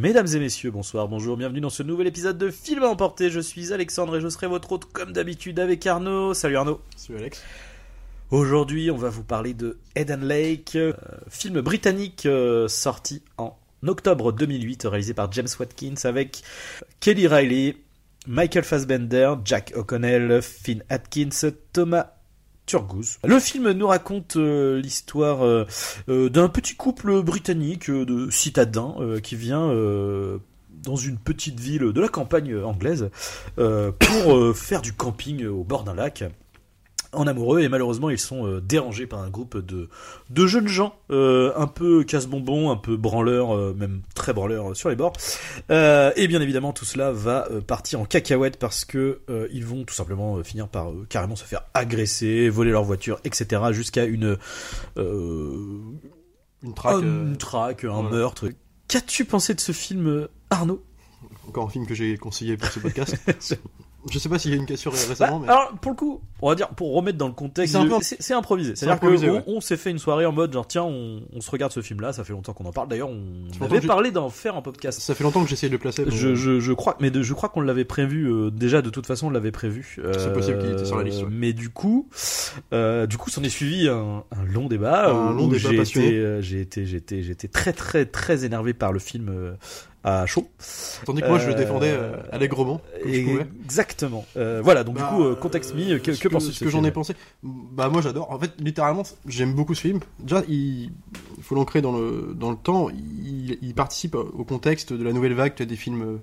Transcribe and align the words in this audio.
Mesdames 0.00 0.28
et 0.28 0.38
messieurs, 0.38 0.70
bonsoir, 0.70 1.08
bonjour, 1.08 1.36
bienvenue 1.36 1.60
dans 1.60 1.68
ce 1.68 1.82
nouvel 1.82 2.06
épisode 2.06 2.38
de 2.38 2.48
Film 2.48 2.84
à 2.84 2.88
emporter. 2.88 3.28
Je 3.28 3.38
suis 3.38 3.70
Alexandre 3.74 4.16
et 4.16 4.22
je 4.22 4.30
serai 4.30 4.46
votre 4.46 4.72
hôte 4.72 4.86
comme 4.86 5.12
d'habitude 5.12 5.60
avec 5.60 5.86
Arnaud. 5.86 6.32
Salut 6.32 6.56
Arnaud. 6.56 6.80
Salut 6.96 7.18
Alex. 7.18 7.44
Aujourd'hui, 8.30 8.90
on 8.90 8.96
va 8.96 9.10
vous 9.10 9.24
parler 9.24 9.52
de 9.52 9.76
Eden 9.96 10.26
Lake, 10.26 10.74
euh, 10.74 10.94
film 11.28 11.60
britannique 11.60 12.24
euh, 12.24 12.66
sorti 12.66 13.22
en 13.36 13.58
octobre 13.86 14.32
2008, 14.32 14.84
réalisé 14.84 15.12
par 15.12 15.30
James 15.32 15.48
Watkins 15.58 16.00
avec 16.04 16.44
Kelly 17.00 17.26
Riley, 17.26 17.76
Michael 18.26 18.64
Fassbender, 18.64 19.34
Jack 19.44 19.74
O'Connell, 19.76 20.40
Finn 20.40 20.82
Atkins, 20.88 21.50
Thomas 21.74 22.19
Le 23.24 23.40
film 23.40 23.72
nous 23.72 23.86
raconte 23.86 24.36
euh, 24.36 24.80
l'histoire 24.80 25.44
euh, 25.44 25.66
euh, 26.08 26.28
d'un 26.28 26.48
petit 26.48 26.74
couple 26.74 27.22
britannique 27.22 27.90
de 27.90 28.30
citadins 28.30 28.94
qui 29.22 29.36
vient 29.36 29.68
dans 30.82 30.96
une 30.96 31.18
petite 31.18 31.58
ville 31.58 31.92
de 31.92 32.00
la 32.00 32.08
campagne 32.08 32.56
anglaise 32.62 33.10
pour 33.56 34.56
faire 34.56 34.82
du 34.82 34.92
camping 34.92 35.46
au 35.46 35.64
bord 35.64 35.84
d'un 35.84 35.94
lac 35.94 36.24
en 37.12 37.26
amoureux 37.26 37.60
et 37.60 37.68
malheureusement 37.68 38.08
ils 38.10 38.18
sont 38.18 38.46
euh, 38.46 38.60
dérangés 38.60 39.06
par 39.06 39.20
un 39.20 39.30
groupe 39.30 39.56
de, 39.58 39.88
de 40.30 40.46
jeunes 40.46 40.68
gens 40.68 40.94
euh, 41.10 41.52
un 41.56 41.66
peu 41.66 42.04
casse-bonbons, 42.04 42.70
un 42.70 42.76
peu 42.76 42.96
branleurs, 42.96 43.54
euh, 43.56 43.74
même 43.76 44.02
très 44.14 44.32
branleurs 44.32 44.76
sur 44.76 44.88
les 44.90 44.96
bords. 44.96 45.14
Et 45.70 46.28
bien 46.28 46.40
évidemment 46.40 46.72
tout 46.72 46.84
cela 46.84 47.10
va 47.12 47.48
partir 47.66 48.00
en 48.00 48.04
cacahuète 48.04 48.58
parce 48.58 48.84
que 48.84 49.20
ils 49.52 49.64
vont 49.64 49.84
tout 49.84 49.94
simplement 49.94 50.42
finir 50.44 50.68
par 50.68 50.88
carrément 51.08 51.36
se 51.36 51.44
faire 51.44 51.62
agresser, 51.74 52.48
voler 52.48 52.70
leur 52.70 52.84
voiture, 52.84 53.18
etc. 53.24 53.60
jusqu'à 53.72 54.04
une 54.04 54.36
Une 54.96 56.74
traque. 56.74 56.94
un- 56.96 57.00
une 57.02 57.36
traque, 57.36 57.84
un 57.84 58.02
meurtre. 58.02 58.48
Qu'as-tu 58.88 59.24
pensé 59.24 59.54
de 59.54 59.60
ce 59.60 59.72
film, 59.72 60.28
Arnaud? 60.50 60.82
Encore 61.48 61.66
un 61.66 61.70
film 61.70 61.86
que 61.86 61.94
j'ai 61.94 62.16
conseillé 62.18 62.56
pour 62.56 62.68
ce 62.68 62.80
podcast. 62.80 63.16
je 64.10 64.18
sais 64.18 64.28
pas 64.28 64.38
s'il 64.38 64.52
y 64.52 64.54
a 64.54 64.56
une 64.56 64.66
récemment, 64.66 65.40
Bah, 65.40 65.46
mais. 65.46 65.52
Alors, 65.52 65.72
pour 65.80 65.90
le 65.92 65.96
coup, 65.96 66.20
on 66.40 66.48
va 66.48 66.54
dire, 66.54 66.68
pour 66.68 66.94
remettre 66.94 67.18
dans 67.18 67.26
le 67.26 67.34
contexte, 67.34 67.72
C'est 67.72 67.78
improvisé. 68.34 68.70
C'est 68.76 68.86
C'est-à-dire 68.86 69.00
qu'on 69.00 69.08
ouais. 69.36 69.42
on 69.46 69.60
s'est 69.60 69.76
fait 69.76 69.90
une 69.90 69.98
soirée 69.98 70.24
en 70.26 70.32
mode, 70.32 70.52
genre, 70.52 70.66
tiens, 70.66 70.84
on, 70.84 71.20
on 71.34 71.40
se 71.40 71.50
regarde 71.50 71.72
ce 71.72 71.80
film-là, 71.82 72.12
ça 72.12 72.24
fait 72.24 72.32
longtemps 72.32 72.52
qu'on 72.52 72.64
en 72.64 72.72
parle. 72.72 72.88
D'ailleurs, 72.88 73.10
on 73.10 73.64
avait 73.64 73.80
parlé 73.80 74.10
d'en 74.10 74.30
faire 74.30 74.56
un 74.56 74.62
podcast. 74.62 75.00
Ça 75.00 75.14
fait 75.14 75.24
longtemps 75.24 75.42
que 75.42 75.50
j'essaie 75.50 75.66
de 75.68 75.72
le 75.72 75.78
placer. 75.78 76.04
mais- 76.04 76.10
Je, 76.10 76.34
je, 76.34 76.60
je 76.60 76.72
crois, 76.72 76.96
mais 77.00 77.10
de- 77.10 77.22
je 77.22 77.34
crois 77.34 77.48
qu'on 77.48 77.60
l'avait 77.60 77.84
prévu 77.84 78.30
euh, 78.32 78.50
déjà. 78.50 78.80
De 78.82 78.90
toute 78.90 79.06
façon, 79.06 79.26
on 79.26 79.30
l'avait 79.30 79.50
prévu. 79.52 79.96
euh, 79.98 80.12
C'est 80.18 80.32
possible 80.32 80.58
qu'il 80.60 80.70
était 80.70 80.84
sur 80.86 80.96
la 80.96 81.04
liste, 81.04 81.22
ouais. 81.22 81.28
Mais 81.30 81.52
du 81.52 81.68
coup, 81.70 82.08
euh, 82.72 83.06
du 83.06 83.16
coup, 83.18 83.30
s'en 83.30 83.42
est 83.42 83.48
suivi 83.50 83.88
un, 83.88 84.24
un 84.30 84.44
long 84.44 84.66
débat. 84.68 85.10
Un 85.10 85.32
où 85.34 85.36
long 85.36 85.48
débat 85.48 85.70
j'ai 85.70 85.76
passionné. 85.76 86.06
été, 86.08 86.16
euh, 86.18 86.40
j'ai 86.40 86.60
été, 86.60 86.84
été 87.30 87.48
très, 87.48 87.72
très, 87.72 88.06
très 88.06 88.44
énervé 88.44 88.72
par 88.74 88.92
le 88.92 88.98
film 88.98 89.28
à 90.04 90.26
chaud. 90.26 90.48
Tandis 91.04 91.22
que 91.22 91.26
moi, 91.28 91.38
je 91.38 91.46
le 91.48 91.52
Euh, 91.54 91.56
défendais 91.56 91.90
euh, 91.92 92.16
allègrement, 92.32 92.80
comme 93.02 93.12
je 93.12 93.20
pouvais. 93.22 93.46
Exactement. 93.64 94.24
Euh, 94.36 94.60
voilà. 94.62 94.84
Donc 94.84 94.96
Bah, 94.96 95.10
du 95.10 95.16
coup, 95.16 95.24
euh, 95.24 95.34
contexte 95.34 95.74
mis. 95.74 95.88
Que, 96.00 96.10
que 96.18 96.28
penses-tu 96.28 96.48
de 96.48 96.52
ce 96.54 96.58
ce 96.60 96.64
que 96.64 96.70
j'en 96.70 96.84
ai 96.84 96.90
pensé? 96.90 97.14
Bah 97.42 97.88
moi 97.88 98.00
j'adore. 98.02 98.30
En 98.30 98.38
fait, 98.38 98.52
littéralement, 98.58 99.02
j'aime 99.26 99.54
beaucoup 99.54 99.74
ce 99.74 99.82
film. 99.82 100.00
Déjà, 100.18 100.42
il, 100.48 100.90
il 101.40 101.44
faut 101.44 101.54
l'ancrer 101.54 101.80
dans 101.80 101.92
le 101.92 102.34
dans 102.36 102.50
le 102.50 102.56
temps. 102.56 102.90
Il, 102.90 103.58
il 103.62 103.74
participe 103.74 104.14
au 104.14 104.44
contexte 104.44 104.92
de 104.92 105.02
la 105.02 105.14
nouvelle 105.14 105.32
vague 105.32 105.56
des 105.56 105.76
films 105.76 106.02
euh, 106.02 106.18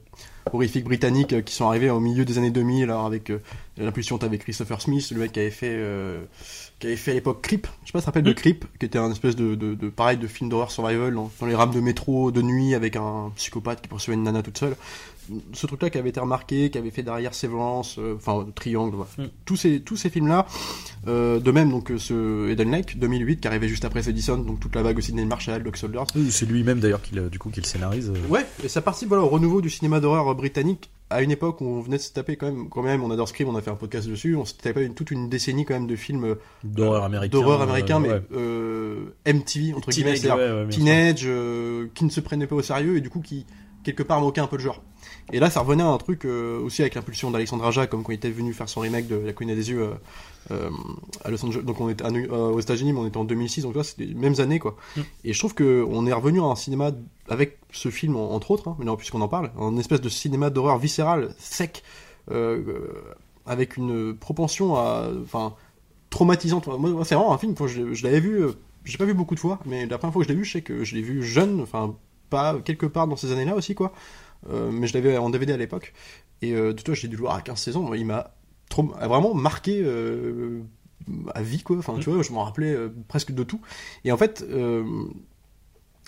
horrifiques 0.54 0.84
britanniques 0.84 1.34
euh, 1.34 1.42
qui 1.42 1.56
sont 1.56 1.68
arrivés 1.68 1.90
au 1.90 2.00
milieu 2.00 2.24
des 2.24 2.38
années 2.38 2.52
2000, 2.52 2.84
alors 2.84 3.06
avec 3.06 3.32
euh, 3.32 3.42
l'impulsion 3.78 4.18
avec 4.18 4.44
Christopher 4.44 4.80
Smith, 4.80 5.10
le 5.12 5.20
mec 5.20 5.32
qui 5.32 5.40
avait 5.40 5.50
fait 5.50 5.74
euh, 5.74 6.20
qui 6.80 6.88
avait 6.88 6.96
fait 6.96 7.12
à 7.12 7.14
l'époque 7.16 7.42
Creep. 7.42 7.68
Je 7.84 7.88
sais 7.88 7.92
pas 7.94 8.00
si 8.00 8.04
tu 8.04 8.06
te 8.06 8.06
rappelles 8.06 8.24
de 8.24 8.32
Mm. 8.32 8.36
Creep, 8.36 8.66
qui 8.80 8.86
était 8.86 9.00
un 9.00 9.12
espèce 9.12 9.36
de, 9.36 9.56
de, 9.56 9.74
de 9.74 9.90
pareil 9.90 10.18
de 10.18 10.28
film 10.28 10.50
d'horreur 10.50 10.70
survival 10.70 11.16
dans, 11.16 11.32
dans 11.40 11.46
les 11.48 11.56
rames 11.56 11.72
de 11.72 11.80
métro 11.80 12.32
de 12.32 12.44
nuit 12.44 12.76
avec 12.76 12.96
un 12.96 13.32
psychopathe 13.36 13.82
qui 13.82 13.88
poursuivait 13.88 14.16
une 14.16 14.24
nana 14.24 14.44
toute 14.44 14.58
seule. 14.58 14.76
Ce 15.54 15.68
truc-là 15.68 15.90
qui 15.90 15.98
avait 15.98 16.10
été 16.10 16.20
remarqué, 16.20 16.70
qui 16.70 16.78
avait 16.78 16.92
fait 16.92 17.04
derrière 17.04 17.34
Sévrance, 17.34 17.98
euh, 18.00 18.16
enfin 18.16 18.46
Triangle, 18.56 18.96
voilà. 18.96 19.10
Mm. 19.18 19.32
tous 19.46 19.56
ces 19.56 19.82
tous 19.82 19.96
ces 19.98 20.10
films-là. 20.10 20.46
Euh, 21.08 21.40
de 21.40 21.52
même, 21.52 21.70
donc, 21.70 21.92
euh, 21.92 21.98
ce 21.98 22.50
Eden 22.50 22.72
Lake, 22.72 22.98
2008, 22.98 23.40
qui 23.42 23.48
arrivait 23.48 23.68
juste 23.68 23.86
après 23.86 24.10
Edison, 24.10 24.38
donc 24.38 24.60
toute 24.60 24.76
la 24.76 24.84
vague 24.84 24.98
aussi 24.98 25.12
de 25.12 25.18
Neil 25.18 25.26
Marshall, 25.26 25.64
Doc 25.64 25.78
Soldiers. 25.78 26.04
Oui, 26.16 26.32
C'est 26.32 26.46
lui-même 26.46 26.80
d'ailleurs 26.80 27.02
qui 27.02 27.16
du 27.30 27.40
coup 27.40 27.50
qui 27.50 27.62
le 27.62 27.66
scénarise. 27.66 28.12
Ouais, 28.30 28.46
et 28.64 28.68
ça 28.68 28.82
participe 28.82 29.10
voilà, 29.10 29.24
au 29.24 29.30
renouveau 29.30 29.62
du 29.62 29.70
cinéma 29.70 30.00
d'horreur 30.00 30.34
britannique 30.36 30.90
à 31.10 31.22
une 31.22 31.32
époque 31.32 31.62
où 31.62 31.66
on 31.66 31.80
venait 31.80 31.98
de 31.98 32.02
se 32.02 32.12
taper 32.12 32.36
quand 32.36 32.48
même, 32.48 32.70
quand 32.70 32.84
même, 32.84 33.04
on 33.04 33.12
adore 33.12 33.30
Scream, 33.30 33.48
on 33.48 33.56
a 33.56 33.62
fait 33.62 33.72
un 33.72 33.76
podcast 33.76 34.08
dessus, 34.10 34.36
on 34.36 34.46
se 34.46 34.54
tapait 34.54 34.86
une, 34.86 34.94
toute 34.94 35.12
une 35.12 35.30
décennie 35.30 35.64
quand 35.66 35.74
même 35.74 35.88
de 35.88 35.96
films 35.96 36.36
D'horreur 36.64 37.04
américain. 37.06 37.38
d'horreur 37.38 37.62
euh, 37.62 37.64
américains, 37.64 38.00
mais 38.00 38.10
ouais. 38.10 38.22
euh, 38.34 39.06
MTV, 39.26 39.74
entre 39.74 39.90
guillemets, 39.90 40.16
Teenage, 40.16 40.38
ouais, 40.38 41.30
ouais, 41.30 41.32
euh, 41.32 41.88
qui 41.94 42.04
ne 42.04 42.10
se 42.10 42.20
prenaient 42.20 42.48
pas 42.48 42.56
au 42.56 42.62
sérieux 42.62 42.98
et 42.98 43.02
du 43.02 43.10
coup 43.10 43.22
qui, 43.22 43.46
quelque 43.84 44.04
part, 44.04 44.20
moquaient 44.20 44.42
un 44.42 44.48
peu 44.48 44.58
le 44.58 44.64
genre. 44.64 44.84
Et 45.34 45.40
là, 45.40 45.50
ça 45.50 45.60
revenait 45.60 45.84
à 45.84 45.88
un 45.88 45.98
truc 45.98 46.24
euh, 46.26 46.60
aussi 46.62 46.82
avec 46.82 46.96
l'impulsion 46.96 47.32
d'Alexandre 47.32 47.66
Aja, 47.66 47.86
comme 47.88 48.04
quand 48.04 48.12
il 48.14 48.16
était 48.16 48.30
venu 48.30 48.54
faire 48.54 48.70
son 48.70 48.80
remake 48.82 49.08
de 49.08 49.18
La 49.18 49.34
Colline 49.34 49.56
des 49.56 49.70
Yeux 49.70 49.82
euh, 49.82 49.94
euh, 50.52 50.70
à 51.26 51.30
Los 51.30 51.44
Angeles. 51.46 51.64
Donc 51.64 51.82
on 51.82 51.90
était 51.90 52.06
à 52.06 52.12
aux 52.12 52.60
États-Unis, 52.60 52.94
mais 52.94 53.00
on 53.00 53.08
était 53.08 53.18
en 53.18 53.26
2006, 53.26 53.64
donc 53.64 53.76
là, 53.76 53.84
c'était 53.84 54.06
les 54.06 54.14
mêmes 54.14 54.40
années, 54.40 54.60
quoi. 54.60 54.78
Mm. 54.96 55.02
Et 55.26 55.34
je 55.34 55.40
trouve 55.40 55.54
que 55.54 55.86
on 55.90 56.06
est 56.08 56.14
revenu 56.14 56.40
à 56.40 56.46
un 56.46 56.56
cinéma 56.56 56.92
avec 57.28 57.58
ce 57.72 57.90
film, 57.90 58.16
en- 58.16 58.32
entre 58.32 58.52
autres, 58.52 58.70
hein, 58.70 58.76
mais 58.80 58.86
non, 58.86 58.96
puisqu'on 58.96 59.22
en 59.22 59.28
parle, 59.28 59.52
un 59.60 59.76
espèce 59.78 60.00
de 60.00 60.10
cinéma 60.10 60.50
d'horreur 60.50 60.78
viscéral, 60.78 61.36
sec, 61.38 61.84
avec 63.46 63.78
une 63.78 64.16
propension 64.16 64.76
à, 64.76 65.10
enfin, 65.24 65.56
traumatisante. 66.10 66.68
Moi, 66.68 67.04
c'est 67.06 67.16
vraiment 67.16 67.34
un 67.34 67.38
film 67.38 67.56
je, 67.66 67.94
je 67.94 68.04
l'avais 68.04 68.20
vu, 68.20 68.46
j'ai 68.86 68.98
pas 68.98 69.06
vu 69.06 69.14
beaucoup 69.14 69.36
de 69.36 69.40
fois, 69.40 69.60
mais 69.66 69.86
la 69.86 69.98
première 69.98 70.14
fois 70.14 70.22
que 70.22 70.28
je 70.28 70.34
l'ai 70.34 70.40
vu, 70.40 70.46
je 70.46 70.52
sais 70.54 70.62
que 70.62 70.84
je 70.84 70.96
l'ai 70.96 71.02
vu 71.02 71.24
jeune, 71.24 71.62
enfin 71.62 71.96
pas 72.30 72.58
quelque 72.64 72.86
part 72.86 73.08
dans 73.08 73.16
ces 73.16 73.32
années-là 73.32 73.56
aussi 73.56 73.74
quoi. 73.74 73.94
Euh, 74.50 74.72
mais 74.72 74.88
je 74.88 74.94
l'avais 74.94 75.18
en 75.18 75.30
DVD 75.30 75.54
à 75.54 75.58
l'époque. 75.58 75.94
Et 76.42 76.54
euh, 76.54 76.74
de 76.74 76.82
toi, 76.82 76.94
j'ai 76.94 77.08
dû 77.08 77.16
le 77.16 77.22
voir 77.22 77.36
à 77.36 77.42
15-16 77.42 77.76
ans. 77.78 77.94
Il 77.94 78.06
m'a 78.06 78.32
trop- 78.70 78.94
a 79.00 79.08
vraiment 79.08 79.34
marqué 79.34 79.82
euh, 79.84 80.62
à 81.34 81.42
vie 81.42 81.64
quoi. 81.64 81.78
Enfin, 81.78 81.96
tu 82.00 82.10
vois, 82.10 82.22
je 82.24 82.32
m'en 82.32 82.44
rappelais 82.44 82.72
euh, 82.74 82.90
presque 83.08 83.32
de 83.32 83.44
tout. 83.44 83.60
Et 84.06 84.12
en 84.12 84.18
fait. 84.18 84.44
euh, 84.50 84.84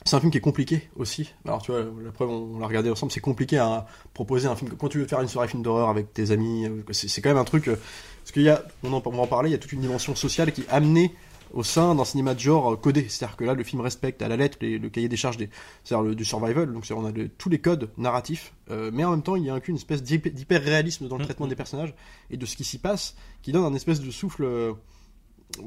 c'est 0.05 0.15
un 0.15 0.21
film 0.21 0.31
qui 0.31 0.37
est 0.37 0.41
compliqué 0.41 0.89
aussi. 0.95 1.33
Alors 1.43 1.61
tu 1.61 1.71
vois, 1.73 1.81
la 2.01 2.11
preuve, 2.13 2.29
on 2.29 2.57
l'a 2.59 2.67
regardé 2.67 2.89
ensemble, 2.89 3.11
c'est 3.11 3.19
compliqué 3.19 3.57
à 3.57 3.85
proposer 4.13 4.47
un 4.47 4.55
film. 4.55 4.71
Quand 4.79 4.87
tu 4.87 4.97
veux 4.97 5.05
faire 5.05 5.19
une 5.19 5.27
soirée 5.27 5.49
film 5.49 5.61
d'horreur 5.61 5.89
avec 5.89 6.13
tes 6.13 6.31
amis, 6.31 6.65
euh, 6.67 6.81
c'est 6.93 7.21
quand 7.21 7.29
même 7.29 7.37
un 7.37 7.43
truc. 7.43 7.67
euh, 7.67 7.75
parce 8.23 8.31
qu'il 8.31 8.43
y 8.43 8.49
a, 8.49 8.63
on, 8.83 8.93
en, 8.93 9.01
on 9.05 9.09
va 9.11 9.17
en 9.23 9.27
parler, 9.27 9.49
il 9.49 9.51
y 9.51 9.55
a 9.55 9.57
toute 9.57 9.73
une 9.73 9.81
dimension 9.81 10.15
sociale 10.15 10.53
qui 10.53 10.61
est 10.61 10.69
amenée 10.69 11.13
au 11.53 11.63
sein 11.63 11.95
d'un 11.95 12.05
cinéma 12.05 12.33
de 12.35 12.39
genre 12.39 12.73
euh, 12.73 12.75
codé. 12.75 13.05
C'est-à-dire 13.09 13.35
que 13.37 13.43
là, 13.43 13.53
le 13.53 13.63
film 13.63 13.81
respecte 13.81 14.21
à 14.21 14.27
la 14.27 14.37
lettre 14.37 14.57
les- 14.61 14.77
le 14.77 14.89
cahier 14.89 15.09
des 15.09 15.17
charges 15.17 15.37
des, 15.37 15.49
c'est-à-dire 15.83 16.15
du 16.15 16.25
survival. 16.25 16.71
Donc 16.73 16.85
on 16.95 17.05
a 17.05 17.11
tous 17.37 17.49
les 17.49 17.59
codes 17.59 17.89
narratifs, 17.97 18.53
euh, 18.71 18.91
mais 18.93 19.03
en 19.03 19.11
même 19.11 19.23
temps, 19.23 19.35
il 19.35 19.43
y 19.45 19.49
a 19.49 19.53
inclus 19.53 19.71
une 19.71 19.77
espèce 19.77 20.03
d'hyper 20.03 20.61
réalisme 20.61 21.07
dans 21.07 21.15
le 21.17 21.21
Mhm. 21.21 21.25
traitement 21.27 21.47
des 21.47 21.55
personnages 21.55 21.93
et 22.31 22.37
de 22.37 22.45
ce 22.45 22.55
qui 22.55 22.63
s'y 22.63 22.77
passe, 22.77 23.15
qui 23.41 23.51
donne 23.51 23.63
un 23.65 23.73
espèce 23.73 23.99
de 24.01 24.11
souffle 24.11 24.43
euh, 24.43 24.73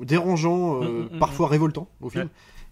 dérangeant, 0.03 0.83
euh, 0.83 0.87
Mhm, 1.05 1.09
mhm, 1.13 1.19
parfois 1.19 1.49
révoltant 1.49 1.89
au 2.01 2.09
film. 2.09 2.25
Ouais. 2.25 2.31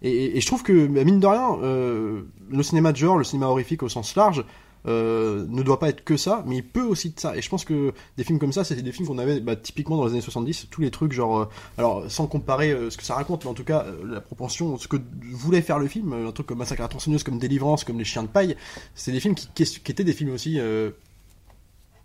Et, 0.09 0.37
et 0.37 0.41
je 0.41 0.47
trouve 0.47 0.63
que, 0.63 0.87
bah, 0.87 1.03
mine 1.03 1.19
de 1.19 1.27
rien, 1.27 1.57
le 1.61 2.63
cinéma 2.63 2.91
de 2.91 2.97
genre, 2.97 3.17
le 3.17 3.23
cinéma 3.23 3.47
horrifique 3.47 3.83
au 3.83 3.89
sens 3.89 4.15
large, 4.15 4.43
euh, 4.87 5.45
ne 5.47 5.61
doit 5.61 5.79
pas 5.79 5.89
être 5.89 6.03
que 6.03 6.17
ça, 6.17 6.43
mais 6.47 6.57
il 6.57 6.63
peut 6.63 6.83
aussi 6.83 7.11
de 7.11 7.19
ça. 7.19 7.35
Et 7.35 7.41
je 7.41 7.49
pense 7.49 7.65
que 7.65 7.93
des 8.17 8.23
films 8.23 8.39
comme 8.39 8.53
ça, 8.53 8.63
c'était 8.63 8.81
des 8.81 8.91
films 8.91 9.07
qu'on 9.07 9.17
avait 9.17 9.39
bah, 9.39 9.55
typiquement 9.55 9.97
dans 9.97 10.05
les 10.05 10.13
années 10.13 10.21
70, 10.21 10.67
tous 10.69 10.81
les 10.81 10.91
trucs 10.91 11.11
genre, 11.11 11.39
euh, 11.39 11.45
alors 11.77 12.09
sans 12.09 12.27
comparer 12.27 12.71
euh, 12.71 12.89
ce 12.89 12.97
que 12.97 13.03
ça 13.03 13.15
raconte, 13.15 13.43
mais 13.43 13.51
en 13.51 13.53
tout 13.53 13.63
cas 13.63 13.85
la 14.05 14.21
propension, 14.21 14.77
ce 14.77 14.87
que 14.87 14.97
voulait 15.31 15.61
faire 15.61 15.79
le 15.79 15.87
film, 15.87 16.13
un 16.13 16.31
truc 16.31 16.47
comme 16.47 16.57
Massacre 16.57 16.83
à 16.83 16.87
tronçonneuse, 16.87 17.23
comme 17.23 17.37
Délivrance, 17.37 17.83
comme 17.83 17.99
Les 17.99 18.05
Chiens 18.05 18.23
de 18.23 18.27
paille, 18.27 18.55
c'est 18.95 19.11
des 19.11 19.19
films 19.19 19.35
qui, 19.35 19.47
qui 19.53 19.91
étaient 19.91 20.03
des 20.03 20.13
films 20.13 20.33
aussi, 20.33 20.59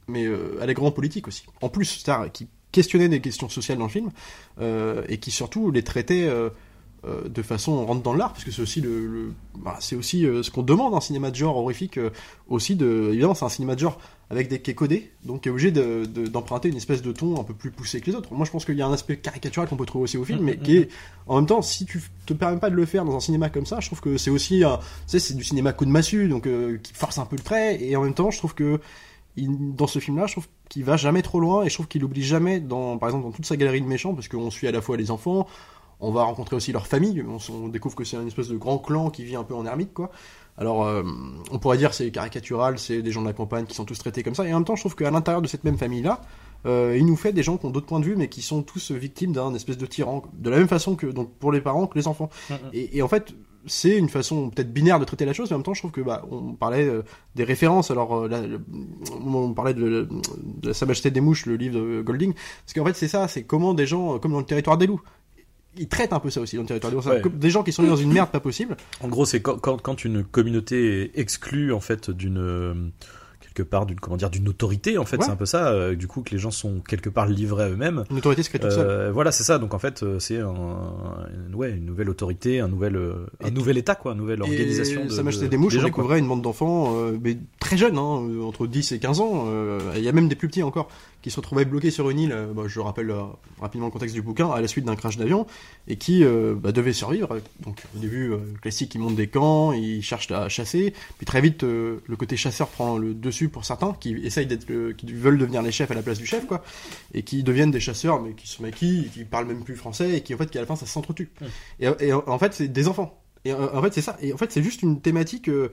mais 0.08 0.26
allègrement 0.60 0.90
politiques 0.90 1.28
aussi. 1.28 1.44
En 1.60 1.68
plus, 1.68 1.84
c'est-à-dire 1.84 2.30
qui 2.32 2.48
questionnaient 2.72 3.08
des 3.08 3.20
questions 3.20 3.48
sociales 3.48 3.78
dans 3.78 3.84
le 3.84 3.90
film, 3.90 4.10
et 5.08 5.18
qui 5.18 5.30
surtout 5.30 5.70
les 5.70 5.82
traitaient... 5.82 6.30
euh, 7.06 7.28
de 7.28 7.42
façon 7.42 7.72
on 7.72 7.86
rentre 7.86 8.02
dans 8.02 8.12
l'art 8.14 8.32
parce 8.32 8.44
que 8.44 8.50
c'est 8.50 8.62
aussi 8.62 8.80
le, 8.80 9.06
le- 9.06 9.32
bah, 9.58 9.76
c'est 9.80 9.96
aussi 9.96 10.26
euh, 10.26 10.42
ce 10.42 10.50
qu'on 10.50 10.62
demande 10.62 10.94
en 10.94 11.00
cinéma 11.00 11.30
de 11.30 11.36
genre 11.36 11.56
horrifique 11.56 11.98
euh, 11.98 12.10
aussi 12.48 12.74
de 12.76 13.08
évidemment 13.12 13.34
c'est 13.34 13.44
un 13.44 13.48
cinéma 13.48 13.74
de 13.74 13.80
genre 13.80 13.98
avec 14.28 14.48
des 14.48 14.60
qui 14.60 14.72
est 14.72 14.74
codé 14.74 15.12
donc 15.24 15.42
qui 15.42 15.48
est 15.48 15.52
obligé 15.52 15.70
de- 15.70 16.04
de- 16.04 16.26
d'emprunter 16.26 16.68
une 16.68 16.76
espèce 16.76 17.02
de 17.02 17.12
ton 17.12 17.40
un 17.40 17.44
peu 17.44 17.54
plus 17.54 17.70
poussé 17.70 18.00
que 18.00 18.10
les 18.10 18.16
autres. 18.16 18.32
Moi 18.34 18.44
je 18.44 18.50
pense 18.50 18.64
qu'il 18.64 18.76
y 18.76 18.82
a 18.82 18.86
un 18.86 18.92
aspect 18.92 19.16
caricatural 19.18 19.68
qu'on 19.68 19.76
peut 19.76 19.86
trouver 19.86 20.04
aussi 20.04 20.16
au 20.18 20.24
film 20.24 20.40
mais 20.42 20.56
qui 20.56 20.76
est 20.78 20.88
en 21.26 21.36
même 21.36 21.46
temps 21.46 21.62
si 21.62 21.84
tu 21.86 22.02
te 22.26 22.32
permets 22.34 22.58
pas 22.58 22.70
de 22.70 22.74
le 22.76 22.86
faire 22.86 23.04
dans 23.04 23.14
un 23.16 23.20
cinéma 23.20 23.50
comme 23.50 23.66
ça 23.66 23.78
je 23.80 23.86
trouve 23.86 24.00
que 24.00 24.16
c'est 24.16 24.30
aussi 24.30 24.64
un- 24.64 24.78
tu 24.78 24.82
sais 25.06 25.18
c'est 25.20 25.34
du 25.34 25.44
cinéma 25.44 25.72
coup 25.72 25.84
de 25.84 25.90
massue 25.90 26.28
donc 26.28 26.48
qui 26.82 26.92
force 26.92 27.18
un 27.18 27.24
peu 27.24 27.36
le 27.36 27.42
trait 27.42 27.82
et 27.82 27.94
en 27.96 28.02
même 28.02 28.14
temps 28.14 28.30
je 28.30 28.38
trouve 28.38 28.54
que 28.54 28.80
il- 29.38 29.74
dans 29.76 29.86
ce 29.86 29.98
film-là, 29.98 30.26
je 30.26 30.32
trouve 30.32 30.48
qu'il 30.70 30.82
va 30.82 30.96
jamais 30.96 31.20
trop 31.20 31.40
loin 31.40 31.62
et 31.62 31.68
je 31.68 31.74
trouve 31.74 31.88
qu'il 31.88 32.02
oublie 32.04 32.22
jamais, 32.22 32.58
dans, 32.58 32.96
par 32.96 33.10
exemple, 33.10 33.24
dans 33.26 33.32
toute 33.32 33.44
sa 33.44 33.58
galerie 33.58 33.82
de 33.82 33.86
méchants, 33.86 34.14
parce 34.14 34.28
qu'on 34.28 34.50
suit 34.50 34.66
à 34.66 34.72
la 34.72 34.80
fois 34.80 34.96
les 34.96 35.10
enfants, 35.10 35.46
on 36.00 36.10
va 36.12 36.24
rencontrer 36.24 36.56
aussi 36.56 36.72
leur 36.72 36.86
famille, 36.86 37.24
on, 37.50 37.68
découvre 37.68 37.94
que 37.96 38.04
c'est 38.04 38.16
une 38.16 38.26
espèce 38.26 38.48
de 38.48 38.56
grand 38.56 38.78
clan 38.78 39.10
qui 39.10 39.24
vit 39.24 39.36
un 39.36 39.44
peu 39.44 39.54
en 39.54 39.64
ermite, 39.64 39.94
quoi. 39.94 40.10
Alors, 40.58 40.84
euh, 40.84 41.02
on 41.50 41.58
pourrait 41.58 41.76
dire 41.76 41.92
c'est 41.92 42.10
caricatural, 42.10 42.78
c'est 42.78 43.02
des 43.02 43.12
gens 43.12 43.20
de 43.20 43.26
la 43.26 43.32
campagne 43.34 43.66
qui 43.66 43.74
sont 43.74 43.84
tous 43.84 43.98
traités 43.98 44.22
comme 44.22 44.34
ça, 44.34 44.46
et 44.46 44.52
en 44.52 44.56
même 44.56 44.64
temps, 44.64 44.76
je 44.76 44.82
trouve 44.82 44.94
qu'à 44.94 45.10
l'intérieur 45.10 45.42
de 45.42 45.46
cette 45.48 45.64
même 45.64 45.76
famille-là, 45.78 46.20
euh, 46.64 46.96
il 46.98 47.04
nous 47.06 47.16
fait 47.16 47.32
des 47.32 47.42
gens 47.42 47.58
qui 47.58 47.66
ont 47.66 47.70
d'autres 47.70 47.86
points 47.86 48.00
de 48.00 48.06
vue, 48.06 48.16
mais 48.16 48.28
qui 48.28 48.42
sont 48.42 48.62
tous 48.62 48.90
victimes 48.90 49.32
d'un 49.32 49.54
espèce 49.54 49.76
de 49.78 49.86
tyran, 49.86 50.22
de 50.32 50.50
la 50.50 50.56
même 50.58 50.68
façon 50.68 50.96
que 50.96 51.06
donc 51.06 51.30
pour 51.34 51.52
les 51.52 51.60
parents 51.60 51.86
que 51.86 51.98
les 51.98 52.08
enfants. 52.08 52.30
Et, 52.72 52.96
et 52.98 53.02
en 53.02 53.08
fait, 53.08 53.34
c'est 53.66 53.96
une 53.98 54.08
façon 54.08 54.50
peut-être 54.50 54.72
binaire 54.72 54.98
de 55.00 55.04
traiter 55.04 55.24
la 55.24 55.32
chose, 55.32 55.50
mais 55.50 55.54
en 55.54 55.58
même 55.58 55.64
temps, 55.64 55.74
je 55.74 55.80
trouve 55.80 55.90
que 55.90 56.00
bah, 56.00 56.24
on 56.30 56.54
parlait 56.54 56.86
euh, 56.86 57.02
des 57.34 57.44
références. 57.44 57.90
Alors, 57.90 58.14
euh, 58.16 58.28
le- 58.28 58.60
on 59.24 59.52
parlait 59.52 59.74
de, 59.74 60.08
de 60.62 60.72
Sa 60.72 60.86
Majesté 60.86 61.10
des 61.10 61.20
Mouches, 61.20 61.46
le 61.46 61.56
livre 61.56 61.78
de 61.78 62.02
Golding, 62.02 62.32
parce 62.32 62.72
qu'en 62.74 62.84
fait, 62.84 62.94
c'est 62.94 63.08
ça, 63.08 63.28
c'est 63.28 63.42
comment 63.42 63.74
des 63.74 63.86
gens, 63.86 64.18
comme 64.18 64.32
dans 64.32 64.38
le 64.38 64.44
territoire 64.46 64.78
des 64.78 64.86
loups, 64.86 65.02
ils 65.78 65.88
traitent 65.88 66.12
un 66.12 66.20
peu 66.20 66.30
ça 66.30 66.40
aussi 66.40 66.56
dans 66.56 66.62
le 66.62 66.68
territoire 66.68 66.92
des 66.92 66.98
Ouais. 67.46 67.50
Gens 67.50 67.62
qui 67.62 67.72
sont 67.72 67.82
mis 67.82 67.88
dans 67.88 67.96
une 67.96 68.12
merde 68.12 68.30
pas 68.30 68.40
possible. 68.40 68.76
En 69.00 69.08
gros, 69.08 69.24
c'est 69.24 69.40
quand, 69.40 69.58
quand, 69.58 69.80
quand 69.80 70.04
une 70.04 70.24
communauté 70.24 71.02
est 71.02 71.18
exclue 71.18 71.72
en 71.72 71.80
fait 71.80 72.10
d'une 72.10 72.38
euh, 72.38 72.74
quelque 73.40 73.62
part 73.70 73.86
d'une 73.86 73.98
comment 73.98 74.16
dire 74.18 74.28
d'une 74.28 74.48
autorité 74.48 74.98
en 74.98 75.06
fait 75.06 75.16
Ouais. 75.16 75.24
c'est 75.24 75.30
un 75.30 75.36
peu 75.36 75.46
ça 75.46 75.68
euh, 75.68 75.94
du 75.94 76.06
coup 76.06 76.20
que 76.22 76.30
les 76.30 76.38
gens 76.38 76.50
sont 76.50 76.80
quelque 76.86 77.08
part 77.08 77.26
livrés 77.26 77.64
à 77.64 77.68
eux-mêmes 77.70 78.04
Une 78.10 78.18
autorité 78.18 78.42
se 78.42 78.50
crée 78.50 78.58
toute 78.58 78.70
seule. 78.72 78.86
Euh, 78.86 79.12
voilà 79.12 79.32
c'est 79.32 79.44
ça 79.44 79.58
donc 79.58 79.72
en 79.72 79.78
fait 79.78 80.04
c'est 80.18 80.38
un, 80.40 80.52
une- 81.48 81.54
ouais 81.54 81.70
une 81.70 81.86
nouvelle 81.86 82.10
autorité 82.10 82.60
un 82.60 82.68
nouvel 82.68 82.96
un 83.42 83.46
Et- 83.48 83.50
nouvel 83.50 83.78
état 83.78 83.94
quoi 83.94 84.12
une 84.12 84.18
nouvelle 84.18 84.42
organisation 84.42 85.04
Et 85.04 85.08
de 85.08 85.22
Majesté 85.22 85.46
de- 85.46 85.50
des 85.52 85.56
Mouches, 85.56 85.72
des 85.72 85.78
on 85.78 85.82
gens, 85.82 85.88
quoi. 85.90 86.02
découvrait 86.02 86.18
une 86.18 86.28
bande 86.28 86.42
d'enfants, 86.42 86.94
euh, 86.96 87.16
mais 87.22 87.38
très 87.58 87.78
jeunes, 87.78 87.96
hein, 87.96 88.28
entre 88.42 88.66
10 88.66 88.92
et 88.92 88.98
15 88.98 89.20
ans. 89.20 89.46
Il 89.96 90.02
y 90.02 90.08
a 90.08 90.12
même 90.12 90.28
des 90.28 90.36
plus 90.36 90.48
petits 90.48 90.62
encore, 90.62 90.88
qui 91.26 91.32
se 91.32 91.40
retrouvaient 91.40 91.64
bloqués 91.64 91.90
sur 91.90 92.08
une 92.08 92.20
île, 92.20 92.30
euh, 92.30 92.52
bah, 92.54 92.62
je 92.68 92.78
rappelle 92.78 93.10
euh, 93.10 93.24
rapidement 93.60 93.86
le 93.86 93.92
contexte 93.92 94.14
du 94.14 94.22
bouquin, 94.22 94.48
à 94.48 94.60
la 94.60 94.68
suite 94.68 94.84
d'un 94.84 94.94
crash 94.94 95.16
d'avion, 95.16 95.44
et 95.88 95.96
qui 95.96 96.22
euh, 96.22 96.54
bah, 96.54 96.70
devaient 96.70 96.92
survivre. 96.92 97.40
Donc 97.64 97.82
au 97.96 97.98
début, 97.98 98.30
classique, 98.62 98.94
ils 98.94 99.00
montent 99.00 99.16
des 99.16 99.26
camps, 99.26 99.72
ils 99.72 100.02
cherchent 100.02 100.30
à 100.30 100.48
chasser, 100.48 100.94
puis 101.16 101.26
très 101.26 101.40
vite, 101.40 101.64
le 101.64 102.16
côté 102.16 102.36
chasseur 102.36 102.68
prend 102.68 102.96
le 102.96 103.12
dessus 103.12 103.48
pour 103.48 103.64
certains, 103.64 103.92
qui 103.98 104.14
essayent 104.24 104.46
d'être, 104.46 104.66
qui 104.92 105.12
veulent 105.12 105.38
devenir 105.38 105.62
les 105.62 105.72
chefs 105.72 105.90
à 105.90 105.94
la 105.94 106.02
place 106.02 106.18
du 106.18 106.26
chef, 106.26 106.46
quoi, 106.46 106.62
et 107.12 107.24
qui 107.24 107.42
deviennent 107.42 107.72
des 107.72 107.80
chasseurs, 107.80 108.22
mais 108.22 108.34
qui 108.34 108.46
sont 108.46 108.62
maquis, 108.62 109.08
qui 109.12 109.24
parlent 109.24 109.48
même 109.48 109.64
plus 109.64 109.74
français, 109.74 110.18
et 110.18 110.20
qui 110.20 110.32
en 110.32 110.38
fait, 110.38 110.48
qui 110.48 110.58
à 110.58 110.60
la 110.60 110.68
fin, 110.68 110.76
ça 110.76 110.86
s'entretue. 110.86 111.32
Et, 111.80 111.88
et 111.98 112.12
en 112.12 112.38
fait, 112.38 112.54
c'est 112.54 112.68
des 112.68 112.86
enfants. 112.86 113.20
Et 113.46 113.52
en 113.52 113.82
fait, 113.82 113.94
c'est 113.94 114.02
ça. 114.02 114.16
Et 114.20 114.32
en 114.32 114.36
fait, 114.36 114.50
c'est 114.50 114.62
juste 114.62 114.82
une 114.82 115.00
thématique 115.00 115.48
euh, 115.48 115.70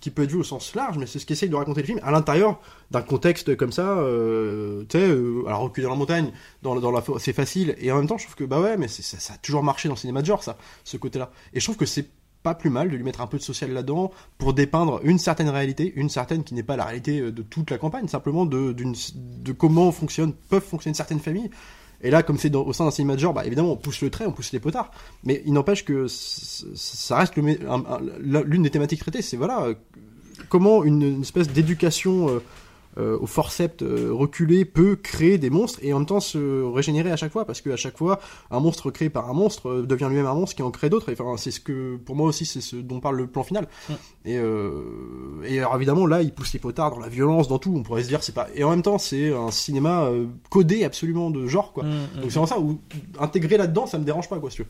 qui 0.00 0.10
peut 0.10 0.24
être 0.24 0.32
vue 0.32 0.38
au 0.38 0.44
sens 0.44 0.74
large, 0.74 0.98
mais 0.98 1.06
c'est 1.06 1.18
ce 1.18 1.26
qu'essaye 1.26 1.48
de 1.48 1.54
raconter 1.54 1.82
le 1.82 1.86
film 1.86 2.00
à 2.02 2.10
l'intérieur 2.10 2.60
d'un 2.90 3.02
contexte 3.02 3.56
comme 3.56 3.70
ça. 3.70 3.98
Euh, 3.98 4.84
tu 4.88 4.98
sais, 4.98 5.04
euh, 5.04 5.44
alors 5.46 5.60
reculer 5.60 5.84
dans 5.84 5.92
la 5.92 5.98
montagne, 5.98 6.32
dans, 6.62 6.74
la 6.74 7.02
c'est 7.18 7.32
facile. 7.32 7.76
Et 7.78 7.92
en 7.92 7.96
même 7.96 8.08
temps, 8.08 8.18
je 8.18 8.24
trouve 8.24 8.36
que 8.36 8.44
bah 8.44 8.60
ouais, 8.60 8.76
mais 8.76 8.88
ça, 8.88 9.32
a 9.32 9.38
toujours 9.38 9.62
marché 9.62 9.88
dans 9.88 9.94
le 9.94 10.00
cinéma 10.00 10.22
de 10.22 10.26
genre, 10.26 10.42
ça, 10.42 10.56
ce 10.84 10.96
côté-là. 10.96 11.30
Et 11.54 11.60
je 11.60 11.64
trouve 11.64 11.76
que 11.76 11.86
c'est 11.86 12.08
pas 12.42 12.54
plus 12.54 12.70
mal 12.70 12.90
de 12.90 12.96
lui 12.96 13.04
mettre 13.04 13.20
un 13.20 13.26
peu 13.26 13.36
de 13.36 13.42
social 13.42 13.70
là-dedans 13.70 14.10
pour 14.38 14.54
dépeindre 14.54 15.00
une 15.04 15.18
certaine 15.18 15.50
réalité, 15.50 15.92
une 15.94 16.08
certaine 16.08 16.42
qui 16.42 16.54
n'est 16.54 16.62
pas 16.62 16.76
la 16.76 16.84
réalité 16.84 17.20
euh, 17.20 17.30
de 17.30 17.42
toute 17.42 17.70
la 17.70 17.78
campagne, 17.78 18.08
simplement 18.08 18.46
de, 18.46 18.72
de 18.72 19.52
comment 19.52 19.92
fonctionnent, 19.92 20.32
peuvent 20.48 20.64
fonctionner 20.64 20.94
certaines 20.94 21.20
familles. 21.20 21.50
Et 22.02 22.10
là, 22.10 22.22
comme 22.22 22.38
c'est 22.38 22.54
au 22.54 22.72
sein 22.72 22.84
d'un 22.84 22.90
cinéma 22.90 23.14
de 23.14 23.20
genre, 23.20 23.34
bah, 23.34 23.44
évidemment, 23.44 23.72
on 23.72 23.76
pousse 23.76 24.00
le 24.00 24.10
trait, 24.10 24.26
on 24.26 24.32
pousse 24.32 24.52
les 24.52 24.60
potards. 24.60 24.90
Mais 25.24 25.42
il 25.44 25.52
n'empêche 25.52 25.84
que 25.84 26.06
ça 26.08 27.16
reste 27.16 27.34
l'une 27.36 28.62
des 28.62 28.70
thématiques 28.70 29.00
traitées. 29.00 29.22
C'est 29.22 29.36
voilà, 29.36 29.62
euh, 29.64 29.74
comment 30.48 30.84
une, 30.84 31.02
une 31.02 31.20
espèce 31.22 31.48
d'éducation 31.48 32.40
euh, 32.98 33.16
au 33.20 33.26
forceps 33.26 33.82
euh, 33.82 34.08
reculé 34.12 34.64
peut 34.64 34.96
créer 34.96 35.38
des 35.38 35.48
monstres 35.48 35.78
et 35.82 35.92
en 35.92 35.98
même 36.00 36.06
temps 36.06 36.18
se 36.18 36.62
régénérer 36.64 37.12
à 37.12 37.16
chaque 37.16 37.30
fois 37.30 37.44
parce 37.44 37.60
qu'à 37.60 37.76
chaque 37.76 37.96
fois 37.96 38.18
un 38.50 38.58
monstre 38.58 38.90
créé 38.90 39.10
par 39.10 39.30
un 39.30 39.32
monstre 39.32 39.68
euh, 39.68 39.82
devient 39.86 40.06
lui-même 40.08 40.26
un 40.26 40.34
monstre 40.34 40.56
qui 40.56 40.62
en 40.62 40.70
crée 40.72 40.90
d'autres 40.90 41.08
et 41.08 41.12
enfin 41.18 41.36
c'est 41.36 41.52
ce 41.52 41.60
que 41.60 41.96
pour 41.96 42.16
moi 42.16 42.26
aussi 42.26 42.44
c'est 42.44 42.60
ce 42.60 42.74
dont 42.74 42.98
parle 42.98 43.16
le 43.16 43.26
plan 43.28 43.44
final 43.44 43.68
Mm. 43.88 43.92
et 44.24 44.38
euh, 44.38 44.82
et 45.44 45.58
alors 45.60 45.76
évidemment 45.76 46.06
là 46.06 46.22
il 46.22 46.32
pousse 46.32 46.52
les 46.52 46.58
potards 46.58 46.90
dans 46.90 46.98
la 47.00 47.08
violence 47.08 47.46
dans 47.46 47.58
tout 47.58 47.72
on 47.76 47.82
pourrait 47.84 48.02
se 48.02 48.08
dire 48.08 48.22
c'est 48.24 48.34
pas 48.34 48.48
et 48.54 48.64
en 48.64 48.70
même 48.70 48.82
temps 48.82 48.98
c'est 48.98 49.32
un 49.32 49.50
cinéma 49.52 50.04
euh, 50.06 50.26
codé 50.50 50.82
absolument 50.84 51.30
de 51.30 51.46
genre 51.46 51.72
quoi 51.72 51.84
Mm, 51.84 51.88
mm. 52.16 52.20
donc 52.22 52.32
c'est 52.32 52.38
en 52.38 52.46
ça 52.46 52.58
où 52.58 52.80
intégrer 53.20 53.56
là-dedans 53.56 53.86
ça 53.86 53.98
me 53.98 54.04
dérange 54.04 54.28
pas 54.28 54.38
quoi 54.40 54.50
si 54.50 54.56
tu 54.56 54.62
veux. 54.62 54.68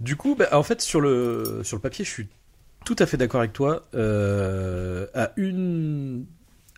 Du 0.00 0.14
coup, 0.14 0.36
bah, 0.38 0.46
en 0.52 0.62
fait, 0.62 0.80
sur 0.80 1.00
le, 1.00 1.60
sur 1.64 1.76
le 1.76 1.80
papier, 1.80 2.04
je 2.04 2.10
suis 2.10 2.28
tout 2.84 2.94
à 3.00 3.06
fait 3.06 3.16
d'accord 3.16 3.40
avec 3.40 3.52
toi. 3.52 3.82
euh, 3.94 5.06
à, 5.14 5.32
une, 5.36 6.24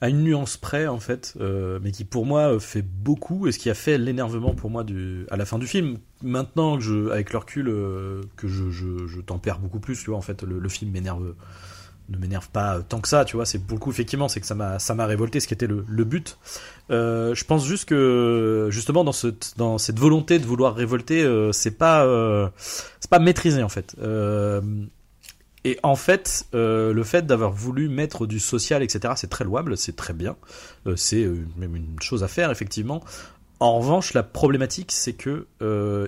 à 0.00 0.08
une 0.08 0.22
nuance 0.22 0.56
près, 0.56 0.86
en 0.86 0.98
fait, 0.98 1.34
euh, 1.40 1.78
mais 1.82 1.92
qui 1.92 2.04
pour 2.04 2.24
moi 2.24 2.58
fait 2.58 2.82
beaucoup 2.82 3.46
et 3.46 3.52
ce 3.52 3.58
qui 3.58 3.68
a 3.68 3.74
fait 3.74 3.98
l'énervement 3.98 4.54
pour 4.54 4.70
moi 4.70 4.82
du, 4.82 5.26
à 5.30 5.36
la 5.36 5.44
fin 5.44 5.58
du 5.58 5.66
film. 5.66 5.98
Maintenant, 6.22 6.76
que 6.76 6.82
je, 6.82 7.10
avec 7.10 7.32
le 7.32 7.38
recul, 7.38 7.68
euh, 7.68 8.22
que 8.36 8.48
je, 8.48 8.70
je, 8.70 9.20
tempère 9.20 9.58
beaucoup 9.58 9.80
plus, 9.80 9.98
tu 9.98 10.10
vois, 10.10 10.18
en 10.18 10.22
fait, 10.22 10.42
le, 10.42 10.68
film 10.68 10.90
m'énerve 10.90 11.34
ne 12.10 12.18
m'énerve 12.18 12.48
pas 12.50 12.80
tant 12.82 13.00
que 13.00 13.08
ça, 13.08 13.24
tu 13.24 13.36
vois. 13.36 13.46
C'est 13.46 13.58
pour 13.58 13.76
le 13.76 13.80
coup, 13.80 13.90
effectivement, 13.90 14.28
c'est 14.28 14.40
que 14.40 14.46
ça 14.46 14.54
m'a, 14.54 14.78
ça 14.78 14.94
m'a 14.94 15.06
révolté, 15.06 15.40
ce 15.40 15.46
qui 15.46 15.54
était 15.54 15.66
le, 15.66 15.84
le 15.88 16.04
but. 16.04 16.38
Euh, 16.90 17.34
je 17.34 17.44
pense 17.44 17.64
juste 17.66 17.88
que, 17.88 18.68
justement, 18.70 19.04
dans, 19.04 19.12
dans 19.56 19.78
cette 19.78 19.98
volonté 19.98 20.38
de 20.38 20.44
vouloir 20.44 20.74
révolter, 20.74 21.22
euh, 21.22 21.52
c'est 21.52 21.78
pas, 21.78 22.04
euh, 22.04 22.48
c'est 23.00 23.10
pas 23.10 23.20
maîtrisé 23.20 23.62
en 23.62 23.68
fait. 23.68 23.94
Et 25.64 25.78
en 25.82 25.96
fait, 25.96 26.46
euh, 26.54 26.94
le 26.94 27.04
fait 27.04 27.26
d'avoir 27.26 27.52
voulu 27.52 27.88
mettre 27.88 28.26
du 28.26 28.40
social, 28.40 28.82
etc., 28.82 29.14
c'est 29.16 29.28
très 29.28 29.44
louable, 29.44 29.76
c'est 29.76 29.96
très 29.96 30.14
bien, 30.14 30.36
Euh, 30.86 30.96
c'est 30.96 31.22
euh, 31.22 31.46
même 31.56 31.76
une 31.76 32.00
chose 32.00 32.24
à 32.24 32.28
faire 32.28 32.50
effectivement. 32.50 33.04
En 33.58 33.78
revanche, 33.78 34.14
la 34.14 34.22
problématique, 34.22 34.92
c'est 34.92 35.12
que 35.12 35.46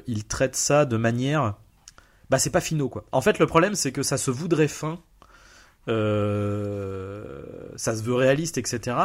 il 0.07 0.25
traite 0.25 0.57
ça 0.57 0.87
de 0.87 0.97
manière, 0.97 1.57
bah 2.31 2.39
c'est 2.39 2.51
pas 2.51 2.63
finaux 2.63 2.89
quoi. 2.89 3.05
En 3.13 3.21
fait, 3.21 3.39
le 3.39 3.47
problème, 3.47 3.75
c'est 3.75 3.93
que 3.93 4.03
ça 4.03 4.17
se 4.17 4.31
voudrait 4.31 4.69
fin, 4.69 4.99
ça 5.87 5.95
se 5.95 8.03
veut 8.03 8.15
réaliste, 8.15 8.57
etc., 8.57 8.97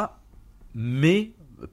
mais 0.74 1.32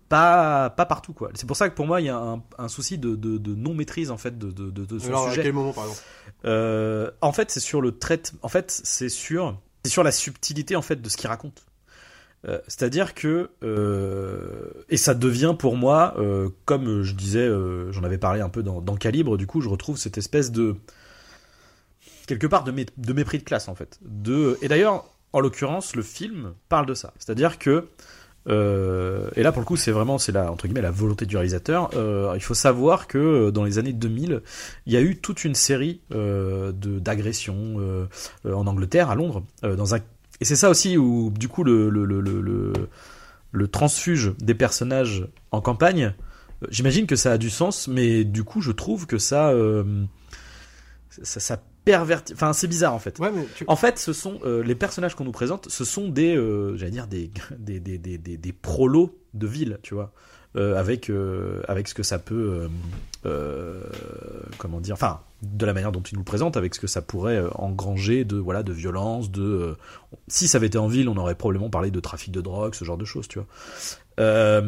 pas 0.09 0.69
pas 0.71 0.85
partout 0.85 1.13
quoi. 1.13 1.29
C'est 1.35 1.45
pour 1.47 1.57
ça 1.57 1.69
que 1.69 1.75
pour 1.75 1.85
moi, 1.85 2.01
il 2.01 2.05
y 2.05 2.09
a 2.09 2.17
un, 2.17 2.41
un 2.57 2.67
souci 2.67 2.97
de, 2.97 3.15
de, 3.15 3.37
de 3.37 3.55
non 3.55 3.73
maîtrise 3.73 4.11
en 4.11 4.17
fait 4.17 4.37
de, 4.37 4.51
de, 4.51 4.69
de, 4.69 4.99
ce 4.99 5.07
Alors 5.07 5.27
sujet. 5.29 5.41
à 5.41 5.43
quel 5.43 5.53
moment 5.53 5.73
par 5.73 5.83
exemple? 5.85 6.01
Euh, 6.45 7.11
en 7.21 7.31
fait, 7.31 7.51
c'est 7.51 7.59
sur 7.59 7.81
le 7.81 7.97
trait. 7.97 8.21
En 8.41 8.47
fait, 8.49 8.71
c'est 8.83 9.09
sur, 9.09 9.59
c'est 9.83 9.91
sur 9.91 10.03
la 10.03 10.11
subtilité 10.11 10.75
en 10.75 10.81
fait 10.81 11.01
de 11.01 11.09
ce 11.09 11.17
qu'il 11.17 11.27
raconte. 11.27 11.65
Euh, 12.47 12.59
C'est-à-dire 12.67 13.13
que 13.15 13.49
euh, 13.63 14.69
et 14.89 14.97
ça 14.97 15.13
devient 15.15 15.55
pour 15.57 15.75
moi, 15.77 16.15
comme 16.65 17.01
je 17.03 17.13
disais, 17.13 17.49
j'en 17.91 18.03
avais 18.03 18.17
parlé 18.17 18.41
un 18.41 18.49
peu 18.49 18.63
dans, 18.63 18.81
dans 18.81 18.95
Calibre. 18.95 19.37
Du 19.37 19.47
coup, 19.47 19.61
je 19.61 19.69
retrouve 19.69 19.97
cette 19.97 20.17
espèce 20.17 20.51
de 20.51 20.75
quelque 22.27 22.47
part 22.47 22.63
de, 22.63 22.71
mé- 22.71 22.89
de 22.97 23.13
mépris 23.13 23.37
de 23.39 23.43
classe 23.43 23.67
en 23.67 23.75
fait. 23.75 23.99
De 24.01 24.57
et 24.61 24.67
d'ailleurs, 24.67 25.05
en 25.33 25.39
l'occurrence, 25.39 25.95
le 25.95 26.01
film 26.03 26.53
parle 26.69 26.85
de 26.85 26.93
ça. 26.93 27.13
C'est-à-dire 27.19 27.59
que 27.59 27.87
euh, 28.47 29.29
et 29.35 29.43
là 29.43 29.51
pour 29.51 29.61
le 29.61 29.65
coup, 29.65 29.75
c'est 29.75 29.91
vraiment 29.91 30.17
c'est 30.17 30.31
la 30.31 30.51
entre 30.51 30.67
guillemets 30.67 30.81
la 30.81 30.91
volonté 30.91 31.25
du 31.25 31.35
réalisateur. 31.35 31.89
Euh, 31.95 32.33
il 32.35 32.41
faut 32.41 32.53
savoir 32.53 33.07
que 33.07 33.17
euh, 33.17 33.51
dans 33.51 33.63
les 33.63 33.77
années 33.77 33.93
2000, 33.93 34.41
il 34.85 34.93
y 34.93 34.97
a 34.97 35.01
eu 35.01 35.17
toute 35.17 35.43
une 35.45 35.55
série 35.55 36.01
euh, 36.13 36.71
d'agressions 36.71 37.77
en 38.45 38.67
Angleterre, 38.67 39.09
à 39.09 39.15
Londres, 39.15 39.43
dans 39.63 39.95
un 39.95 39.99
et 40.41 40.45
c'est 40.45 40.57
ça 40.57 40.69
aussi 40.69 40.97
où 40.97 41.31
du 41.31 41.47
coup 41.47 41.63
le 41.63 41.89
le, 41.89 42.05
le, 42.05 42.19
le, 42.19 42.73
le, 43.51 43.67
transfuge 43.69 44.33
des 44.39 44.53
personnages 44.53 45.25
en 45.51 45.61
campagne, 45.61 46.13
j'imagine 46.69 47.07
que 47.07 47.15
ça 47.15 47.31
a 47.31 47.37
du 47.37 47.49
sens, 47.49 47.87
mais 47.87 48.25
du 48.25 48.43
coup 48.43 48.59
je 48.59 48.73
trouve 48.73 49.07
que 49.07 49.17
ça, 49.17 49.53
ça 51.23 51.57
Enfin 51.93 52.53
c'est 52.53 52.67
bizarre 52.67 52.93
en 52.93 52.99
fait. 52.99 53.19
Ouais, 53.19 53.31
mais 53.31 53.45
tu... 53.55 53.63
En 53.67 53.75
fait, 53.75 53.99
ce 53.99 54.13
sont 54.13 54.39
euh, 54.43 54.63
les 54.63 54.75
personnages 54.75 55.15
qu'on 55.15 55.23
nous 55.23 55.31
présente, 55.31 55.69
ce 55.69 55.83
sont 55.83 56.09
des, 56.09 56.35
euh, 56.35 56.75
j'allais 56.77 56.91
dire 56.91 57.07
des 57.07 57.31
des, 57.57 57.79
des, 57.79 57.97
des, 57.97 58.17
des, 58.17 58.53
prolos 58.53 59.17
de 59.33 59.47
ville, 59.47 59.79
tu 59.83 59.93
vois, 59.93 60.11
euh, 60.55 60.77
avec 60.77 61.11
avec 61.67 61.87
ce 61.87 61.93
que 61.93 62.03
ça 62.03 62.19
peut, 62.19 62.67
comment 64.57 64.79
dire, 64.79 64.93
enfin, 64.93 65.21
de 65.43 65.65
la 65.65 65.73
manière 65.73 65.91
dont 65.91 66.01
ils 66.01 66.15
nous 66.15 66.21
le 66.21 66.25
présentent, 66.25 66.57
avec 66.57 66.73
ce 66.73 66.79
que 66.79 66.87
ça 66.87 67.01
pourrait 67.01 67.43
engranger 67.53 68.25
de 68.25 68.37
voilà 68.37 68.63
de 68.63 68.73
violence, 68.73 69.31
de 69.31 69.75
si 70.27 70.47
ça 70.47 70.57
avait 70.57 70.67
été 70.67 70.77
en 70.77 70.87
ville, 70.87 71.07
on 71.09 71.17
aurait 71.17 71.35
probablement 71.35 71.69
parlé 71.69 71.91
de 71.91 71.99
trafic 71.99 72.31
de 72.31 72.41
drogue, 72.41 72.73
ce 72.73 72.85
genre 72.85 72.97
de 72.97 73.05
choses, 73.05 73.27
tu 73.27 73.39
vois. 73.39 74.61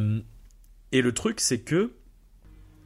Et 0.94 1.02
le 1.02 1.12
truc, 1.14 1.40
c'est 1.42 1.60
que 1.60 1.92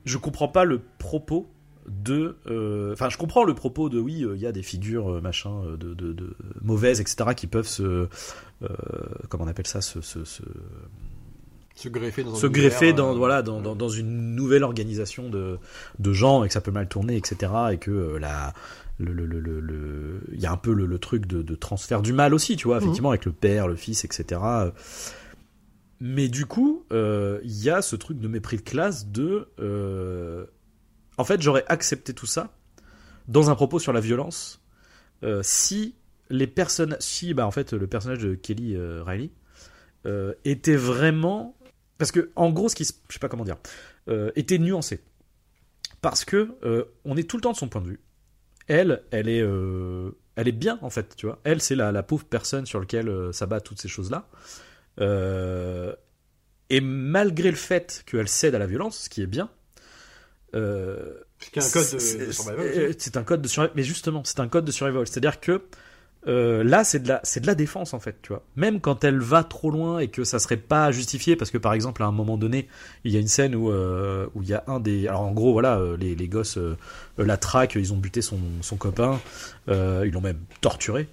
je 0.06 0.18
comprends 0.18 0.48
pas 0.48 0.66
le 0.66 0.82
propos 0.98 1.48
de. 1.88 2.38
euh, 2.48 2.94
Enfin, 2.94 3.10
je 3.10 3.18
comprends 3.18 3.44
le 3.44 3.54
propos 3.56 3.90
de 3.90 4.00
oui, 4.00 4.24
euh, 4.24 4.36
il 4.36 4.42
y 4.42 4.46
a 4.48 4.52
des 4.52 4.64
figures 4.64 5.12
euh, 5.14 5.22
machin 5.22 5.64
euh, 5.66 5.78
de, 5.78 5.94
de, 5.94 6.14
de 6.14 6.36
mauvaises, 6.62 7.02
etc., 7.02 7.32
qui 7.36 7.48
peuvent 7.48 7.68
se. 7.68 7.84
euh, 7.84 8.08
comment 9.30 9.46
on 9.46 9.48
appelle 9.48 9.68
ça 9.68 9.82
se, 9.82 10.02
se, 10.02 10.24
se, 10.26 10.44
Se 11.76 11.90
greffer 11.90 12.24
dans 12.24 12.34
un 12.34 12.36
se 12.36 12.46
univers, 12.48 12.70
greffer 12.70 12.94
dans, 12.94 13.14
euh, 13.14 13.18
voilà, 13.18 13.42
dans, 13.42 13.62
dans, 13.62 13.76
dans 13.76 13.90
une 13.90 14.36
nouvelle 14.36 14.64
organisation 14.64 15.30
de, 15.30 15.58
de 16.00 16.14
gens 16.14 16.44
et 16.44 16.48
que 16.48 16.54
ça 16.54 16.62
peut 16.62 16.72
mal 16.72 16.88
tourner, 16.88 17.18
etc. 17.18 17.52
Et 17.72 17.78
que 17.78 17.92
euh, 17.92 18.20
la. 18.20 18.54
Le, 19.00 19.14
le, 19.14 19.26
le, 19.26 19.40
le- 19.40 19.60
le- 19.62 20.22
il 20.32 20.40
y 20.40 20.46
a 20.46 20.52
un 20.52 20.58
peu 20.58 20.74
le, 20.74 20.86
le 20.86 21.00
truc 21.00 21.26
de, 21.26 21.42
de 21.42 21.56
transfert 21.56 22.04
du 22.04 22.14
mal 22.14 22.36
aussi, 22.36 22.56
tu 22.56 22.68
vois, 22.68 22.78
effectivement, 22.78 23.10
avec 23.10 23.26
le 23.26 23.32
père, 23.32 23.68
le 23.68 23.76
fils, 23.76 24.06
etc. 24.06 24.40
Mais 26.00 26.28
du 26.28 26.46
coup, 26.46 26.84
euh, 26.92 27.40
il 27.44 27.64
y 27.64 27.70
a 27.70 27.82
ce 27.82 27.96
truc 27.96 28.20
de 28.20 28.28
mépris 28.28 28.58
de 28.58 28.62
classe 28.62 29.08
de. 29.08 29.48
En 31.18 31.24
fait, 31.24 31.41
j'aurais 31.41 31.65
accepté 31.68 32.13
tout 32.13 32.25
ça 32.25 32.53
dans 33.27 33.50
un 33.50 33.56
propos 33.56 33.80
sur 33.80 33.94
la 33.94 34.00
violence 34.00 34.62
euh, 35.24 35.41
si 35.44 35.96
les 36.30 36.48
personnes, 36.48 36.96
si 37.00 37.34
bah 37.34 37.46
en 37.46 37.51
fait 37.51 37.74
le 37.74 37.86
personnage 37.88 38.20
de 38.20 38.36
Kelly 38.36 38.75
euh, 38.75 39.03
Riley 39.03 39.32
euh, 40.06 40.34
était 40.46 40.75
vraiment, 40.75 41.56
parce 41.98 42.12
que 42.12 42.32
en 42.36 42.50
gros, 42.50 42.70
ce 42.70 42.75
qui, 42.75 42.86
je 42.86 43.13
sais 43.13 43.20
pas 43.20 43.30
comment 43.30 43.46
dire, 43.46 43.58
était 44.36 44.58
nuancé, 44.58 45.01
parce 46.01 46.25
que 46.25 46.58
on 47.06 47.15
est 47.15 47.30
tout 47.30 47.38
le 47.38 47.41
temps 47.41 47.51
de 47.51 47.58
son 47.58 47.70
point 47.70 47.82
de 47.82 47.88
vue. 47.88 48.00
Elle, 48.68 49.03
elle 49.12 49.30
est, 49.30 50.51
bien 50.51 50.80
en 50.82 50.89
fait. 50.89 51.15
Elle, 51.44 51.62
c'est 51.62 51.75
la, 51.75 51.91
la 51.91 52.03
pauvre 52.03 52.25
personne 52.25 52.65
sur 52.65 52.80
laquelle 52.80 53.30
s'abattent 53.32 53.65
toutes 53.65 53.82
ces 53.82 53.88
choses-là. 53.88 54.27
Euh, 55.00 55.96
et 56.70 56.82
malgré 56.82 57.50
le 57.50 57.58
fait 57.58 58.03
qu'elle 58.06 58.27
cède 58.27 58.56
à 58.56 58.60
la 58.60 58.68
violence, 58.68 59.03
ce 59.03 59.10
qui 59.10 59.22
est 59.22 59.27
bien, 59.27 59.50
euh, 60.55 60.98
un 61.55 61.62
code 61.62 61.91
de, 61.93 62.00
c'est- 62.00 62.17
de 62.27 62.31
survival. 62.31 62.70
c'est- 62.74 62.86
aussi. 62.88 62.96
C'est 63.00 63.17
un 63.17 63.24
code 63.24 63.41
de 63.41 63.48
survival, 63.48 63.74
mais 63.75 63.84
justement, 63.84 64.22
c'est 64.25 64.39
un 64.39 64.48
code 64.48 64.65
de 64.65 64.72
survival. 64.72 65.08
C'est-à-dire 65.08 65.39
que 65.39 65.62
euh, 66.27 66.63
là, 66.63 66.84
c'est 66.84 67.00
de 67.00 67.08
la, 67.08 67.20
c'est 67.24 67.39
de 67.39 67.48
la 67.48 67.55
défense 67.55 67.96
en 67.96 68.00
fait, 68.00 68.15
tu 68.22 68.29
vois. 68.29 68.43
Même 68.55 68.79
quand 68.79 69.03
elle 69.03 69.17
va 69.20 69.43
trop 69.43 69.72
loin 69.72 69.98
et 69.98 70.08
que 70.08 70.24
ça 70.24 70.38
serait 70.38 70.55
pas 70.58 70.91
justifié, 70.91 71.36
parce 71.36 71.50
que 71.50 71.58
par 71.58 71.74
exemple, 71.74 72.03
à 72.03 72.05
un 72.05 72.12
moment 72.12 72.38
donné, 72.38 72.67
il 73.05 73.12
y 73.12 73.17
a 73.17 73.20
une 73.20 73.27
scène 73.27 73.55
où 73.55 73.72
euh, 73.72 74.27
où 74.36 74.43
il 74.43 74.50
y 74.50 74.53
a 74.53 74.63
un 74.67 74.79
des, 74.79 75.08
alors 75.08 75.22
en 75.22 75.31
gros, 75.31 75.51
voilà, 75.51 75.81
les, 76.00 76.13
les 76.15 76.27
gosses 76.27 76.58
euh, 76.60 76.77
la 77.17 77.38
traquent, 77.38 77.74
ils 77.75 77.91
ont 77.91 77.98
buté 77.98 78.22
son 78.22 78.38
son 78.62 78.75
copain, 78.77 79.20
ils 79.67 80.12
l'ont 80.12 80.22
même 80.22 80.38
torturé. 80.62 81.08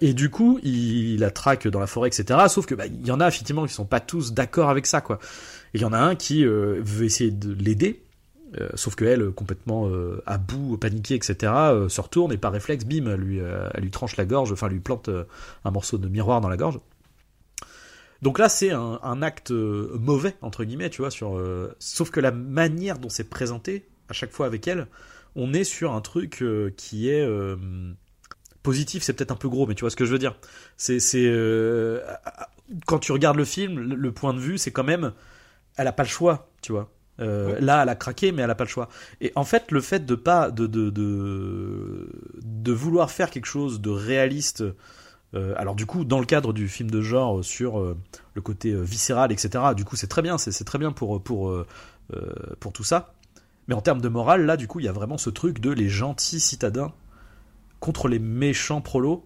Et 0.00 0.14
du 0.14 0.30
coup, 0.30 0.58
il, 0.62 1.18
la 1.20 1.30
traque 1.30 1.68
dans 1.68 1.78
la 1.80 1.86
forêt, 1.86 2.08
etc. 2.08 2.40
Sauf 2.48 2.64
que 2.66 2.74
bah, 2.74 2.86
il 2.86 3.06
y 3.06 3.10
en 3.12 3.20
a 3.20 3.28
effectivement 3.28 3.66
qui 3.66 3.74
sont 3.74 3.84
pas 3.84 4.00
tous 4.00 4.32
d'accord 4.32 4.70
avec 4.70 4.86
ça, 4.86 5.00
quoi. 5.02 5.18
Et 5.74 5.78
il 5.78 5.80
y 5.82 5.84
en 5.84 5.92
a 5.92 5.98
un 5.98 6.14
qui 6.16 6.44
veut 6.46 7.04
essayer 7.04 7.30
de 7.30 7.52
l'aider, 7.52 8.00
euh, 8.60 8.68
sauf 8.74 8.94
que 8.94 9.04
elle, 9.04 9.30
complètement 9.30 9.88
euh, 9.88 10.22
à 10.26 10.38
bout, 10.38 10.76
paniquée, 10.78 11.14
etc., 11.14 11.52
euh, 11.54 11.88
se 11.88 12.00
retourne 12.00 12.32
et 12.32 12.36
par 12.36 12.52
réflexe, 12.52 12.84
bim, 12.84 13.06
elle 13.06 13.20
lui, 13.20 13.90
tranche 13.90 14.16
la 14.16 14.24
gorge, 14.24 14.52
enfin 14.52 14.68
lui 14.68 14.80
plante 14.80 15.10
un 15.64 15.70
morceau 15.70 15.98
de 15.98 16.08
miroir 16.08 16.40
dans 16.40 16.48
la 16.48 16.56
gorge. 16.56 16.78
Donc 18.22 18.38
là, 18.38 18.48
c'est 18.48 18.70
un, 18.70 19.22
acte 19.22 19.50
mauvais 19.50 20.34
entre 20.40 20.64
guillemets, 20.64 20.88
tu 20.88 21.02
vois. 21.02 21.10
Sur, 21.10 21.38
sauf 21.78 22.10
que 22.10 22.20
la 22.20 22.32
manière 22.32 22.98
dont 22.98 23.10
c'est 23.10 23.28
présenté 23.28 23.86
à 24.08 24.12
chaque 24.12 24.30
fois 24.30 24.46
avec 24.46 24.66
elle, 24.66 24.86
on 25.36 25.52
est 25.52 25.64
sur 25.64 25.92
un 25.92 26.00
truc 26.00 26.42
qui 26.76 27.10
est 27.10 27.28
positif. 28.62 29.02
C'est 29.02 29.12
peut-être 29.12 29.32
un 29.32 29.36
peu 29.36 29.48
gros, 29.48 29.66
mais 29.66 29.74
tu 29.74 29.82
vois 29.82 29.90
ce 29.90 29.96
que 29.96 30.06
je 30.06 30.12
veux 30.12 30.18
dire. 30.18 30.36
C'est, 30.78 30.98
quand 32.86 32.98
tu 32.98 33.12
regardes 33.12 33.36
le 33.36 33.44
film, 33.44 33.78
le, 33.78 33.94
le 33.94 34.12
point 34.12 34.32
de 34.32 34.40
vue, 34.40 34.56
c'est 34.56 34.70
quand 34.70 34.84
même, 34.84 35.12
elle 35.76 35.86
a 35.86 35.92
pas 35.92 36.04
le 36.04 36.08
choix, 36.08 36.50
tu 36.62 36.72
vois. 36.72 36.90
Euh, 37.20 37.58
Là, 37.60 37.82
elle 37.82 37.88
a 37.88 37.94
craqué, 37.94 38.32
mais 38.32 38.42
elle 38.42 38.50
a 38.50 38.54
pas 38.54 38.64
le 38.64 38.68
choix. 38.70 38.88
Et 39.20 39.32
en 39.36 39.44
fait, 39.44 39.70
le 39.70 39.80
fait 39.80 40.04
de 40.06 40.14
pas 40.14 40.50
de 40.50 40.66
de 40.66 40.90
de, 40.90 42.08
de 42.42 42.72
vouloir 42.72 43.10
faire 43.10 43.30
quelque 43.30 43.46
chose 43.46 43.80
de 43.80 43.90
réaliste. 43.90 44.64
euh, 45.34 45.54
alors 45.56 45.74
du 45.74 45.86
coup, 45.86 46.04
dans 46.04 46.20
le 46.20 46.26
cadre 46.26 46.52
du 46.52 46.68
film 46.68 46.90
de 46.90 47.00
genre 47.00 47.38
euh, 47.40 47.42
sur 47.42 47.80
euh, 47.80 47.96
le 48.34 48.42
côté 48.42 48.74
viscéral, 48.74 49.32
etc. 49.32 49.74
Du 49.76 49.84
coup, 49.84 49.96
c'est 49.96 50.06
très 50.08 50.22
bien, 50.22 50.38
c'est 50.38 50.64
très 50.64 50.78
bien 50.78 50.92
pour 50.92 51.22
pour 51.22 51.52
pour 52.60 52.72
tout 52.72 52.84
ça. 52.84 53.14
Mais 53.68 53.74
en 53.74 53.80
termes 53.80 54.00
de 54.00 54.08
morale, 54.08 54.44
là, 54.46 54.56
du 54.56 54.66
coup, 54.68 54.80
il 54.80 54.86
y 54.86 54.88
a 54.88 54.92
vraiment 54.92 55.18
ce 55.18 55.30
truc 55.30 55.58
de 55.60 55.70
les 55.70 55.88
gentils 55.88 56.40
citadins 56.40 56.92
contre 57.80 58.08
les 58.08 58.18
méchants 58.18 58.80
prolos, 58.80 59.24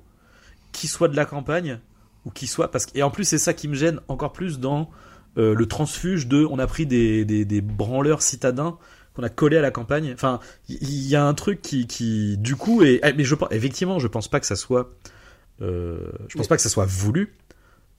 qui 0.72 0.88
soient 0.88 1.08
de 1.08 1.16
la 1.16 1.24
campagne 1.24 1.80
ou 2.24 2.30
qui 2.30 2.46
soient 2.46 2.70
parce 2.70 2.86
et 2.94 3.02
en 3.02 3.10
plus 3.10 3.24
c'est 3.24 3.38
ça 3.38 3.54
qui 3.54 3.68
me 3.68 3.74
gêne 3.74 4.00
encore 4.08 4.32
plus 4.32 4.58
dans 4.58 4.90
euh, 5.38 5.54
le 5.54 5.66
transfuge 5.66 6.26
de 6.26 6.44
on 6.44 6.58
a 6.58 6.66
pris 6.66 6.86
des, 6.86 7.24
des, 7.24 7.44
des 7.44 7.60
branleurs 7.60 8.22
citadins 8.22 8.76
qu'on 9.14 9.22
a 9.22 9.28
collés 9.28 9.56
à 9.56 9.62
la 9.62 9.70
campagne. 9.70 10.12
Enfin, 10.14 10.40
il 10.68 10.82
y, 10.88 11.08
y 11.10 11.16
a 11.16 11.24
un 11.24 11.34
truc 11.34 11.62
qui, 11.62 11.86
qui 11.86 12.36
du 12.38 12.56
coup 12.56 12.82
est 12.82 13.00
eh, 13.04 13.12
mais 13.14 13.24
je 13.24 13.34
pense 13.34 13.48
effectivement 13.52 13.98
je 13.98 14.06
pense 14.08 14.28
pas 14.28 14.40
que 14.40 14.46
ça 14.46 14.56
soit 14.56 14.90
euh, 15.60 15.98
je 16.28 16.36
pense 16.36 16.44
Mais- 16.44 16.48
pas 16.48 16.56
que 16.56 16.62
ça 16.62 16.68
soit 16.68 16.86
voulu. 16.86 17.34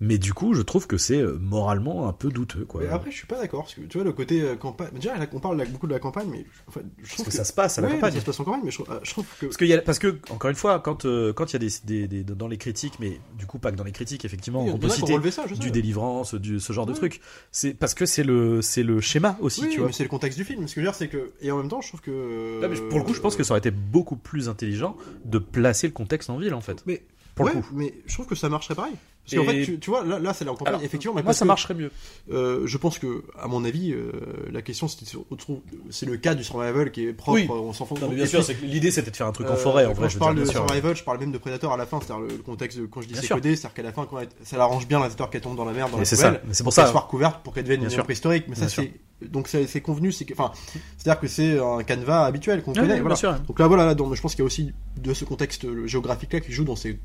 Mais 0.02 0.18
du 0.18 0.34
coup, 0.34 0.54
je 0.54 0.62
trouve 0.62 0.88
que 0.88 0.98
c'est 0.98 1.20
euh, 1.20 1.38
moralement 1.42 2.08
un 2.08 2.14
peu 2.14 2.30
douteux, 2.30 2.64
quoi. 2.64 2.80
Mais 2.82 2.88
après, 2.88 3.12
je 3.12 3.18
suis 3.18 3.28
pas 3.28 3.38
d'accord, 3.38 3.64
parce 3.64 3.76
que 3.76 3.82
tu 3.82 3.98
vois, 3.98 4.06
le 4.06 4.14
côté 4.14 4.42
euh, 4.42 4.56
campagne. 4.56 4.90
Déjà, 4.94 5.18
là, 5.18 5.28
on 5.34 5.42
parle 5.42 5.62
beaucoup 5.68 5.88
de 5.88 5.92
la 5.92 6.00
campagne, 6.00 6.30
mais 6.32 6.46
en 6.68 6.72
fait, 6.72 6.80
je 7.00 7.02
Parce 7.04 7.14
trouve 7.16 7.26
que 7.26 7.32
que. 7.32 7.36
ça 7.38 7.44
se 7.44 7.52
passe 7.52 7.78
à 7.78 7.82
la 7.82 7.88
Ouais, 7.90 7.94
campagne. 7.96 8.14
Ça 8.14 8.20
se 8.22 8.26
passe 8.26 8.40
en 8.40 8.44
campagne, 8.46 8.62
mais 8.64 8.72
je, 8.72 8.82
trouve- 8.82 8.96
euh, 8.96 9.00
je 9.04 9.12
trouve 9.12 9.26
que. 9.42 9.46
Parce 9.48 9.58
que, 9.58 9.66
y 9.66 9.74
a, 9.74 9.82
parce 9.82 10.00
que 10.00 10.18
encore 10.30 10.50
une 10.50 10.56
fois, 10.56 10.80
quand 10.80 11.06
quand 11.36 11.52
il 11.52 11.54
y 11.54 11.56
a 11.58 11.60
des, 11.60 11.70
des, 12.08 12.24
des- 12.24 12.24
dans 12.36 12.48
les 12.48 12.58
critiques, 12.58 12.94
mais 13.02 13.20
du 13.38 13.46
coup 13.46 13.60
pas 13.60 13.72
que 13.72 13.76
dans 13.76 13.84
les 13.84 13.92
critiques, 13.92 14.24
effectivement, 14.24 14.62
en 14.64 14.68
on 14.70 14.78
peut 14.78 14.88
citer 14.88 15.32
ça, 15.32 15.44
je 15.48 15.56
du 15.56 15.70
délivrance, 15.70 16.34
du 16.34 16.62
ce 16.62 16.72
genre 16.72 16.86
de 16.86 16.94
truc. 16.94 17.20
C'est 17.52 17.74
parce 17.74 17.94
que 17.94 18.06
c'est 18.06 18.24
le 18.24 18.62
c'est 18.62 18.84
le 18.84 19.02
schéma 19.02 19.38
aussi, 19.42 19.64
Oui, 19.64 19.70
tu 19.70 19.78
vois. 19.80 19.88
mais 19.88 19.94
c'est 19.94 20.04
le 20.04 20.10
contexte 20.10 20.38
du 20.38 20.46
film. 20.46 20.66
Ce 20.68 20.76
que 20.76 20.80
je 20.82 20.86
veux 20.86 20.92
dire, 20.92 20.96
c'est 20.96 21.10
que. 21.10 21.32
Et 21.42 21.52
en 21.52 21.58
même 21.58 21.68
temps, 21.68 21.82
je 21.82 21.90
trouve 21.90 22.00
que. 22.02 22.60
Là, 22.62 22.70
mais 22.70 22.78
pour 22.90 23.00
le 23.00 23.04
coup, 23.04 23.14
je 23.14 23.20
pense 23.20 23.36
que 23.36 23.44
ça 23.44 23.52
aurait 23.52 23.60
été 23.60 23.72
beaucoup 23.72 24.16
plus 24.16 24.48
intelligent 24.48 24.96
de 25.26 25.40
placer 25.40 25.88
le 25.88 25.94
contexte 25.94 26.30
en 26.30 26.38
ville, 26.38 26.54
en 26.54 26.62
fait. 26.62 26.84
Mais. 26.86 27.04
Pour 27.36 27.48
le 27.48 27.54
ouais, 27.56 27.62
coup. 27.62 27.68
mais 27.74 27.94
je 28.06 28.14
trouve 28.16 28.26
que 28.26 28.36
ça 28.36 28.50
marcherait 28.50 28.76
pareil. 28.76 28.96
Parce 29.30 29.46
qu'en 29.46 29.52
fait, 29.52 29.64
tu, 29.64 29.80
tu 29.80 29.90
vois, 29.90 30.04
là, 30.06 30.20
là 30.20 30.34
c'est 30.34 30.46
la 30.46 30.52
campagne, 30.52 30.68
Alors, 30.70 30.84
effectivement. 30.84 31.16
mais 31.16 31.24
Moi, 31.24 31.34
ça 31.34 31.46
que, 31.46 31.48
marcherait 31.48 31.74
mieux. 31.74 31.92
euh, 32.32 32.64
je 32.66 32.78
pense 32.78 33.00
que, 33.00 33.24
à 33.40 33.48
mon 33.48 33.64
avis, 33.66 33.92
euh, 33.94 34.12
la 34.52 34.62
question, 34.62 34.88
c'est 34.88 36.06
le 36.06 36.18
cas 36.18 36.36
du 36.36 36.44
survival 36.44 36.92
qui 36.92 37.06
est 37.08 37.14
propre, 37.14 37.40
Oui. 37.40 37.48
on 37.50 37.74
s'en 37.74 37.86
fout. 37.86 38.02
Non, 38.02 38.10
mais 38.10 38.16
bien 38.16 38.26
sûr, 38.26 38.46
que 38.46 38.54
l'idée 38.66 38.92
c'était 38.92 39.12
de 39.12 39.16
faire 39.16 39.28
un 39.28 39.32
truc 39.32 39.48
en 39.50 39.54
Euh, 39.54 39.56
forêt, 39.56 39.86
en 39.86 39.90
quand 39.90 39.96
vrai. 40.02 40.10
je 40.10 40.18
parle 40.18 40.36
dire, 40.36 40.46
de 40.46 40.50
sûr. 40.50 40.66
survival, 40.66 40.96
je 40.96 41.04
parle 41.04 41.20
même 41.20 41.32
de 41.32 41.38
Predator 41.38 41.74
à 41.74 41.78
la 41.78 41.86
fin, 41.86 42.00
c'est-à-dire 42.02 42.26
le, 42.26 42.38
contexte 42.38 42.80
quand 42.90 43.02
je 43.02 43.08
dis 43.08 43.16
c'est 43.16 43.28
codé, 43.28 43.56
c'est-à-dire 43.56 43.74
qu'à 43.74 43.84
la 43.84 43.92
fin, 43.92 44.06
quand 44.10 44.20
elle- 44.20 44.30
ça 44.44 44.58
l'arrange 44.58 44.88
bien 44.88 45.00
la 45.00 45.06
Predator 45.06 45.30
qu'elle 45.30 45.42
tombe 45.42 45.56
dans 45.58 45.66
la 45.66 45.74
merde, 45.74 45.92
dans 45.92 45.98
la 46.00 46.06
c'est 46.06 46.16
poubelle, 46.16 46.42
c'est 46.52 46.64
pour 46.64 46.74
qu'elle 46.74 46.86
ça. 46.86 46.92
soit 46.92 47.02
recouverte 47.02 47.44
pour 47.44 47.54
qu'elle 47.54 47.64
devienne 47.66 47.84
une 47.84 48.04
préhistorique. 48.04 48.46
Mais 48.48 48.56
ça, 48.56 48.70
c'est 48.70 48.92
donc 49.22 49.50
c'est 49.50 49.82
convenu, 49.82 50.14
c'est 50.14 50.24
que, 50.24 50.32
enfin, 50.34 50.52
c'est-à-dire 50.98 51.20
que 51.20 51.28
c'est 51.28 51.60
un 51.60 51.84
canevas 51.84 52.24
habituel 52.26 52.62
qu'on 52.64 52.72
Ouais, 52.72 52.80
connaît. 52.80 53.02
voilà. 53.02 53.08
bien 53.10 53.16
sûr. 53.18 53.34
Donc 53.42 53.60
là, 53.60 53.68
voilà, 53.68 53.86
là, 53.86 53.94
donc, 53.94 54.16
je 54.16 54.22
pense 54.22 54.32
qu'il 54.34 54.40
y 54.40 54.44
a 54.44 54.46
aussi 54.46 54.72
de 54.96 55.14
ce 55.14 55.26
contexte 55.26 55.66
géographique-là 55.86 56.40
qui 56.40 56.54
joue 56.54 56.64
dans 56.64 56.78
ces, 56.78 57.00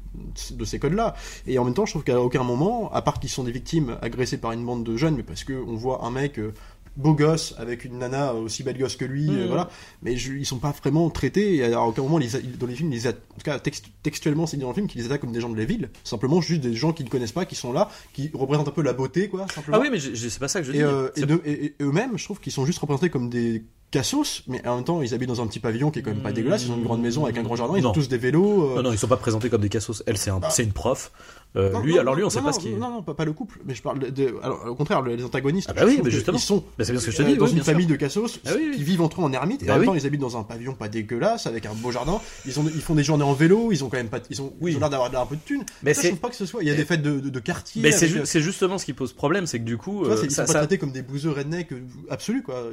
de 0.52 0.64
ces 0.64 0.78
codes-là. 0.78 1.14
Et 1.48 1.58
en 1.58 1.64
même 1.64 1.74
temps, 1.74 1.86
je 1.86 1.90
trouve 1.92 2.04
qu'à 2.14 2.20
aucun 2.20 2.42
moment, 2.42 2.92
à 2.92 3.02
part 3.02 3.20
qu'ils 3.20 3.30
sont 3.30 3.44
des 3.44 3.52
victimes 3.52 3.96
agressées 4.02 4.38
par 4.38 4.52
une 4.52 4.64
bande 4.64 4.84
de 4.84 4.96
jeunes, 4.96 5.16
mais 5.16 5.22
parce 5.22 5.44
que 5.44 5.52
on 5.52 5.74
voit 5.74 6.04
un 6.04 6.10
mec 6.10 6.38
euh, 6.38 6.52
beau 6.96 7.12
gosse 7.14 7.56
avec 7.58 7.84
une 7.84 7.98
nana 7.98 8.34
aussi 8.34 8.62
belle 8.62 8.78
gosse 8.78 8.94
que 8.94 9.04
lui, 9.04 9.28
euh, 9.28 9.46
voilà. 9.48 9.68
Mais 10.02 10.16
je- 10.16 10.32
ils 10.32 10.46
sont 10.46 10.58
pas 10.58 10.70
vraiment 10.70 11.10
traités. 11.10 11.56
Et 11.56 11.64
à 11.72 11.82
aucun 11.82 12.02
moment, 12.02 12.20
dans 12.20 12.66
les 12.68 12.74
films, 12.76 12.92
ils 12.92 12.96
les 12.98 13.06
a- 13.08 13.10
en 13.10 13.12
tout 13.12 13.44
cas 13.44 13.58
textuellement, 14.02 14.46
c'est 14.46 14.56
dit 14.56 14.62
dans 14.62 14.68
le 14.68 14.74
film 14.74 14.86
qu'ils 14.86 15.00
les 15.00 15.06
attaquent 15.06 15.22
comme 15.22 15.32
des 15.32 15.40
gens 15.40 15.48
de 15.50 15.56
la 15.58 15.64
ville. 15.64 15.90
Simplement, 16.04 16.40
juste 16.40 16.60
des 16.60 16.74
gens 16.74 16.92
qu'ils 16.92 17.06
ne 17.06 17.10
connaissent 17.10 17.32
pas, 17.32 17.46
qui 17.46 17.56
sont 17.56 17.72
là, 17.72 17.88
qui 18.12 18.30
représentent 18.32 18.68
un 18.68 18.72
peu 18.72 18.82
la 18.82 18.92
beauté, 18.92 19.28
quoi. 19.28 19.46
Simplement. 19.52 19.76
Ah 19.78 19.80
oui, 19.80 19.88
mais 19.90 19.98
je- 19.98 20.14
je- 20.14 20.28
c'est 20.28 20.38
pas 20.38 20.46
ça 20.48 20.60
que 20.60 20.66
je 20.66 20.72
dis. 20.72 20.78
Et, 20.78 20.82
euh, 20.82 21.08
et 21.16 21.20
C'est- 21.20 21.26
de- 21.26 21.40
et- 21.44 21.64
et 21.66 21.74
eux-mêmes, 21.82 22.16
je 22.16 22.24
trouve 22.24 22.38
qu'ils 22.38 22.52
sont 22.52 22.64
juste 22.64 22.78
représentés 22.78 23.10
comme 23.10 23.28
des 23.28 23.64
cassos, 23.90 24.42
mais 24.48 24.64
en 24.66 24.76
même 24.76 24.84
temps, 24.84 25.02
ils 25.02 25.14
habitent 25.14 25.28
dans 25.28 25.40
un 25.40 25.46
petit 25.48 25.60
pavillon 25.60 25.90
qui 25.90 25.98
est 26.00 26.02
quand 26.02 26.10
même 26.10 26.20
pas 26.20 26.30
Mmh. 26.30 26.34
dégueulasse. 26.34 26.64
Ils 26.64 26.70
ont 26.72 26.76
une 26.76 26.82
grande 26.84 27.00
maison 27.02 27.24
avec 27.24 27.38
un 27.38 27.42
grand 27.42 27.54
jardin. 27.56 27.74
Ils 27.76 27.82
Non. 27.82 27.90
ont 27.90 27.92
tous 27.92 28.08
des 28.08 28.18
vélos. 28.18 28.70
euh, 28.70 28.76
Non, 28.76 28.82
non, 28.84 28.92
ils 28.92 28.98
sont 28.98 29.06
pas 29.08 29.16
présentés 29.16 29.50
comme 29.50 29.60
des 29.62 29.68
cassos. 29.68 30.02
Elle, 30.06 30.16
c'est 30.16 30.30
un, 30.30 30.40
Ah. 30.42 30.50
c'est 30.50 30.62
une 30.64 30.72
prof. 30.72 31.12
Euh, 31.56 31.70
non, 31.70 31.80
lui, 31.80 31.94
non, 31.94 32.00
alors 32.00 32.14
lui, 32.16 32.22
on 32.22 32.26
non, 32.26 32.30
sait 32.30 32.38
non, 32.40 32.44
pas 32.46 32.52
ce 32.52 32.58
qui. 32.58 32.70
Non, 32.70 32.90
non, 32.90 33.02
pas, 33.02 33.14
pas 33.14 33.24
le 33.24 33.32
couple, 33.32 33.60
mais 33.64 33.74
je 33.74 33.82
parle 33.82 33.98
de. 34.00 34.34
alors, 34.42 34.66
au 34.66 34.74
contraire, 34.74 35.02
le- 35.02 35.14
les 35.14 35.24
antagonistes. 35.24 35.68
Ah 35.70 35.72
bah 35.74 35.82
oui, 35.86 36.00
mais 36.02 36.10
justement. 36.10 36.36
Ils 36.36 36.40
sont 36.40 36.64
Bah, 36.76 36.84
c'est 36.84 36.92
bien 36.92 37.00
ce 37.00 37.06
que 37.06 37.12
je 37.12 37.16
te 37.16 37.22
euh, 37.22 37.26
dis. 37.26 37.36
dans 37.36 37.44
oui, 37.44 37.50
une 37.52 37.56
sûr. 37.58 37.64
famille 37.66 37.86
de 37.86 37.94
cassos 37.96 38.40
Ah 38.44 38.50
oui, 38.56 38.68
oui. 38.70 38.76
qui 38.76 38.82
vivent 38.82 39.02
entre 39.02 39.20
eux 39.20 39.24
en 39.24 39.32
ermite 39.32 39.62
et 39.62 39.66
Bah 39.66 39.74
en 39.74 39.78
même 39.78 39.86
temps 39.86 39.94
ils 39.94 40.04
habitent 40.06 40.20
dans 40.20 40.36
un 40.36 40.42
pavillon 40.42 40.74
pas 40.74 40.88
dégueulasse 40.88 41.46
avec 41.46 41.66
un 41.66 41.74
beau 41.74 41.92
jardin. 41.92 42.20
Ils, 42.44 42.58
ont, 42.58 42.64
ils 42.74 42.80
font 42.82 42.94
des 42.96 43.04
journées 43.04 43.22
en 43.24 43.34
vélo, 43.34 43.70
ils 43.70 43.84
ont 43.84 43.88
quand 43.88 43.96
même 43.98 44.08
pas. 44.08 44.18
Ils, 44.30 44.42
ont, 44.42 44.52
Oui. 44.60 44.72
ils 44.72 44.76
ont 44.76 44.80
l'air 44.80 44.90
d'avoir 44.90 45.14
un 45.14 45.26
peu 45.26 45.36
de 45.36 45.40
thunes. 45.44 45.64
Mais 45.84 45.94
Ça, 45.94 46.02
je 46.02 46.08
trouve 46.08 46.18
pas 46.20 46.28
que 46.30 46.36
ce 46.36 46.46
soit. 46.46 46.62
Il 46.62 46.68
y 46.68 46.72
a 46.72 46.74
des 46.74 46.84
fêtes 46.84 47.02
de, 47.02 47.20
de, 47.20 47.28
de 47.30 47.38
quartier. 47.40 47.82
Mais 47.82 47.92
c'est 47.92 48.08
ju- 48.08 48.20
euh, 48.20 48.24
justement 48.40 48.76
ce 48.78 48.84
qui 48.84 48.92
pose 48.92 49.12
problème, 49.12 49.46
c'est 49.46 49.60
que 49.60 49.64
du 49.64 49.76
coup, 49.76 50.04
vois, 50.04 50.14
euh, 50.18 50.20
ils 50.24 50.30
ça- 50.32 50.46
sont 50.46 50.52
pas 50.52 50.58
traités 50.58 50.78
comme 50.78 50.90
des 50.92 51.02
bouseux 51.02 51.30
redneck 51.30 51.68
absolus 52.10 52.42
quoi. 52.42 52.64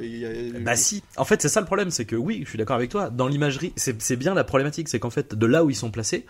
Bah 0.60 0.74
si. 0.76 1.02
En 1.16 1.24
fait, 1.24 1.40
c'est 1.40 1.48
ça 1.48 1.60
le 1.60 1.66
problème, 1.66 1.90
c'est 1.90 2.04
que 2.04 2.16
oui, 2.16 2.40
je 2.44 2.48
suis 2.48 2.58
d'accord 2.58 2.76
avec 2.76 2.90
toi. 2.90 3.10
Dans 3.10 3.28
l'imagerie, 3.28 3.72
c'est 3.76 4.16
bien 4.16 4.34
la 4.34 4.42
problématique, 4.44 4.88
c'est 4.88 4.98
qu'en 4.98 5.10
fait, 5.10 5.34
de 5.36 5.46
là 5.46 5.64
où 5.64 5.70
ils 5.70 5.76
sont 5.76 5.90
placés, 5.90 6.26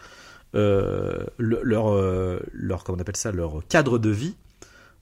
euh, 0.55 1.25
le- 1.39 1.61
leur, 1.63 1.93
euh, 1.93 2.41
leur, 2.53 2.85
comment 2.85 2.99
on 2.99 3.01
appelle 3.01 3.17
ça, 3.17 3.33
leur 3.33 3.67
cadre 3.69 3.99
de 3.99 4.11
vie, 4.11 4.37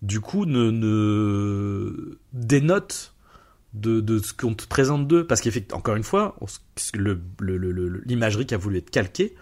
du 0.03 0.21
coup, 0.21 0.47
ne, 0.47 0.71
ne 0.71 2.19
dénote 2.33 3.15
de, 3.75 4.01
de 4.01 4.19
ce 4.19 4.33
qu'on 4.33 4.55
te 4.55 4.67
présente 4.67 5.07
d'eux. 5.09 5.27
Parce 5.27 5.41
qu'effectivement, 5.41 5.79
encore 5.79 5.97
une 5.97 6.03
fois, 6.05 6.37
l'imagerie 6.95 8.47
qui 8.47 8.55
a 8.55 8.59
voulu 8.59 8.79
être 8.79 8.91
calquée, 8.91 9.35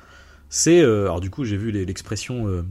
c'est, 0.48 0.80
euh, 0.80 1.02
alors 1.04 1.20
du 1.20 1.30
coup, 1.30 1.44
j'ai 1.44 1.56
vu 1.56 1.70
l'expression. 1.70 2.64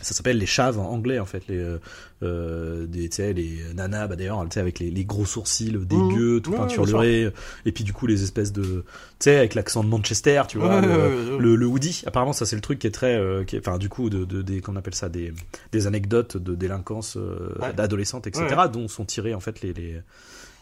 Euh, 0.00 0.02
ça 0.02 0.14
s'appelle 0.14 0.38
les 0.38 0.46
chaves 0.46 0.78
en 0.78 0.88
anglais 0.90 1.18
en 1.18 1.26
fait 1.26 1.42
les 1.48 1.58
euh, 1.58 1.78
euh, 2.22 2.86
des 2.86 3.08
tu 3.08 3.16
sais 3.16 3.32
les 3.32 3.58
nanas 3.74 4.06
bah 4.08 4.16
d'ailleurs 4.16 4.42
tu 4.44 4.54
sais 4.54 4.60
avec 4.60 4.78
les, 4.78 4.90
les 4.90 5.04
gros 5.04 5.24
sourcils 5.26 5.72
dégueux 5.72 6.40
tout 6.40 6.50
Mmh. 6.50 6.54
Ouais, 6.54 6.58
peinturlurés 6.60 7.32
et 7.64 7.72
puis 7.72 7.84
du 7.84 7.92
coup 7.92 8.06
les 8.06 8.22
espèces 8.22 8.52
de 8.52 8.62
tu 8.62 8.84
sais 9.20 9.36
avec 9.36 9.54
l'accent 9.54 9.82
de 9.84 9.88
Manchester 9.88 10.42
tu 10.48 10.58
vois 10.58 10.80
Ouais, 10.80 10.86
le, 10.86 10.88
ouais, 11.34 11.38
le, 11.40 11.56
le 11.56 11.66
Woody 11.66 12.02
apparemment 12.06 12.32
ça 12.32 12.46
c'est 12.46 12.56
le 12.56 12.62
truc 12.62 12.78
qui 12.78 12.86
est 12.86 12.90
très 12.92 13.16
euh, 13.16 13.44
qui 13.44 13.56
est- 13.56 13.58
enfin 13.66 13.78
du 13.78 13.88
coup 13.88 14.08
de, 14.10 14.24
de 14.24 14.42
des 14.42 14.60
qu'on 14.60 14.76
appelle 14.76 14.94
ça 14.94 15.08
des 15.08 15.32
des 15.72 15.86
anecdotes 15.86 16.36
de 16.36 16.54
délinquance 16.54 17.16
euh, 17.16 17.72
d'adolescentes 17.76 18.26
etc 18.26 18.46
dont 18.72 18.88
sont 18.88 19.04
tirés 19.04 19.34
en 19.34 19.40
fait 19.40 19.60
les 19.62 19.72
les, 19.72 20.00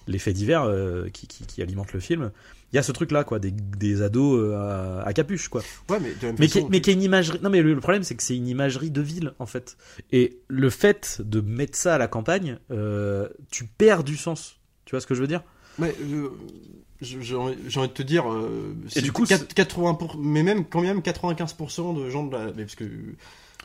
les 0.06 0.18
faits 0.18 0.34
divers 0.34 0.64
euh, 0.64 1.08
qui, 1.12 1.26
qui 1.26 1.44
qui 1.46 1.62
alimentent 1.62 1.92
le 1.92 2.00
film 2.00 2.30
il 2.74 2.76
y 2.76 2.80
a 2.80 2.82
ce 2.82 2.90
truc 2.90 3.12
là 3.12 3.22
quoi 3.22 3.38
des, 3.38 3.52
des 3.52 4.02
ados 4.02 4.36
euh, 4.36 5.00
à, 5.00 5.06
à 5.06 5.12
capuche 5.12 5.46
quoi 5.46 5.62
Ouais, 5.88 5.98
mais 6.00 6.10
de 6.20 6.34
mais 6.40 6.48
qui, 6.48 6.54
façon, 6.54 6.68
mais 6.72 6.80
qui 6.80 6.90
est 6.90 6.94
une 6.94 7.02
imagerie. 7.02 7.38
Non, 7.40 7.48
mais 7.48 7.62
le, 7.62 7.72
le 7.72 7.80
problème, 7.80 8.02
c'est 8.02 8.16
que 8.16 8.22
c'est 8.24 8.36
une 8.36 8.48
imagerie 8.48 8.90
de 8.90 9.00
ville, 9.00 9.32
en 9.38 9.46
fait. 9.46 9.76
Et 10.10 10.40
le 10.48 10.70
fait 10.70 11.22
de 11.24 11.40
mettre 11.40 11.78
ça 11.78 11.94
à 11.94 11.98
la 11.98 12.08
campagne, 12.08 12.58
euh, 12.72 13.28
tu 13.52 13.64
perds 13.64 14.02
du 14.02 14.16
sens. 14.16 14.56
Tu 14.86 14.90
vois 14.90 15.00
ce 15.00 15.06
que 15.06 15.14
je 15.14 15.20
veux 15.20 15.28
dire? 15.28 15.42
Mais 15.78 15.94
euh, 16.02 16.30
j'ai 17.00 17.36
envie 17.36 17.56
de 17.88 17.92
te 17.92 18.02
dire, 18.02 18.28
euh, 18.32 18.74
Et 18.96 19.02
du 19.02 19.12
coup, 19.12 19.24
quatre- 19.24 19.54
80 19.54 19.94
pour- 19.94 20.16
mais 20.18 20.42
même 20.42 20.64
quand 20.64 20.80
même 20.80 20.98
95% 21.00 21.92
de 21.96 22.10
gens 22.10 22.24
de 22.24 22.32
la, 22.32 22.46
mais 22.56 22.64
parce 22.64 22.74
que 22.74 22.84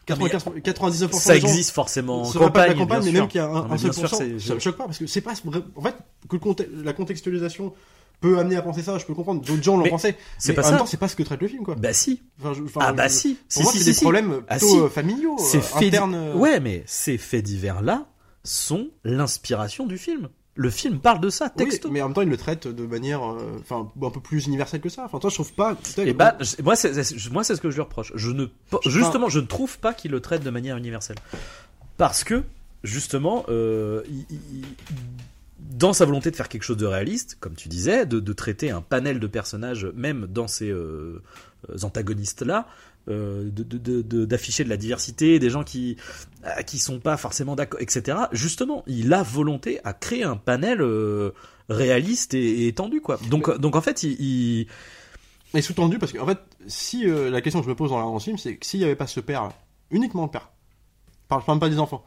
95, 0.05 0.43
99% 0.63 1.13
Ça 1.13 1.33
des 1.33 1.39
gens 1.39 1.47
existe 1.47 1.71
forcément 1.71 2.23
en 2.23 2.31
campagne, 2.31 2.75
campagne, 2.77 3.03
mais 3.05 3.11
bien 3.11 3.21
même 3.21 3.21
sûr. 3.23 3.27
qu'il 3.27 3.41
y 3.41 3.43
a 3.43 3.47
un, 3.47 3.53
Non, 3.53 3.65
un 3.65 3.67
mais 3.69 3.77
seul 3.77 3.93
sûr, 3.93 4.01
pourcent, 4.09 4.17
ça 4.39 4.53
me 4.55 4.59
choque 4.59 4.77
pas 4.77 4.85
parce 4.85 4.97
que 4.97 5.07
c'est 5.07 5.21
pas 5.21 5.33
en 5.75 5.81
fait 5.81 5.95
que 6.27 6.37
la 6.83 6.93
contextualisation 6.93 7.73
peut 8.21 8.37
amener 8.39 8.55
à 8.57 8.61
penser 8.61 8.81
ça, 8.83 8.97
je 8.97 9.05
peux 9.05 9.13
comprendre. 9.13 9.41
D'autres 9.41 9.63
gens 9.63 9.77
l'ont 9.77 9.87
pensé. 9.89 10.15
c'est 10.37 10.53
pas 10.53 10.61
en 10.61 10.65
même 10.65 10.73
ça. 10.73 10.77
temps, 10.79 10.85
c'est 10.85 10.97
pas 10.97 11.07
ce 11.07 11.15
que 11.15 11.23
traite 11.23 11.41
le 11.41 11.47
film, 11.47 11.63
quoi. 11.63 11.75
Bah 11.75 11.93
si. 11.93 12.21
Enfin, 12.39 12.53
je- 12.53 12.63
enfin, 12.63 12.81
Ah 12.83 12.93
bah 12.93 13.07
je- 13.07 13.13
si. 13.13 13.33
Pour 13.35 13.43
Si, 13.49 13.63
moi, 13.63 13.71
si, 13.71 13.77
c'est 13.79 13.93
si, 13.93 13.99
des 13.99 14.03
problèmes 14.03 14.41
Ah, 14.47 14.57
plutôt 14.57 14.73
si. 14.73 14.79
euh, 14.79 14.89
familiaux, 14.89 15.35
Ces 15.39 15.57
euh, 15.57 15.61
faits, 15.61 15.93
internes. 15.93 16.15
euh, 16.15 16.33
ouais, 16.35 16.59
mais 16.59 16.83
ces 16.85 17.17
faits 17.17 17.43
divers 17.45 17.81
là 17.81 18.05
sont 18.43 18.89
l'inspiration 19.03 19.85
du 19.85 19.97
film. 19.97 20.29
Le 20.55 20.69
film 20.69 20.99
parle 20.99 21.21
de 21.21 21.29
ça, 21.29 21.49
oui, 21.57 21.65
texto. 21.69 21.89
mais 21.89 22.01
en 22.01 22.07
même 22.07 22.13
temps, 22.15 22.21
il 22.21 22.27
le 22.27 22.35
traite 22.35 22.67
de 22.67 22.85
manière, 22.85 23.23
euh, 23.23 23.59
enfin, 23.61 23.89
un 24.05 24.09
peu 24.09 24.19
plus 24.19 24.47
universelle 24.47 24.81
que 24.81 24.89
ça. 24.89 25.05
Enfin, 25.05 25.17
toi, 25.19 25.29
je 25.29 25.35
trouve 25.35 25.53
pas. 25.53 25.77
Et 25.99 26.11
bah, 26.11 26.35
je- 26.41 26.61
moi, 26.61 26.75
c'est 26.75 26.91
moi, 27.31 27.45
c'est 27.45 27.55
ce 27.55 27.61
que 27.61 27.69
je 27.69 27.75
lui 27.75 27.81
reproche. 27.81 28.11
Je 28.15 28.31
ne, 28.31 28.47
justement, 28.85 29.29
je 29.29 29.39
ne 29.39 29.45
trouve 29.45 29.79
pas 29.79 29.93
qu'il 29.93 30.11
le 30.11 30.19
traite 30.19 30.43
de 30.43 30.49
manière 30.49 30.75
universelle. 30.75 31.15
Parce 31.95 32.25
que, 32.25 32.43
justement, 32.83 33.45
euh, 33.47 34.01
il- 34.09 34.25
il- 34.29 34.65
dans 35.59 35.93
sa 35.93 36.05
volonté 36.05 36.31
de 36.31 36.35
faire 36.35 36.49
quelque 36.49 36.63
chose 36.63 36.77
de 36.77 36.85
réaliste, 36.85 37.37
comme 37.39 37.55
tu 37.55 37.67
disais, 37.69 38.05
de, 38.05 38.19
de 38.19 38.33
traiter 38.33 38.71
un 38.71 38.81
panel 38.81 39.19
de 39.19 39.27
personnages, 39.27 39.85
même 39.95 40.25
dans 40.27 40.47
ces 40.47 40.69
euh, 40.69 41.21
antagonistes-là, 41.83 42.67
euh, 43.09 43.49
de- 43.49 43.63
de- 43.63 43.77
de- 43.77 44.01
de- 44.01 44.25
d'afficher 44.25 44.63
de, 44.63 44.69
la 44.69 44.77
diversité, 44.77 45.39
des 45.39 45.49
gens 45.49 45.63
qui 45.63 45.97
euh, 46.45 46.61
qui 46.63 46.77
sont 46.79 46.99
pas 46.99 47.17
forcément 47.17 47.55
d'accord, 47.55 47.81
etc. 47.81 48.17
Justement, 48.31 48.83
il 48.87 49.13
a 49.13 49.23
volonté 49.23 49.79
à 49.83 49.93
créer 49.93 50.23
un 50.23 50.35
panel 50.37 50.81
euh, 50.81 51.31
réaliste 51.69 52.33
et, 52.33 52.63
et 52.63 52.67
étendu, 52.67 53.01
quoi. 53.01 53.19
Donc, 53.29 53.57
donc 53.59 53.75
en 53.75 53.81
fait, 53.81 54.03
il, 54.03 54.11
il- 54.21 54.67
Et 55.53 55.61
sous-tendu 55.61 55.97
parce 55.99 56.11
que 56.11 56.19
en 56.19 56.25
fait, 56.25 56.39
si 56.67 57.05
la 57.05 57.41
question 57.41 57.59
que 57.61 57.65
je 57.65 57.69
me 57.69 57.75
pose 57.75 57.89
dans 57.89 58.13
le 58.13 58.19
film, 58.19 58.37
c'est 58.37 58.57
que 58.57 58.65
s'il 58.65 58.79
n'y 58.79 58.85
avait 58.85 58.95
pas 58.95 59.07
ce 59.07 59.19
père, 59.19 59.49
uniquement 59.91 60.23
le 60.25 60.29
père, 60.31 60.49
parle 61.27 61.43
même 61.47 61.59
pas 61.59 61.69
des 61.69 61.79
enfants, 61.79 62.03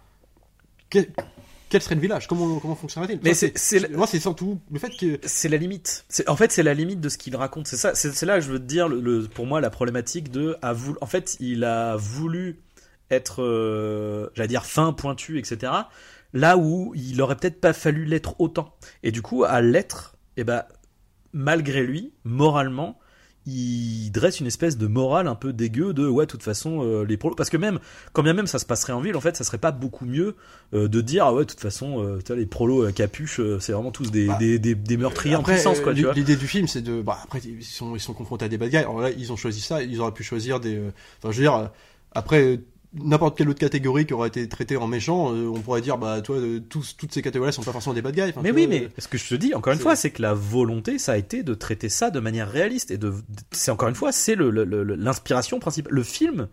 quel, 1.73 1.83
serait 1.83 1.95
le 1.95 2.01
village? 2.01 2.27
Comment 2.29 2.59
comment 2.61 2.77
fonctionnerait-il? 2.77 3.19
Mais 3.25 3.35
c'est- 3.35 3.57
c'est- 3.57 3.91
moi 3.91 4.07
c'est 4.07 4.21
surtout 4.21 4.61
le 4.71 4.79
fait 4.79 4.91
que 4.97 5.19
c'est 5.25 5.49
la 5.49 5.57
limite. 5.57 6.05
En 6.29 6.37
fait, 6.37 6.53
c'est 6.53 6.63
la 6.63 6.75
limite 6.75 7.01
de 7.01 7.09
ce 7.09 7.19
qu'il 7.19 7.35
raconte. 7.35 7.67
C'est 7.67 7.77
ça. 7.77 7.95
C'est 7.95 8.25
là 8.27 8.37
que 8.39 8.45
je 8.45 8.51
veux 8.51 8.59
te 8.59 8.65
dire, 8.65 8.89
le, 8.89 9.01
le- 9.01 9.23
pour 9.29 9.47
moi, 9.47 9.61
la 9.61 9.71
problématique 9.71 10.31
de. 10.31 10.57
A 10.63 10.73
voulu, 10.73 10.99
en 11.01 11.07
fait, 11.07 11.37
il 11.41 11.65
a 11.65 11.97
voulu 11.97 12.61
être, 13.11 13.43
euh, 13.43 14.29
j'allais 14.35 14.49
dire, 14.49 14.65
fin, 14.65 14.93
pointu, 14.93 15.39
etc. 15.39 15.73
Là 16.35 16.57
où 16.57 16.93
il 16.95 17.21
aurait 17.21 17.37
peut-être 17.37 17.61
pas 17.61 17.73
fallu 17.73 18.05
l'être 18.05 18.41
autant. 18.41 18.75
Et 19.03 19.11
du 19.11 19.21
coup, 19.23 19.45
à 19.45 19.61
l'être, 19.61 20.17
eh 20.37 20.45
ben, 20.45 20.65
malgré 21.33 21.83
lui, 21.83 22.13
moralement, 22.25 22.99
il 23.47 24.11
dresse 24.13 24.39
une 24.39 24.47
espèce 24.47 24.79
de 24.79 24.87
morale 24.87 25.27
un 25.27 25.35
peu 25.35 25.53
dégueu 25.53 25.93
de 25.93 26.07
ouais 26.07 26.27
de 26.27 26.31
toute 26.31 26.45
façon 26.45 26.85
euh, 26.85 27.05
les 27.05 27.17
prolos 27.17 27.35
parce 27.35 27.51
que 27.51 27.57
même 27.57 27.81
quand 28.13 28.23
bien 28.23 28.35
même 28.35 28.47
ça 28.47 28.61
se 28.61 28.65
passerait 28.65 28.93
en 28.93 29.01
ville 29.01 29.17
en 29.17 29.21
fait 29.21 29.37
ça 29.37 29.43
serait 29.43 29.59
pas 29.59 29.73
beaucoup 29.73 30.05
mieux 30.07 30.37
euh, 30.75 30.87
de 30.87 31.01
dire 31.01 31.25
ah 31.27 31.35
ouais 31.35 31.45
de 31.45 31.51
toute 31.51 31.61
façon 31.61 32.01
euh, 32.05 32.19
tu 32.25 32.29
vois, 32.29 32.37
les 32.37 32.47
prolos 32.47 32.85
à 32.85 32.93
capuche 32.93 33.41
euh, 33.41 33.59
c'est 33.59 33.73
vraiment 33.73 33.91
tous 33.91 34.13
des, 34.13 34.27
Bah, 34.27 34.37
des, 34.39 34.61
des, 34.61 34.77
des 34.77 34.97
meurtriers 34.97 35.35
en 35.35 35.41
après 35.41 35.55
puissance 35.55 35.81
quoi 35.81 35.93
euh, 35.93 36.13
l'idée 36.13 36.37
du 36.37 36.47
film 36.47 36.69
c'est 36.69 36.83
de 36.83 37.03
bah 37.03 37.19
après 37.25 37.41
ils 37.41 37.65
sont 37.65 37.97
ils 37.97 38.01
sont 38.01 38.15
confrontés 38.15 38.45
à 38.45 38.49
des 38.49 38.59
bad 38.59 38.71
guys. 38.71 38.77
Alors 38.79 39.01
là 39.01 39.11
ils 39.11 39.33
ont 39.33 39.37
choisi 39.37 39.61
ça, 39.61 39.83
ils 39.83 40.01
auraient 40.01 40.13
pu 40.15 40.23
choisir 40.23 40.61
des 40.61 40.77
euh, 40.77 40.91
enfin 41.19 41.33
je 41.33 41.39
veux 41.39 41.43
dire 41.45 41.71
après 42.13 42.43
euh, 42.45 42.57
n'importe 42.95 43.39
quelle 43.39 43.49
autre 43.49 43.59
catégorie 43.61 44.05
qui 44.07 44.13
aurait 44.15 44.29
été 44.29 44.47
traitée 44.49 44.77
en 44.77 44.87
méchant, 44.87 45.33
euh, 45.35 45.47
on 45.49 45.61
pourrait 45.61 45.81
dire 45.81 45.97
bah 45.99 46.21
toi 46.21 46.37
euh, 46.37 46.61
tous 46.61 46.95
toutes 46.97 47.13
ces 47.13 47.23
catégories 47.23 47.49
là 47.49 47.53
sont 47.53 47.63
pas 47.63 47.73
forcément 47.73 47.95
des 47.95 48.03
bad 48.03 48.15
guys. 48.15 48.33
Mais 48.43 48.51
oui 48.51 48.67
vois, 48.67 48.75
mais 48.75 48.89
ce 48.99 49.09
que 49.09 49.17
je 49.19 49.29
te 49.29 49.35
dis 49.35 49.55
encore 49.55 49.73
une 49.73 49.79
fois 49.79 49.97
c'est 49.97 50.11
que 50.11 50.21
la 50.23 50.35
volonté 50.35 50.99
ça 50.99 51.13
a 51.13 51.17
été 51.17 51.43
de 51.43 51.55
traiter 51.55 51.89
ça 51.89 52.11
de 52.11 52.21
manière 52.21 52.51
réaliste 52.51 52.91
et 52.91 52.99
de 52.99 53.13
c'est 53.51 53.71
encore 53.71 53.89
une 53.89 53.95
fois 53.95 54.13
c'est 54.13 54.35
le- 54.35 54.51
le- 54.51 54.65
le- 54.65 54.83
l'inspiration 54.95 55.59
principale 55.59 55.93
le 55.93 56.03
film 56.03 56.49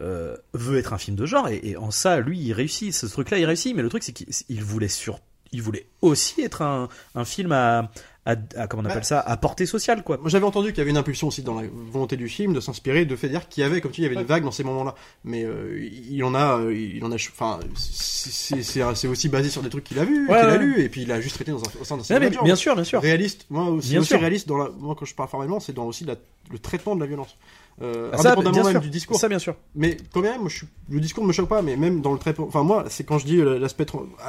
euh, 0.00 0.36
veut 0.52 0.76
être 0.78 0.92
un 0.92 0.98
film 0.98 1.16
de 1.16 1.24
genre 1.24 1.48
et, 1.48 1.60
et 1.62 1.76
en 1.78 1.90
ça 1.90 2.20
lui 2.20 2.38
il 2.38 2.52
réussit 2.52 2.92
ce 2.92 3.06
truc 3.06 3.30
là 3.30 3.38
il 3.38 3.46
réussit 3.46 3.74
mais 3.74 3.82
le 3.82 3.88
truc 3.88 4.02
c'est 4.02 4.12
qu'il 4.12 4.26
il 4.50 4.62
voulait 4.62 4.88
sur 4.88 5.20
il 5.52 5.62
voulait 5.62 5.86
aussi 6.02 6.40
être 6.42 6.62
un, 6.62 6.88
un 7.14 7.24
film 7.24 7.52
à, 7.52 7.90
à, 8.24 8.34
à- 8.56 8.66
comment 8.66 8.82
on 8.82 8.86
appelle 8.86 8.98
Bah, 8.98 9.02
ça 9.04 9.20
à 9.20 9.36
portée 9.36 9.66
sociale 9.66 10.02
quoi. 10.02 10.16
Moi 10.18 10.28
j'avais 10.28 10.44
entendu 10.46 10.70
qu'il 10.70 10.78
y 10.78 10.80
avait 10.80 10.90
une 10.90 10.96
impulsion 10.96 11.28
aussi 11.28 11.42
dans 11.42 11.60
la 11.60 11.66
volonté 11.92 12.16
du 12.16 12.28
film 12.28 12.52
de 12.52 12.60
s'inspirer 12.60 13.04
de 13.04 13.14
fait 13.16 13.28
dire 13.28 13.48
qu'il 13.48 13.62
y 13.62 13.64
avait 13.64 13.80
comme 13.80 13.92
tu 13.92 14.00
dis 14.00 14.06
il 14.06 14.10
y 14.10 14.12
avait 14.12 14.20
une 14.20 14.26
vague 14.26 14.42
dans 14.44 14.50
ces 14.50 14.64
moments-là. 14.64 14.94
Mais 15.24 15.44
euh, 15.44 15.78
il 16.10 16.22
en 16.24 16.34
a 16.34 16.60
il 16.72 17.04
en 17.04 17.12
a 17.12 17.14
enfin 17.14 17.60
c'est 17.76 19.06
aussi 19.08 19.28
basé 19.28 19.48
sur 19.50 19.62
des 19.62 19.70
trucs 19.70 19.84
qu'il 19.84 19.98
a 19.98 20.04
vu 20.04 20.22
Ouais, 20.28 20.38
qu'il 20.40 20.48
a 20.48 20.52
ouais. 20.52 20.58
lu 20.58 20.80
et 20.80 20.88
puis 20.88 21.02
il 21.02 21.12
a 21.12 21.20
juste 21.20 21.36
traité 21.36 21.52
dans 21.52 21.60
un, 21.60 21.80
au 21.80 21.84
sein 21.84 21.96
Ouais, 21.98 22.20
mais 22.20 22.30
bien 22.42 22.56
sûr 22.56 22.74
bien 22.74 22.84
sûr. 22.84 23.00
Réaliste 23.00 23.46
moi 23.50 23.64
aussi, 23.70 23.90
Bien 23.90 24.00
aussi 24.00 24.08
sûr. 24.08 24.20
réaliste 24.20 24.48
dans 24.48 24.58
la 24.58 24.68
moi 24.70 24.94
quand 24.98 25.04
je 25.06 25.14
parle 25.14 25.28
formellement 25.28 25.60
c'est 25.60 25.72
dans 25.72 25.84
aussi 25.86 26.04
la- 26.04 26.16
le 26.50 26.58
traitement 26.58 26.94
de 26.96 27.00
la 27.00 27.06
violence 27.06 27.36
euh, 27.82 28.10
Ah, 28.12 28.16
ça, 28.18 28.32
indépendamment 28.32 28.64
même 28.64 28.72
sûr. 28.72 28.80
du 28.80 28.90
discours 28.90 29.18
ça 29.18 29.28
bien 29.28 29.38
sûr 29.38 29.54
mais 29.74 29.96
quand 30.12 30.22
même 30.22 30.40
moi, 30.40 30.48
je 30.48 30.56
suis, 30.56 30.66
le 30.90 31.00
discours 31.00 31.22
ne 31.24 31.28
me 31.28 31.32
choque 31.32 31.48
pas 31.48 31.62
mais 31.62 31.76
même 31.76 32.00
dans 32.00 32.12
le 32.12 32.18
traitement 32.18 32.46
enfin 32.46 32.62
moi 32.62 32.84
c'est 32.88 33.04
quand 33.04 33.18
je 33.18 33.26
dis 33.26 33.38
euh, 33.40 33.58
l'aspect 33.58 33.86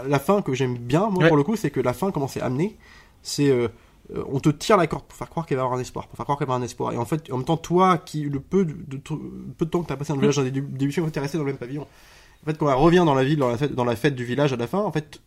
la 0.07 0.19
fin 0.19 0.41
que 0.41 0.53
j'aime 0.53 0.77
bien 0.77 1.09
moi 1.09 1.23
Ouais. 1.23 1.27
pour 1.29 1.37
le 1.37 1.43
coup 1.43 1.55
c'est 1.55 1.69
que 1.71 1.79
la 1.79 1.93
fin 1.93 2.11
comment 2.11 2.27
c'est 2.27 2.41
amené 2.41 2.77
c'est 3.21 3.49
euh, 3.49 3.67
euh, 4.15 4.23
on 4.31 4.39
te 4.39 4.47
tire 4.49 4.77
la 4.77 4.87
corde 4.87 5.03
pour 5.03 5.17
faire 5.17 5.29
croire 5.29 5.45
qu'il 5.45 5.57
va 5.57 5.63
y 5.63 5.65
avoir 5.65 5.77
un 5.77 5.81
espoir, 5.81 6.07
pour 6.07 6.15
faire 6.15 6.25
croire 6.25 6.37
qu'il 6.37 6.47
va 6.47 6.53
y 6.53 6.55
avoir 6.55 6.61
un 6.61 6.65
espoir. 6.65 6.93
Et 6.93 6.97
en 6.97 7.03
fait, 7.03 7.29
en 7.29 7.35
même 7.35 7.45
temps, 7.45 7.57
toi, 7.57 7.97
qui 7.97 8.21
le 8.23 8.39
peu 8.39 8.63
de, 8.63 8.73
peu 9.57 9.65
de 9.65 9.69
temps 9.69 9.81
que 9.81 9.87
t'as 9.87 9.97
passé 9.97 10.09
dans 10.13 10.15
le 10.15 10.21
village 10.21 10.37
dans 10.37 10.43
des 10.43 10.51
début 10.51 10.67
début 10.71 10.85
du 10.85 10.91
film, 10.93 11.11
t'es 11.11 11.19
resté 11.19 11.37
dans 11.37 11.43
le 11.43 11.49
même 11.49 11.57
pavillon. 11.57 11.81
En 11.81 12.45
fait, 12.45 12.57
quand 12.57 12.69
elle 12.69 12.75
revient 12.75 13.03
dans 13.05 13.15
la 13.15 13.25
ville, 13.25 13.37
dans 13.37 13.49
la 13.49 13.57
fête, 13.57 13.75
dans 13.75 13.83
la 13.83 13.97
fête 13.97 14.15
du 14.15 14.23
village 14.23 14.53
à 14.53 14.55
la 14.55 14.65
fin, 14.65 14.77
en 14.77 14.93
fait, 14.93 15.19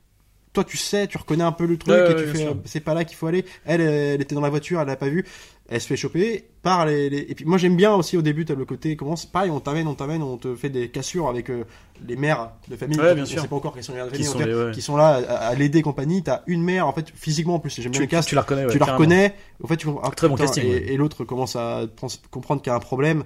toi, 0.53 0.65
tu 0.65 0.77
sais, 0.77 1.07
tu 1.07 1.17
reconnais 1.19 1.45
un 1.45 1.53
peu 1.53 1.65
le 1.67 1.77
truc 1.77 1.95
et 1.95 2.15
tu 2.17 2.27
fais, 2.27 2.49
c'est 2.65 2.81
pas 2.81 2.95
là 2.95 3.05
qu'il 3.05 3.17
faut 3.17 3.27
aller. 3.27 3.45
Elle, 3.65 3.81
elle 3.81 4.21
était 4.21 4.35
dans 4.35 4.41
la 4.41 4.49
voiture, 4.51 4.81
elle 4.81 4.87
l'a 4.89 4.97
pas 4.97 5.09
vu, 5.09 5.25
elle 5.69 5.81
se 5.81 5.87
fait 5.87 5.97
choper 5.97 6.47
par 6.63 6.87
les, 6.87 7.09
les- 7.09 7.27
et 7.29 7.35
puis 7.37 7.45
moi 7.45 7.57
j'aime 7.57 7.77
bien 7.77 7.95
aussi 7.95 8.17
au 8.17 8.23
début, 8.23 8.45
t'as 8.45 8.55
le 8.57 8.65
côté, 8.65 8.97
comment 8.97 9.15
c'est 9.15 9.31
pareil, 9.31 9.51
on 9.51 9.61
t'amène, 9.61 9.87
on 9.87 9.95
t'amène, 9.95 10.23
on 10.23 10.37
te 10.37 10.57
fait 10.57 10.69
des 10.69 10.89
cassures 10.89 11.29
avec 11.29 11.51
euh, 11.51 11.63
les 12.07 12.17
mères 12.17 12.51
de 12.69 12.75
famille. 12.77 12.99
Ouais, 12.99 13.15
bien 13.15 13.23
on 13.23 13.27
sûr. 13.27 13.41
sait 13.43 13.47
pas 13.49 13.55
encore 13.57 13.75
quelles 13.75 13.85
sont 13.85 13.93
Qui 13.93 13.99
famille, 14.25 14.25
sont 14.25 14.39
les- 14.41 14.55
ouais. 14.55 14.71
qui 14.73 14.83
sont 14.83 14.97
là 14.97 15.21
à, 15.29 15.35
à 15.49 15.55
l'aider 15.55 15.79
et 15.79 15.83
compagnie. 15.83 16.23
T'as 16.25 16.43
une 16.49 16.63
mère, 16.65 16.87
en 16.89 16.93
fait, 16.93 17.07
physiquement 17.15 17.55
en 17.55 17.59
plus, 17.61 17.71
j'aime 17.81 17.93
bien 17.93 18.01
tu, 18.01 18.07
le 18.07 18.11
cast 18.11 18.29
tu 18.29 18.35
la 18.35 18.41
reconnais 18.41 18.65
ouais, 18.65 18.73
tu 18.73 18.79
la 18.79 18.87
reconnais. 18.87 19.35
En 19.63 19.69
fait, 19.69 19.77
tu 19.77 19.87
comprends. 19.87 20.03
ah, 20.05 20.15
Très 20.15 20.29
bon 20.29 20.35
casting, 20.35 20.65
Et, 20.65 20.97
l'autre 20.97 21.25
commence 21.25 21.55
à 21.55 21.83
comprendre 22.33 22.61
qu'il 22.61 22.71
y 22.71 22.73
a 22.73 22.77
un 22.77 22.81
problème. 22.81 23.23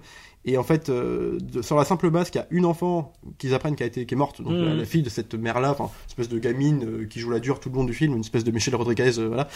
Et 0.47 0.59
en 0.59 0.63
fait, 0.63 0.91
euh, 0.91 1.39
de- 1.41 1.63
sur 1.63 1.77
la 1.77 1.85
simple 1.85 2.11
base 2.11 2.29
qu'il 2.31 2.41
y 2.41 2.45
a 2.45 2.47
une 2.51 2.67
enfant 2.67 3.13
qu'ils 3.39 3.55
apprennent 3.55 3.77
qui 3.77 3.83
a 3.83 3.87
été 3.87 4.05
qui 4.05 4.13
est 4.15 4.17
morte, 4.17 4.43
donc 4.43 4.53
Mhm. 4.53 4.65
la, 4.65 4.75
la 4.75 4.85
fille 4.85 5.03
de 5.03 5.09
cette 5.09 5.35
mère-là, 5.35 5.71
enfin, 5.71 5.91
espèce 6.07 6.29
de 6.29 6.39
gamine 6.39 6.85
euh, 6.85 7.07
qui 7.07 7.19
joue 7.19 7.31
la 7.31 7.41
dure 7.41 7.61
tout 7.61 7.71
le 7.71 7.77
long 7.77 7.85
du 7.85 7.95
film, 7.95 8.13
une 8.15 8.21
espèce 8.21 8.45
de 8.45 8.51
Michelle 8.51 8.75
Rodriguez, 8.75 9.19
euh, 9.19 9.29
voilà, 9.29 9.49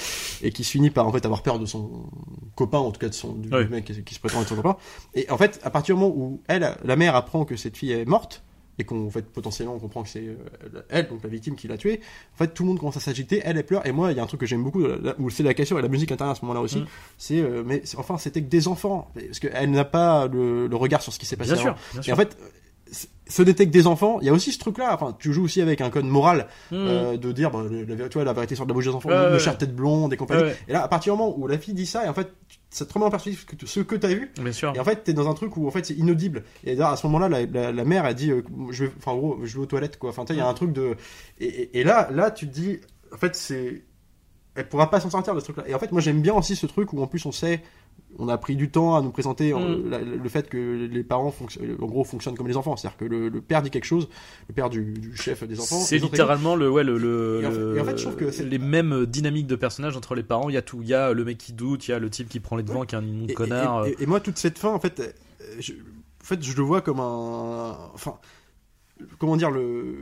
et 0.42 0.50
qui 0.50 0.64
se 0.64 0.70
finit 0.70 0.90
par 0.90 1.06
en 1.06 1.12
fait 1.12 1.24
avoir 1.26 1.42
peur 1.42 1.58
de 1.58 1.66
son 1.66 2.06
copain, 2.54 2.78
en 2.78 2.90
tout 2.90 3.00
cas 3.00 3.08
de 3.08 3.14
son 3.14 3.34
du 3.34 3.48
mec 3.50 3.84
qui, 3.84 4.02
qui 4.02 4.14
se 4.14 4.20
prétend 4.20 4.40
être 4.40 4.48
son 4.48 4.56
copain. 4.56 4.76
Et 5.14 5.30
en 5.30 5.36
fait, 5.36 5.60
à 5.62 5.70
partir 5.70 5.94
du 5.94 6.00
moment 6.00 6.14
où 6.16 6.40
elle, 6.48 6.74
la 6.84 6.96
mère 6.96 7.14
apprend 7.14 7.44
que 7.44 7.56
cette 7.56 7.76
fille 7.76 7.92
est 7.92 8.04
morte. 8.06 8.42
Et 8.78 8.84
qu'on 8.84 9.06
en 9.06 9.10
fait 9.10 9.26
potentiellement 9.26 9.74
on 9.74 9.78
comprend 9.80 10.02
que 10.04 10.08
c'est 10.08 10.22
euh, 10.22 10.82
elle 10.88 11.08
donc 11.08 11.22
la 11.24 11.28
victime 11.28 11.56
qui 11.56 11.66
l'a 11.66 11.76
tuée 11.76 12.00
en 12.34 12.38
fait 12.38 12.54
tout 12.54 12.62
le 12.62 12.68
monde 12.68 12.78
commence 12.78 12.96
à 12.96 13.00
s'agiter 13.00 13.40
elle 13.44 13.56
elle 13.56 13.66
pleure 13.66 13.84
et 13.86 13.92
moi 13.92 14.12
il 14.12 14.16
y 14.16 14.20
a 14.20 14.22
un 14.22 14.26
truc 14.26 14.40
que 14.40 14.46
j'aime 14.46 14.62
beaucoup 14.62 14.84
où 15.18 15.30
c'est 15.30 15.42
la 15.42 15.54
question 15.54 15.78
et 15.78 15.82
la 15.82 15.88
musique 15.88 16.12
intérieure 16.12 16.32
à 16.32 16.36
ce 16.36 16.42
moment-là 16.42 16.60
aussi 16.60 16.78
Mm. 16.78 16.86
c'est 17.18 17.40
euh, 17.40 17.62
mais 17.66 17.82
enfin 17.96 18.18
c'était 18.18 18.40
que 18.40 18.48
des 18.48 18.68
enfants 18.68 19.10
parce 19.14 19.40
qu'elle 19.40 19.70
n'a 19.72 19.84
pas 19.84 20.28
le, 20.28 20.68
le 20.68 20.76
regard 20.76 21.02
sur 21.02 21.12
ce 21.12 21.18
qui 21.18 21.26
s'est 21.26 21.36
passé 21.36 21.54
bien 21.54 21.60
sûr 21.60 21.74
bien 21.92 22.00
et 22.00 22.04
sûr 22.04 22.14
en 22.14 22.16
fait 22.16 22.36
n'était 23.38 23.66
que 23.66 23.70
des 23.70 23.86
enfants 23.86 24.18
il 24.20 24.26
y 24.26 24.30
a 24.30 24.32
aussi 24.32 24.52
ce 24.52 24.58
truc 24.58 24.78
là 24.78 24.94
enfin 24.94 25.14
tu 25.18 25.32
joues 25.32 25.44
aussi 25.44 25.60
avec 25.60 25.80
un 25.80 25.90
code 25.90 26.06
moral 26.06 26.46
Mhm. 26.70 26.78
euh, 26.78 27.16
de 27.18 27.32
dire 27.32 27.50
bah, 27.50 27.62
le- 27.70 28.08
tu 28.08 28.14
vois, 28.14 28.24
la 28.24 28.32
vérité 28.32 28.54
sur 28.54 28.64
la 28.66 28.72
bouche 28.72 28.86
des 28.86 28.90
enfants 28.94 29.08
le 29.10 29.36
ouais, 29.36 29.56
tête 29.56 29.74
blonde 29.76 30.12
et 30.12 30.16
compagnie 30.16 30.44
Ouais, 30.44 30.56
et 30.66 30.72
là 30.72 30.82
à 30.82 30.88
partir 30.88 31.12
du 31.14 31.18
moment 31.18 31.34
où 31.38 31.46
la 31.46 31.58
fille 31.58 31.74
dit 31.74 31.86
ça 31.86 32.06
et 32.06 32.08
en 32.08 32.14
fait 32.14 32.28
ça 32.70 32.84
te 32.86 32.92
remet 32.92 33.06
en 33.06 33.10
perspective 33.10 33.44
que 33.46 33.56
tu- 33.56 33.66
ce 33.66 33.80
que 33.80 33.96
t'as 33.96 34.08
vu 34.08 34.30
bien 34.40 34.52
sûr 34.52 34.72
et 34.74 34.78
en 34.80 34.84
fait, 34.84 35.02
t'es 35.04 35.12
dans 35.14 35.28
un 35.28 35.34
truc 35.34 35.56
où 35.56 35.66
en 35.66 35.70
fait 35.70 35.86
c'est 35.86 35.94
inaudible. 35.94 36.44
Et 36.64 36.78
à 36.80 36.96
ce 36.96 37.06
moment-là, 37.06 37.28
la, 37.30 37.46
la, 37.46 37.72
la 37.72 37.84
mère 37.86 38.04
a 38.04 38.12
dit, 38.12 38.30
euh, 38.30 38.42
je 38.70 38.84
vais, 38.84 38.92
enfin 38.98 39.12
en 39.12 39.16
gros, 39.16 39.38
je 39.44 39.54
vais 39.56 39.62
aux 39.62 39.66
toilettes 39.66 39.98
quoi. 39.98 40.10
Enfin, 40.10 40.24
il 40.28 40.36
y 40.36 40.40
a 40.40 40.46
un 40.46 40.52
truc 40.52 40.72
de. 40.74 40.94
Et, 41.40 41.46
et- 41.46 41.80
et 41.80 41.84
là, 41.84 42.10
là, 42.12 42.30
tu 42.30 42.46
te 42.46 42.52
dis, 42.52 42.78
en 43.10 43.16
fait, 43.16 43.34
c'est. 43.34 43.84
elle 44.54 44.68
pourra 44.68 44.90
pas 44.90 45.00
s'en 45.00 45.08
sortir 45.08 45.34
de 45.34 45.40
ce 45.40 45.44
truc-là. 45.46 45.64
Et 45.66 45.74
en 45.74 45.78
fait, 45.78 45.92
moi 45.92 46.02
j'aime 46.02 46.20
bien 46.20 46.34
aussi 46.34 46.56
ce 46.56 46.66
truc 46.66 46.92
où 46.92 47.00
en 47.02 47.06
plus 47.06 47.24
on 47.24 47.32
sait, 47.32 47.62
on 48.18 48.28
a 48.28 48.36
pris 48.38 48.56
du 48.56 48.70
temps 48.70 48.96
à 48.96 49.02
nous 49.02 49.10
présenter 49.10 49.52
euh, 49.52 49.58
Mm. 49.78 49.90
la- 49.90 49.98
le 50.00 50.28
fait 50.28 50.48
que 50.48 50.88
les 50.90 51.04
parents 51.04 51.30
fonctionnent, 51.30 51.76
en 51.80 51.86
gros 51.86 52.02
fonctionnent 52.04 52.36
comme 52.36 52.48
les 52.48 52.56
enfants. 52.56 52.76
C'est-à-dire 52.76 52.96
que 52.98 53.04
le, 53.04 53.28
le 53.28 53.40
père 53.40 53.62
dit 53.62 53.70
quelque 53.70 53.84
chose, 53.84 54.08
le 54.48 54.54
père 54.54 54.70
du, 54.70 54.82
du 54.94 55.16
chef 55.16 55.44
des 55.44 55.60
enfants. 55.60 55.76
C'est 55.78 55.98
littéralement 55.98 56.56
le, 56.56 56.70
ouais, 56.70 56.82
le, 56.84 56.98
le- 56.98 57.40
Et 57.42 57.46
en 57.46 57.50
fait- 57.52 57.58
le- 57.58 57.76
et 57.76 57.80
en 57.80 57.84
fait, 57.84 57.98
je 57.98 58.02
trouve 58.04 58.16
que 58.16 58.42
les 58.42 58.58
mêmes 58.58 59.06
dynamiques 59.06 59.46
de 59.46 59.56
personnages 59.56 59.96
entre 59.96 60.14
les 60.14 60.22
parents. 60.24 60.48
Il 60.48 60.54
y 60.54 60.58
a 60.58 60.62
tout. 60.62 60.80
Il 60.82 60.88
y 60.88 60.94
a 60.94 61.12
le 61.12 61.24
mec 61.24 61.38
qui 61.38 61.52
doute, 61.52 61.86
il 61.86 61.92
y 61.92 61.94
a 61.94 61.98
le 61.98 62.10
type 62.10 62.28
qui 62.28 62.40
prend 62.40 62.56
les 62.56 62.62
devants, 62.64 62.84
qui 62.84 62.94
est 62.94 62.98
un 62.98 63.04
Et- 63.28 63.34
connard. 63.34 63.86
Et, 63.86 63.96
et- 64.00 64.06
moi, 64.06 64.20
toute 64.20 64.38
cette 64.38 64.58
fin, 64.58 64.70
en 64.72 64.80
fait, 64.80 65.00
euh, 65.00 65.12
je, 65.60 65.72
en 65.72 66.24
fait, 66.24 66.42
je 66.42 66.56
le 66.56 66.62
vois 66.62 66.80
comme 66.80 67.00
un, 67.00 67.76
enfin, 67.94 68.14
comment 69.18 69.36
dire 69.36 69.50
le. 69.50 69.94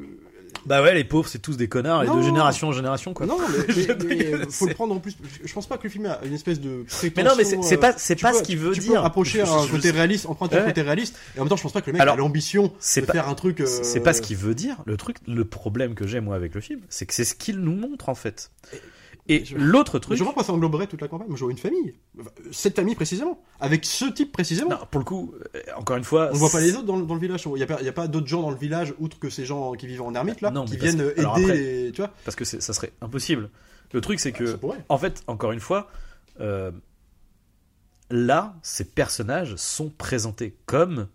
Bah 0.66 0.82
ouais, 0.82 0.94
les 0.94 1.04
pauvres, 1.04 1.28
c'est 1.28 1.38
tous 1.38 1.56
des 1.56 1.68
connards 1.68 2.02
et 2.04 2.08
de 2.08 2.22
génération 2.22 2.68
en 2.68 2.72
génération, 2.72 3.14
quoi. 3.14 3.24
Non, 3.26 3.38
mais, 3.38 3.74
mais- 3.76 3.96
mais, 4.04 4.14
rigole, 4.24 4.50
faut 4.50 4.66
le 4.66 4.74
prendre 4.74 4.94
en 4.94 4.98
plus. 4.98 5.16
Je 5.44 5.52
pense 5.52 5.66
pas 5.66 5.78
que 5.78 5.84
le 5.84 5.90
film 5.90 6.06
a 6.06 6.18
une 6.24 6.34
espèce 6.34 6.60
de 6.60 6.82
prétention. 6.88 7.12
Mais 7.16 7.22
non, 7.22 7.30
mais 7.36 7.44
c'est 7.44 7.76
euh, 7.76 7.78
pas, 7.80 7.92
c'est 7.96 8.16
pas 8.20 8.32
peux- 8.32 8.38
ce 8.38 8.42
qu'il 8.42 8.58
veut 8.58 8.72
tu 8.72 8.80
dire. 8.80 9.00
Peux 9.00 9.06
approcher 9.06 9.44
Je- 9.46 9.50
un 9.50 9.64
je- 9.66 9.70
côté 9.70 9.90
réaliste, 9.92 10.26
emprunter 10.26 10.56
un 10.58 10.64
côté 10.64 10.82
réaliste, 10.82 11.16
et 11.36 11.38
en 11.38 11.44
même 11.44 11.48
temps, 11.50 11.56
je 11.56 11.62
pense 11.62 11.72
pas 11.72 11.80
que 11.80 11.86
le 11.86 11.92
mec 11.92 12.02
Alors, 12.02 12.14
a 12.14 12.18
l'ambition 12.18 12.64
de 12.96 13.00
pas- 13.02 13.12
faire 13.12 13.28
un 13.28 13.34
truc. 13.34 13.60
euh, 13.60 13.66
C'est 13.66 14.00
pas 14.00 14.12
ce 14.12 14.20
qu'il 14.22 14.36
veut 14.36 14.54
dire. 14.54 14.76
Le 14.86 14.96
truc, 14.96 15.18
le 15.28 15.44
problème 15.44 15.94
que 15.94 16.06
j'ai 16.06 16.20
moi 16.20 16.34
avec 16.34 16.54
le 16.54 16.60
film, 16.60 16.80
c'est 16.88 17.06
que 17.06 17.14
c'est 17.14 17.24
ce 17.24 17.34
qu'il 17.34 17.58
nous 17.60 17.76
montre 17.76 18.08
en 18.08 18.14
fait. 18.14 18.50
Et 18.72 18.76
je- 19.28 19.56
l'autre 19.56 19.94
Mais 19.94 20.00
truc, 20.00 20.18
Je 20.18 20.24
vois 20.24 20.34
pas 20.34 20.44
ça 20.44 20.52
engloberait 20.52 20.86
toute 20.86 21.00
la 21.00 21.08
campagne. 21.08 21.28
Moi, 21.28 21.36
j'aurais 21.36 21.52
une 21.52 21.58
famille. 21.58 21.94
Cette 22.52 22.76
famille 22.76 22.94
précisément. 22.94 23.42
Avec 23.60 23.84
ce 23.84 24.04
type 24.06 24.30
précisément. 24.32 24.70
non, 24.70 24.78
pour 24.90 25.00
le 25.00 25.04
coup, 25.04 25.34
euh, 25.54 25.60
encore 25.76 25.96
une 25.96 26.04
fois, 26.04 26.30
On 26.32 26.36
voit 26.36 26.50
pas 26.50 26.60
les 26.60 26.74
autres 26.74 26.84
dans, 26.86 26.96
le- 26.96 27.06
dans 27.06 27.14
le 27.14 27.20
village. 27.20 27.44
Il 27.54 27.58
y 27.58 27.88
a 27.88 27.92
pas, 27.92 28.06
d'autres 28.08 28.26
gens 28.28 28.42
dans 28.42 28.50
le 28.50 28.56
village, 28.56 28.94
outre 28.98 29.18
que 29.18 29.28
ces 29.30 29.44
gens 29.44 29.72
qui 29.72 29.86
vivent 29.86 30.02
en 30.02 30.14
ermite, 30.14 30.40
là, 30.40 30.50
Non, 30.50 30.64
qui 30.64 30.76
viennent 30.76 30.98
que- 30.98 31.12
aider 31.12 31.24
après- 31.24 31.56
les. 31.56 31.92
Tu 31.92 32.00
vois 32.02 32.10
parce 32.24 32.36
que 32.36 32.44
ça 32.44 32.72
serait 32.72 32.92
impossible. 33.00 33.50
Le 33.92 34.00
truc, 34.00 34.20
c'est 34.20 34.32
que 34.32 34.46
Ça 34.46 34.58
pourrait. 34.58 34.84
En 34.88 34.98
fait, 34.98 35.22
encore 35.26 35.52
une 35.52 35.60
fois, 35.60 35.88
euh, 36.40 36.70
là, 38.10 38.54
ces 38.62 38.84
personnages 38.84 39.56
sont 39.56 39.90
présentés 39.90 40.56
comme 40.66 41.08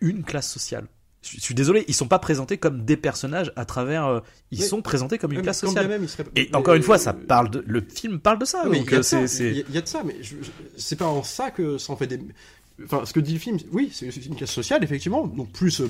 une 0.00 0.22
classe 0.24 0.50
sociale. 0.50 0.86
Je 1.28 1.40
suis- 1.40 1.54
désolé, 1.54 1.84
ils 1.88 1.94
sont 1.94 2.08
pas 2.08 2.18
présentés 2.18 2.56
comme 2.58 2.84
des 2.84 2.96
personnages 2.96 3.52
à 3.56 3.64
travers. 3.64 4.06
euh, 4.06 4.20
ils 4.50 4.60
Mais- 4.60 4.64
sont 4.66 4.82
présentés 4.82 5.18
comme 5.18 5.32
une 5.32 5.42
classe 5.42 5.60
sociale. 5.60 5.88
même, 5.88 6.06
serait- 6.08 6.24
Et 6.36 6.48
mais, 6.52 6.56
encore 6.56 6.74
une 6.74 6.82
fois, 6.82 6.96
euh, 6.96 6.98
ça 6.98 7.12
parle 7.12 7.50
de. 7.50 7.64
Le 7.66 7.80
film 7.80 8.20
parle 8.20 8.38
de 8.38 8.44
ça. 8.44 8.64
Non, 8.64 8.70
mais 8.70 8.78
donc 8.78 8.86
il 8.88 8.92
y 8.92 8.94
a 8.94 8.96
euh, 8.96 9.00
de 9.00 9.02
ça, 9.04 9.20
c'est. 9.22 9.28
c'est- 9.28 9.50
il 9.50 9.56
y 9.56 9.60
a- 9.60 9.64
il 9.68 9.74
y 9.74 9.78
a 9.78 9.82
de 9.82 9.88
ça, 9.88 10.02
mais 10.04 10.16
c'est 10.76 10.96
pas 10.96 11.06
en 11.06 11.22
ça 11.22 11.50
que 11.50 11.78
ça 11.78 11.92
en 11.92 11.96
fait 11.96 12.06
des. 12.06 12.20
Enfin, 12.84 13.02
ce 13.04 13.12
que 13.12 13.20
dit 13.20 13.32
le 13.32 13.38
film, 13.38 13.58
oui, 13.72 13.90
c'est 13.92 14.14
une 14.26 14.36
classe 14.36 14.50
sociale, 14.52 14.84
effectivement, 14.84 15.26
donc 15.26 15.50
plus 15.52 15.80
euh, 15.80 15.88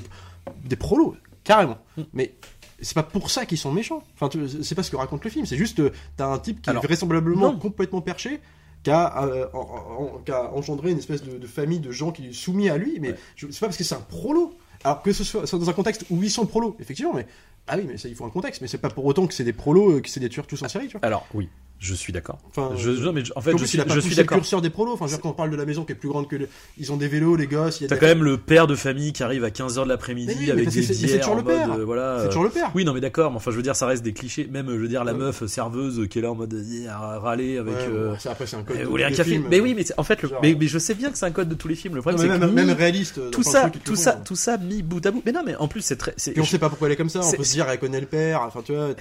des 0.64 0.76
prolos, 0.76 1.16
carrément. 1.44 1.78
Mm. 1.96 2.02
Mais 2.12 2.34
c'est 2.80 2.94
pas 2.94 3.02
pour 3.02 3.30
ça 3.30 3.44
qu'ils 3.44 3.58
sont 3.58 3.72
méchants. 3.72 4.02
Enfin, 4.18 4.30
c'est 4.62 4.74
pas 4.76 4.82
ce 4.84 4.90
que 4.90 4.96
raconte 4.96 5.24
le 5.24 5.30
film, 5.30 5.46
c'est 5.46 5.56
juste, 5.56 5.80
euh, 5.80 5.90
t'as 6.16 6.26
un 6.28 6.38
type 6.38 6.62
qui 6.62 6.70
Alors, 6.70 6.84
est 6.84 6.86
vraisemblablement 6.86 7.52
non. 7.52 7.58
complètement 7.58 8.02
perché, 8.02 8.40
qui 8.84 8.90
a, 8.90 9.24
euh, 9.24 9.46
en- 9.52 9.58
en- 9.58 10.18
qui 10.24 10.30
a 10.30 10.52
engendré 10.54 10.92
une 10.92 10.98
espèce 10.98 11.24
de, 11.24 11.38
de 11.38 11.46
famille 11.48 11.80
de 11.80 11.90
gens 11.90 12.12
qui 12.12 12.28
est 12.28 12.32
soumis 12.32 12.68
à 12.68 12.76
lui, 12.78 12.98
mais 13.00 13.10
Ouais. 13.10 13.16
c'est 13.36 13.58
pas 13.60 13.66
parce 13.66 13.76
que 13.76 13.82
c'est 13.84 13.96
un 13.96 14.00
prolo. 14.00 14.54
Alors 14.84 15.02
que 15.02 15.12
ce 15.12 15.24
soit, 15.24 15.50
dans 15.50 15.70
un 15.70 15.72
contexte 15.72 16.04
où 16.10 16.22
ils 16.22 16.30
sont 16.30 16.46
prolos, 16.46 16.76
effectivement, 16.80 17.12
mais. 17.14 17.26
Ah 17.68 17.76
oui, 17.76 17.84
mais 17.86 17.94
il 17.96 18.14
faut 18.14 18.24
un 18.24 18.30
contexte, 18.30 18.60
mais 18.62 18.68
c'est 18.68 18.78
pas 18.78 18.90
pour 18.90 19.04
autant 19.04 19.26
que 19.26 19.34
c'est 19.34 19.42
des 19.42 19.52
prolos, 19.52 19.96
euh, 19.96 20.00
que 20.00 20.08
c'est 20.08 20.20
des 20.20 20.28
tueurs 20.28 20.46
tous 20.46 20.62
en 20.62 20.68
série, 20.68 20.86
tu 20.86 20.92
vois. 20.92 21.04
Alors, 21.04 21.26
oui, 21.34 21.48
je 21.78 21.94
suis 21.94 22.12
d'accord. 22.12 22.38
Enfin, 22.48 22.70
Je, 22.76 22.90
non, 22.90 23.12
mais 23.12 23.24
je- 23.24 23.32
en 23.36 23.40
fait, 23.40 23.52
je 23.58 23.64
suis, 23.64 23.78
je 23.86 24.00
suis 24.00 24.10
le 24.10 24.16
d'accord. 24.16 24.38
curseur 24.38 24.62
des 24.62 24.70
prolos. 24.70 24.92
Enfin, 24.92 25.06
je 25.06 25.10
veux 25.12 25.16
dire, 25.16 25.22
quand 25.22 25.30
on 25.30 25.34
parle 25.34 25.50
de 25.50 25.56
la 25.56 25.66
maison 25.66 25.84
qui 25.84 25.92
est 25.92 25.96
plus 25.96 26.08
grande 26.08 26.28
que. 26.28 26.36
le- 26.36 26.48
Ils 26.78 26.90
ont 26.92 26.96
des 26.96 27.08
vélos, 27.08 27.36
les 27.36 27.46
gosses. 27.46 27.80
T'as 27.80 27.94
des- 27.94 28.00
quand 28.00 28.06
même 28.06 28.24
le 28.24 28.38
père 28.38 28.66
de 28.66 28.74
famille 28.74 29.12
qui 29.12 29.22
arrive 29.22 29.44
à 29.44 29.50
15h 29.50 29.84
de 29.84 29.88
l'après-midi 29.90 30.34
oui, 30.38 30.50
avec 30.50 30.68
des 30.70 30.80
bières 30.80 31.18
toujours 31.20 31.32
en 31.34 31.36
le 31.36 31.42
mode, 31.42 31.54
père. 31.54 31.72
euh, 31.72 31.84
voilà. 31.84 32.16
C'est 32.20 32.24
euh, 32.24 32.28
toujours 32.28 32.44
le 32.44 32.50
père. 32.50 32.70
Oui, 32.74 32.84
non, 32.84 32.94
mais 32.94 33.00
d'accord, 33.00 33.30
mais 33.30 33.36
enfin, 33.36 33.50
je 33.50 33.56
veux 33.56 33.62
dire, 33.62 33.76
ça 33.76 33.86
reste 33.86 34.02
des 34.02 34.12
clichés. 34.12 34.48
Même, 34.50 34.66
je 34.68 34.74
veux 34.76 34.88
dire, 34.88 35.04
la 35.04 35.12
Ouais. 35.12 35.18
meuf 35.18 35.44
serveuse 35.46 36.08
qui 36.08 36.18
est 36.18 36.22
là 36.22 36.30
en 36.30 36.34
mode 36.34 36.54
euh, 36.54 36.88
à 36.88 37.18
râler 37.18 37.58
avec. 37.58 37.74
Ouais, 37.74 37.86
euh, 37.90 38.14
bon, 38.14 38.30
après, 38.30 38.46
c'est 38.46 38.56
un 38.56 38.62
code. 38.62 38.76
euh, 38.78 38.84
voulez 38.86 39.04
un 39.04 39.10
café 39.10 39.32
films, 39.32 39.44
Mais 39.50 39.58
euh, 39.60 39.62
oui, 39.62 39.74
mais 39.74 39.84
en 39.96 40.02
fait, 40.02 40.22
le- 40.22 40.28
genre. 40.28 40.40
mais, 40.42 40.56
mais 40.58 40.66
je 40.68 40.78
sais 40.78 40.94
bien 40.94 41.10
que 41.10 41.18
c'est 41.18 41.26
un 41.26 41.30
code 41.30 41.48
de 41.48 41.54
tous 41.54 41.68
les 41.68 41.74
films. 41.74 41.94
Le 41.94 42.00
problème, 42.00 42.20
c'est 42.20 42.28
même, 42.28 42.40
que 42.40 42.54
même 42.54 42.70
réaliste. 42.70 43.20
tout 43.30 43.42
ça, 43.42 43.70
tout 43.84 43.92
le 43.92 43.96
ça, 43.96 44.12
font. 44.12 44.18
tout 44.24 44.36
ça 44.36 44.56
mis 44.56 44.82
bout 44.82 45.04
à 45.06 45.10
bout. 45.10 45.22
Mais 45.26 45.32
non, 45.32 45.42
mais 45.44 45.54
en 45.56 45.68
plus, 45.68 45.82
c'est 45.82 45.96
très. 45.96 46.14
Et 46.34 46.40
on 46.40 46.44
sait 46.44 46.58
pas 46.58 46.68
pourquoi 46.68 46.88
elle 46.88 46.92
est 46.94 46.96
comme 46.96 47.10
ça. 47.10 47.20
On 47.22 47.32
peut 47.32 47.44
se 47.44 47.52
dire, 47.52 47.66
elle 47.68 47.78
connaît 47.78 48.00
le 48.00 48.06
père. 48.06 48.42
Enfin, 48.42 48.60
tu 48.64 48.72
vois, 48.72 48.88
non 48.88 48.94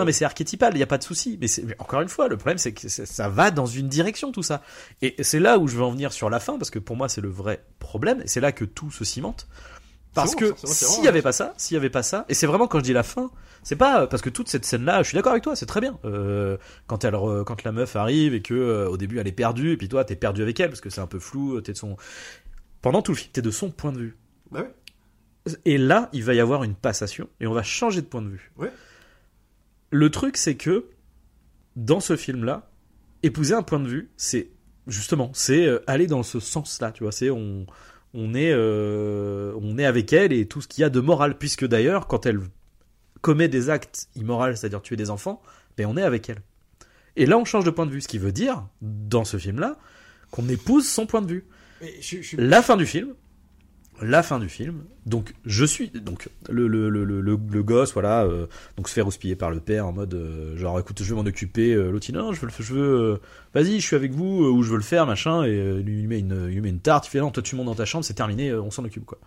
euh, 0.00 0.04
mais 0.04 0.12
c'est 0.12 0.24
archétypal, 0.24 0.72
il 0.74 0.80
y 0.80 0.82
a 0.82 0.86
pas 0.86 0.98
de 0.98 1.04
souci. 1.04 1.38
Mais 1.40 1.46
encore 1.78 2.00
une 2.08 2.10
fois, 2.10 2.28
le 2.28 2.38
problème 2.38 2.56
c'est 2.56 2.72
que 2.72 2.88
ça 2.88 3.28
va 3.28 3.50
dans 3.50 3.66
une 3.66 3.88
direction 3.88 4.32
tout 4.32 4.42
ça. 4.42 4.62
Et 5.02 5.14
c'est 5.22 5.40
là 5.40 5.58
où 5.58 5.68
je 5.68 5.76
veux 5.76 5.82
en 5.82 5.90
venir 5.90 6.10
sur 6.10 6.30
la 6.30 6.40
fin 6.40 6.56
parce 6.56 6.70
que 6.70 6.78
pour 6.78 6.96
moi 6.96 7.10
c'est 7.10 7.20
le 7.20 7.28
vrai 7.28 7.62
problème. 7.78 8.22
Et 8.22 8.28
c'est 8.28 8.40
là 8.40 8.50
que 8.50 8.64
tout 8.64 8.90
se 8.90 9.04
cimente. 9.04 9.46
Parce 10.14 10.34
que 10.34 10.54
s'il 10.64 10.88
vrai, 10.88 11.04
y 11.04 11.08
avait 11.08 11.22
pas 11.22 11.32
ça, 11.32 11.52
s'il 11.58 11.74
y 11.74 11.76
avait 11.76 11.90
pas 11.90 12.02
ça, 12.02 12.24
et 12.30 12.34
c'est 12.34 12.46
vraiment 12.46 12.66
quand 12.66 12.78
je 12.78 12.84
dis 12.84 12.94
la 12.94 13.02
fin, 13.02 13.30
c'est 13.62 13.76
pas 13.76 14.06
parce 14.06 14.22
que 14.22 14.30
toute 14.30 14.48
cette 14.48 14.64
scène-là, 14.64 15.02
je 15.02 15.08
suis 15.08 15.16
d'accord 15.16 15.32
avec 15.32 15.44
toi, 15.44 15.54
c'est 15.54 15.66
très 15.66 15.82
bien. 15.82 15.98
Euh, 16.06 16.56
quand 16.86 17.04
elle, 17.04 17.14
quand 17.44 17.62
la 17.62 17.72
meuf 17.72 17.94
arrive 17.94 18.34
et 18.34 18.40
que 18.40 18.54
euh, 18.54 18.88
au 18.88 18.96
début 18.96 19.18
elle 19.18 19.28
est 19.28 19.32
perdue, 19.32 19.72
et 19.72 19.76
puis 19.76 19.88
toi 19.88 20.04
t'es 20.04 20.16
perdu 20.16 20.42
avec 20.42 20.58
elle 20.60 20.70
parce 20.70 20.80
que 20.80 20.88
c'est 20.88 21.02
un 21.02 21.06
peu 21.06 21.18
flou, 21.18 21.60
t'es 21.60 21.72
de 21.72 21.76
son. 21.76 21.96
Pendant 22.80 23.02
tout 23.02 23.12
le 23.12 23.18
film, 23.18 23.30
t'es 23.32 23.42
de 23.42 23.50
son 23.50 23.70
point 23.70 23.92
de 23.92 23.98
vue. 23.98 24.16
Bah. 24.50 24.64
Et 25.66 25.78
là, 25.78 26.08
il 26.12 26.24
va 26.24 26.34
y 26.34 26.40
avoir 26.40 26.64
une 26.64 26.74
passation 26.74 27.28
et 27.38 27.46
on 27.46 27.52
va 27.52 27.62
changer 27.62 28.00
de 28.00 28.06
point 28.06 28.22
de 28.22 28.28
vue. 28.28 28.50
Le 29.90 30.10
truc, 30.10 30.36
c'est 30.36 30.56
que 30.56 30.86
dans 31.78 32.00
ce 32.00 32.16
film-là, 32.16 32.70
épouser 33.22 33.54
un 33.54 33.62
point 33.62 33.78
de 33.80 33.88
vue, 33.88 34.10
c'est 34.16 34.50
justement, 34.88 35.30
c'est 35.32 35.66
euh, 35.66 35.78
aller 35.86 36.06
dans 36.06 36.22
ce 36.22 36.40
sens-là, 36.40 36.90
tu 36.92 37.04
vois. 37.04 37.12
C'est 37.12 37.30
on, 37.30 37.66
on 38.14 38.34
est, 38.34 38.52
euh, 38.52 39.52
on 39.60 39.78
est 39.78 39.84
avec 39.84 40.12
elle 40.12 40.32
et 40.32 40.46
tout 40.46 40.60
ce 40.60 40.68
qu'il 40.68 40.82
y 40.82 40.84
a 40.84 40.90
de 40.90 41.00
moral, 41.00 41.38
puisque 41.38 41.64
d'ailleurs, 41.66 42.06
quand 42.08 42.26
elle 42.26 42.40
commet 43.20 43.48
des 43.48 43.70
actes 43.70 44.08
immoraux, 44.16 44.54
c'est-à-dire 44.54 44.82
tuer 44.82 44.96
des 44.96 45.10
enfants, 45.10 45.40
ben 45.76 45.86
on 45.86 45.96
est 45.96 46.02
avec 46.02 46.28
elle. 46.28 46.40
Et 47.16 47.26
là, 47.26 47.38
on 47.38 47.44
change 47.44 47.64
de 47.64 47.70
point 47.70 47.86
de 47.86 47.90
vue, 47.90 48.00
ce 48.00 48.08
qui 48.08 48.18
veut 48.18 48.32
dire, 48.32 48.66
dans 48.80 49.24
ce 49.24 49.36
film-là, 49.38 49.76
qu'on 50.30 50.48
épouse 50.48 50.86
son 50.86 51.06
point 51.06 51.22
de 51.22 51.28
vue 51.28 51.44
Mais 51.80 51.94
je- 52.00 52.20
je- 52.22 52.36
la 52.36 52.60
fin 52.62 52.76
du 52.76 52.86
film 52.86 53.14
la 54.02 54.22
fin 54.22 54.38
du 54.38 54.48
film. 54.48 54.84
Donc 55.06 55.34
je 55.44 55.64
suis 55.64 55.90
donc 55.90 56.28
le 56.48 56.66
le 56.68 56.88
le 56.88 57.04
le, 57.04 57.62
gosse 57.62 57.92
voilà 57.92 58.24
euh, 58.24 58.46
donc 58.76 58.88
se 58.88 58.94
fait 58.94 59.00
rouspiller 59.00 59.36
par 59.36 59.50
le 59.50 59.60
père 59.60 59.86
en 59.86 59.92
mode 59.92 60.14
euh, 60.14 60.56
genre 60.56 60.78
écoute 60.78 61.02
je 61.02 61.08
vais 61.08 61.14
m'en 61.14 61.26
occuper 61.26 61.72
euh, 61.72 61.90
l'autre 61.90 62.12
non 62.12 62.32
je 62.32 62.40
veux 62.40 62.48
je 62.58 62.74
veux 62.74 63.00
euh, 63.00 63.20
vas-y 63.54 63.80
je 63.80 63.86
suis 63.86 63.96
avec 63.96 64.12
vous 64.12 64.44
ou 64.44 64.62
je 64.62 64.70
veux 64.70 64.76
le 64.76 64.82
faire 64.82 65.06
machin 65.06 65.44
et 65.44 65.82
lui 65.82 66.06
met 66.06 66.18
une 66.18 66.46
lui 66.46 66.60
met 66.60 66.68
une 66.68 66.80
tarte 66.80 67.06
il 67.06 67.10
fait 67.10 67.20
non 67.20 67.30
toi 67.30 67.42
tu 67.42 67.56
montes 67.56 67.66
dans 67.66 67.74
ta 67.74 67.86
chambre 67.86 68.04
c'est 68.04 68.14
terminé 68.14 68.52
on 68.54 68.70
s'en 68.70 68.84
occupe 68.84 69.06
quoi. 69.06 69.18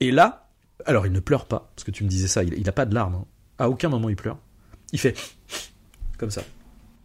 Et 0.00 0.10
là 0.10 0.48
alors 0.84 1.06
il 1.06 1.12
ne 1.12 1.20
pleure 1.20 1.46
pas 1.46 1.70
parce 1.74 1.84
que 1.84 1.92
tu 1.92 2.02
me 2.02 2.08
disais 2.08 2.28
ça 2.28 2.42
il, 2.42 2.54
il 2.54 2.68
a 2.68 2.72
pas 2.72 2.86
de 2.86 2.94
larmes 2.94 3.14
hein. 3.14 3.24
à 3.58 3.70
aucun 3.70 3.88
moment 3.88 4.08
il 4.08 4.16
pleure. 4.16 4.38
Il 4.92 4.98
fait 4.98 5.16
comme 6.18 6.30
ça 6.30 6.42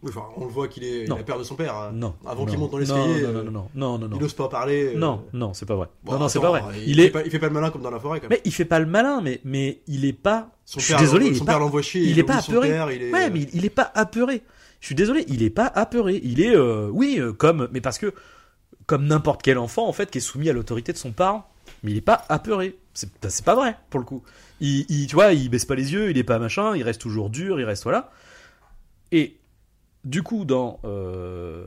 Oui, 0.02 0.10
enfin, 0.10 0.24
on 0.36 0.46
le 0.46 0.50
voit 0.50 0.66
qu'il 0.66 0.82
est 0.82 1.06
Non. 1.06 1.16
la 1.16 1.22
père 1.22 1.38
de 1.38 1.44
son 1.44 1.54
père. 1.54 1.76
hein. 1.76 1.92
non 1.94 2.14
Avant 2.26 2.44
qu'il 2.44 2.58
monte 2.58 2.72
dans 2.72 2.78
l'escalier, 2.78 3.22
non 3.22 3.28
euh, 3.28 3.42
non 3.44 3.68
non 3.74 3.98
non 3.98 4.08
non 4.08 4.16
Il 4.16 4.20
n'ose 4.22 4.34
pas 4.34 4.48
parler. 4.48 4.94
euh, 4.94 4.98
non 4.98 5.24
non 5.32 5.54
c'est 5.54 5.64
pas 5.66 5.76
vrai 5.76 5.86
non 6.04 6.18
non 6.18 6.28
c'est 6.28 6.40
pas 6.40 6.48
vrai 6.50 6.62
Il, 6.84 6.88
il 6.90 6.96
fait 6.96 7.04
est 7.06 7.10
pas, 7.10 7.22
il 7.24 7.30
fait 7.30 7.38
pas 7.38 7.46
le 7.46 7.52
malin 7.52 7.70
comme 7.70 7.82
dans 7.82 7.90
la 7.90 8.00
forêt, 8.00 8.18
quand 8.18 8.28
même. 8.28 8.36
Mais 8.36 8.42
il 8.44 8.52
fait 8.52 8.64
pas 8.64 8.80
le 8.80 8.86
malin, 8.86 9.20
mais, 9.22 9.40
mais 9.44 9.80
il 9.86 10.04
est 10.04 10.12
pas. 10.12 10.50
Son 10.64 10.80
je 10.80 10.84
suis 10.86 10.94
père 10.94 11.00
désolé, 11.02 11.26
il 11.26 11.36
son 11.36 11.44
père 11.44 11.60
l'envoie 11.60 11.82
chier. 11.82 12.02
il 12.02 12.18
est 12.18 12.24
pas 12.24 12.38
apeuré. 12.38 12.68
il 12.96 13.12
Ouais, 13.12 13.30
mais 13.30 13.40
il, 13.42 13.48
il 13.54 13.64
est 13.64 13.70
pas 13.70 13.90
apeuré. 13.94 14.42
Je 14.80 14.86
suis 14.86 14.94
désolé, 14.96 15.24
il 15.28 15.44
est 15.44 15.50
pas 15.50 15.66
apeuré. 15.66 16.20
Il 16.24 16.40
est, 16.40 16.56
euh, 16.56 16.88
oui, 16.92 17.18
euh, 17.20 17.32
comme, 17.32 17.68
mais 17.72 17.80
parce 17.80 17.98
que 17.98 18.12
comme 18.86 19.06
n'importe 19.06 19.42
quel 19.42 19.58
enfant 19.58 19.86
en 19.86 19.92
fait 19.92 20.10
qui 20.10 20.18
est 20.18 20.22
soumis 20.22 20.50
à 20.50 20.52
l'autorité 20.52 20.92
de 20.92 20.98
son 20.98 21.12
parent, 21.12 21.48
mais 21.84 21.92
il 21.92 21.96
est 21.96 22.00
pas 22.00 22.24
apeuré. 22.28 22.76
C'est 22.92 23.08
c'est 23.28 23.44
pas 23.44 23.54
vrai 23.54 23.76
pour 23.90 24.00
le 24.00 24.06
coup. 24.06 24.24
Il, 24.60 24.84
il- 24.88 25.06
tu 25.06 25.14
vois, 25.14 25.32
il 25.32 25.48
baisse 25.48 25.64
pas 25.64 25.76
les 25.76 25.92
yeux, 25.92 26.10
il 26.10 26.18
est 26.18 26.24
pas 26.24 26.40
machin, 26.40 26.74
il 26.76 26.82
reste 26.82 27.00
toujours 27.00 27.30
dur, 27.30 27.60
il 27.60 27.64
reste 27.64 27.84
voilà. 27.84 28.10
Et 29.12 29.36
du 30.04 30.22
coup, 30.22 30.44
dans 30.44 30.80
euh, 30.84 31.66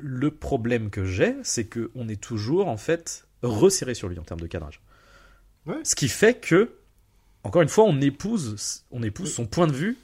le 0.00 0.30
problème 0.30 0.90
que 0.90 1.04
j'ai, 1.04 1.34
c'est 1.42 1.64
que 1.64 1.90
on 1.94 2.08
est 2.08 2.20
toujours 2.20 2.68
en 2.68 2.76
fait 2.76 3.26
resserré 3.42 3.94
sur 3.94 4.08
lui 4.08 4.18
en 4.18 4.22
termes 4.22 4.40
de 4.40 4.46
cadrage. 4.46 4.80
Ouais. 5.66 5.76
Ce 5.84 5.94
qui 5.94 6.08
fait 6.08 6.34
que, 6.40 6.70
encore 7.44 7.62
une 7.62 7.68
fois, 7.68 7.84
on 7.84 8.00
épouse, 8.00 8.84
on 8.90 9.02
épouse 9.02 9.32
son 9.32 9.46
point 9.46 9.66
de 9.66 9.72
vue 9.72 9.96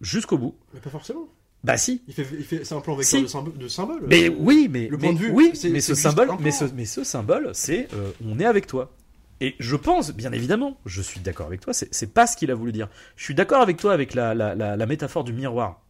jusqu'au 0.00 0.38
bout. 0.38 0.56
Mais 0.74 0.80
pas 0.80 0.90
forcément. 0.90 1.28
Bah 1.62 1.76
si. 1.76 2.02
Il 2.08 2.14
fait, 2.14 2.26
il 2.38 2.42
fait, 2.44 2.64
c'est 2.64 2.74
un 2.74 2.80
plan 2.80 2.94
vecteur 2.96 3.18
Si. 3.18 3.22
de, 3.22 3.28
symbo- 3.28 3.56
de 3.56 3.68
symbole. 3.68 4.02
Mais 4.08 4.28
oui, 4.28 4.68
mais 4.70 4.88
le 4.88 4.96
mais- 4.96 5.02
point 5.08 5.12
de 5.12 5.18
vue, 5.18 5.30
oui, 5.30 5.52
mais 5.70 5.80
ce 5.80 5.94
symbole, 5.94 6.30
un 6.30 6.36
mais 6.40 6.50
plan. 6.50 6.68
ce, 6.68 6.74
mais 6.74 6.84
ce 6.86 7.04
symbole, 7.04 7.50
c'est 7.52 7.88
euh, 7.92 8.10
on 8.24 8.38
est 8.40 8.46
avec 8.46 8.66
toi. 8.66 8.90
Et 9.42 9.56
je 9.58 9.76
pense, 9.76 10.12
bien 10.14 10.32
évidemment, 10.32 10.78
je 10.86 11.02
suis 11.02 11.20
d'accord 11.20 11.46
avec 11.46 11.60
toi. 11.60 11.72
C'est 11.74 11.92
c'est 11.94 12.12
pas 12.14 12.26
ce 12.26 12.36
qu'il 12.36 12.50
a 12.50 12.54
voulu 12.54 12.72
dire. 12.72 12.88
Je 13.16 13.24
suis 13.24 13.34
d'accord 13.34 13.60
avec 13.60 13.76
toi 13.76 13.92
avec 13.92 14.14
la, 14.14 14.34
la, 14.34 14.54
la, 14.54 14.76
la 14.76 14.86
métaphore 14.86 15.22
du 15.24 15.32
miroir, 15.34 15.82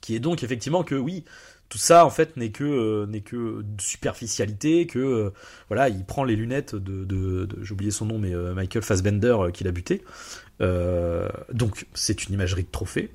qui 0.00 0.14
est 0.14 0.20
donc 0.20 0.42
effectivement 0.42 0.82
que 0.84 0.94
oui, 0.94 1.24
tout 1.68 1.78
ça 1.78 2.04
en 2.04 2.10
fait 2.10 2.36
n'est 2.36 2.50
que 2.50 2.64
euh, 2.64 3.06
n'est 3.06 3.20
que 3.20 3.62
de 3.62 3.80
superficialité, 3.80 4.86
que 4.86 4.98
euh, 4.98 5.30
voilà, 5.68 5.88
il 5.88 6.04
prend 6.04 6.24
les 6.24 6.36
lunettes 6.36 6.74
de, 6.74 7.04
de, 7.04 7.46
de- 7.46 7.62
j'ai 7.62 7.72
oublié 7.72 7.90
son 7.90 8.06
nom, 8.06 8.18
mais 8.18 8.34
euh, 8.34 8.54
Michael 8.54 8.82
Fassbender 8.82 9.36
euh, 9.38 9.50
qu'il 9.50 9.68
a 9.68 9.72
buté. 9.72 10.02
Donc 11.52 11.86
c'est 11.94 12.26
une 12.26 12.34
imagerie 12.34 12.64
de 12.64 12.70
trophée. 12.70 13.10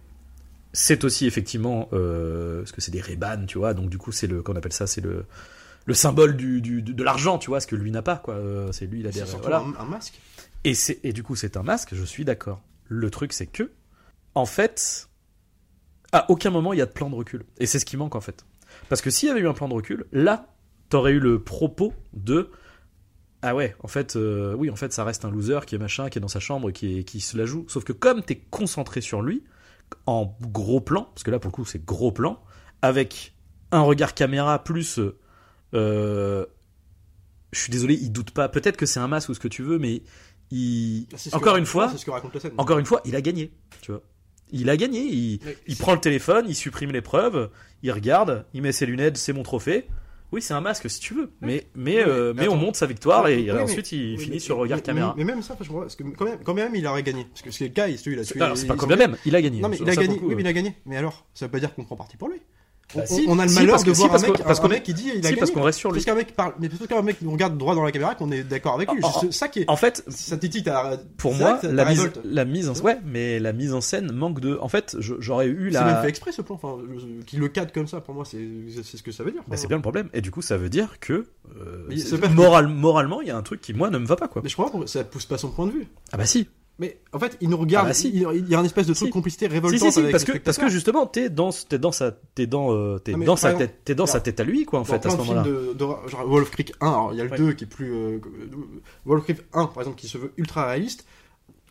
C'est 0.73 1.03
aussi 1.03 1.25
effectivement 1.25 1.85
parce 1.91 2.71
que 2.71 2.81
c'est 2.81 2.91
des 2.91 3.01
Ray-Ban, 3.01 3.45
tu 3.47 3.57
vois. 3.57 3.73
Donc 3.73 3.89
du 3.89 3.97
coup 3.97 4.11
c'est 4.11 4.27
le 4.27 4.41
qu'on 4.41 4.55
appelle 4.55 4.73
ça, 4.73 4.87
c'est 4.87 5.01
le 5.01 5.25
le 5.87 5.93
symbole 5.93 6.35
du, 6.35 6.61
du- 6.61 6.81
de, 6.81 7.03
l'argent, 7.03 7.37
tu 7.37 7.51
vois, 7.51 7.59
ce 7.59 7.67
que 7.67 7.75
lui 7.75 7.91
n'a 7.91 8.01
pas, 8.01 8.15
quoi. 8.15 8.35
C'est 8.71 8.87
lui, 8.87 9.01
il 9.01 9.07
a 9.07 9.11
des 9.11 9.21
voilà. 9.39 9.59
un, 9.59 9.75
un 9.79 9.85
masque. 9.85 10.19
Et, 10.63 10.73
c'est, 10.73 10.99
et 11.03 11.13
du 11.13 11.21
coup, 11.21 11.35
c'est 11.35 11.57
un 11.57 11.61
masque, 11.61 11.89
je 11.93 12.03
suis 12.03 12.25
d'accord. 12.25 12.59
Le 12.87 13.11
truc, 13.11 13.33
c'est 13.33 13.45
que, 13.45 13.69
en 14.33 14.47
fait, 14.47 15.09
À 16.15 16.31
aucun 16.31 16.49
moment 16.49 16.71
il 16.71 16.79
y 16.79 16.81
a 16.81 16.85
de 16.85 16.91
plan 16.91 17.09
de 17.09 17.15
recul. 17.15 17.43
Et 17.57 17.65
c'est 17.65 17.79
ce 17.79 17.85
qui 17.85 17.97
manque 17.97 18.15
en 18.15 18.21
fait. 18.21 18.45
Parce 18.89 19.01
que 19.01 19.09
s'il 19.09 19.27
y 19.27 19.31
avait 19.31 19.41
eu 19.41 19.47
un 19.47 19.53
plan 19.53 19.67
de 19.67 19.73
recul, 19.73 20.05
là, 20.11 20.47
t'aurais 20.89 21.11
eu 21.11 21.19
le 21.19 21.43
propos 21.43 21.93
de 22.13 22.51
ah 23.41 23.53
ouais, 23.53 23.75
en 23.83 23.87
fait, 23.87 24.15
euh, 24.15 24.55
oui, 24.55 24.71
en 24.71 24.75
fait, 24.75 24.91
ça 24.91 25.03
reste 25.03 25.23
un 25.23 25.29
loser 25.29 25.59
qui 25.67 25.75
est 25.75 25.77
machin, 25.77 26.09
qui 26.09 26.17
est 26.17 26.21
dans 26.21 26.27
sa 26.27 26.39
chambre, 26.39 26.71
qui, 26.71 26.99
est, 26.99 27.03
qui 27.03 27.19
se 27.19 27.37
la 27.37 27.45
joue. 27.45 27.65
Sauf 27.67 27.83
que 27.83 27.93
comme 27.93 28.23
t'es 28.23 28.37
concentré 28.37 29.01
sur 29.01 29.21
lui, 29.21 29.43
en 30.07 30.35
gros 30.41 30.81
plan, 30.81 31.03
parce 31.13 31.23
que 31.23 31.29
là 31.29 31.37
pour 31.37 31.51
le 31.51 31.55
coup 31.55 31.65
c'est 31.65 31.83
gros 31.85 32.11
plan, 32.11 32.41
avec 32.81 33.35
un 33.71 33.81
regard 33.81 34.13
caméra 34.13 34.63
plus, 34.63 34.99
euh, 35.73 36.45
je 37.51 37.59
suis 37.59 37.71
désolé, 37.71 37.95
il 37.95 38.11
doute 38.11 38.31
pas. 38.31 38.49
Peut-être 38.49 38.77
que 38.77 38.85
c'est 38.85 38.99
un 38.99 39.07
masque 39.07 39.29
ou 39.29 39.33
ce 39.33 39.39
que 39.39 39.47
tu 39.47 39.63
veux, 39.63 39.77
mais 39.77 40.01
il, 40.51 41.07
encore 41.33 41.57
une 41.57 41.65
fois, 41.65 41.91
encore 42.57 42.79
une 42.79 42.85
fois, 42.85 43.01
il 43.05 43.15
a 43.15 43.21
gagné. 43.21 43.51
Tu 43.81 43.91
vois, 43.91 44.01
il 44.51 44.69
a 44.69 44.77
gagné. 44.77 45.39
Il, 45.67 45.75
prend 45.77 45.93
le 45.93 45.99
téléphone, 45.99 46.45
il 46.47 46.55
supprime 46.55 46.91
les 46.91 47.01
preuves, 47.01 47.49
il 47.83 47.91
regarde, 47.91 48.45
il 48.53 48.61
met 48.61 48.71
ses 48.71 48.85
lunettes, 48.85 49.17
c'est 49.17 49.33
mon 49.33 49.43
trophée. 49.43 49.87
Oui, 50.31 50.41
c'est 50.41 50.53
un 50.53 50.61
masque 50.61 50.89
si 50.89 50.99
tu 50.99 51.13
veux, 51.13 51.31
mais 51.39 51.67
mais 51.75 51.97
Oui, 51.97 52.03
euh, 52.07 52.33
mais 52.35 52.43
mais 52.43 52.47
on 52.49 52.57
monte 52.57 52.75
sa 52.75 52.87
victoire 52.87 53.27
et 53.27 53.37
Oui, 53.37 53.51
mais- 53.53 53.61
ensuite 53.61 53.91
il 53.91 54.19
finit 54.19 54.39
sur 54.39 54.55
le 54.55 54.61
regard 54.61 54.81
caméra. 54.81 55.13
Mais, 55.17 55.23
même 55.23 55.41
ça, 55.41 55.55
parce 55.55 55.69
que 55.95 56.03
quand 56.03 56.25
même, 56.25 56.39
quand 56.43 56.53
même 56.53 56.75
il 56.75 56.85
aurait 56.87 57.03
gagné. 57.03 57.25
Parce 57.25 57.41
que 57.41 57.51
c'est 57.51 57.65
le 57.65 57.73
cas, 57.73 57.87
il, 57.87 57.93
il 58.05 58.19
a 58.19 58.23
tué. 58.23 58.41
Alors, 58.41 58.57
c'est 58.57 58.67
pas 58.67 58.75
quand 58.75 58.87
même, 58.87 59.15
il 59.25 59.35
a 59.35 59.41
gagné. 59.41 59.61
Non, 59.61 59.69
mais 59.69 59.77
il 59.77 59.89
a 59.89 59.95
gagné. 59.95 60.19
Oui, 60.21 60.35
mais 60.35 60.41
il 60.41 60.47
euh. 60.47 60.49
a 60.49 60.53
gagné. 60.53 60.75
Mais 60.85 60.97
alors, 60.97 61.25
ça 61.33 61.45
veut 61.45 61.51
pas 61.51 61.59
dire 61.59 61.73
qu'on 61.73 61.85
prend 61.85 61.95
parti 61.95 62.17
pour 62.17 62.29
lui. 62.29 62.41
Bah, 62.93 63.01
on, 63.09 63.15
si. 63.15 63.25
on 63.27 63.39
a 63.39 63.43
le 63.43 63.49
Si, 63.49 63.55
malheur 63.55 63.71
parce 63.71 63.83
de 63.83 63.89
que- 63.89 63.93
si, 63.95 63.99
voir 64.01 64.11
parce 64.11 64.23
un 64.23 64.27
mec, 64.27 64.43
parce 64.43 64.59
un 64.59 64.61
qu'on- 64.61 64.67
mec 64.69 64.83
qui 64.83 64.93
dit 64.93 65.03
il 65.15 65.25
a 65.25 65.29
si, 65.29 65.35
parce 65.35 65.49
gagné. 65.49 65.51
qu'on 65.53 65.61
reste 65.63 65.79
sur 65.79 65.89
lui. 65.91 65.95
Parce 65.97 66.05
qu'un 66.05 66.15
mec 66.15 66.35
parle, 66.35 66.53
mais 66.59 66.69
parce 66.69 66.87
qu'un 66.87 67.01
mec 67.01 67.17
nous 67.21 67.31
regarde 67.31 67.57
droit 67.57 67.73
dans 67.73 67.83
la 67.83 67.91
caméra 67.91 68.13
qu'on 68.15 68.31
est 68.31 68.43
d'accord 68.43 68.75
avec 68.75 68.91
lui. 68.91 69.03
En- 69.03 69.11
C'est 69.21 69.33
ça 69.33 69.47
qui 69.47 69.61
est. 69.61 69.69
En 69.69 69.75
fait, 69.75 70.03
Ça 70.07 70.37
titille 70.37 70.63
ta. 70.63 70.97
pour 71.17 71.33
c'est 71.33 71.39
moi, 71.39 71.59
la 71.63 71.85
mise, 71.85 72.11
la 72.23 72.45
mise 72.45 72.69
en, 72.69 72.73
ouais, 72.81 72.99
mais 73.03 73.39
la 73.39 73.53
mise 73.53 73.73
en 73.73 73.81
scène 73.81 74.11
manque 74.11 74.39
de. 74.39 74.57
En 74.61 74.69
fait, 74.69 74.95
j'aurais 74.99 75.47
eu 75.47 75.71
C'est 75.71 75.79
même 75.79 75.87
la. 75.87 76.01
fait 76.03 76.09
exprès 76.09 76.31
ce 76.31 76.41
plan. 76.43 76.55
Enfin, 76.55 76.77
qu'il 77.25 77.39
le 77.39 77.47
cadre 77.47 77.71
comme 77.73 77.87
ça, 77.87 78.01
pour 78.01 78.13
moi, 78.13 78.23
c'est 78.23 78.37
ce 78.83 79.01
que 79.03 79.11
ça 79.11 79.23
veut 79.23 79.31
dire. 79.31 79.41
Bah, 79.47 79.57
c'est 79.57 79.67
bien 79.67 79.77
le 79.77 79.81
problème. 79.81 80.09
Et 80.13 80.21
du 80.21 80.29
coup, 80.31 80.41
ça 80.43 80.55
veut 80.57 80.69
dire 80.69 80.99
que 80.99 81.25
euh, 81.59 81.87
moral, 82.33 82.67
moralement, 82.67 83.21
il 83.21 83.27
y 83.27 83.31
a 83.31 83.37
un 83.37 83.41
truc 83.41 83.61
qui 83.61 83.73
moi 83.73 83.89
ne 83.89 83.97
me 83.97 84.05
va 84.05 84.15
pas 84.15 84.27
quoi. 84.27 84.41
Mais 84.43 84.49
je 84.49 84.55
crois 84.55 84.69
que 84.69 84.85
ça 84.85 85.03
pousse 85.03 85.25
pas 85.25 85.37
son 85.37 85.49
point 85.49 85.65
de 85.65 85.71
vue. 85.71 85.87
Ah 86.11 86.17
bah 86.17 86.25
si. 86.25 86.47
Mais 86.77 86.99
en 87.13 87.19
fait, 87.19 87.37
il 87.39 87.49
nous 87.49 87.55
regarde. 87.57 87.85
Ah 87.85 87.89
bah 87.89 87.93
si. 87.93 88.09
il, 88.09 88.27
il 88.35 88.49
y 88.49 88.55
a 88.55 88.59
un 88.59 88.63
espèce 88.65 88.85
de 88.87 88.93
truc 88.93 89.07
Si. 89.07 89.11
complicité 89.13 89.47
révoltante 89.47 89.79
si, 89.79 89.91
si, 89.93 89.99
avec 89.99 90.11
parce 90.11 90.23
que 90.25 90.37
parce 90.37 90.57
que 90.57 90.67
justement, 90.69 91.05
t'es 91.07 91.29
dans 91.29 91.49
t'es 91.51 91.77
dans 91.79 91.93
sa 91.93 92.11
t'es 92.11 92.47
dans 92.47 92.73
euh, 92.73 92.99
dans 93.25 93.35
sa 93.37 93.51
exemple, 93.53 93.73
tête 93.85 93.97
dans 93.97 94.05
sa 94.05 94.19
tête 94.19 94.39
à 94.41 94.43
lui 94.43 94.65
quoi 94.65 94.79
en 94.79 94.83
fait 94.83 95.05
à 95.05 95.09
ce 95.09 95.15
moment-là. 95.17 95.43
de, 95.43 95.73
de- 95.73 96.09
genre 96.09 96.25
Wolf 96.27 96.51
Creek 96.51 96.73
1, 96.81 96.87
alors 96.87 97.09
il 97.13 97.17
y 97.17 97.21
a 97.21 97.23
le 97.23 97.31
Ouais. 97.31 97.37
2 97.37 97.53
qui 97.53 97.63
est 97.63 97.67
plus. 97.67 97.93
euh, 97.93 98.19
Wolf 99.05 99.23
Creek 99.23 99.39
1, 99.53 99.67
par 99.67 99.83
exemple, 99.83 99.97
qui 99.97 100.07
se 100.07 100.17
veut 100.17 100.33
ultra 100.37 100.65
réaliste. 100.67 101.05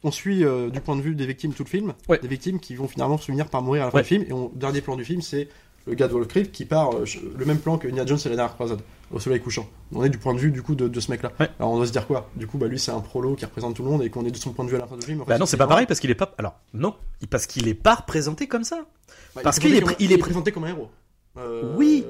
On 0.07 0.11
suit 0.11 0.45
euh, 0.45 0.69
du 0.71 0.81
point 0.81 0.97
de 0.97 1.01
vue 1.03 1.15
des 1.15 1.27
victimes 1.27 1.53
tout 1.55 1.65
le 1.65 1.69
film, 1.69 1.95
Ouais. 2.09 2.19
des 2.21 2.29
victimes 2.29 2.61
qui 2.61 2.75
vont 2.75 2.89
finalement 2.89 3.17
se 3.19 3.25
finir 3.27 3.49
par 3.49 3.63
mourir 3.63 3.83
à 3.83 3.85
la 3.87 3.91
fin 3.91 3.97
Ouais. 3.99 4.03
du 4.03 4.09
film. 4.09 4.25
Et 4.29 4.33
on, 4.33 4.51
dernier 4.55 4.81
plan 4.83 4.97
du 4.97 5.05
film, 5.05 5.23
c'est 5.23 5.49
le 5.87 5.95
gars 5.95 6.09
de 6.09 6.13
Wolf 6.13 6.29
Creek 6.29 6.51
qui 6.53 6.65
part 6.65 6.95
euh, 6.95 7.05
le 7.37 7.45
même 7.45 7.59
plan 7.59 7.77
que 7.79 7.89
Nia 7.89 8.07
Jones 8.07 8.19
et 8.25 8.29
la 8.31 8.37
dernière 8.37 8.55
croisade, 8.55 8.81
au 9.13 9.21
soleil 9.21 9.41
couchant. 9.41 9.69
On 9.93 10.03
est 10.05 10.09
du 10.09 10.19
point 10.19 10.33
de 10.35 10.39
vue 10.39 10.51
du 10.51 10.63
coup 10.63 10.75
de, 10.75 10.89
de 10.89 11.01
ce 11.01 11.11
mec-là. 11.11 11.33
Ouais. 11.39 11.51
Alors 11.59 11.73
on 11.73 11.77
doit 11.77 11.87
se 11.87 11.93
dire 11.93 12.07
quoi? 12.07 12.31
Du 12.37 12.47
coup, 12.47 12.57
bah 12.59 12.67
lui 12.67 12.79
c'est 12.79 12.91
un 12.93 13.01
prolo 13.01 13.35
qui 13.35 13.45
représente 13.45 13.77
tout 13.77 13.83
le 13.83 13.91
monde 13.91 14.03
et 14.03 14.11
qu'on 14.11 14.25
est 14.25 14.31
de 14.31 14.37
son 14.37 14.53
point 14.53 14.65
de 14.65 14.71
vue 14.71 14.77
à 14.77 14.81
la 14.81 14.87
fin 14.87 14.97
du 14.97 15.05
film. 15.05 15.23
Bah 15.27 15.39
non, 15.39 15.47
c'est 15.47 15.57
pas 15.57 15.67
pareil 15.67 15.87
parce 15.87 16.01
qu'il 16.01 16.11
est 16.11 16.15
pas. 16.15 16.35
Alors 16.39 16.55
non, 16.73 16.95
parce 17.31 17.47
qu'il 17.47 17.69
est 17.69 17.75
pas 17.75 17.97
représenté 17.97 18.47
comme 18.47 18.65
ça. 18.65 18.87
Bah, 19.35 19.43
parce 19.45 19.59
il 19.59 19.61
qu'il 19.61 19.75
est 19.75 19.81
présenté 19.81 19.95
pr- 19.95 19.97
comme- 19.99 20.07
il 20.07 20.13
est 20.13 20.17
pr- 20.17 20.21
présenté 20.21 20.53
comme 20.53 20.65
un 20.65 20.69
héros. 20.69 20.89
Euh, 21.37 21.75
Oui. 21.77 22.05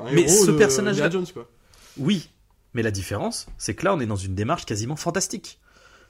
un 0.00 0.12
Mais 0.12 0.22
héros 0.22 0.44
ce 0.46 0.50
personnage-là- 0.50 1.10
Jones 1.10 1.26
quoi. 1.32 1.46
Oui, 1.98 2.30
mais 2.74 2.82
la 2.82 2.90
différence, 2.90 3.46
c'est 3.58 3.74
que 3.74 3.84
là, 3.84 3.94
on 3.94 4.00
est 4.00 4.06
dans 4.06 4.16
une 4.16 4.34
démarche 4.34 4.64
quasiment 4.64 4.96
fantastique. 4.96 5.58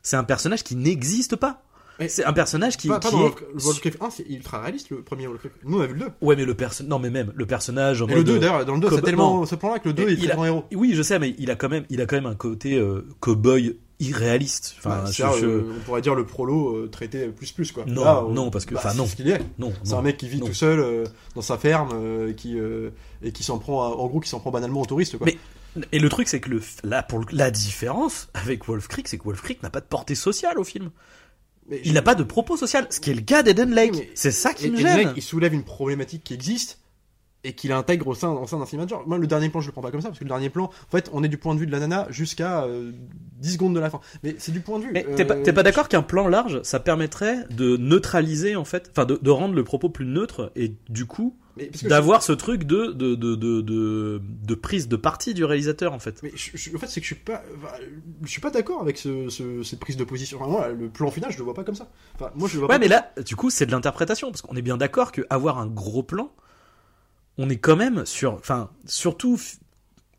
C'est 0.03 0.17
un 0.17 0.25
personnage 0.25 0.63
qui 0.65 0.77
n'existe 0.77 1.37
pas. 1.37 1.63
C'est 2.09 2.25
un 2.25 2.33
personnage 2.33 2.77
qui, 2.77 2.89
Pas, 2.89 2.99
pas 3.01 3.09
qui 3.11 3.15
dans 3.15 3.27
est. 3.27 3.31
Wolf- 3.31 3.45
Wolfcreef 3.65 3.97
1, 4.01 4.11
c'est 4.11 4.27
ultra 4.29 4.61
réaliste 4.63 4.91
le 4.91 5.03
premier 5.03 5.27
Wolfcreef. 5.27 5.53
Nous 5.65 5.79
on 5.79 5.81
a 5.83 5.87
vu 5.87 5.95
le 5.95 6.01
2. 6.01 6.07
Ouais, 6.23 6.37
mais 6.37 6.45
le 6.45 6.55
personnage. 6.55 6.89
Non, 6.91 6.99
mais 6.99 7.11
même 7.11 7.33
le 7.35 7.47
personnage. 7.47 8.03
en 8.03 8.07
Et 8.07 8.11
le 8.11 8.17
mode- 8.19 8.27
2 8.27 8.39
d'ailleurs, 8.39 8.65
dans 8.65 8.75
le 8.75 8.81
2 8.81 8.89
c'est 8.91 9.03
tellement 9.03 9.45
ce 9.47 9.55
plan 9.55 9.73
là 9.73 9.79
que 9.79 9.89
le 9.89 9.95
2 9.95 10.09
Et 10.09 10.13
est 10.13 10.17
il 10.17 10.31
a- 10.31 10.35
grand 10.35 10.45
héros. 10.47 10.65
Oui, 10.75 10.93
je 10.95 11.03
sais, 11.03 11.19
mais 11.19 11.35
il 11.39 11.51
a 11.51 11.57
quand 11.57 11.69
même, 11.69 11.85
il 11.91 12.01
a 12.01 12.07
quand 12.07 12.17
même 12.17 12.27
un 12.27 12.35
côté 12.35 12.77
euh, 12.79 13.07
cowboy 13.21 13.77
irréaliste. 14.01 14.75
Enfin, 14.79 14.91
Bah, 14.91 15.05
je- 15.09 15.13
c'est-à-dire, 15.13 15.39
je- 15.41 15.47
euh, 15.47 15.73
on 15.77 15.81
pourrait 15.85 16.01
dire 16.01 16.15
le 16.15 16.25
prolo 16.25 16.77
euh, 16.77 16.89
traité 16.89 17.27
plus 17.29 17.53
plus 17.53 17.71
quoi. 17.73 17.85
Non, 17.87 18.05
Là, 18.05 18.25
on- 18.25 18.31
non, 18.33 18.51
parce 18.51 18.65
que- 18.65 18.73
bah, 18.75 18.81
enfin, 18.83 18.91
c'est 18.93 18.97
non. 18.99 19.07
ce 19.07 19.15
qu'il 19.17 19.29
est. 19.29 19.41
non, 19.59 19.73
C'est 19.85 19.95
un 19.95 20.03
mec 20.03 20.17
qui 20.17 20.29
vit 20.29 20.41
non. 20.41 20.47
tout 20.47 20.55
seul 20.55 20.81
euh, 20.81 21.05
dans 21.35 21.43
sa 21.43 21.59
ferme 21.59 21.91
euh, 21.93 22.33
qui 22.33 22.59
euh, 22.59 22.91
et 23.23 23.31
qui 23.33 23.43
s'en 23.43 23.59
prend 23.59 23.83
à- 23.85 23.95
en 23.97 24.07
gros 24.07 24.21
qui 24.21 24.29
s'en 24.31 24.41
prend 24.41 24.51
banalement 24.51 24.81
aux 24.81 24.87
touristes 24.87 25.19
quoi. 25.19 25.27
Mais- 25.27 25.37
Et 25.93 26.01
le 26.01 26.09
truc, 26.09 26.27
c'est 26.27 26.41
que 26.41 26.51
le, 26.51 26.61
là, 26.83 27.03
pour 27.05 27.21
le- 27.21 27.27
la 27.31 27.51
différence 27.53 28.29
avec 28.35 28.65
Wolf 28.67 28.89
Creek, 28.89 29.07
c'est 29.07 29.19
que 29.19 29.23
Wolf 29.25 29.41
Creek 29.43 29.63
n'a 29.63 29.71
pas 29.71 29.79
de 29.81 29.85
portée 29.87 30.17
sociale 30.17 30.59
au 30.59 30.65
film. 30.65 30.91
Mais 31.71 31.81
Il 31.85 31.95
n'a 31.95 32.03
pas 32.03 32.15
de 32.15 32.25
propos 32.25 32.57
social, 32.57 32.87
ce 32.91 33.01
qui 33.01 33.11
est 33.11 33.15
le 33.15 33.23
cas 33.23 33.43
d'Eden 33.43 33.71
Lake. 33.71 34.11
C'est 34.15 34.33
ça 34.33 34.53
qui 34.53 34.67
et, 34.67 34.71
me 34.71 34.79
et 34.79 34.83
le 34.83 34.85
mec, 34.89 35.07
gêne. 35.07 35.13
il 35.17 35.23
soulève 35.23 35.55
une 35.55 35.63
problématique 35.65 36.25
qui 36.25 36.35
existe 36.35 36.79
et 37.43 37.55
qu'il 37.55 37.73
intègre 37.73 38.09
au 38.09 38.15
sein, 38.15 38.35
d'un 38.35 38.67
cinéma 38.67 38.85
de 38.85 38.91
genre. 38.91 39.07
Moi, 39.07 39.17
le 39.17 39.27
dernier 39.27 39.49
plan, 39.49 39.61
je 39.61 39.67
le 39.67 39.73
prends 39.73 39.81
pas 39.81 39.91
comme 39.91 40.03
ça, 40.03 40.09
parce 40.09 40.19
que 40.19 40.25
le 40.25 40.29
dernier 40.29 40.51
plan, 40.51 40.65
en 40.65 40.91
fait, 40.91 41.09
on 41.15 41.25
est 41.25 41.29
du 41.29 41.39
point 41.39 41.55
de 41.55 41.61
vue 41.61 41.67
de 41.67 41.73
la 41.73 41.79
nana 41.81 42.07
jusqu'à 42.11 42.65
euh, 42.65 42.93
10 43.39 43.53
secondes 43.55 43.75
de 43.75 43.81
la 43.81 43.89
fin. 43.89 44.01
Mais 44.23 44.35
c'est 44.39 44.53
du 44.53 44.61
point 44.61 44.79
de 44.79 44.85
vue. 44.85 44.91
Mais 44.93 45.07
euh, 45.09 45.15
t'es 45.17 45.25
pas, 45.25 45.37
pas 45.37 45.63
d'accord 45.63 45.89
qu'un 45.89 46.03
plan 46.03 46.29
large, 46.29 46.61
ça 46.65 46.81
permettrait 46.81 47.47
de 47.51 47.79
neutraliser 47.79 48.57
en 48.57 48.65
fait, 48.67 48.91
enfin 48.91 49.07
de, 49.07 49.19
de 49.21 49.31
rendre 49.31 49.55
le 49.55 49.65
propos 49.65 49.89
plus 49.89 50.05
neutre 50.05 50.53
et 50.55 50.75
du 50.91 51.07
coup 51.07 51.35
d'avoir 51.83 52.23
ce 52.23 52.33
truc 52.33 52.65
de 52.65 52.87
de, 52.93 53.15
de, 53.15 53.35
de, 53.37 54.21
de 54.23 54.55
prise 54.55 54.89
de 54.89 54.97
parti 54.97 55.35
du 55.35 55.45
réalisateur 55.45 55.93
en 55.93 55.99
fait. 55.99 56.23
Mais 56.23 56.33
je, 56.35 56.51
je- 56.57 56.75
en 56.75 56.79
fait, 56.79 56.87
c'est 56.87 57.01
que 57.01 57.07
je 57.07 57.15
suis 57.15 57.23
pas, 57.23 57.43
je 58.23 58.29
suis 58.29 58.41
pas 58.41 58.51
d'accord 58.51 58.81
avec 58.81 58.97
ce, 58.99 59.29
ce- 59.29 59.63
cette 59.63 59.81
prise 59.81 59.97
de 59.97 60.05
position. 60.05 60.39
Enfin, 60.41 60.51
moi, 60.51 60.69
le 60.69 60.89
plan 60.89 61.11
final, 61.11 61.31
je 61.33 61.39
le 61.39 61.45
vois 61.45 61.55
pas 61.55 61.65
comme 61.65 61.75
ça. 61.75 61.91
Enfin, 62.15 62.31
moi, 62.35 62.49
je 62.49 62.55
le 62.55 62.61
vois 62.61 62.69
Ouais, 62.69 62.75
pas. 62.77 62.79
mais 62.79 62.89
là, 62.89 63.13
du 63.25 63.37
coup, 63.37 63.51
c'est 63.51 63.67
de 63.67 63.73
l'interprétation 63.73 64.31
parce 64.31 64.43
qu'on 64.43 64.57
est 64.57 64.63
bien 64.63 64.77
d'accord 64.77 65.13
que 65.13 65.23
avoir 65.31 65.59
un 65.59 65.67
gros 65.67 66.03
plan, 66.03 66.33
on 67.39 67.49
est 67.49 67.59
quand 67.59 67.77
même 67.77 68.05
sur, 68.07 68.33
enfin, 68.35 68.71
surtout 68.87 69.39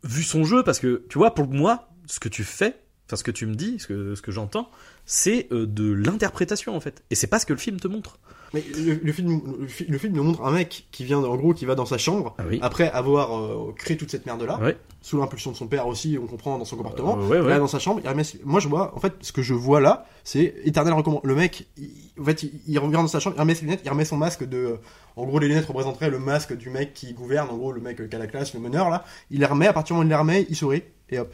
vu 0.04 0.24
son 0.24 0.44
jeu 0.44 0.63
parce 0.63 0.80
que 0.80 1.06
tu 1.10 1.17
vois, 1.17 1.34
pour 1.36 1.48
moi, 1.48 1.89
ce 2.08 2.20
que 2.20 2.30
tu 2.30 2.44
fais, 2.44 2.80
enfin, 3.08 3.15
ce 3.15 3.24
que 3.24 3.32
tu 3.32 3.46
me 3.46 3.56
dis, 3.56 3.80
ce 3.80 3.88
que 3.88 4.15
ce 4.15 4.22
que 4.22 4.32
j'entends, 4.32 4.70
c'est 5.06 5.48
euh, 5.52 5.65
de 5.65 5.91
l'interprétation 5.91 6.76
en 6.76 6.80
fait, 6.80 7.04
et 7.10 7.15
c'est 7.15 7.28
pas 7.28 7.39
ce 7.39 7.46
que 7.46 7.54
le 7.54 7.60
film 7.60 7.80
te 7.80 7.88
montre. 7.88 8.17
Mais 8.53 8.63
le, 8.77 8.95
le 8.95 9.11
film, 9.13 9.41
le, 9.61 9.67
fi- 9.67 9.85
le 9.85 9.97
film 9.97 10.13
nous 10.13 10.23
montre 10.23 10.43
un 10.43 10.51
mec 10.51 10.85
qui 10.91 11.05
vient, 11.05 11.19
en 11.19 11.35
gros, 11.37 11.53
qui 11.53 11.65
va 11.65 11.75
dans 11.75 11.85
sa 11.85 11.97
chambre 11.97 12.35
Ah 12.37 12.43
oui. 12.49 12.59
après 12.61 12.91
avoir 12.91 13.37
euh, 13.37 13.73
créé 13.77 13.95
toute 13.95 14.11
cette 14.11 14.25
merde 14.25 14.41
là, 14.43 14.59
Ouais. 14.59 14.77
sous 15.01 15.17
l'impulsion 15.17 15.51
de 15.51 15.55
son 15.55 15.67
père 15.67 15.87
aussi, 15.87 16.17
on 16.21 16.27
comprend 16.27 16.57
dans 16.57 16.65
son 16.65 16.75
comportement. 16.75 17.17
Euh, 17.17 17.27
ouais, 17.29 17.39
va 17.41 17.59
dans 17.59 17.67
sa 17.67 17.79
chambre, 17.79 18.01
il 18.03 18.09
remet- 18.09 18.25
moi 18.43 18.59
je 18.59 18.67
vois, 18.67 18.93
en 18.95 18.99
fait, 18.99 19.13
ce 19.21 19.31
que 19.31 19.41
je 19.41 19.53
vois 19.53 19.79
là, 19.79 20.05
c'est 20.25 20.53
éternel 20.65 20.93
recommandé. 20.93 21.21
Le 21.25 21.35
mec, 21.35 21.65
il, 21.77 21.91
en 22.19 22.25
fait, 22.25 22.43
il, 22.43 22.51
il 22.67 22.77
revient 22.79 22.91
dans 22.93 23.07
sa 23.07 23.21
chambre, 23.21 23.37
il 23.37 23.39
remet 23.39 23.55
ses 23.55 23.61
lunettes, 23.63 23.81
il 23.85 23.89
remet 23.89 24.03
son 24.05 24.17
masque 24.17 24.43
de, 24.47 24.77
en 25.15 25.25
gros, 25.25 25.39
les 25.39 25.47
lunettes 25.47 25.65
représenteraient 25.67 26.09
le 26.09 26.19
masque 26.19 26.53
du 26.57 26.69
mec 26.69 26.93
qui 26.93 27.13
gouverne, 27.13 27.49
en 27.49 27.55
gros, 27.57 27.71
le 27.71 27.79
mec 27.79 28.09
qui 28.09 28.15
a 28.15 28.19
la 28.19 28.27
classe, 28.27 28.53
le 28.53 28.59
meneur 28.59 28.89
là. 28.89 29.05
Il 29.29 29.39
les 29.39 29.45
remet, 29.45 29.67
à 29.67 29.73
partir 29.73 29.95
du 29.95 29.99
moment 29.99 30.03
où 30.03 30.07
il 30.07 30.09
les 30.09 30.15
remet, 30.19 30.45
il 30.49 30.55
sourit, 30.57 30.83
et 31.09 31.19
hop. 31.19 31.33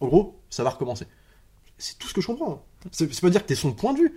En 0.00 0.06
gros, 0.06 0.40
ça 0.48 0.64
va 0.64 0.70
recommencer. 0.70 1.04
C'est 1.76 1.98
tout 1.98 2.08
ce 2.08 2.14
que 2.14 2.20
je 2.20 2.26
comprends. 2.28 2.64
C'est 2.92 3.20
pas 3.20 3.30
dire 3.30 3.42
que 3.42 3.48
t'es 3.48 3.54
son 3.54 3.72
point 3.72 3.92
de 3.94 3.98
vue. 3.98 4.14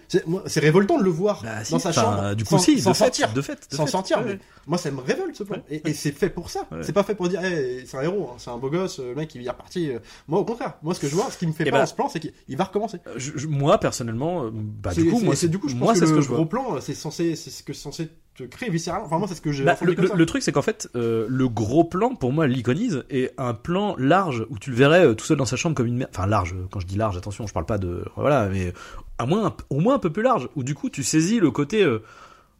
C'est 0.47 0.60
révoltant 0.60 0.97
de 0.97 1.03
le 1.03 1.10
voir 1.10 1.41
Bah, 1.43 1.63
si, 1.63 1.71
dans 1.71 1.80
sa 1.80 1.89
enfin, 1.89 2.01
chambre. 2.01 2.36
Du 2.36 2.43
coup, 2.43 2.51
sans, 2.51 2.60
si, 2.60 2.80
sans 2.82 2.89
de 2.91 2.95
fait, 2.95 3.03
sortir. 3.06 3.34
de 3.34 3.41
fait, 3.41 3.67
de 3.71 3.75
sans 3.75 3.86
fait. 3.86 3.91
sortir. 3.91 4.25
Ouais, 4.25 4.39
moi, 4.67 4.77
ça 4.77 4.91
me 4.91 4.99
révolte 4.99 5.36
ce 5.36 5.43
plan. 5.43 5.58
Ouais, 5.58 5.63
et 5.86 5.89
et 5.89 5.93
c'est 5.93 6.12
fait 6.12 6.30
pour 6.30 6.49
ça. 6.49 6.67
Ouais. 6.71 6.80
C'est 6.84 6.91
pas 6.93 7.03
fait 7.03 7.15
pour 7.15 7.30
dire, 7.30 7.43
hey, 7.43 7.86
c'est 7.88 7.97
un 7.97 8.01
héros, 8.01 8.30
hein, 8.32 8.36
c'est 8.38 8.49
un 8.49 8.58
beau 8.58 8.69
gosse, 8.69 8.99
le 8.99 9.15
mec, 9.15 9.34
il 9.36 9.45
est 9.45 9.49
reparti. 9.49 9.89
euh. 9.91 9.99
Moi, 10.27 10.39
au 10.39 10.45
contraire. 10.45 10.73
Moi, 10.84 10.93
ce 10.93 10.99
que 10.99 11.08
je 11.08 11.15
vois, 11.15 11.32
ce 11.32 11.38
qui 11.38 11.47
me 11.47 11.53
fait 11.53 11.63
Eh 11.67 11.71
pas 11.71 11.80
dans 11.80 11.86
ce 11.86 11.93
plan, 11.95 12.10
c'est 12.10 12.19
qu'il 12.19 12.34
il 12.47 12.58
va 12.58 12.65
recommencer. 12.65 12.99
Je- 13.15 13.32
je- 13.36 13.47
moi 13.47 13.77
personnellement, 13.80 14.43
euh, 14.45 14.49
bah 14.53 14.93
du 14.93 15.10
coup, 15.10 15.19
moi, 15.21 15.36
c'est 15.36 15.47
du 15.47 15.60
coup, 15.60 15.69
je 15.69 15.73
pense 15.73 15.82
moi, 15.82 15.93
que 15.93 15.99
c'est 15.99 16.06
ce 16.06 16.12
le 16.12 16.17
que 16.17 16.21
je 16.23 16.27
vois. 16.27 16.38
gros 16.38 16.45
plan, 16.45 16.82
c'est 16.82 16.93
censé, 16.95 17.36
c'est 17.36 17.49
ce 17.49 17.63
que 17.63 17.71
c'est 17.73 17.82
censé 17.84 18.10
te 18.38 18.43
créer 18.43 18.69
viscéralement. 18.69 19.06
Enfin, 19.08 19.17
moi, 19.17 19.28
c'est 19.28 19.36
ce 19.36 19.41
que 19.41 19.52
j'ai 19.52 19.63
Bah, 19.63 19.73
ressenti 19.73 19.88
le, 19.91 19.95
comme 19.95 20.04
le- 20.04 20.10
ça. 20.12 20.15
le 20.15 20.26
truc, 20.26 20.43
c'est 20.43 20.52
qu'en 20.52 20.62
fait, 20.62 20.89
euh, 20.95 21.26
le 21.30 21.50
gros 21.50 21.84
plan, 21.84 22.15
pour 22.15 22.32
moi, 22.32 22.47
l'iconise, 22.47 23.04
est 23.10 23.34
un 23.38 23.54
plan 23.54 23.95
large 23.97 24.45
où 24.50 24.60
tu 24.60 24.69
le 24.69 24.76
verrais 24.76 25.06
euh, 25.08 25.13
tout 25.15 25.26
seul 25.26 25.38
dans 25.38 25.45
sa 25.45 25.56
chambre 25.56 25.76
comme 25.76 25.88
une 25.88 25.97
merde. 25.97 26.12
Enfin, 26.13 26.28
large, 26.28 26.56
quand 26.71 26.80
je 26.80 26.86
dis 26.88 26.97
large, 26.97 27.17
attention, 27.17 27.47
je 27.47 27.54
parle 27.54 27.65
pas 27.65 27.78
de. 27.78 28.04
Voilà, 28.15 28.47
mais 28.47 28.73
à 29.17 29.26
moins, 29.26 29.56
au 29.69 29.80
moins 29.80 29.95
un 29.95 30.00
peu 30.00 30.12
plus 30.12 30.23
large, 30.23 30.47
où 30.56 30.63
du 30.63 30.76
coup, 30.76 30.89
tu 30.89 31.04
saisis 31.04 31.39
le 31.39 31.50
côté 31.52 31.84
euh, 31.84 32.04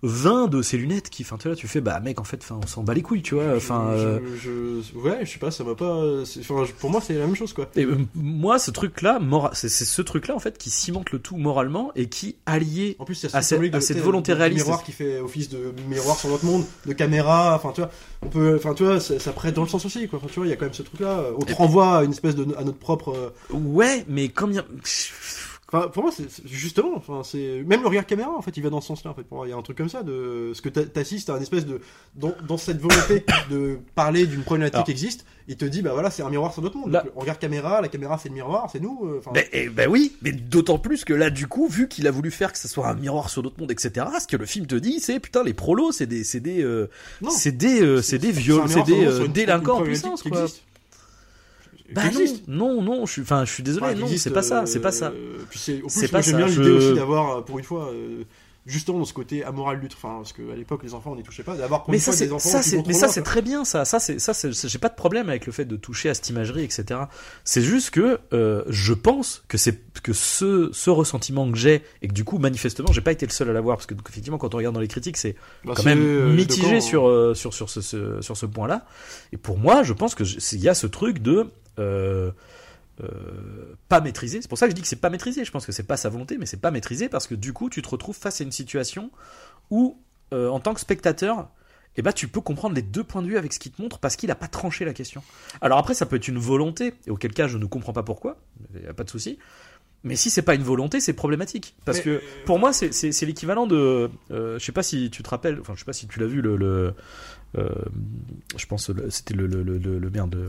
vain 0.04 0.46
de 0.48 0.62
ces 0.62 0.78
lunettes 0.78 1.10
qui, 1.10 1.24
enfin, 1.24 1.38
tu 1.38 1.48
vois, 1.48 1.56
tu 1.58 1.68
fais, 1.68 1.82
bah, 1.82 2.00
mec, 2.00 2.20
en 2.20 2.24
fait, 2.24 2.38
enfin, 2.44 2.60
on 2.64 2.68
s'en 2.68 2.84
bat 2.84 2.94
les 2.94 3.02
couilles, 3.02 3.24
tu 3.24 3.34
vois. 3.34 3.56
Enfin, 3.56 3.88
euh, 3.90 4.20
je, 4.40 4.82
je- 4.94 4.98
ouais, 5.00 5.26
je 5.26 5.32
sais 5.32 5.40
pas, 5.40 5.50
ça 5.50 5.64
m'a 5.64 5.74
pas. 5.74 6.00
pour 6.80 6.90
moi, 6.92 7.02
c'est 7.02 7.14
la 7.16 7.26
même 7.26 7.36
chose, 7.36 7.52
quoi. 7.54 7.68
Et 7.76 7.84
euh, 7.84 7.98
moi, 8.14 8.60
ce 8.60 8.70
truc-là, 8.70 9.18
mora- 9.20 9.52
c'est 9.54 9.70
ce 9.70 10.02
truc-là, 10.04 10.36
en 10.36 10.40
fait, 10.40 10.58
qui 10.60 10.70
cimente 10.70 11.12
le 11.12 11.18
tout 11.20 11.36
moralement 11.38 11.92
et 11.96 12.10
qui, 12.10 12.36
allié 12.46 12.96
En 13.00 13.06
plus, 13.06 13.26
À 13.34 13.42
cette, 13.42 13.74
à 13.74 13.82
cette 13.82 13.98
volonté 14.00 14.34
réaliste. 14.34 14.66
miroir 14.66 14.84
qui 14.84 14.92
fait 14.92 15.20
office 15.20 15.50
de 15.50 15.74
miroir 15.90 16.16
sur 16.20 16.30
notre 16.30 16.46
monde, 16.46 16.64
de 16.86 16.94
caméra. 16.94 17.56
Enfin, 17.56 17.72
tu 17.74 17.82
vois, 17.82 17.90
on 18.22 18.28
peut. 18.28 18.56
Enfin, 18.56 18.76
tu 18.76 18.84
vois, 18.84 19.00
ça, 19.00 19.20
ça 19.20 19.32
prête 19.32 19.56
dans 19.56 19.64
le 19.64 19.68
sens 19.70 19.84
aussi, 19.86 20.08
quoi. 20.08 20.20
Enfin, 20.20 20.28
tu 20.32 20.40
vois, 20.40 20.46
il 20.48 20.52
y 20.52 20.54
a 20.54 20.58
quand 20.58 20.66
même 20.66 20.74
ce 20.76 20.84
truc-là. 20.84 21.24
On 21.38 21.42
te 21.44 21.54
renvoie 21.54 21.98
à 21.98 22.04
une 22.04 22.12
espèce 22.12 22.36
de 22.36 22.46
à 22.56 22.64
notre 22.64 22.78
propre. 22.78 23.14
euh, 23.16 23.30
Ouais, 23.58 24.06
mais 24.08 24.30
comme 24.30 24.52
il 24.52 24.56
y 24.58 24.60
a- 24.60 24.66
Enfin, 25.70 25.90
pour 25.90 26.04
moi, 26.04 26.14
c'est 26.16 26.28
justement, 26.48 26.94
enfin, 26.96 27.24
c'est 27.26 27.62
même 27.66 27.82
le 27.82 27.90
regard 27.90 28.06
caméra, 28.06 28.32
en 28.32 28.42
fait, 28.42 28.56
il 28.56 28.64
va 28.64 28.70
dans 28.70 28.80
ce 28.80 28.88
sens-là. 28.88 29.12
En 29.12 29.14
fait, 29.14 29.24
pour 29.24 29.38
moi, 29.40 29.48
il 29.48 29.50
y 29.50 29.54
a 29.54 29.58
un 29.58 29.62
truc 29.62 29.76
comme 29.78 29.90
ça 29.90 30.02
de 30.02 30.52
ce 30.54 30.62
que 30.62 30.70
t'a- 30.70 30.86
t'assistes 30.86 31.30
à 31.30 31.34
un 31.34 31.42
espèce 31.42 31.66
de 31.66 31.82
dans, 32.16 32.34
dans 32.48 32.56
cette 32.58 32.80
volonté 32.80 33.26
de 33.52 33.78
parler 33.94 34.26
d'une 34.28 34.44
problématique 34.44 34.76
Alors- 34.76 34.86
qui 34.86 34.92
existe. 34.92 35.26
Il 35.50 35.56
te 35.58 35.66
dit, 35.66 35.82
bah 35.82 35.92
voilà, 35.94 36.10
c'est 36.10 36.24
un 36.24 36.30
miroir 36.30 36.54
sur 36.54 36.62
notre 36.62 36.78
monde. 36.78 36.92
Là- 36.92 37.04
Donc, 37.04 37.12
regard 37.16 37.38
caméra, 37.40 37.82
la 37.82 37.88
caméra, 37.90 38.18
c'est 38.18 38.30
le 38.30 38.36
miroir, 38.36 38.70
c'est 38.72 38.82
nous. 38.82 39.06
euh, 39.06 39.22
Ben, 39.34 39.44
eh, 39.52 39.68
ben 39.70 39.90
oui, 39.90 40.16
mais 40.22 40.32
d'autant 40.32 40.78
plus 40.80 41.04
que 41.04 41.14
là, 41.14 41.30
du 41.30 41.48
coup, 41.48 41.68
vu 41.68 41.88
qu'il 41.90 42.08
a 42.08 42.12
voulu 42.12 42.32
faire 42.32 42.54
que 42.54 42.60
ce 42.60 42.68
soit 42.70 42.88
un 42.88 42.94
miroir 42.96 43.30
sur 43.30 43.44
notre 43.44 43.60
monde, 43.60 43.72
etc., 43.72 44.06
ce 44.22 44.28
que 44.28 44.38
le 44.38 44.46
film 44.46 44.68
te 44.68 44.76
dit, 44.76 45.00
c'est 45.02 45.20
putain, 45.20 45.44
les 45.44 45.54
prolos, 45.54 45.92
c'est 45.92 46.06
des, 46.06 46.24
c'est 46.24 46.40
des, 46.42 46.64
euh, 46.64 46.90
c'est 47.30 47.52
des, 47.58 47.82
euh, 47.82 48.02
c'est 48.02 48.20
des 48.20 48.32
viols, 48.32 48.70
c'est 48.70 48.84
des 48.84 49.06
euh, 49.06 49.28
délinquants 49.28 49.80
en 49.80 49.84
puissance, 49.84 50.22
qui 50.22 50.30
quoi. 50.30 50.44
existe. 50.44 50.64
Bah 51.94 52.02
non, 52.12 52.22
non, 52.48 52.82
non, 52.82 53.06
je 53.06 53.12
suis, 53.14 53.22
enfin, 53.22 53.46
je 53.46 53.54
suis 53.54 53.64
désolé, 53.64 53.86
Enfin, 53.86 53.96
qui 53.96 54.02
non, 54.02 54.08
c'est 54.18 54.32
pas 54.32 54.42
ça, 54.42 54.62
euh, 54.62 54.66
c'est 54.66 54.82
pas 54.82 54.92
ça. 54.92 55.14
Puis 55.50 55.60
c'est, 55.88 56.12
pas 56.12 56.22
j'aime 56.22 56.38
bien 56.38 56.48
l'idée 56.48 56.70
aussi 56.70 56.94
d'avoir, 56.94 57.38
euh, 57.38 57.42
pour 57.42 57.60
une 57.60 57.66
fois, 57.66 57.90
euh, 57.92 58.24
justement 58.68 59.00
dans 59.00 59.06
ce 59.06 59.14
côté 59.14 59.44
amoral 59.44 59.80
du 59.80 59.88
truc. 59.88 60.04
Enfin, 60.04 60.18
parce 60.18 60.34
qu'à 60.34 60.56
l'époque, 60.56 60.84
les 60.84 60.94
enfants, 60.94 61.12
on 61.14 61.16
n'y 61.16 61.24
touchait 61.24 61.42
pas. 61.44 61.56
D'avoir 61.56 61.86
Mais 61.90 61.98
ça, 61.98 62.12
c'est, 62.12 62.28
ça, 62.40 62.62
c'est, 62.62 62.86
mais 62.86 62.94
ça, 62.94 63.08
c'est 63.08 63.24
très 63.24 63.42
bien, 63.42 63.66
ça. 63.66 63.86
Ça, 63.86 64.00
c'est, 64.00 64.20
ça, 64.20 64.34
c'est, 64.34 64.52
j'ai 64.68 64.78
pas 64.78 64.90
de 64.90 64.96
problème 64.96 65.30
avec 65.30 65.46
le 65.46 65.52
fait 65.52 65.66
de 65.66 65.76
toucher 65.78 66.10
à 66.10 66.14
cette 66.14 66.30
imagerie, 66.30 66.64
etc. 66.64 67.00
C'est 67.44 67.62
juste 67.64 67.90
que 67.92 68.20
euh, 68.34 68.64
je 68.68 68.94
pense 68.94 69.44
que 69.48 69.58
c'est 69.58 69.80
que 70.04 70.14
ce, 70.14 70.70
ce 70.74 70.90
ressentiment 70.90 71.50
que 71.52 71.58
j'ai 71.58 71.82
et 72.02 72.08
que 72.08 72.14
du 72.14 72.24
coup, 72.24 72.38
manifestement, 72.38 72.92
j'ai 72.92 73.02
pas 73.02 73.12
été 73.12 73.26
le 73.26 73.32
seul 73.32 73.50
à 73.50 73.54
l'avoir 73.54 73.78
parce 73.78 73.88
que 73.88 73.94
donc, 73.96 74.08
effectivement, 74.10 74.38
quand 74.38 74.54
on 74.54 74.58
regarde 74.58 74.76
dans 74.76 74.82
les 74.82 74.88
critiques, 74.88 75.18
c'est 75.18 75.36
Bah, 75.66 75.74
quand 75.76 75.84
même 75.86 76.00
euh, 76.02 76.34
mitigé 76.36 76.74
camp, 76.76 76.82
sur, 76.82 77.08
euh, 77.08 77.34
sur, 77.34 77.54
sur 77.54 77.70
ce, 77.70 77.82
ce- 77.82 78.22
sur 78.22 78.36
ce 78.38 78.46
point-là. 78.46 78.86
Et 79.32 79.38
pour 79.38 79.58
moi, 79.58 79.84
je 79.84 79.94
pense 79.94 80.14
que 80.14 80.24
il 80.54 80.60
y 80.62 80.70
a 80.70 80.74
ce 80.76 80.88
truc 80.88 81.20
de 81.20 81.50
euh, 81.80 82.32
euh, 83.04 83.76
pas 83.90 84.02
maîtrisé. 84.02 84.42
C'est 84.42 84.48
pour 84.48 84.58
ça 84.58 84.66
que 84.68 84.72
je 84.72 84.76
dis 84.76 84.82
que 84.82 84.88
c'est 84.88 84.96
pas 84.96 85.10
maîtrisé. 85.10 85.46
Je 85.46 85.52
pense 85.52 85.66
que 85.66 85.72
c'est 85.72 85.84
pas 85.84 85.98
sa 85.98 86.10
volonté, 86.10 86.38
mais 86.38 86.46
c'est 86.46 86.62
pas 86.62 86.72
maîtrisé 86.72 87.10
parce 87.10 87.28
que 87.28 87.36
du 87.36 87.54
coup, 87.54 87.70
tu 87.70 87.82
te 87.82 87.90
retrouves 87.90 88.18
face 88.18 88.42
à 88.42 88.44
une 88.44 88.52
situation 88.52 89.12
où, 89.70 89.98
euh, 90.34 90.50
en 90.50 90.60
tant 90.60 90.74
que 90.74 90.80
spectateur, 90.80 91.50
eh 91.96 92.02
ben, 92.02 92.12
tu 92.12 92.28
peux 92.28 92.42
comprendre 92.42 92.76
les 92.76 92.82
deux 92.84 93.04
points 93.04 93.22
de 93.24 93.28
vue 93.28 93.38
avec 93.38 93.54
ce 93.54 93.60
qu'il 93.60 93.72
te 93.72 93.82
montre 93.82 93.98
parce 94.00 94.16
qu'il 94.16 94.30
a 94.32 94.36
pas 94.36 94.48
tranché 94.48 94.86
la 94.86 94.94
question. 94.94 95.24
Alors 95.62 95.80
après, 95.80 95.94
ça 95.96 96.06
peut 96.06 96.16
être 96.18 96.28
une 96.28 96.38
volonté, 96.38 96.94
et 97.08 97.10
auquel 97.12 97.34
cas 97.34 97.48
je 97.48 97.58
ne 97.58 97.66
comprends 97.66 97.94
pas 97.94 98.04
pourquoi, 98.04 98.38
il 98.76 98.82
n'y 98.82 98.88
a 98.88 98.94
pas 98.94 99.04
de 99.04 99.10
souci. 99.10 99.40
Mais 100.04 100.16
si 100.16 100.30
c'est 100.30 100.44
pas 100.44 100.54
une 100.54 100.62
volonté, 100.64 101.00
c'est 101.00 101.14
problématique. 101.14 101.76
Parce 101.84 101.98
Mais- 101.98 102.04
que 102.04 102.22
pour 102.46 102.60
moi, 102.60 102.72
c'est- 102.72 103.26
l'équivalent 103.26 103.66
de. 103.66 104.10
euh, 104.30 104.60
je 104.60 104.64
sais 104.64 104.72
pas 104.72 104.84
si 104.84 105.10
tu 105.10 105.24
te 105.24 105.30
rappelles, 105.30 105.60
enfin, 105.60 105.74
je 105.74 105.80
sais 105.80 105.86
pas 105.86 105.94
si 105.94 106.08
tu 106.08 106.20
l'as 106.20 106.28
vu, 106.28 106.42
le. 106.42 106.56
le 106.56 106.94
euh, 107.58 107.68
je 108.56 108.66
pense, 108.68 108.92
c'était 109.10 109.34
le, 109.34 109.48
le, 109.48 109.64
le, 109.64 110.10
merde. 110.12 110.48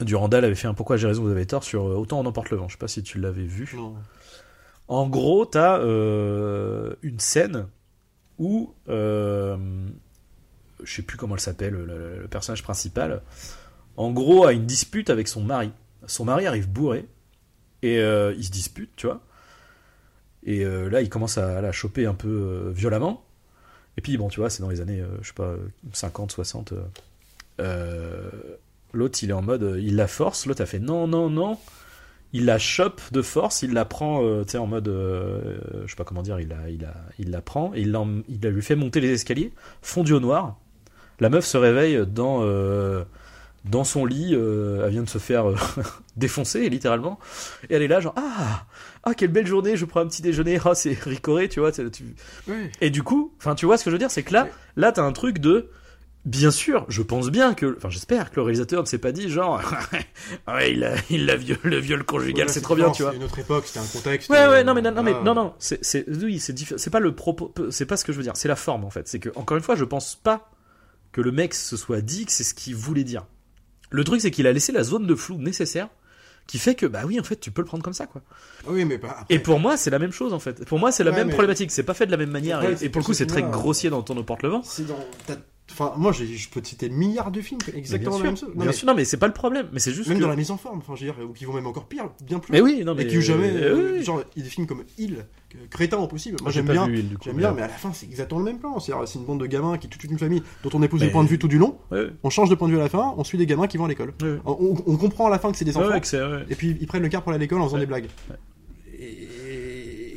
Durandal 0.00 0.44
avait 0.44 0.54
fait 0.54 0.68
un 0.68 0.74
Pourquoi 0.74 0.96
j'ai 0.96 1.06
raison, 1.06 1.22
vous 1.22 1.30
avez 1.30 1.46
tort 1.46 1.64
sur 1.64 1.86
euh, 1.86 1.94
Autant 1.94 2.20
on 2.20 2.26
emporte 2.26 2.50
le 2.50 2.56
vent. 2.56 2.68
Je 2.68 2.74
sais 2.74 2.78
pas 2.78 2.88
si 2.88 3.02
tu 3.02 3.18
l'avais 3.18 3.44
vu. 3.44 3.70
Non. 3.76 3.94
En 4.88 5.08
gros, 5.08 5.46
t'as 5.46 5.78
euh, 5.78 6.94
une 7.02 7.18
scène 7.18 7.66
où 8.38 8.74
euh, 8.88 9.56
je 10.82 10.94
sais 10.94 11.02
plus 11.02 11.16
comment 11.16 11.34
elle 11.34 11.40
s'appelle, 11.40 11.72
le, 11.72 12.26
personnage 12.28 12.62
principal, 12.62 13.22
en 13.96 14.10
gros 14.10 14.44
a 14.44 14.52
une 14.52 14.66
dispute 14.66 15.10
avec 15.10 15.28
son 15.28 15.42
mari. 15.42 15.72
Son 16.06 16.24
mari 16.24 16.46
arrive 16.46 16.68
bourré 16.68 17.06
et 17.82 18.00
euh, 18.00 18.34
ils 18.36 18.44
se 18.44 18.50
disputent, 18.50 18.94
tu 18.96 19.06
vois. 19.06 19.22
Et 20.44 20.64
là, 20.64 21.00
il 21.02 21.08
commence 21.08 21.38
à 21.38 21.60
la 21.60 21.70
choper 21.70 22.04
un 22.04 22.14
peu 22.14 22.72
violemment. 22.74 23.24
Et 23.96 24.00
puis, 24.00 24.18
bon, 24.18 24.28
tu 24.28 24.40
vois, 24.40 24.50
c'est 24.50 24.60
dans 24.60 24.70
les 24.70 24.80
années, 24.80 25.00
je 25.20 25.28
sais 25.28 25.34
pas, 25.34 25.54
50, 25.92 26.32
60. 26.32 26.74
L'autre, 28.92 29.18
il 29.22 29.30
est 29.30 29.34
en 29.34 29.42
mode, 29.42 29.62
euh, 29.62 29.80
il 29.80 29.96
la 29.96 30.06
force. 30.06 30.46
L'autre 30.46 30.62
a 30.62 30.66
fait 30.66 30.78
non, 30.78 31.06
non, 31.06 31.30
non. 31.30 31.58
Il 32.34 32.46
la 32.46 32.58
chope 32.58 33.00
de 33.12 33.20
force, 33.20 33.60
il 33.62 33.72
la 33.74 33.84
prend, 33.84 34.24
euh, 34.24 34.42
tu 34.44 34.52
sais, 34.52 34.58
en 34.58 34.66
mode, 34.66 34.88
euh, 34.88 35.58
je 35.84 35.90
sais 35.90 35.96
pas 35.96 36.04
comment 36.04 36.22
dire, 36.22 36.40
il 36.40 36.48
la, 36.48 36.70
il 36.70 36.80
la, 36.80 36.94
il 37.18 37.30
la 37.30 37.42
prend 37.42 37.72
et 37.74 37.80
il, 37.82 37.90
l'en- 37.92 38.22
il 38.28 38.38
la 38.42 38.48
lui 38.50 38.62
fait 38.62 38.74
monter 38.76 39.00
les 39.00 39.10
escaliers, 39.12 39.52
fondu 39.82 40.14
au 40.14 40.20
noir. 40.20 40.56
La 41.20 41.28
meuf 41.28 41.44
se 41.44 41.58
réveille 41.58 42.06
dans, 42.06 42.38
euh, 42.42 43.04
dans 43.66 43.84
son 43.84 44.06
lit, 44.06 44.32
elle 44.32 44.88
vient 44.90 45.02
de 45.02 45.08
se 45.10 45.18
faire 45.18 45.44
défoncer 46.16 46.68
littéralement, 46.70 47.18
et 47.68 47.74
elle 47.74 47.82
est 47.82 47.88
là 47.88 48.00
genre 48.00 48.14
ah 48.16 48.64
ah 49.04 49.14
quelle 49.14 49.30
belle 49.30 49.46
journée, 49.46 49.76
je 49.76 49.84
prends 49.84 50.00
un 50.00 50.06
petit 50.06 50.22
déjeuner, 50.22 50.58
ah 50.64 50.74
c'est 50.74 50.98
ricoré, 50.98 51.48
tu 51.50 51.60
vois, 51.60 51.70
tu- 51.70 51.82
et 52.80 52.88
du 52.90 53.02
coup, 53.02 53.32
enfin 53.38 53.54
tu 53.54 53.66
vois 53.66 53.76
ce 53.76 53.84
que 53.84 53.90
je 53.90 53.94
veux 53.94 53.98
dire, 53.98 54.10
c'est 54.10 54.22
que 54.22 54.32
là, 54.32 54.48
là 54.76 54.90
t'as 54.90 55.02
un 55.04 55.12
truc 55.12 55.38
de 55.38 55.68
Bien 56.24 56.52
sûr, 56.52 56.84
je 56.88 57.02
pense 57.02 57.30
bien 57.30 57.52
que, 57.52 57.74
enfin 57.76 57.90
j'espère 57.90 58.30
que 58.30 58.36
le 58.36 58.42
réalisateur 58.42 58.80
ne 58.82 58.86
s'est 58.86 58.98
pas 58.98 59.10
dit 59.10 59.28
genre, 59.28 59.60
ouais 60.48 60.72
il 60.72 60.84
a, 60.84 60.94
il 61.10 61.28
a 61.28 61.34
viol, 61.34 61.58
le 61.64 61.78
viol 61.78 62.04
conjugal, 62.04 62.46
Ouais, 62.46 62.52
c'est 62.52 62.60
trop 62.60 62.76
bien, 62.76 62.90
tu 62.92 63.02
vois. 63.02 63.10
C'est 63.10 63.16
une 63.16 63.24
autre 63.24 63.38
époque, 63.40 63.64
c'était 63.66 63.80
un 63.80 63.86
contexte. 63.86 64.30
Ouais, 64.30 64.38
ouais, 64.46 64.58
euh, 64.60 64.62
non, 64.62 64.72
mais 64.72 64.82
non, 64.82 64.92
non, 64.92 65.02
mais 65.02 65.14
non, 65.24 65.34
non, 65.34 65.52
c'est, 65.58 65.84
c'est, 65.84 66.04
oui, 66.08 66.38
c'est 66.38 66.56
c'est 66.78 66.90
pas 66.90 67.00
le 67.00 67.12
propos, 67.12 67.52
c'est 67.70 67.86
pas 67.86 67.96
ce 67.96 68.04
que 68.04 68.12
je 68.12 68.18
veux 68.18 68.22
dire, 68.22 68.36
c'est 68.36 68.46
la 68.46 68.54
forme 68.54 68.84
en 68.84 68.90
fait. 68.90 69.08
C'est 69.08 69.18
que, 69.18 69.30
encore 69.34 69.56
une 69.56 69.64
fois, 69.64 69.74
je 69.74 69.84
pense 69.84 70.14
pas 70.14 70.48
que 71.10 71.20
le 71.20 71.32
mec 71.32 71.54
se 71.54 71.76
soit 71.76 72.00
dit 72.02 72.24
que 72.24 72.30
c'est 72.32 72.44
ce 72.44 72.54
qu'il 72.54 72.76
voulait 72.76 73.02
dire. 73.04 73.26
Le 73.90 74.04
truc, 74.04 74.20
c'est 74.20 74.30
qu'il 74.30 74.46
a 74.46 74.52
laissé 74.52 74.70
la 74.70 74.84
zone 74.84 75.06
de 75.08 75.14
flou 75.16 75.38
nécessaire 75.38 75.88
qui 76.46 76.58
fait 76.58 76.74
que, 76.76 76.86
bah 76.86 77.02
oui, 77.04 77.18
en 77.20 77.24
fait, 77.24 77.36
tu 77.36 77.50
peux 77.50 77.62
le 77.62 77.66
prendre 77.66 77.82
comme 77.84 77.92
ça, 77.92 78.06
quoi. 78.06 78.22
Oui, 78.66 78.84
mais 78.84 78.98
pas. 78.98 79.24
Et 79.28 79.38
pour 79.40 79.58
moi, 79.60 79.76
c'est 79.76 79.90
la 79.90 79.98
même 79.98 80.12
chose 80.12 80.32
en 80.32 80.38
fait. 80.40 80.64
Pour 80.66 80.78
moi, 80.78 80.90
c'est 80.92 81.02
la 81.04 81.10
Ouais, 81.10 81.16
même 81.18 81.26
mais- 81.28 81.32
problématique. 81.34 81.70
C'est 81.72 81.82
pas 81.82 81.94
fait 81.94 82.06
de 82.06 82.10
la 82.12 82.16
même 82.16 82.30
manière. 82.30 82.60
Ouais, 82.60 82.76
et- 82.80 82.88
pour 82.88 83.00
le 83.00 83.04
coup, 83.04 83.12
ce 83.12 83.18
c'est 83.18 83.26
très 83.26 83.42
grossier 83.42 83.90
dans 83.90 84.02
ton 84.02 84.22
porte 84.22 84.42
le 84.44 84.50
vent. 84.50 84.62
C'est 84.64 84.86
dans. 84.86 84.98
Enfin, 85.72 85.92
moi, 85.96 86.12
je 86.12 86.24
peux 86.50 86.60
te 86.60 86.68
citer 86.68 86.88
milliards 86.88 87.30
de 87.30 87.40
films, 87.40 87.60
exactement 87.74 88.16
la 88.16 88.22
bien 88.22 88.30
même 88.30 88.36
chose. 88.36 88.50
bien 88.50 88.58
Non, 88.60 88.64
mais 88.66 88.72
sûr, 88.72 88.86
non, 88.86 88.94
mais 88.94 89.04
c'est 89.04 89.16
pas 89.16 89.26
le 89.26 89.32
problème. 89.32 89.68
Mais 89.72 89.78
c'est 89.80 89.92
juste 89.92 90.08
Même 90.08 90.18
que. 90.18 90.22
dans 90.22 90.28
la 90.28 90.36
mise 90.36 90.50
en 90.50 90.56
forme, 90.56 90.78
enfin, 90.78 90.94
je 90.96 91.06
veux 91.06 91.12
dire, 91.12 91.24
ou 91.28 91.32
qui 91.32 91.44
vont 91.44 91.52
même 91.54 91.66
encore 91.66 91.86
pire, 91.86 92.10
bien 92.24 92.38
plus. 92.38 92.52
Mais 92.52 92.60
oui, 92.60 92.82
non, 92.84 92.94
mais. 92.94 93.02
Et 93.04 93.06
qui 93.06 93.20
jamais. 93.22 93.50
euh, 93.50 93.74
oui, 93.76 93.98
oui. 93.98 94.04
Genre, 94.04 94.22
il 94.36 94.40
y 94.40 94.42
a 94.42 94.44
des 94.44 94.50
films 94.50 94.66
comme 94.66 94.84
Il, 94.98 95.24
crétin 95.70 95.98
au 95.98 96.06
possible. 96.06 96.36
Moi, 96.42 96.50
J'ai 96.50 96.60
j'aime 96.60 96.72
bien. 96.72 96.86
J'aime 96.86 97.08
mais- 97.26 97.32
bien, 97.34 97.52
mais 97.52 97.62
à 97.62 97.68
la 97.68 97.72
fin, 97.74 97.92
c'est 97.92 98.06
exactement 98.06 98.40
le 98.40 98.46
même 98.46 98.58
plan. 98.58 98.78
C'est-à-dire, 98.80 99.06
c'est 99.08 99.18
une 99.18 99.24
bande 99.24 99.40
de 99.40 99.46
gamins 99.46 99.78
qui 99.78 99.88
toute 99.88 100.04
une 100.04 100.18
famille 100.18 100.42
dont 100.62 100.70
on 100.74 100.82
épouse 100.82 101.00
Mais- 101.00 101.06
le 101.06 101.12
point 101.12 101.24
de 101.24 101.28
vue 101.28 101.38
tout 101.38 101.48
du 101.48 101.58
long. 101.58 101.78
Ouais. 101.90 102.08
On 102.22 102.30
change 102.30 102.48
de 102.50 102.54
point 102.54 102.68
de 102.68 102.72
vue 102.72 102.78
à 102.78 102.82
la 102.82 102.88
fin, 102.88 103.14
on 103.16 103.24
suit 103.24 103.38
des 103.38 103.46
gamins 103.46 103.66
qui 103.66 103.76
vont 103.78 103.84
à 103.84 103.88
l'école. 103.88 104.12
Ouais. 104.22 104.38
On, 104.44 104.96
comprend 104.96 105.26
à 105.26 105.30
la 105.30 105.38
fin 105.38 105.50
que 105.50 105.56
c'est 105.56 105.64
des 105.64 105.76
enfants. 105.76 105.88
ouais. 105.88 106.46
Et 106.48 106.54
puis 106.54 106.76
ils 106.80 106.86
prennent 106.86 107.02
le 107.02 107.08
car 107.08 107.22
pour 107.22 107.30
aller 107.32 107.36
à 107.38 107.40
l'école 107.40 107.60
en 107.60 107.66
faisant 107.66 107.78
des 107.78 107.86
blagues. 107.86 108.06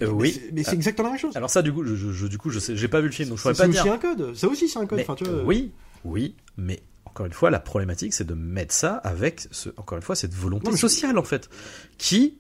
Euh, 0.02 0.08
mais 0.08 0.14
oui. 0.14 0.32
c'est- 0.34 0.52
Mais 0.54 0.64
c'est 0.64 0.74
exactement 0.74 1.08
la 1.10 1.14
même 1.14 1.22
chose. 1.22 1.36
Alors 1.36 1.50
ça, 1.50 1.62
du 1.62 1.72
coup, 1.74 1.84
je, 1.86 2.28
du 2.28 2.38
coup, 2.38 2.50
je 2.50 2.60
sais, 2.60 2.76
j'ai 2.76 2.88
pas 2.88 3.00
vu 3.02 3.08
le 3.08 3.14
film, 3.14 3.30
donc 3.30 3.38
je 3.38 3.42
pourrais 3.44 3.54
C'est 3.54 3.64
pas 3.64 3.70
aussi 3.70 3.82
dire. 3.84 3.94
un 3.94 3.98
code. 3.98 4.36
Ça 4.36 4.48
aussi, 4.48 4.68
c'est 4.70 4.80
un 4.80 4.86
code. 4.86 4.98
Mais, 4.98 5.04
Enfin, 5.04 5.16
tu 5.16 5.24
vois, 5.26 5.34
euh, 5.34 5.44
oui, 5.46 5.72
oui, 6.04 6.36
mais 6.58 6.82
encore 7.06 7.26
une 7.26 7.34
fois, 7.34 7.50
la 7.50 7.60
problématique, 7.60 8.14
c'est 8.14 8.26
de 8.28 8.34
mettre 8.34 8.74
ça 8.74 8.96
avec, 8.96 9.48
ce, 9.52 9.70
encore 9.78 9.98
une 9.98 10.02
fois, 10.04 10.16
cette 10.16 10.34
volonté 10.34 10.70
Non, 10.70 10.76
sociale, 10.78 11.18
en 11.18 11.24
fait, 11.24 11.50
qui, 11.98 12.38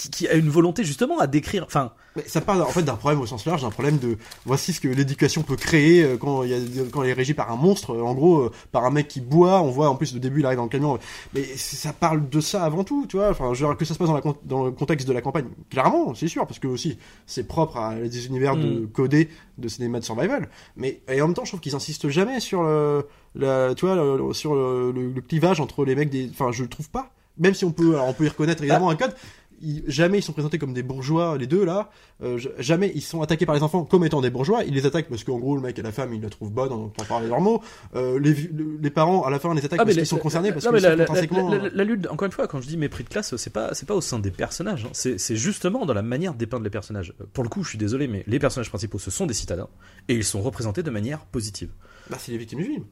qui, 0.00 0.10
qui 0.10 0.28
a 0.28 0.34
une 0.34 0.48
volonté 0.48 0.82
justement 0.84 1.18
à 1.18 1.26
décrire. 1.26 1.64
Enfin, 1.66 1.92
Mais 2.16 2.22
ça 2.26 2.40
parle 2.40 2.62
en 2.62 2.66
fait 2.68 2.82
d'un 2.82 2.94
problème 2.96 3.20
au 3.20 3.26
sens 3.26 3.44
large, 3.44 3.62
d'un 3.62 3.70
problème 3.70 3.98
de 3.98 4.16
voici 4.46 4.72
ce 4.72 4.80
que 4.80 4.88
l'éducation 4.88 5.42
peut 5.42 5.56
créer 5.56 6.02
euh, 6.02 6.16
quand, 6.16 6.42
il 6.42 6.50
y 6.50 6.54
a, 6.54 6.84
quand 6.90 7.02
elle 7.02 7.10
est 7.10 7.14
régie 7.14 7.34
par 7.34 7.52
un 7.52 7.56
monstre, 7.56 7.94
en 7.96 8.14
gros, 8.14 8.38
euh, 8.40 8.50
par 8.72 8.84
un 8.84 8.90
mec 8.90 9.08
qui 9.08 9.20
boit. 9.20 9.60
On 9.60 9.70
voit 9.70 9.88
en 9.90 9.96
plus 9.96 10.14
au 10.16 10.18
début 10.18 10.40
il 10.40 10.46
arrive 10.46 10.56
dans 10.56 10.64
le 10.64 10.68
camion, 10.70 10.98
mais 11.34 11.44
ça 11.56 11.92
parle 11.92 12.28
de 12.28 12.40
ça 12.40 12.64
avant 12.64 12.82
tout, 12.84 13.04
tu 13.08 13.16
vois. 13.18 13.30
Enfin, 13.30 13.52
je 13.52 13.62
veux 13.62 13.68
dire, 13.70 13.76
que 13.76 13.84
ça 13.84 13.92
se 13.94 13.98
passe 13.98 14.08
dans, 14.08 14.14
la, 14.14 14.22
con- 14.22 14.36
dans 14.44 14.64
le 14.64 14.70
contexte 14.70 15.06
de 15.06 15.12
la 15.12 15.20
campagne, 15.20 15.44
clairement, 15.70 16.14
c'est 16.14 16.28
sûr, 16.28 16.46
parce 16.46 16.58
que 16.58 16.66
aussi 16.68 16.96
c'est 17.26 17.46
propre 17.46 17.76
à 17.76 17.94
des 17.96 18.26
univers 18.26 18.56
de 18.56 18.80
Mm. 18.80 18.86
codés 18.88 19.28
de 19.58 19.68
cinéma 19.68 20.00
de 20.00 20.04
survival. 20.04 20.48
Mais 20.76 21.00
et 21.12 21.20
en 21.20 21.26
même 21.26 21.34
temps, 21.34 21.44
je 21.44 21.50
trouve 21.50 21.60
qu'ils 21.60 21.74
insistent 21.74 22.08
jamais 22.08 22.40
sur 22.40 22.62
le, 22.62 23.06
la, 23.34 23.74
tu 23.74 23.84
vois, 23.86 23.94
le- 23.96 24.32
sur 24.32 24.54
le, 24.54 24.92
le- 24.92 25.12
le 25.12 25.20
clivage 25.20 25.60
entre 25.60 25.84
les 25.84 25.94
mecs 25.94 26.08
des. 26.10 26.28
Enfin, 26.30 26.50
je 26.52 26.62
le 26.62 26.68
trouve 26.68 26.88
pas. 26.88 27.10
Même 27.38 27.54
si 27.54 27.64
on 27.64 27.72
peut, 27.72 27.94
alors 27.94 28.08
on 28.08 28.12
peut 28.12 28.24
y 28.26 28.28
reconnaître 28.28 28.62
évidemment 28.62 28.90
un 28.90 28.96
code. 28.96 29.14
Ils- 29.60 29.82
jamais 29.86 30.18
ils 30.18 30.22
sont 30.22 30.32
présentés 30.32 30.58
comme 30.58 30.72
des 30.74 30.82
bourgeois, 30.82 31.36
les 31.38 31.46
deux 31.46 31.64
là. 31.64 31.90
Euh, 32.22 32.38
jamais 32.58 32.92
ils 32.94 33.00
sont 33.02 33.22
attaqués 33.22 33.46
par 33.46 33.54
les 33.54 33.62
enfants 33.62 33.84
comme 33.84 34.04
étant 34.04 34.20
des 34.20 34.30
bourgeois. 34.30 34.64
Ils 34.64 34.74
les 34.74 34.86
attaquent 34.86 35.08
parce 35.08 35.24
qu'en 35.24 35.38
gros 35.38 35.56
le 35.56 35.62
mec 35.62 35.78
et 35.78 35.82
la 35.82 35.92
femme 35.92 36.12
ils 36.14 36.20
la 36.20 36.28
trouvent 36.28 36.50
bonne 36.52 36.72
en 36.72 36.88
pour 36.88 37.06
parler 37.06 37.28
leurs 37.28 37.40
mots. 37.40 37.62
Euh, 37.94 38.18
les, 38.18 38.90
parents 38.90 39.22
à 39.24 39.30
la 39.30 39.38
fin 39.38 39.54
les 39.54 39.64
attaquent 39.64 39.80
Ah, 39.80 39.84
parce 39.84 39.96
qu'ils 39.96 40.06
sont 40.06 40.18
concernés 40.18 40.52
parce 40.52 40.64
non, 40.64 40.72
mais 40.72 40.80
la, 40.80 40.96
la- 40.96 41.84
lutte, 41.84 42.06
encore 42.08 42.26
une 42.26 42.32
fois, 42.32 42.46
quand 42.46 42.60
je 42.60 42.68
dis 42.68 42.76
mépris 42.76 43.04
de 43.04 43.08
classe, 43.08 43.36
c'est 43.36 43.52
pas, 43.52 43.74
c'est 43.74 43.86
pas 43.86 43.94
au 43.94 44.00
sein 44.00 44.18
des 44.18 44.30
personnages, 44.30 44.84
hein. 44.84 44.90
c'est, 44.92 45.18
c'est 45.18 45.36
justement 45.36 45.86
dans 45.86 45.94
la 45.94 46.02
manière 46.02 46.34
de 46.34 46.38
dépeindre 46.38 46.64
les 46.64 46.70
personnages. 46.70 47.14
Pour 47.32 47.44
le 47.44 47.48
coup, 47.50 47.62
je 47.62 47.70
suis 47.70 47.78
désolé, 47.78 48.08
mais 48.08 48.24
les 48.26 48.38
personnages 48.38 48.68
principaux, 48.68 48.98
ce 48.98 49.10
sont 49.10 49.26
des 49.26 49.34
citadins, 49.34 49.68
et 50.08 50.14
ils 50.14 50.24
sont 50.24 50.40
représentés 50.42 50.82
de 50.82 50.90
manière 50.90 51.20
positive. 51.26 51.70
Bah, 52.10 52.16
c'est 52.20 52.32
les 52.32 52.38
victimes 52.38 52.58
du 52.58 52.64
film. 52.64 52.84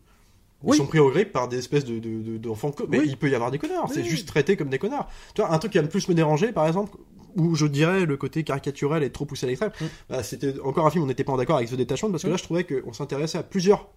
Ils 0.65 0.71
Oui. 0.71 0.77
sont 0.77 0.87
pris 0.87 0.99
au 0.99 1.11
grip 1.11 1.33
par 1.33 1.47
des 1.49 1.59
espèces 1.59 1.85
de, 1.85 1.99
de- 2.01 2.21
de- 2.23 2.37
d'enfants. 2.39 2.73
co- 2.73 2.87
mais 2.89 2.99
Oui. 2.99 3.05
il 3.09 3.17
peut 3.17 3.31
y 3.31 3.35
avoir 3.35 3.51
des 3.53 3.59
connards. 3.59 3.89
C'est 3.93 4.01
Oui. 4.03 4.09
juste 4.09 4.27
traité 4.27 4.57
comme 4.57 4.71
des 4.71 4.79
connards. 4.79 5.09
Tu 5.35 5.41
vois, 5.41 5.53
un 5.53 5.59
truc 5.59 5.71
qui 5.73 5.79
a 5.79 5.83
le 5.83 5.89
plus 5.89 6.09
me 6.09 6.15
déranger, 6.15 6.51
par 6.53 6.67
exemple, 6.67 6.97
où 7.37 7.55
je 7.55 7.67
dirais 7.67 8.07
le 8.07 8.17
côté 8.17 8.43
caricaturel 8.43 9.03
est 9.05 9.11
trop 9.11 9.25
poussé 9.25 9.47
à 9.47 9.49
l'extrême, 9.49 9.71
Mm. 9.81 9.85
bah, 10.11 10.23
c'était 10.25 10.59
encore 10.61 10.87
un 10.87 10.91
film 10.91 11.03
où 11.03 11.05
on 11.05 11.09
n'était 11.09 11.23
pas 11.23 11.33
en 11.33 11.39
accord 11.39 11.57
avec 11.59 11.71
The 11.71 11.75
Detachment 11.77 12.11
parce 12.11 12.23
que 12.25 12.29
Mm. 12.29 12.33
là, 12.33 12.37
je 12.39 12.43
trouvais 12.43 12.65
qu'on 12.65 12.93
s'intéressait 12.93 13.39
à 13.39 13.45
plusieurs 13.45 13.89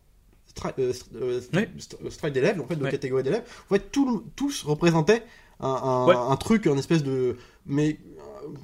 stra- 0.54 0.74
euh, 0.78 0.94
euh, 1.16 1.42
Oui. 1.54 1.62
st- 1.80 2.10
strates 2.12 2.34
d'élèves, 2.34 2.62
en 2.62 2.66
fait, 2.68 2.76
de 2.76 2.88
catégories 2.88 3.24
d'élèves. 3.24 3.44
En 3.70 3.74
fait, 3.76 3.92
tout- 3.92 4.24
tous 4.36 4.64
représentaient 4.64 5.24
un, 5.62 5.68
un, 5.70 6.06
Ouais. 6.08 6.16
un 6.16 6.36
truc, 6.36 6.68
un 6.68 6.78
espèce 6.78 7.02
de, 7.04 7.38
mais 7.66 7.98
euh, 8.20 8.21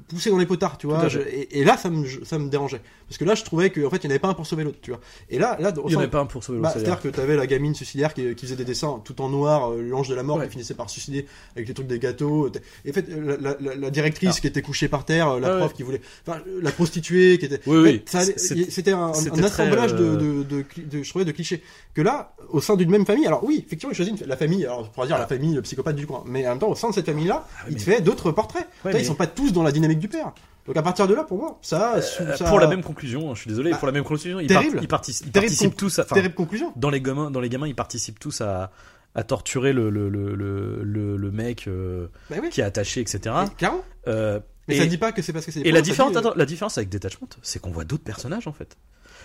poussé 0.08 0.30
dans 0.30 0.38
les 0.38 0.46
potards, 0.46 0.78
tu 0.78 0.88
vois. 0.88 1.08
je- 1.08 1.20
et, 1.20 1.60
et 1.60 1.64
là, 1.64 1.78
ça 1.78 1.90
me, 1.90 2.06
ça 2.26 2.38
me 2.40 2.50
dérangeait. 2.50 2.82
Parce 3.08 3.18
que 3.18 3.24
là, 3.26 3.36
je 3.36 3.44
trouvais 3.44 3.70
qu'en 3.70 3.90
fait, 3.90 3.98
il 4.04 4.08
n'y 4.08 4.08
en 4.08 4.12
avait 4.12 4.20
pas 4.20 4.28
un 4.28 4.34
pour 4.34 4.46
sauver 4.46 4.64
l'autre, 4.66 4.80
tu 4.82 4.92
vois. 4.92 5.00
Et 5.30 5.40
là, 5.40 5.56
là, 5.62 5.72
Il 5.86 5.92
y 5.94 5.96
en 5.96 6.00
avait 6.00 6.10
pas 6.10 6.20
un 6.20 6.26
pour 6.26 6.44
sauver 6.44 6.60
bah, 6.60 6.70
l'autre. 6.70 6.80
C'est-à-dire 6.80 7.02
que 7.02 7.08
t'avais 7.08 7.36
la 7.38 7.48
gamine 7.48 7.74
suicidaire 7.74 8.14
qui, 8.14 8.36
qui 8.36 8.46
faisait 8.46 8.58
des 8.58 8.66
dessins 8.66 9.02
tout 9.06 9.22
en 9.22 9.30
noir, 9.30 9.72
euh, 9.72 9.82
l'ange 9.82 10.10
de 10.10 10.16
la 10.16 10.24
mort 10.24 10.38
Ouais. 10.38 10.46
qui 10.46 10.52
finissait 10.52 10.74
par 10.74 10.90
suicider 10.90 11.26
avec 11.56 11.68
les 11.68 11.74
trucs 11.74 11.88
des 11.88 12.00
gâteaux. 12.00 12.50
Et 12.86 12.90
en 12.90 12.94
fait, 12.94 13.06
la, 13.10 13.38
la- 13.38 13.58
la- 13.62 13.76
la 13.76 13.90
directrice 13.92 14.36
Ah. 14.38 14.42
qui 14.42 14.48
était 14.48 14.62
couchée 14.62 14.88
par 14.90 15.06
terre, 15.06 15.30
euh, 15.30 15.40
la 15.40 15.48
Ah 15.54 15.58
prof 15.60 15.70
ouais. 15.72 15.78
qui 15.78 15.84
voulait, 15.84 16.02
enfin, 16.28 16.40
la 16.62 16.72
prostituée 16.72 17.38
qui 17.40 17.46
était. 17.46 17.62
Oui, 17.66 17.78
en 17.78 17.82
oui. 17.84 18.02
fait, 18.06 18.38
C'était 18.40 18.92
un, 18.92 19.12
assemblage 19.12 19.94
de, 19.96 20.04
euh, 20.04 20.44
de, 20.44 20.44
de, 20.44 20.62
cli- 20.64 20.88
de- 20.88 21.04
je 21.04 21.10
trouvais, 21.10 21.26
de 21.26 21.32
clichés. 21.32 21.62
Que 21.94 22.02
là, 22.02 22.34
au 22.50 22.62
sein 22.62 22.76
d'une 22.76 22.90
même 22.92 23.06
famille, 23.06 23.26
alors 23.26 23.44
oui, 23.44 23.64
effectivement, 23.66 23.92
il 23.92 23.96
choisit 23.96 24.26
la 24.26 24.38
famille, 24.38 24.66
alors 24.66 24.82
on 24.82 24.94
pourrait 24.94 25.08
dire 25.08 25.18
la 25.18 25.26
famille 25.28 25.56
le 25.56 25.62
psychopathe 25.64 25.96
du 25.96 26.06
coin, 26.06 26.24
mais 26.28 26.46
en 26.46 26.52
même 26.52 26.60
temps, 26.60 26.70
au 26.70 26.76
sein 26.76 26.90
de 26.90 26.94
cette 26.94 27.06
famille-là, 27.08 27.48
Ah 27.60 27.66
il 27.70 27.76
te 27.78 27.82
fait 27.82 28.02
d'autres 28.02 28.32
portraits. 28.32 28.64
Ouais, 28.64 28.92
Putain, 28.92 28.98
mais- 28.98 29.04
Ils 29.04 29.08
sont 29.08 29.16
pas 29.16 29.28
tous 29.28 29.52
dans 29.52 29.64
la 29.68 29.72
dynamique 29.72 30.00
du 30.00 30.08
père. 30.08 30.32
Donc 30.66 30.76
à 30.76 30.82
partir 30.82 31.08
de 31.08 31.14
là, 31.14 31.24
pour 31.24 31.38
moi, 31.38 31.58
ça, 31.62 31.96
Euh, 31.98 32.02
ça 32.36 32.44
Pour 32.46 32.60
la 32.60 32.68
même 32.68 32.84
conclusion, 32.84 33.30
hein, 33.32 33.36
je 33.36 33.42
suis 33.42 33.50
désolé, 33.50 33.72
Bah, 33.72 33.78
pour 33.78 33.86
la 33.88 33.94
même 33.94 34.04
conclusion, 34.04 34.40
ils, 34.40 34.48
terrible. 34.48 34.74
part- 34.76 34.82
ils 34.84 34.88
participent 35.32 35.78
tous 35.78 36.00
à. 36.00 36.04
terrible 36.06 36.36
conclusion. 36.36 36.74
dans 36.76 36.90
les 36.90 37.00
gamins, 37.02 37.32
dans 37.32 37.40
les 37.40 37.50
gamins, 37.50 37.68
ils 37.68 37.76
participent 37.76 38.20
tous 38.20 38.42
à, 38.42 38.72
à 39.16 39.24
torturer 39.24 39.72
le, 39.72 39.90
le, 39.90 40.10
le, 40.10 40.36
le, 40.36 40.84
le- 40.84 41.16
le 41.18 41.32
mec 41.32 41.68
euh, 41.68 42.08
Bah 42.30 42.38
oui. 42.42 42.50
qui 42.50 42.60
est 42.62 42.66
attaché, 42.66 43.00
etc. 43.02 43.34
Mais. 43.62 43.68
Euh, 44.10 44.40
Mais 44.68 44.76
et 44.76 44.80
ça 44.80 44.86
dit 44.88 44.98
pas 44.98 45.14
que 45.14 45.22
c'est 45.22 45.32
parce 45.32 45.46
que 45.46 45.52
c'est 45.54 45.62
et 45.62 45.72
la 45.72 45.82
différence, 45.82 46.12
dit, 46.12 46.18
attends, 46.18 46.34
la 46.36 46.46
différence 46.46 46.78
avec 46.78 46.90
Detachment, 46.90 47.30
c'est 47.42 47.60
qu'on 47.62 47.72
voit 47.72 47.86
d'autres 47.86 48.04
personnages 48.04 48.48
en 48.48 48.54
fait. 48.54 48.76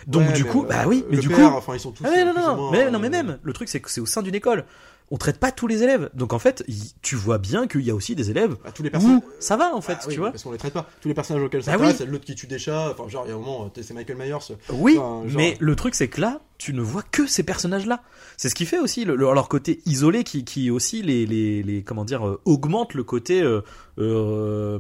Donc 0.07 0.27
ouais, 0.29 0.33
du 0.35 0.45
mais, 0.45 0.51
coup, 0.51 0.65
bah 0.69 0.85
oui, 0.87 1.05
mais 1.11 1.19
du 1.19 1.29
père, 1.29 1.51
coup, 1.51 1.57
enfin, 1.57 1.75
ils 1.75 1.81
sont 1.81 1.91
tous. 1.93 2.05
ah 2.07 2.11
euh, 2.17 2.25
non, 2.25 2.31
ou 2.33 2.35
non, 2.35 2.57
moins, 2.57 2.71
mais 2.73 2.91
non, 2.91 2.99
mais 3.01 3.09
même, 3.11 3.39
le 3.43 3.53
truc 3.53 3.69
c'est 3.69 3.81
que 3.81 3.91
c'est 3.91 4.01
au 4.01 4.07
sein 4.07 4.23
d'une 4.23 4.35
école. 4.35 4.65
On 5.15 5.19
traite 5.19 5.39
pas 5.39 5.53
tous 5.53 5.67
les 5.67 5.83
élèves, 5.83 6.09
donc 6.15 6.33
en 6.33 6.39
fait, 6.39 6.65
y- 6.69 6.95
tu 7.03 7.17
vois 7.17 7.37
bien 7.37 7.67
qu'il 7.67 7.83
y 7.83 7.91
a 7.91 7.95
aussi 7.95 8.15
des 8.17 8.31
élèves 8.31 8.57
bah, 8.65 8.73
tous 8.75 8.83
les 8.83 8.89
personnes. 8.89 9.17
où 9.17 9.25
ça 9.41 9.57
va 9.59 9.75
en 9.75 9.83
fait, 9.83 9.93
Bah 9.93 10.01
oui, 10.09 10.15
tu 10.15 10.19
vois. 10.21 10.31
Parce 10.31 10.43
qu'on 10.43 10.53
les 10.53 10.57
traite 10.59 10.73
pas. 10.73 10.89
Tous 11.03 11.09
les 11.09 11.15
personnages 11.15 11.43
auxquels 11.45 11.63
ça 11.63 11.77
Bah 11.77 11.85
oui. 11.87 11.95
c'est 11.97 12.07
l'autre 12.07 12.25
qui 12.25 12.35
tue 12.35 12.47
des 12.47 12.59
chats. 12.59 12.91
Enfin, 12.99 13.09
genre, 13.11 13.25
il 13.27 13.29
y 13.29 13.33
a 13.33 13.35
un 13.35 13.39
moment, 13.39 13.67
euh, 13.77 13.83
c'est 13.83 13.93
Michael 13.93 14.17
Myers. 14.17 14.39
Oui, 14.71 14.97
Enfin, 14.99 15.29
genre- 15.29 15.37
mais 15.37 15.57
le 15.61 15.77
truc 15.77 15.95
c'est 15.95 16.09
que 16.09 16.21
là, 16.21 16.41
tu 16.59 16.73
ne 16.75 16.81
vois 16.81 17.03
que 17.03 17.27
ces 17.27 17.43
personnages-là. 17.43 18.03
C'est 18.37 18.49
ce 18.49 18.55
qui 18.55 18.67
fait 18.67 18.79
aussi 18.79 19.05
le, 19.05 19.15
le- 19.17 19.33
leur 19.35 19.49
côté 19.49 19.81
isolé, 19.87 20.25
qui, 20.25 20.45
qui 20.45 20.71
aussi 20.71 21.03
les, 21.03 21.27
les, 21.27 21.63
les 21.63 21.83
comment 21.83 22.05
dire 22.05 22.27
euh, 22.27 22.41
augmente 22.45 22.95
le 22.95 23.05
côté 23.05 23.43
euh, 23.43 23.61
euh, 23.99 24.79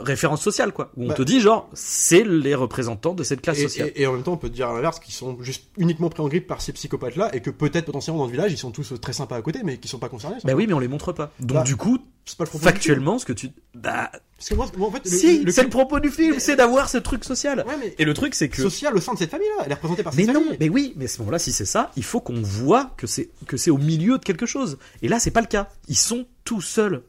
référence 0.00 0.42
sociale 0.42 0.72
quoi. 0.72 0.90
Où 0.96 1.04
on 1.04 1.08
Bah- 1.08 1.14
te 1.14 1.22
dit 1.22 1.40
genre 1.40 1.68
c'est 1.72 2.24
les 2.24 2.54
représentants 2.54 3.14
de 3.14 3.22
cette 3.22 3.40
classe 3.42 3.58
Et, 3.58 3.62
sociale. 3.62 3.92
et- 3.94 4.02
et 4.02 4.06
en 4.06 4.12
même 4.12 4.22
temps, 4.22 4.32
on 4.32 4.36
peut 4.36 4.48
te 4.48 4.54
dire 4.54 4.68
à 4.68 4.74
l'inverse 4.74 5.00
qu'ils 5.00 5.14
sont 5.14 5.38
juste 5.40 5.64
uniquement 5.78 6.08
pris 6.10 6.22
en 6.22 6.28
grippe 6.28 6.46
par 6.46 6.60
ces 6.60 6.72
psychopathes-là 6.72 7.34
et 7.34 7.40
que 7.40 7.50
peut-être 7.50 7.86
potentiellement 7.86 8.20
dans 8.20 8.26
le 8.26 8.32
village, 8.32 8.52
ils 8.52 8.58
sont 8.58 8.70
tous 8.70 8.92
euh, 8.92 8.98
très 8.98 9.12
sympas 9.12 9.36
à 9.36 9.42
côté, 9.42 9.60
mais 9.64 9.78
qui 9.78 9.88
sont 9.88 9.98
pas 9.98 10.08
concernés. 10.08 10.36
Bah 10.44 10.52
oui, 10.54 10.66
mais 10.66 10.74
on 10.74 10.78
les 10.78 10.88
montre 10.88 11.12
pas. 11.12 11.32
Donc 11.40 11.58
Bah, 11.58 11.62
du 11.62 11.76
coup, 11.76 11.98
c'est 12.24 12.36
pas 12.38 12.44
le 12.44 12.50
propos 12.50 12.64
factuellement, 12.64 13.18
ce 13.18 13.24
que 13.24 13.32
tu 13.32 13.48
bah 13.74 14.10
Parce 14.36 14.48
que 14.50 14.54
moi, 14.54 14.66
moi, 14.76 14.88
en 14.88 14.90
fait, 14.92 15.04
le, 15.04 15.10
si, 15.10 15.42
le- 15.44 15.50
c'est 15.52 15.62
le 15.64 15.68
propos 15.68 15.98
du 16.00 16.10
film, 16.10 16.34
Mais- 16.34 16.40
c'est 16.40 16.56
d'avoir 16.56 16.88
ce 16.88 16.98
truc 16.98 17.24
social. 17.24 17.64
Ouais, 17.66 17.74
mais 17.78 17.94
Et 17.98 18.04
le 18.04 18.14
truc 18.14 18.34
c'est 18.34 18.48
que 18.48 18.62
social 18.62 18.94
au 18.96 19.00
sein 19.00 19.14
de 19.14 19.18
cette 19.18 19.30
famille-là, 19.30 19.64
elle 19.66 19.72
est 19.72 19.74
représentée 19.74 20.02
par 20.02 20.14
Mais 20.14 20.24
cette 20.24 20.34
non, 20.34 20.42
famille. 20.42 20.56
mais 20.60 20.68
oui, 20.68 20.92
mais 20.96 21.06
à 21.06 21.08
ce 21.08 21.18
moment-là, 21.20 21.38
si 21.38 21.52
c'est 21.52 21.64
ça, 21.64 21.90
il 21.96 22.04
faut 22.04 22.20
qu'on 22.20 22.40
voit 22.42 22.92
que 22.96 23.06
c'est 23.06 23.30
que 23.46 23.56
c'est 23.56 23.70
au 23.70 23.78
milieu 23.78 24.18
de 24.18 24.24
quelque 24.24 24.46
chose. 24.46 24.78
Et 25.02 25.08
là, 25.08 25.18
c'est 25.20 25.30
pas 25.30 25.40
le 25.40 25.46
cas. 25.48 25.68
Ils 25.88 25.96
sont 25.96 26.26
tout 26.44 26.60
seuls. 26.60 27.02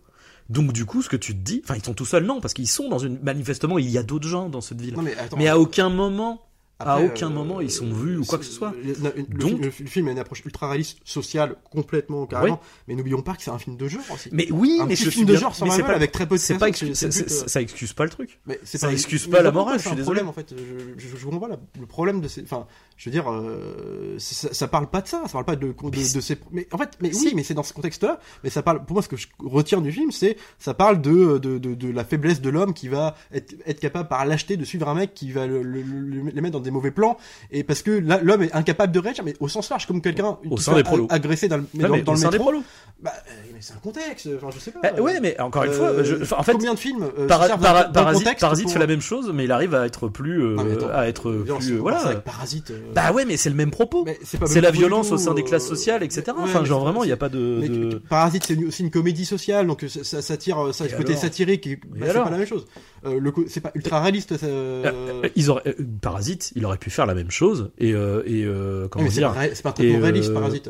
Donc 0.49 0.73
du 0.73 0.85
coup, 0.85 1.01
ce 1.01 1.07
que 1.09 1.15
tu 1.15 1.33
te 1.33 1.39
dis, 1.39 1.61
enfin, 1.63 1.75
ils 1.77 1.85
sont 1.85 1.93
tout 1.93 2.05
seuls, 2.05 2.25
non, 2.25 2.41
parce 2.41 2.53
qu'ils 2.53 2.67
sont 2.67 2.89
dans 2.89 2.99
une 2.99 3.19
manifestement, 3.21 3.77
il 3.79 3.89
y 3.89 3.97
a 3.97 4.03
d'autres 4.03 4.27
gens 4.27 4.49
dans 4.49 4.59
cette 4.61 4.81
ville. 4.81 4.95
Non, 4.95 5.01
mais 5.01 5.15
attends. 5.15 5.37
Mais 5.37 5.47
à 5.47 5.57
aucun 5.59 5.89
moment, 5.89 6.41
à 6.81 6.99
aucun 7.01 7.27
euh, 7.27 7.33
moment, 7.33 7.61
ils 7.61 7.71
sont 7.71 7.91
vus 7.91 8.17
ou 8.17 8.25
quoi 8.25 8.37
que 8.37 8.43
c'est- 8.45 8.51
ce 8.51 8.57
soit. 8.57 8.73
Le, 8.83 8.93
Donc- 9.23 9.49
film, 9.49 9.61
le 9.61 9.71
film 9.71 10.07
a 10.07 10.11
une 10.11 10.19
approche 10.19 10.43
ultra 10.45 10.67
réaliste, 10.69 10.99
sociale, 11.03 11.55
complètement, 11.71 12.25
carrément. 12.25 12.59
Mais 12.87 12.95
n'oublions 12.95 13.21
pas 13.21 13.33
que 13.35 13.43
c'est 13.43 13.51
un 13.51 13.59
film 13.59 13.77
de 13.77 13.87
genre 13.87 14.01
aussi. 14.13 14.29
Mais 14.31 14.47
oui, 14.51 14.77
un 14.81 14.85
mais 14.85 14.95
je 14.95 15.09
film 15.09 15.25
de 15.25 15.35
genre 15.35 15.53
c'est 15.55 15.63
survival 15.65 15.85
pas 15.91 15.95
avec 15.95 16.11
très 16.11 16.27
peu 16.27 16.35
de 16.35 16.39
c'est 16.39 16.57
pas 16.57 16.67
c'est- 16.73 16.93
c'est- 16.93 17.11
c'est- 17.11 17.29
c'est- 17.29 17.49
ça 17.49 17.61
excuse 17.61 17.93
pas 17.93 18.03
le 18.03 18.09
truc. 18.09 18.39
Mais 18.45 18.59
c'est 18.63 18.77
Ça 18.77 18.87
pas- 18.87 18.93
excuse 18.93 19.27
pas 19.27 19.41
la 19.41 19.51
morale, 19.51 19.79
c'est 19.79 19.83
je 19.85 19.87
suis 19.89 19.95
désolé. 19.97 20.21
problème 20.21 20.29
en 20.29 20.33
fait. 20.33 20.53
Je, 20.57 21.07
je, 21.07 21.17
je 21.17 21.23
comprends 21.25 21.39
pas 21.39 21.47
la- 21.49 21.59
le 21.79 21.85
problème 21.85 22.21
de 22.21 22.27
ces. 22.27 22.41
Enfin, 22.43 22.67
je 23.03 23.09
veux 23.09 23.11
dire, 23.11 23.31
euh, 23.31 24.13
ça, 24.19 24.53
ça 24.53 24.67
parle 24.67 24.85
pas 24.87 25.01
de 25.01 25.07
ça. 25.07 25.23
Ça 25.25 25.31
parle 25.31 25.45
pas 25.45 25.55
de 25.55 25.69
de, 25.69 26.13
de, 26.13 26.21
ces. 26.21 26.37
Mais 26.51 26.67
en 26.71 26.77
fait, 26.77 26.89
mais 27.01 27.11
Si. 27.11 27.25
oui, 27.29 27.33
mais 27.35 27.41
c'est 27.41 27.55
dans 27.55 27.63
ce 27.63 27.73
contexte-là. 27.73 28.19
Mais 28.43 28.51
ça 28.51 28.61
parle. 28.61 28.85
Pour 28.85 28.93
moi, 28.93 29.01
ce 29.01 29.07
que 29.07 29.15
je 29.17 29.25
retiens 29.43 29.81
du 29.81 29.91
film, 29.91 30.11
c'est 30.11 30.37
ça 30.59 30.75
parle 30.75 31.01
de 31.01 31.39
de, 31.39 31.57
de, 31.57 31.73
de 31.73 31.91
la 31.91 32.03
faiblesse 32.05 32.41
de 32.41 32.49
l'homme 32.51 32.75
qui 32.75 32.89
va 32.89 33.15
être, 33.33 33.55
être 33.65 33.79
capable 33.79 34.07
par 34.07 34.23
lâcheté 34.27 34.55
de 34.55 34.63
suivre 34.65 34.87
un 34.87 34.93
mec 34.93 35.15
qui 35.15 35.31
va 35.31 35.47
le, 35.47 35.63
le, 35.63 35.81
le- 35.81 36.29
les 36.31 36.41
mettre 36.41 36.53
dans 36.53 36.59
des 36.59 36.69
mauvais 36.69 36.91
plans 36.91 37.17
et 37.49 37.63
parce 37.63 37.81
que 37.81 37.89
là, 37.89 38.19
l'homme 38.21 38.43
est 38.43 38.53
incapable 38.53 38.93
de 38.93 38.99
réagir, 38.99 39.23
mais 39.23 39.33
au 39.39 39.47
sens 39.47 39.67
large, 39.71 39.87
comme 39.87 39.99
quelqu'un 40.01 40.37
Au 40.47 40.57
sein 40.57 40.73
se 40.73 40.77
des 40.77 40.83
prolos. 40.83 41.07
agressé 41.09 41.47
dans 41.47 41.57
le, 41.57 41.65
mais 41.73 41.83
Ouais, 41.85 41.89
dans, 41.89 41.95
mais 41.95 42.01
dans 42.03 42.13
le 42.13 42.19
métro. 42.37 42.53
Bah, 43.01 43.11
euh, 43.15 43.31
mais 43.51 43.57
c'est 43.61 43.73
un 43.73 43.77
contexte. 43.77 44.29
Enfin, 44.37 44.49
je 44.53 44.59
sais 44.59 44.69
pas. 44.71 44.79
Bah, 44.83 45.01
ouais, 45.01 45.19
mais 45.19 45.39
encore 45.41 45.63
une 45.63 45.71
fois, 45.71 45.87
Euh, 45.87 46.03
je- 46.03 46.21
enfin, 46.21 46.35
en 46.37 46.43
fait, 46.43 46.51
combien 46.51 46.75
de 46.75 46.79
films 46.79 47.03
euh, 47.17 47.25
Para- 47.25 47.57
para- 47.57 47.85
Parasite, 47.85 48.23
contexte 48.23 48.41
Parasite 48.41 48.65
pour- 48.65 48.73
fait 48.73 48.79
la 48.79 48.85
même 48.85 49.01
chose, 49.01 49.31
mais 49.33 49.45
il 49.45 49.51
arrive 49.51 49.73
à 49.73 49.87
être 49.87 50.07
plus, 50.07 50.43
euh, 50.43 50.53
Non, 50.55 50.63
mais 50.65 50.73
attends, 50.73 50.89
à 50.93 51.07
être 51.07 51.31
plus, 51.31 51.61
si 51.65 51.71
euh, 51.73 51.77
voilà. 51.79 52.15
Parasite. 52.17 52.71
Euh, 52.91 52.93
Bah 52.93 53.11
ouais, 53.11 53.25
mais 53.25 53.37
c'est 53.37 53.49
le 53.49 53.55
même 53.55 53.71
propos. 53.71 54.05
c'est 54.23 54.61
la 54.61 54.71
violence 54.71 55.11
au 55.11 55.17
sein 55.17 55.33
des 55.33 55.43
classes 55.43 55.65
euh, 55.65 55.75
sociales, 55.75 56.03
etc. 56.03 56.23
enfin, 56.37 56.63
genre 56.65 56.83
vraiment, 56.83 57.03
il 57.03 57.07
n'y 57.07 57.13
a 57.13 57.17
pas 57.17 57.29
de. 57.29 58.01
Parasite, 58.09 58.45
c'est 58.45 58.63
aussi 58.63 58.83
une 58.83 58.91
comédie 58.91 59.25
sociale, 59.25 59.67
donc 59.67 59.85
ça, 59.87 60.03
ça, 60.03 60.21
ça 60.21 60.37
tire, 60.37 60.73
ça 60.73 60.87
côté 60.87 61.15
satirique, 61.15 61.67
bah, 61.87 62.07
c'est 62.07 62.13
pas 62.13 62.29
la 62.29 62.37
même 62.37 62.47
chose. 62.47 62.67
Euh, 63.05 63.31
c'est 63.47 63.61
pas 63.61 63.71
ultra 63.73 64.01
réaliste. 64.01 64.35
Euh, 64.43 65.23
ils 65.35 65.49
auraient, 65.49 65.63
euh, 65.67 65.73
Parasite, 66.01 66.51
il 66.55 66.65
aurait 66.65 66.77
pu 66.77 66.89
faire 66.89 67.05
la 67.05 67.15
même 67.15 67.31
chose 67.31 67.71
et 67.79 67.93
euh, 67.93 68.21
et 68.25 68.43
euh, 68.45 68.83
Ouais, 68.83 68.89
comment 68.89 69.05
mais 69.05 69.11
c'est 69.11 69.19
dire 69.21 69.33
c'est 69.53 69.63
pas 69.63 69.73
et, 69.79 69.97
réaliste, 69.97 70.29
euh, 70.29 70.33
Parasite. 70.33 70.69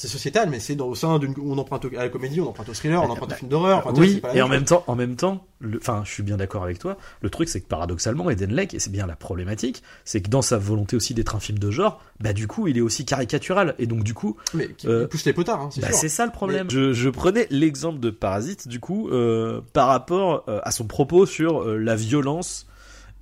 C'est 0.00 0.06
sociétal, 0.06 0.48
mais 0.48 0.60
c'est 0.60 0.76
dans- 0.76 0.86
au 0.86 0.94
sein 0.94 1.18
d'une. 1.18 1.34
On 1.44 1.58
emprunte 1.58 1.86
à 1.86 1.88
la 2.04 2.08
comédie, 2.08 2.40
on 2.40 2.48
emprunte 2.48 2.68
au 2.68 2.72
thriller, 2.72 3.02
on 3.02 3.10
emprunte 3.10 3.32
au 3.32 3.34
film 3.34 3.50
d'horreur. 3.50 3.78
Enfin, 3.78 3.88
tu 3.92 3.96
vois, 3.96 4.04
oui, 4.06 4.22
et 4.32 4.42
en 4.42 4.48
même 4.48 4.62
temps, 4.62 4.84
en 4.86 4.94
même 4.94 5.16
temps, 5.16 5.44
le- 5.58 5.78
enfin, 5.78 6.02
je 6.04 6.12
suis 6.12 6.22
bien 6.22 6.36
d'accord 6.36 6.62
avec 6.62 6.78
toi. 6.78 6.96
Le 7.20 7.30
truc, 7.30 7.48
c'est 7.48 7.60
que 7.60 7.66
paradoxalement, 7.66 8.30
Eden 8.30 8.52
Lake, 8.52 8.74
et 8.74 8.78
c'est 8.78 8.92
bien 8.92 9.08
la 9.08 9.16
problématique, 9.16 9.82
c'est 10.04 10.20
que 10.22 10.30
dans 10.30 10.40
sa 10.40 10.56
volonté 10.56 10.94
aussi 10.94 11.14
d'être 11.14 11.34
un 11.34 11.40
film 11.40 11.58
de 11.58 11.72
genre, 11.72 12.00
bah 12.20 12.32
du 12.32 12.46
coup, 12.46 12.68
il 12.68 12.78
est 12.78 12.80
aussi 12.80 13.04
caricatural, 13.04 13.74
et 13.80 13.88
donc 13.88 14.04
du 14.04 14.14
coup, 14.14 14.36
Mais 14.54 14.68
qui 14.68 14.86
euh, 14.86 15.08
pousse 15.08 15.24
les 15.24 15.32
potards, 15.32 15.62
hein, 15.62 15.70
c'est 15.72 15.80
bah, 15.80 15.88
sûr. 15.88 15.96
c'est 15.96 16.08
ça 16.08 16.24
le 16.26 16.30
problème. 16.30 16.70
Je, 16.70 16.92
je 16.92 17.08
prenais 17.08 17.48
l'exemple 17.50 17.98
de 17.98 18.10
Parasite, 18.10 18.68
du 18.68 18.78
coup, 18.78 19.08
euh, 19.08 19.60
par 19.72 19.88
rapport 19.88 20.44
euh, 20.46 20.60
à 20.62 20.70
son 20.70 20.86
propos 20.86 21.26
sur 21.26 21.62
euh, 21.64 21.76
la 21.76 21.96
violence, 21.96 22.67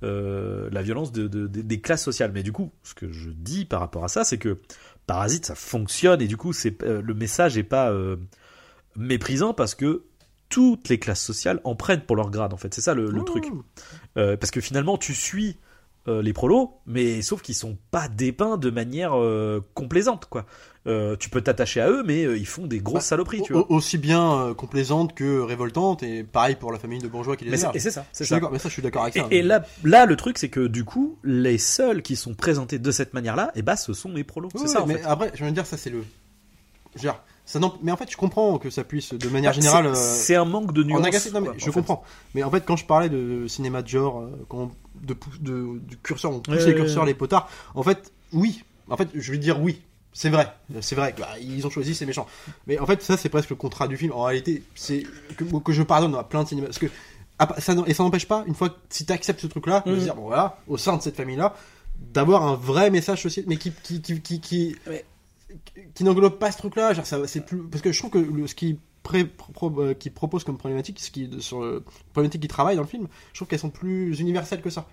euh, 0.03 0.69
la 0.71 0.81
violence 0.81 1.11
de, 1.11 1.27
de- 1.27 1.47
de- 1.47 1.61
des 1.61 1.81
classes 1.81 2.03
sociales. 2.03 2.31
Mais 2.33 2.43
du 2.43 2.51
coup, 2.51 2.71
ce 2.83 2.93
que 2.93 3.11
je 3.11 3.29
dis 3.29 3.65
par 3.65 3.79
rapport 3.79 4.03
à 4.03 4.07
ça, 4.07 4.23
c'est 4.23 4.37
que 4.37 4.59
Parasite, 5.05 5.45
ça 5.45 5.55
fonctionne, 5.55 6.21
et 6.21 6.27
du 6.27 6.35
coup, 6.37 6.51
c'est 6.53 6.83
euh, 6.83 7.01
le 7.01 7.13
message 7.13 7.57
est 7.57 7.63
pas 7.63 7.91
euh, 7.91 8.17
méprisant 8.95 9.53
parce 9.53 9.73
que 9.75 10.03
toutes 10.49 10.89
les 10.89 10.99
classes 10.99 11.23
sociales 11.23 11.61
en 11.63 11.75
prennent 11.75 12.01
pour 12.01 12.15
leur 12.15 12.29
grade. 12.29 12.53
En 12.53 12.57
fait, 12.57 12.73
c'est 12.73 12.81
ça 12.81 12.93
le, 12.93 13.09
le 13.09 13.23
truc. 13.23 13.45
Parce 14.15 14.49
que 14.51 14.61
finalement, 14.61 14.97
tu 14.97 15.13
suis 15.13 15.57
les 16.07 16.31
prolos, 16.31 16.79
mais 16.85 17.21
sauf 17.21 17.41
qu'ils 17.41 17.53
sont 17.55 17.77
pas 17.91 18.07
dépeints 18.07 18.55
de 18.57 18.69
manière 18.69 19.11
complaisante, 19.73 20.27
quoi. 20.29 20.45
Euh, 20.87 21.17
tu 21.19 21.29
peux 21.29 21.41
t'attacher 21.41 21.81
à 21.81 21.89
eux, 21.89 22.01
mais 22.05 22.23
euh, 22.23 22.37
ils 22.37 22.45
font 22.47 22.65
des 22.65 22.79
grosses 22.79 22.95
Bah, 22.95 23.01
saloperies, 23.01 23.41
tu 23.41 23.51
vois. 23.51 23.69
Aussi 23.69 23.97
bien 23.97 24.31
euh, 24.39 24.53
complaisante 24.53 25.13
que 25.13 25.41
révoltante, 25.41 26.01
et 26.01 26.23
pareil 26.23 26.55
pour 26.55 26.71
la 26.71 26.79
famille 26.79 26.99
de 26.99 27.07
bourgeois 27.09 27.35
qui 27.35 27.43
les 27.43 27.51
Mais 27.51 27.57
et 27.57 27.79
c'est 27.79 27.91
ça, 27.91 28.05
c'est 28.13 28.23
ça. 28.23 28.39
mais 28.51 28.57
ça, 28.57 28.69
je 28.69 28.73
suis 28.73 28.81
d'accord 28.81 29.01
avec 29.03 29.15
ça. 29.15 29.27
Et, 29.29 29.39
et 29.39 29.41
là, 29.41 29.63
là, 29.83 30.05
le 30.05 30.15
truc, 30.15 30.37
c'est 30.37 30.47
que 30.49 30.65
du 30.65 30.85
coup, 30.85 31.17
les 31.25 31.57
seuls 31.57 32.01
qui 32.01 32.15
sont 32.15 32.33
présentés 32.33 32.79
de 32.79 32.91
cette 32.91 33.13
manière-là, 33.13 33.51
et 33.55 33.63
bah, 33.63 33.75
ce 33.75 33.91
sont 33.93 34.09
les 34.13 34.23
prolos. 34.23 34.47
Oui, 34.53 34.61
c'est 34.61 34.67
oui, 34.67 34.73
ça, 34.73 34.81
en 34.83 34.87
mais 34.87 34.95
fait. 34.95 35.03
après, 35.05 35.31
je 35.33 35.43
veux 35.43 35.51
dire, 35.51 35.65
ça, 35.65 35.75
c'est 35.75 35.89
le. 35.89 36.03
Dire, 36.95 37.21
ça 37.45 37.59
mais 37.83 37.91
en 37.91 37.97
fait, 37.97 38.09
je 38.09 38.17
comprends 38.17 38.57
que 38.57 38.69
ça 38.69 38.83
puisse, 38.83 39.13
de 39.13 39.29
manière 39.29 39.51
Bah, 39.51 39.55
générale. 39.55 39.95
c'est- 39.95 40.35
un 40.35 40.45
manque 40.45 40.73
de 40.73 40.83
nuance. 40.83 41.01
non, 41.33 41.41
mais 41.41 41.49
je 41.57 41.65
fait. 41.65 41.71
comprends. 41.71 42.03
Mais 42.33 42.43
en 42.43 42.49
fait, 42.49 42.65
quand 42.65 42.75
je 42.77 42.85
parlais 42.85 43.09
de 43.09 43.45
cinéma 43.47 43.81
de 43.81 43.87
genre, 43.87 44.23
quand 44.49 44.71
de, 45.01 45.15
de- 45.41 45.79
curseur, 46.01 46.31
on 46.31 46.39
pousse 46.39 46.55
Ouais, 46.55 46.59
les 46.65 46.71
ouais, 46.71 46.75
curseurs, 46.75 47.03
ouais. 47.03 47.09
les 47.09 47.13
potards. 47.13 47.49
En 47.75 47.83
fait, 47.83 48.11
oui. 48.33 48.63
En 48.89 48.97
fait, 48.97 49.09
je 49.13 49.31
vais 49.31 49.37
dire 49.37 49.61
oui. 49.61 49.81
C'est 50.19 50.29
vrai, 50.29 50.47
c'est 50.81 50.95
vrai. 50.95 51.13
Bah, 51.15 51.29
ils 51.39 51.67
ont 51.67 51.69
choisi, 51.69 51.93
c'est 51.93 52.07
méchant. 52.07 52.25
Mais 52.65 52.79
en 52.79 52.87
fait, 52.87 53.03
ça, 53.03 53.17
c'est 53.17 53.29
presque 53.29 53.51
le 53.51 53.55
contrat 53.55 53.87
du 53.87 53.97
film. 53.97 54.11
En 54.13 54.23
réalité, 54.23 54.63
c'est 54.73 55.03
que, 55.37 55.43
que 55.43 55.71
je 55.73 55.83
pardonne 55.83 56.15
à 56.15 56.23
plein 56.23 56.41
de 56.43 56.47
cinéma. 56.49 56.65
Parce 56.67 56.79
que 56.79 56.87
ah, 57.37 57.45
bah, 57.45 57.55
ça, 57.59 57.75
et 57.85 57.93
ça 57.93 58.01
n'empêche 58.01 58.27
pas, 58.27 58.43
une 58.47 58.55
fois 58.55 58.69
que 58.69 58.75
si 58.89 59.05
tu 59.05 59.13
acceptes 59.13 59.41
ce 59.41 59.45
truc-là, 59.47 59.83
de 59.85 59.91
Mhm. 59.93 59.99
dire 59.99 60.15
bon 60.15 60.23
voilà, 60.25 60.57
au 60.67 60.75
sein 60.77 60.97
de 60.97 61.03
cette 61.03 61.15
famille-là, 61.17 61.55
d'avoir 61.99 62.41
un 62.47 62.55
vrai 62.55 62.89
message 62.89 63.21
social, 63.21 63.45
mais 63.47 63.57
qui 63.57 63.71
qui 63.83 64.01
qui 64.01 64.19
qui, 64.21 64.39
qui, 64.41 64.75
Mais- 64.87 65.05
qui 65.93 66.03
n'englobe 66.03 66.39
pas 66.39 66.51
ce 66.51 66.57
truc-là. 66.57 66.93
Genre, 66.95 67.05
ça, 67.05 67.19
c'est 67.27 67.45
plus 67.45 67.61
parce 67.69 67.83
que 67.83 67.91
je 67.91 67.99
trouve 67.99 68.09
que 68.09 68.17
le, 68.17 68.47
ce 68.47 68.55
qui 68.55 68.79
euh, 69.13 69.93
qui 69.93 70.09
propose 70.09 70.43
comme 70.43 70.57
problématique, 70.57 70.99
ce 70.99 71.11
qui 71.11 71.29
sur 71.41 71.61
le 71.61 71.83
problématique 72.13 72.41
qui 72.41 72.47
travaille 72.47 72.75
dans 72.75 72.81
le 72.81 72.87
film, 72.87 73.07
je 73.33 73.37
trouve 73.37 73.47
qu'elles 73.47 73.59
sont 73.59 73.69
plus 73.69 74.19
universelles 74.19 74.61
que 74.63 74.71
ça. 74.71 74.87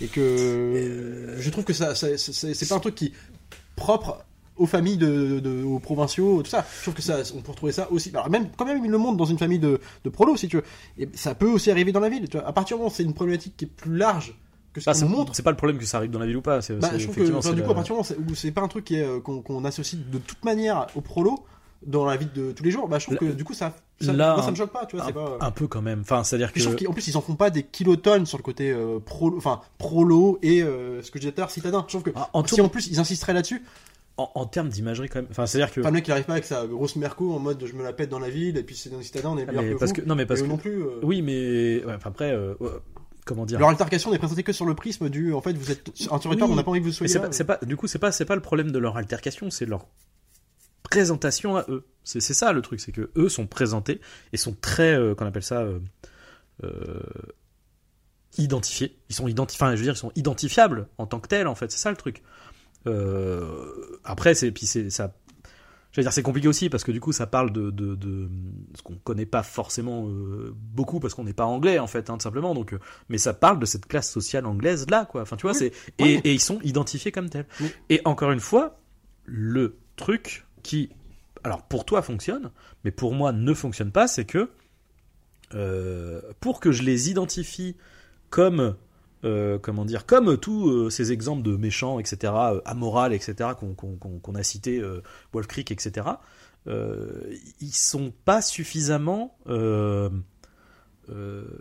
Et 0.00 0.08
que 0.08 1.36
je 1.38 1.50
trouve 1.50 1.62
que 1.64 1.72
ça, 1.72 1.94
ça- 1.94 2.16
c'est 2.18 2.68
pas 2.68 2.74
un 2.74 2.80
truc 2.80 2.96
qui 2.96 3.12
propre 3.76 4.24
aux 4.56 4.66
familles 4.66 4.96
de, 4.96 5.40
de- 5.40 5.62
aux 5.64 5.78
provinciaux, 5.80 6.42
tout 6.42 6.50
ça. 6.50 6.64
Je 6.78 6.82
trouve 6.82 6.94
que 6.94 7.02
ça, 7.02 7.18
on 7.36 7.40
peut 7.40 7.50
retrouver 7.50 7.72
ça 7.72 7.90
aussi. 7.90 8.10
Alors 8.14 8.30
même, 8.30 8.48
quand 8.56 8.64
même, 8.64 8.84
il 8.84 8.90
le 8.90 8.98
montre 8.98 9.16
dans 9.16 9.24
une 9.24 9.38
famille 9.38 9.58
de, 9.58 9.80
de 10.04 10.08
prolos, 10.10 10.36
si 10.36 10.48
tu 10.48 10.56
veux. 10.56 10.64
Et 10.98 11.08
ça 11.14 11.34
peut 11.34 11.48
aussi 11.50 11.70
arriver 11.70 11.90
dans 11.92 12.00
la 12.00 12.08
ville. 12.08 12.28
Tu 12.28 12.36
vois. 12.36 12.46
À 12.46 12.52
partir 12.52 12.76
du 12.76 12.80
moment 12.82 12.92
où 12.92 12.94
c'est 12.94 13.02
une 13.02 13.14
problématique 13.14 13.56
qui 13.56 13.64
est 13.64 13.68
plus 13.68 13.96
large 13.96 14.34
que 14.72 14.80
ce 14.80 14.86
Bah, 14.86 14.92
qu'on 14.92 14.98
c'est 14.98 15.04
montre, 15.06 15.34
c'est 15.34 15.42
pas 15.42 15.50
le 15.50 15.56
problème 15.56 15.78
que 15.78 15.86
ça 15.86 15.96
arrive 15.98 16.10
dans 16.10 16.18
la 16.18 16.26
ville 16.26 16.36
ou 16.36 16.42
pas. 16.42 16.60
C'est, 16.62 16.74
bah, 16.74 16.88
c'est- 16.92 16.98
je 17.00 17.04
trouve 17.04 17.16
que 17.16 17.30
enfin, 17.32 17.50
c'est 17.50 17.54
du 17.56 17.62
coup, 17.62 17.70
à 17.70 17.74
partir 17.74 17.94
du 17.94 17.98
moment 18.00 18.08
où 18.28 18.34
c'est- 18.34 18.40
c'est 18.46 18.52
pas 18.52 18.62
un 18.62 18.68
truc 18.68 18.84
qui 18.84 18.96
est, 18.96 19.04
euh, 19.04 19.20
qu'on 19.20 19.64
associe 19.64 20.00
de 20.10 20.18
toute 20.18 20.44
manière 20.44 20.86
au 20.94 21.00
prolo, 21.00 21.44
dans 21.86 22.06
la 22.06 22.16
vie 22.16 22.28
de 22.34 22.52
tous 22.52 22.64
les 22.64 22.70
jours, 22.70 22.88
bah 22.88 22.98
je 22.98 23.04
trouve 23.04 23.18
que 23.18 23.26
du 23.26 23.44
coup 23.44 23.52
ça, 23.52 23.74
ça 24.00 24.10
là, 24.14 24.36
moi 24.36 24.42
ça 24.42 24.50
me 24.50 24.56
choque 24.56 24.72
pas, 24.72 24.86
tu 24.86 24.96
vois, 24.96 25.04
un, 25.04 25.08
c'est 25.08 25.12
pas. 25.12 25.36
un 25.38 25.50
peu 25.50 25.66
quand 25.66 25.82
même. 25.82 26.00
Enfin, 26.00 26.24
c'est-à-dire 26.24 26.48
que 26.48 26.54
Puis 26.54 26.62
je 26.62 26.68
trouve 26.70 26.82
qu'en 26.82 26.92
plus 26.94 27.06
ils 27.08 27.16
en 27.18 27.20
font 27.20 27.34
pas 27.34 27.50
des 27.50 27.62
kilotonnes 27.62 28.24
sur 28.24 28.38
le 28.38 28.42
côté 28.42 28.70
euh, 28.70 29.00
pro, 29.04 29.34
enfin 29.36 29.60
prolo 29.76 30.38
et 30.40 30.62
euh, 30.62 31.02
ce 31.02 31.10
que 31.10 31.18
je 31.18 31.24
disais 31.24 31.32
tout 31.32 31.40
à 31.40 31.42
l'heure 31.42 31.50
citadin. 31.50 31.84
Je 31.86 31.92
trouve 31.92 32.02
que 32.02 32.10
Ah, 32.16 32.30
en, 32.32 32.42
si 32.46 32.56
tour- 32.56 32.64
en 32.64 32.68
plus 32.70 32.86
ils 32.86 33.00
insisteraient 33.00 33.34
là-dessus, 33.34 33.62
en, 34.16 34.30
en 34.34 34.46
termes 34.46 34.68
d'imagerie 34.68 35.08
quand 35.08 35.20
même. 35.20 35.28
Enfin, 35.30 35.46
c'est-à-dire 35.46 35.72
que. 35.74 35.80
pas 35.80 35.88
le 35.90 35.94
mec 35.94 36.04
qui 36.04 36.12
arrive 36.12 36.24
pas 36.24 36.34
avec 36.34 36.44
sa 36.44 36.66
grosse 36.66 36.96
merco 36.96 37.32
en 37.32 37.38
mode 37.38 37.64
je 37.66 37.72
me 37.74 37.82
la 37.82 37.92
pète 37.92 38.10
dans 38.10 38.18
la 38.20 38.30
ville 38.30 38.56
et 38.56 38.62
puis 38.62 38.76
c'est 38.76 38.90
dans 38.90 38.98
les 38.98 39.04
citadins 39.04 39.30
on 39.30 39.38
est 39.38 39.46
Ah, 39.48 39.52
que 39.52 39.74
parce 39.78 39.90
vous. 39.92 39.96
que 40.02 40.06
non, 40.06 40.14
mais 40.14 40.26
parce 40.26 40.42
que 40.42 40.46
non 40.46 40.56
plus. 40.56 40.82
euh, 40.82 41.00
oui, 41.02 41.20
mais 41.22 41.84
ouais, 41.84 41.94
enfin, 41.94 42.10
après, 42.10 42.30
euh, 42.32 42.54
comment 43.24 43.44
dire? 43.44 43.58
Leur 43.58 43.68
altercation 43.70 44.10
n'est 44.12 44.18
présentée 44.18 44.42
que 44.44 44.52
sur 44.52 44.66
le 44.66 44.74
prisme 44.74 45.08
du 45.08 45.32
en 45.32 45.40
fait 45.40 45.52
vous 45.54 45.70
êtes 45.72 45.88
un 46.10 46.18
territoire 46.18 46.48
Oui, 46.48 46.52
on 46.52 46.56
n'a 46.56 46.62
pas 46.62 46.70
envie 46.70 46.80
que 46.80 46.84
vous 46.86 46.92
soyez 46.92 47.12
c'est 47.12 47.18
là. 47.40 47.44
pas, 47.58 47.66
du 47.66 47.76
coup, 47.76 47.86
c'est 47.88 47.98
pas, 47.98 48.12
c'est 48.12 48.24
pas 48.24 48.36
le 48.36 48.42
problème 48.42 48.70
de 48.70 48.78
leur 48.78 48.96
altercation, 48.96 49.50
c'est 49.50 49.66
leur 49.66 49.86
présentation 50.82 51.56
à 51.56 51.64
eux. 51.68 51.84
C'est, 52.04 52.20
ça 52.20 52.52
le 52.52 52.62
truc, 52.62 52.78
c'est 52.80 52.92
que 52.92 53.10
eux 53.16 53.28
sont 53.28 53.46
présentés 53.46 54.00
et 54.32 54.36
sont 54.36 54.54
très, 54.60 54.94
euh, 54.94 55.14
qu'on 55.14 55.26
appelle 55.26 55.42
ça, 55.42 55.60
euh, 55.62 55.78
euh, 56.62 57.00
identifiés. 58.38 58.96
Ils 59.08 59.14
sont 59.14 59.28
identifiés, 59.28 59.62
enfin, 59.64 59.72
je 59.74 59.78
veux 59.78 59.84
dire, 59.84 59.94
ils 59.94 59.98
sont 59.98 60.12
identifiables 60.16 60.88
en 60.98 61.06
tant 61.06 61.20
que 61.20 61.28
tels, 61.28 61.46
en 61.46 61.54
fait. 61.54 61.70
C'est 61.70 61.78
ça 61.78 61.90
le 61.90 61.96
truc. 61.96 62.22
Euh, 62.86 63.98
après, 64.04 64.34
c'est, 64.34 64.50
puis 64.52 64.66
c'est, 64.66 64.90
ça, 64.90 65.14
veux 65.96 66.02
dire, 66.02 66.12
c'est 66.12 66.22
compliqué 66.22 66.48
aussi 66.48 66.68
parce 66.68 66.84
que 66.84 66.92
du 66.92 67.00
coup, 67.00 67.12
ça 67.12 67.26
parle 67.26 67.52
de, 67.52 67.70
de, 67.70 67.94
de 67.94 68.28
ce 68.76 68.82
qu'on 68.82 68.96
connaît 68.96 69.26
pas 69.26 69.42
forcément 69.42 70.08
euh, 70.08 70.52
beaucoup 70.54 71.00
parce 71.00 71.14
qu'on 71.14 71.24
n'est 71.24 71.32
pas 71.32 71.46
anglais 71.46 71.78
en 71.78 71.86
fait, 71.86 72.10
hein, 72.10 72.18
tout 72.18 72.22
simplement. 72.22 72.54
Donc, 72.54 72.72
euh, 72.74 72.78
mais 73.08 73.18
ça 73.18 73.32
parle 73.32 73.58
de 73.58 73.66
cette 73.66 73.86
classe 73.86 74.10
sociale 74.10 74.44
anglaise 74.46 74.86
là, 74.90 75.06
quoi. 75.06 75.22
Enfin, 75.22 75.36
tu 75.36 75.42
vois, 75.42 75.52
Oui. 75.52 75.58
c'est 75.58 75.72
et, 75.98 76.16
Oui. 76.16 76.20
et 76.24 76.32
ils 76.32 76.40
sont 76.40 76.60
identifiés 76.62 77.12
comme 77.12 77.30
tels. 77.30 77.46
Oui. 77.60 77.70
Et 77.90 78.00
encore 78.04 78.32
une 78.32 78.40
fois, 78.40 78.78
le 79.24 79.76
truc 79.96 80.46
qui, 80.62 80.90
alors 81.44 81.62
pour 81.62 81.84
toi 81.84 82.02
fonctionne, 82.02 82.50
mais 82.84 82.90
pour 82.90 83.14
moi 83.14 83.32
ne 83.32 83.54
fonctionne 83.54 83.92
pas, 83.92 84.08
c'est 84.08 84.24
que 84.24 84.50
euh, 85.54 86.20
pour 86.40 86.58
que 86.60 86.72
je 86.72 86.82
les 86.82 87.10
identifie 87.10 87.76
comme 88.30 88.74
euh, 89.24 89.58
comment 89.58 89.84
dire, 89.84 90.06
comme 90.06 90.36
tous 90.36 90.68
euh, 90.70 90.90
ces 90.90 91.10
exemples 91.12 91.42
de 91.42 91.56
méchants, 91.56 91.98
etc., 91.98 92.32
euh, 92.36 92.60
amoral, 92.64 93.12
etc., 93.12 93.50
qu'on 93.58 93.74
qu'on- 93.74 93.96
qu'on 93.96 94.34
a 94.34 94.42
cité, 94.42 94.78
euh, 94.78 95.02
Wolf 95.32 95.46
Creek, 95.46 95.70
etc., 95.70 96.06
ils 96.66 97.74
sont 97.74 98.12
pas 98.24 98.40
suffisamment, 98.42 99.36
je 99.46 100.10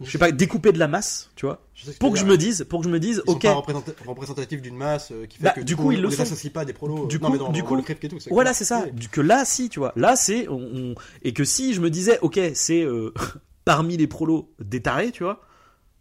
sais 0.10 0.18
pas, 0.18 0.32
découpés 0.32 0.72
de 0.72 0.80
la 0.80 0.88
masse, 0.88 1.30
tu 1.36 1.46
vois, 1.46 1.66
pour 2.00 2.14
que 2.14 2.20
je 2.20 2.24
me 2.26 2.38
dise, 2.38 2.66
pour 2.70 2.80
que 2.80 2.86
je 2.88 2.92
me 2.92 3.00
dise, 3.00 3.22
Ils 3.26 3.30
sont 3.32 3.36
ok, 3.36 3.42
pas 3.44 3.54
représenta- 3.54 3.92
représentatifs 4.08 4.62
d'une 4.62 4.78
masse 4.78 5.12
qui 5.30 5.38
fait 5.38 5.44
Bah, 5.44 5.50
que 5.52 5.62
du 5.62 5.76
coup, 5.76 5.88
on- 5.88 5.92
ils 5.92 6.00
le 6.00 6.08
on 6.08 6.10
les 6.10 6.16
sont. 6.16 6.22
associe 6.24 6.54
pas 6.54 6.64
des 6.64 6.72
prolos. 6.72 7.08
Du 7.08 7.20
non, 7.20 7.28
coup- 7.28 7.34
mais 7.34 7.40
dans, 7.40 7.52
du 7.52 7.62
dans 7.62 7.68
coup- 7.68 7.76
le 7.76 7.84
et 7.90 8.08
tout, 8.10 8.18
Voilà, 8.30 8.54
c'est 8.54 8.64
ça. 8.64 8.86
Que 9.12 9.20
là, 9.22 9.44
si, 9.44 9.68
tu 9.68 9.80
vois, 9.80 9.92
là, 9.98 10.16
c'est 10.16 10.48
on, 10.48 10.56
on- 10.62 10.96
et 11.24 11.34
que 11.34 11.44
si 11.44 11.74
je 11.74 11.82
me 11.82 11.90
disais, 11.90 12.20
ok, 12.22 12.40
c'est 12.54 12.86
parmi 13.66 13.98
les 13.98 14.08
prolos 14.08 14.54
des 14.60 14.82
tarés, 14.82 15.12
tu 15.12 15.24
vois, 15.24 15.42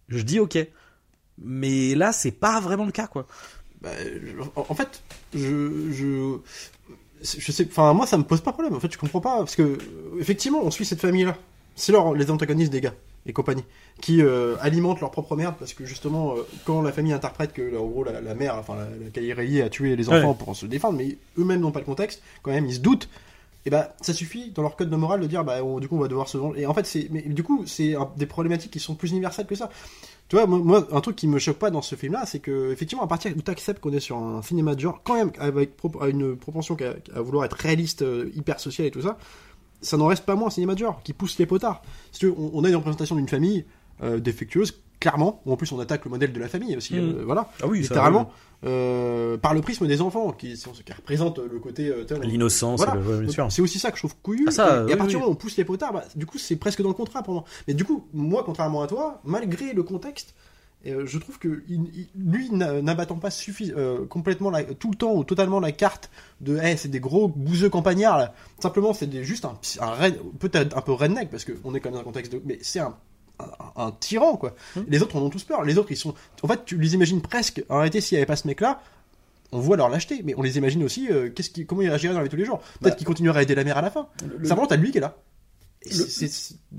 je 0.09 0.23
dis 0.23 0.39
ok. 0.39 0.59
Mais 1.39 1.95
là, 1.95 2.13
c'est 2.13 2.31
pas 2.33 2.61
vraiment 2.61 2.85
le 2.85 2.93
cas, 2.93 3.07
quoi. 3.07 3.27
Bah, 3.81 3.91
en 4.55 4.75
fait, 4.75 5.03
je, 5.35 5.91
je, 5.93 6.37
je 7.23 7.53
sais, 7.53 7.67
enfin, 7.69 7.93
moi, 7.95 8.07
ça 8.07 8.19
me 8.19 8.23
pose 8.25 8.41
pas 8.41 8.53
problème. 8.53 8.75
En 8.75 8.81
fait, 8.81 8.93
je 8.93 8.99
comprends 8.99 9.21
pas 9.21 9.39
parce 9.39 9.57
que, 9.57 9.63
euh, 9.63 9.79
effectivement, 10.21 10.61
on 10.63 10.71
suit 10.71 10.85
cette 10.85 11.01
famille-là. 11.01 11.37
C'est 11.75 11.93
leur, 11.93 12.13
les 12.15 12.31
antagonistes 12.31 12.71
des 12.71 12.81
gars 12.83 12.95
et 13.25 13.33
compagnie 13.33 13.65
qui 14.01 14.21
euh, 14.21 14.57
alimentent 14.61 15.01
leur 15.01 15.11
propre 15.11 15.37
merde 15.37 15.55
parce 15.59 15.73
que 15.75 15.87
justement, 15.87 16.35
euh, 16.37 16.43
quand 16.65 16.83
la 16.83 16.93
famille 16.93 17.13
interprète 17.13 17.53
que, 17.53 17.77
en 17.79 17.87
gros, 17.87 18.05
la, 18.05 18.21
la 18.21 18.35
mère, 18.35 18.57
enfin, 18.57 18.75
la, 18.77 19.23
la 19.23 19.35
Riley 19.35 19.63
a 19.63 19.69
tué 19.71 19.97
les 19.97 20.09
enfants 20.09 20.31
Ouais. 20.31 20.37
pour 20.39 20.55
se 20.55 20.67
défendre, 20.67 20.99
mais 20.99 21.17
eux-mêmes 21.39 21.61
n'ont 21.61 21.73
pas 21.73 21.79
le 21.81 21.85
contexte. 21.87 22.23
Quand 22.43 22.51
même, 22.51 22.67
ils 22.67 22.75
se 22.75 22.81
doutent. 22.81 23.09
Et 23.65 23.71
bah, 23.71 23.95
ça 24.03 24.13
suffit 24.13 24.51
dans 24.51 24.63
leur 24.63 24.75
code 24.77 24.91
de 24.91 24.97
morale 24.97 25.21
de 25.21 25.27
dire, 25.29 25.45
bah, 25.45 25.63
on- 25.65 25.79
du 25.79 25.89
coup, 25.89 25.97
on 25.97 26.01
va 26.01 26.09
devoir 26.09 26.29
se 26.29 26.37
venger. 26.37 26.61
Et 26.63 26.67
en 26.67 26.75
fait, 26.75 26.85
c'est, 26.85 27.07
mais 27.11 27.23
du 27.23 27.43
coup, 27.45 27.63
c'est 27.67 27.95
des 28.17 28.27
problématiques 28.27 28.73
qui 28.73 28.81
sont 28.81 28.95
plus 28.97 29.11
universelles 29.13 29.47
que 29.47 29.55
ça. 29.55 29.71
Tu 30.33 30.37
vois, 30.37 30.47
moi, 30.47 30.89
un 30.91 31.01
truc 31.03 31.15
qui 31.15 31.29
me 31.29 31.39
choque 31.39 31.59
pas 31.59 31.69
dans 31.69 31.83
ce 31.83 31.95
film-là, 31.95 32.25
c'est 32.25 32.39
que, 32.39 32.73
effectivement, 32.73 33.05
à 33.05 33.07
partir 33.07 33.35
où 33.37 33.43
tu 33.43 33.51
acceptes 33.51 33.83
qu'on 33.83 33.93
est 33.93 34.01
sur 34.01 34.17
un 34.17 34.41
cinéma 34.41 34.75
de 34.75 34.81
genre, 34.81 35.03
quand 35.05 35.15
même, 35.15 35.31
avec 35.39 35.73
une 36.09 36.39
propension 36.39 36.75
à 37.15 37.21
vouloir 37.21 37.45
être 37.45 37.53
réaliste, 37.53 38.01
euh, 38.01 38.31
hyper 38.35 38.59
social 38.59 38.87
et 38.87 38.91
tout 38.91 39.03
ça, 39.03 39.19
ça 39.83 39.99
n'en 39.99 40.07
reste 40.07 40.25
pas 40.25 40.35
moins 40.35 40.47
un 40.47 40.51
cinéma 40.51 40.73
de 40.73 40.79
genre 40.79 41.03
qui 41.03 41.13
pousse 41.13 41.39
les 41.39 41.45
potards. 41.45 41.83
Si 42.13 42.21
tu 42.21 42.27
veux, 42.29 42.35
on, 42.39 42.65
a 42.65 42.71
une 42.71 42.77
représentation 42.77 43.17
d'une 43.17 43.29
famille 43.29 43.67
euh, 44.03 44.21
défectueuse, 44.21 44.81
clairement, 45.01 45.43
où 45.45 45.53
en 45.53 45.57
plus 45.59 45.71
on 45.71 45.79
attaque 45.81 46.07
le 46.07 46.11
modèle 46.11 46.33
de 46.33 46.41
la 46.41 46.49
famille 46.49 46.79
aussi, 46.79 46.95
Mm. 46.95 46.99
euh, 47.19 47.23
voilà, 47.27 47.51
Ah 47.63 47.67
oui, 47.67 47.81
littéralement, 47.81 48.33
euh, 48.65 49.37
par 49.37 49.55
le 49.55 49.61
prisme 49.61 49.87
des 49.87 50.01
enfants, 50.01 50.33
qui, 50.33 50.55
qui 50.55 50.93
représentent 50.93 51.39
le 51.39 51.59
côté. 51.59 51.89
euh, 51.89 52.05
L'innocence, 52.23 52.81
Voilà. 52.85 53.01
ouais. 53.01 53.27
C'est 53.51 53.63
aussi 53.63 53.79
ça 53.79 53.91
que 53.91 53.97
je 53.97 54.03
trouve 54.03 54.17
couillu. 54.23 54.45
Ah, 54.49 54.51
ça, 54.53 54.85
et, 54.89 54.93
à 54.93 54.97
partir 54.97 55.07
du 55.07 55.07
oui. 55.07 55.13
moment 55.15 55.27
où 55.29 55.33
on 55.33 55.35
pousse 55.37 55.57
les 55.57 55.65
potards, 55.65 55.93
bah, 55.93 56.05
du 56.15 56.27
coup, 56.27 56.39
c'est 56.39 56.57
presque 56.57 56.81
dans 56.83 56.89
le 56.89 56.95
contrat 56.95 57.23
pour 57.23 57.35
moi. 57.35 57.45
Mais 57.67 57.75
du 57.75 57.85
coup, 57.85 58.07
moi, 58.13 58.43
contrairement 58.45 58.83
à 58.83 58.87
toi, 58.87 59.21
malgré 59.25 59.73
le 59.73 59.83
contexte, 59.83 60.35
euh, 60.87 61.07
je 61.07 61.19
trouve 61.19 61.39
que 61.39 61.63
il- 61.69 61.91
il- 61.95 62.09
lui, 62.17 62.51
n'a- 62.51 62.83
n'abattant 62.83 63.17
pas 63.17 63.29
suffi- 63.31 63.73
euh, 63.77 64.05
complètement 64.07 64.51
la- 64.51 64.65
tout 64.65 64.91
le 64.91 64.97
temps 64.97 65.15
ou 65.15 65.23
totalement 65.23 65.61
la 65.61 65.71
carte 65.71 66.11
de 66.41 66.57
hey, 66.59 66.77
c'est 66.77 66.89
des 66.89 66.99
gros 66.99 67.29
bouseux 67.29 67.71
campagnards, 67.71 68.19
là. 68.19 68.35
simplement 68.61 68.93
c'est 68.93 69.23
juste 69.23 69.45
un, 69.45 69.57
un 69.81 70.11
peut-être 70.41 70.77
un 70.77 70.81
peu 70.81 70.91
redneck 70.93 71.31
parce 71.31 71.45
qu'on 71.45 71.75
est 71.75 71.81
quand 71.81 71.91
même 71.91 71.95
dans 71.95 72.01
un 72.01 72.05
contexte 72.05 72.33
de. 72.33 72.43
Mais 72.45 72.59
c'est 72.63 72.81
un, 72.81 72.97
un, 73.39 73.87
un 73.87 73.91
tyran, 73.93 74.37
quoi. 74.37 74.55
Hum. 74.77 74.85
Les 74.89 75.03
autres 75.03 75.17
en 75.17 75.21
ont 75.23 75.31
tous 75.31 75.45
peur. 75.45 75.63
Les 75.65 75.79
autres, 75.79 75.91
ils 75.93 75.97
sont. 75.97 76.15
En 76.43 76.49
fait, 76.49 76.65
tu 76.65 76.79
les 76.79 76.95
imagines 76.95 77.21
presque. 77.23 77.65
En 77.69 77.77
réalité, 77.79 78.01
s'il 78.01 78.17
n'y 78.17 78.21
avait 78.21 78.27
pas 78.27 78.37
ce 78.37 78.47
mec-là, 78.47 78.81
on 79.53 79.59
voit 79.61 79.77
leur 79.77 79.89
lâcheté, 79.89 80.23
mais 80.25 80.35
on 80.37 80.43
les 80.43 80.57
imagine 80.59 80.83
aussi. 80.85 81.09
euh, 81.11 81.29
qu'est-ce 81.31 81.51
qui, 81.51 81.67
comment 81.67 81.83
ils 81.83 81.89
réagiraient 81.89 82.15
dans 82.15 82.21
la 82.21 82.25
vie 82.25 82.29
de 82.31 82.35
tous 82.35 82.39
les 82.41 82.45
jours 82.47 82.59
Peut-être 82.81 82.81
Bah. 82.83 82.91
qu'ils 82.93 83.07
continueraient 83.07 83.41
à 83.41 83.43
aider 83.43 83.55
la 83.55 83.65
mère 83.65 83.77
à 83.79 83.83
la 83.83 83.91
fin. 83.91 84.09
Le- 84.39 84.47
Simplement, 84.47 84.67
t'as 84.67 84.77
lui 84.77 84.91
qui 84.93 84.99
est 84.99 85.03
là. 85.03 85.17
Et 85.85 85.91
Le- 85.95 86.05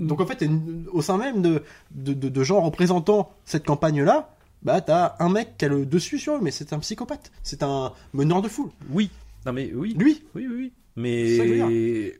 donc 0.06 0.20
en 0.20 0.26
fait, 0.26 0.44
au 0.92 1.02
sein 1.02 1.18
même 1.18 1.42
de, 1.42 1.62
de, 1.90 2.14
de, 2.14 2.28
de 2.30 2.42
gens 2.42 2.60
représentant 2.62 3.30
cette 3.44 3.64
campagne-là, 3.66 4.34
bah 4.62 4.80
t'as 4.80 5.14
un 5.18 5.28
mec 5.28 5.58
qui 5.58 5.66
a 5.66 5.68
le 5.68 5.84
dessus 5.84 6.18
sur 6.18 6.36
eux, 6.36 6.40
mais 6.40 6.50
c'est 6.50 6.72
un 6.72 6.78
psychopathe, 6.78 7.30
c'est 7.42 7.62
un 7.62 7.92
meneur 8.14 8.40
de 8.40 8.48
foule. 8.48 8.70
Oui. 8.90 9.10
Non 9.44 9.52
mais 9.52 9.70
oui. 9.74 9.94
Lui. 9.98 10.24
Oui, 10.34 10.46
oui, 10.48 10.54
oui. 10.56 10.72
Mais 10.96 12.18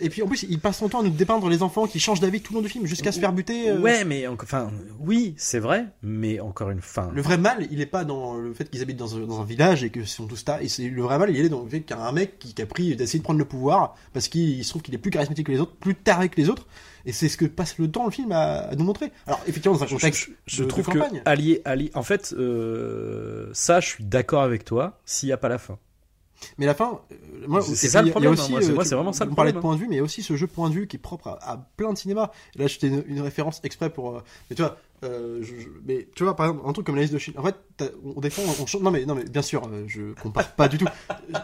Et 0.00 0.08
puis 0.10 0.22
en 0.22 0.26
plus, 0.26 0.44
il 0.48 0.58
passe 0.58 0.78
son 0.78 0.88
temps 0.88 1.00
à 1.00 1.02
nous 1.02 1.10
dépeindre 1.10 1.48
les 1.48 1.62
enfants 1.62 1.86
qui 1.86 2.00
changent 2.00 2.20
d'avis 2.20 2.40
tout 2.40 2.52
le 2.52 2.58
long 2.58 2.62
du 2.62 2.68
film 2.68 2.86
jusqu'à 2.86 3.12
se 3.12 3.20
faire 3.20 3.32
buter. 3.32 3.70
euh. 3.70 3.78
ouais, 3.80 4.04
mais 4.04 4.26
en- 4.26 4.34
enfin, 4.34 4.70
oui, 5.00 5.34
c'est 5.36 5.58
vrai. 5.58 5.86
Mais 6.02 6.40
encore 6.40 6.70
une 6.70 6.80
fin. 6.80 7.10
Le 7.14 7.22
vrai 7.22 7.38
mal, 7.38 7.66
il 7.70 7.80
est 7.80 7.86
pas 7.86 8.04
dans 8.04 8.34
le 8.36 8.52
fait 8.54 8.70
qu'ils 8.70 8.82
habitent 8.82 8.96
dans 8.98 9.16
un, 9.16 9.20
dans 9.20 9.40
un 9.40 9.44
village 9.44 9.84
et 9.84 9.90
que 9.90 10.04
sont 10.04 10.26
tous 10.26 10.44
tas. 10.44 10.62
Et 10.62 10.68
c'est 10.68 10.88
le 10.88 11.02
vrai 11.02 11.18
mal, 11.18 11.30
il 11.30 11.36
est 11.44 11.48
dans 11.48 11.62
le 11.62 11.68
fait 11.68 11.80
qu'il 11.82 11.96
y 11.96 11.98
a 11.98 12.02
un 12.02 12.12
mec 12.12 12.38
qui, 12.38 12.54
qui 12.54 12.62
a 12.62 12.66
pris 12.66 12.96
d'essayer 12.96 13.18
de 13.18 13.24
prendre 13.24 13.38
le 13.38 13.44
pouvoir 13.44 13.94
parce 14.12 14.28
qu'il 14.28 14.48
il 14.58 14.64
se 14.64 14.70
trouve 14.70 14.82
qu'il 14.82 14.94
est 14.94 14.98
plus 14.98 15.10
charismatique 15.10 15.46
que 15.46 15.52
les 15.52 15.60
autres, 15.60 15.74
plus 15.76 15.94
taré 15.94 16.28
que 16.28 16.36
les 16.40 16.48
autres. 16.48 16.66
Et 17.06 17.12
c'est 17.12 17.28
ce 17.30 17.36
que 17.38 17.46
passe 17.46 17.78
le 17.78 17.90
temps 17.90 18.04
le 18.04 18.10
film 18.10 18.30
à, 18.32 18.58
à 18.68 18.74
nous 18.74 18.84
montrer. 18.84 19.10
Alors 19.26 19.40
effectivement, 19.46 19.76
dans 19.76 19.84
un 19.84 19.86
Je- 19.86 19.94
contexte 19.94 20.28
je, 20.46 20.56
je 20.56 20.58
de- 20.58 20.64
de 20.64 20.68
trouve 20.68 20.84
campagne. 20.84 21.22
que 21.24 21.28
allié, 21.28 21.62
allié, 21.64 21.90
en 21.94 22.02
fait, 22.02 22.34
euh, 22.38 23.48
ça, 23.52 23.80
je 23.80 23.88
suis 23.88 24.04
d'accord 24.04 24.42
avec 24.42 24.64
toi. 24.64 24.98
S'il 25.06 25.28
n'y 25.28 25.32
a 25.32 25.36
pas 25.38 25.48
la 25.48 25.58
fin. 25.58 25.78
Mais 26.58 26.66
la 26.66 26.74
fin, 26.74 27.00
euh, 27.12 27.14
moi, 27.46 27.60
C'est- 27.62 27.88
ça 27.88 28.02
le 28.02 28.10
problème, 28.10 28.32
aussi, 28.32 28.42
hein, 28.42 28.50
moi, 28.74 28.84
c'est- 28.84 28.92
euh, 28.94 28.96
vraiment 28.96 29.12
ça 29.12 29.24
le 29.24 29.32
On 29.32 29.34
parlait 29.34 29.52
de 29.52 29.58
problème, 29.58 29.60
point 29.70 29.74
de 29.76 29.80
vue, 29.80 29.88
mais 29.88 29.96
il 29.96 29.98
y 29.98 30.00
a 30.00 30.04
aussi 30.04 30.22
ce 30.22 30.36
jeu 30.36 30.46
point 30.46 30.68
de 30.70 30.74
vue 30.74 30.86
qui 30.86 30.96
est 30.96 31.00
propre 31.00 31.28
à, 31.28 31.38
à 31.52 31.56
plein 31.76 31.92
de 31.92 31.98
cinémas. 31.98 32.30
Là, 32.56 32.66
j'étais 32.66 32.88
une, 32.88 33.04
une 33.06 33.20
référence 33.20 33.60
exprès 33.62 33.90
pour. 33.90 34.16
euh, 34.16 34.20
mais 34.48 34.56
tu 34.56 34.62
vois, 34.62 34.76
je- 35.02 35.42
je- 35.42 35.68
mais 35.86 36.08
tu 36.14 36.24
vois, 36.24 36.36
par 36.36 36.46
exemple, 36.46 36.68
un 36.68 36.72
truc 36.72 36.86
comme 36.86 36.96
la 36.96 37.02
liste 37.02 37.14
de 37.14 37.18
Schindler. 37.18 37.40
En 37.40 37.44
fait, 37.44 37.56
on 38.16 38.20
défend, 38.20 38.42
on 38.60 38.66
change. 38.66 38.82
Non 38.82 38.90
mais, 38.90 39.04
non 39.04 39.14
mais, 39.14 39.24
bien 39.24 39.42
sûr, 39.42 39.62
euh, 39.72 39.84
je 39.86 40.00
compare 40.20 40.52
pas 40.54 40.68
du 40.68 40.78
tout. 40.78 40.86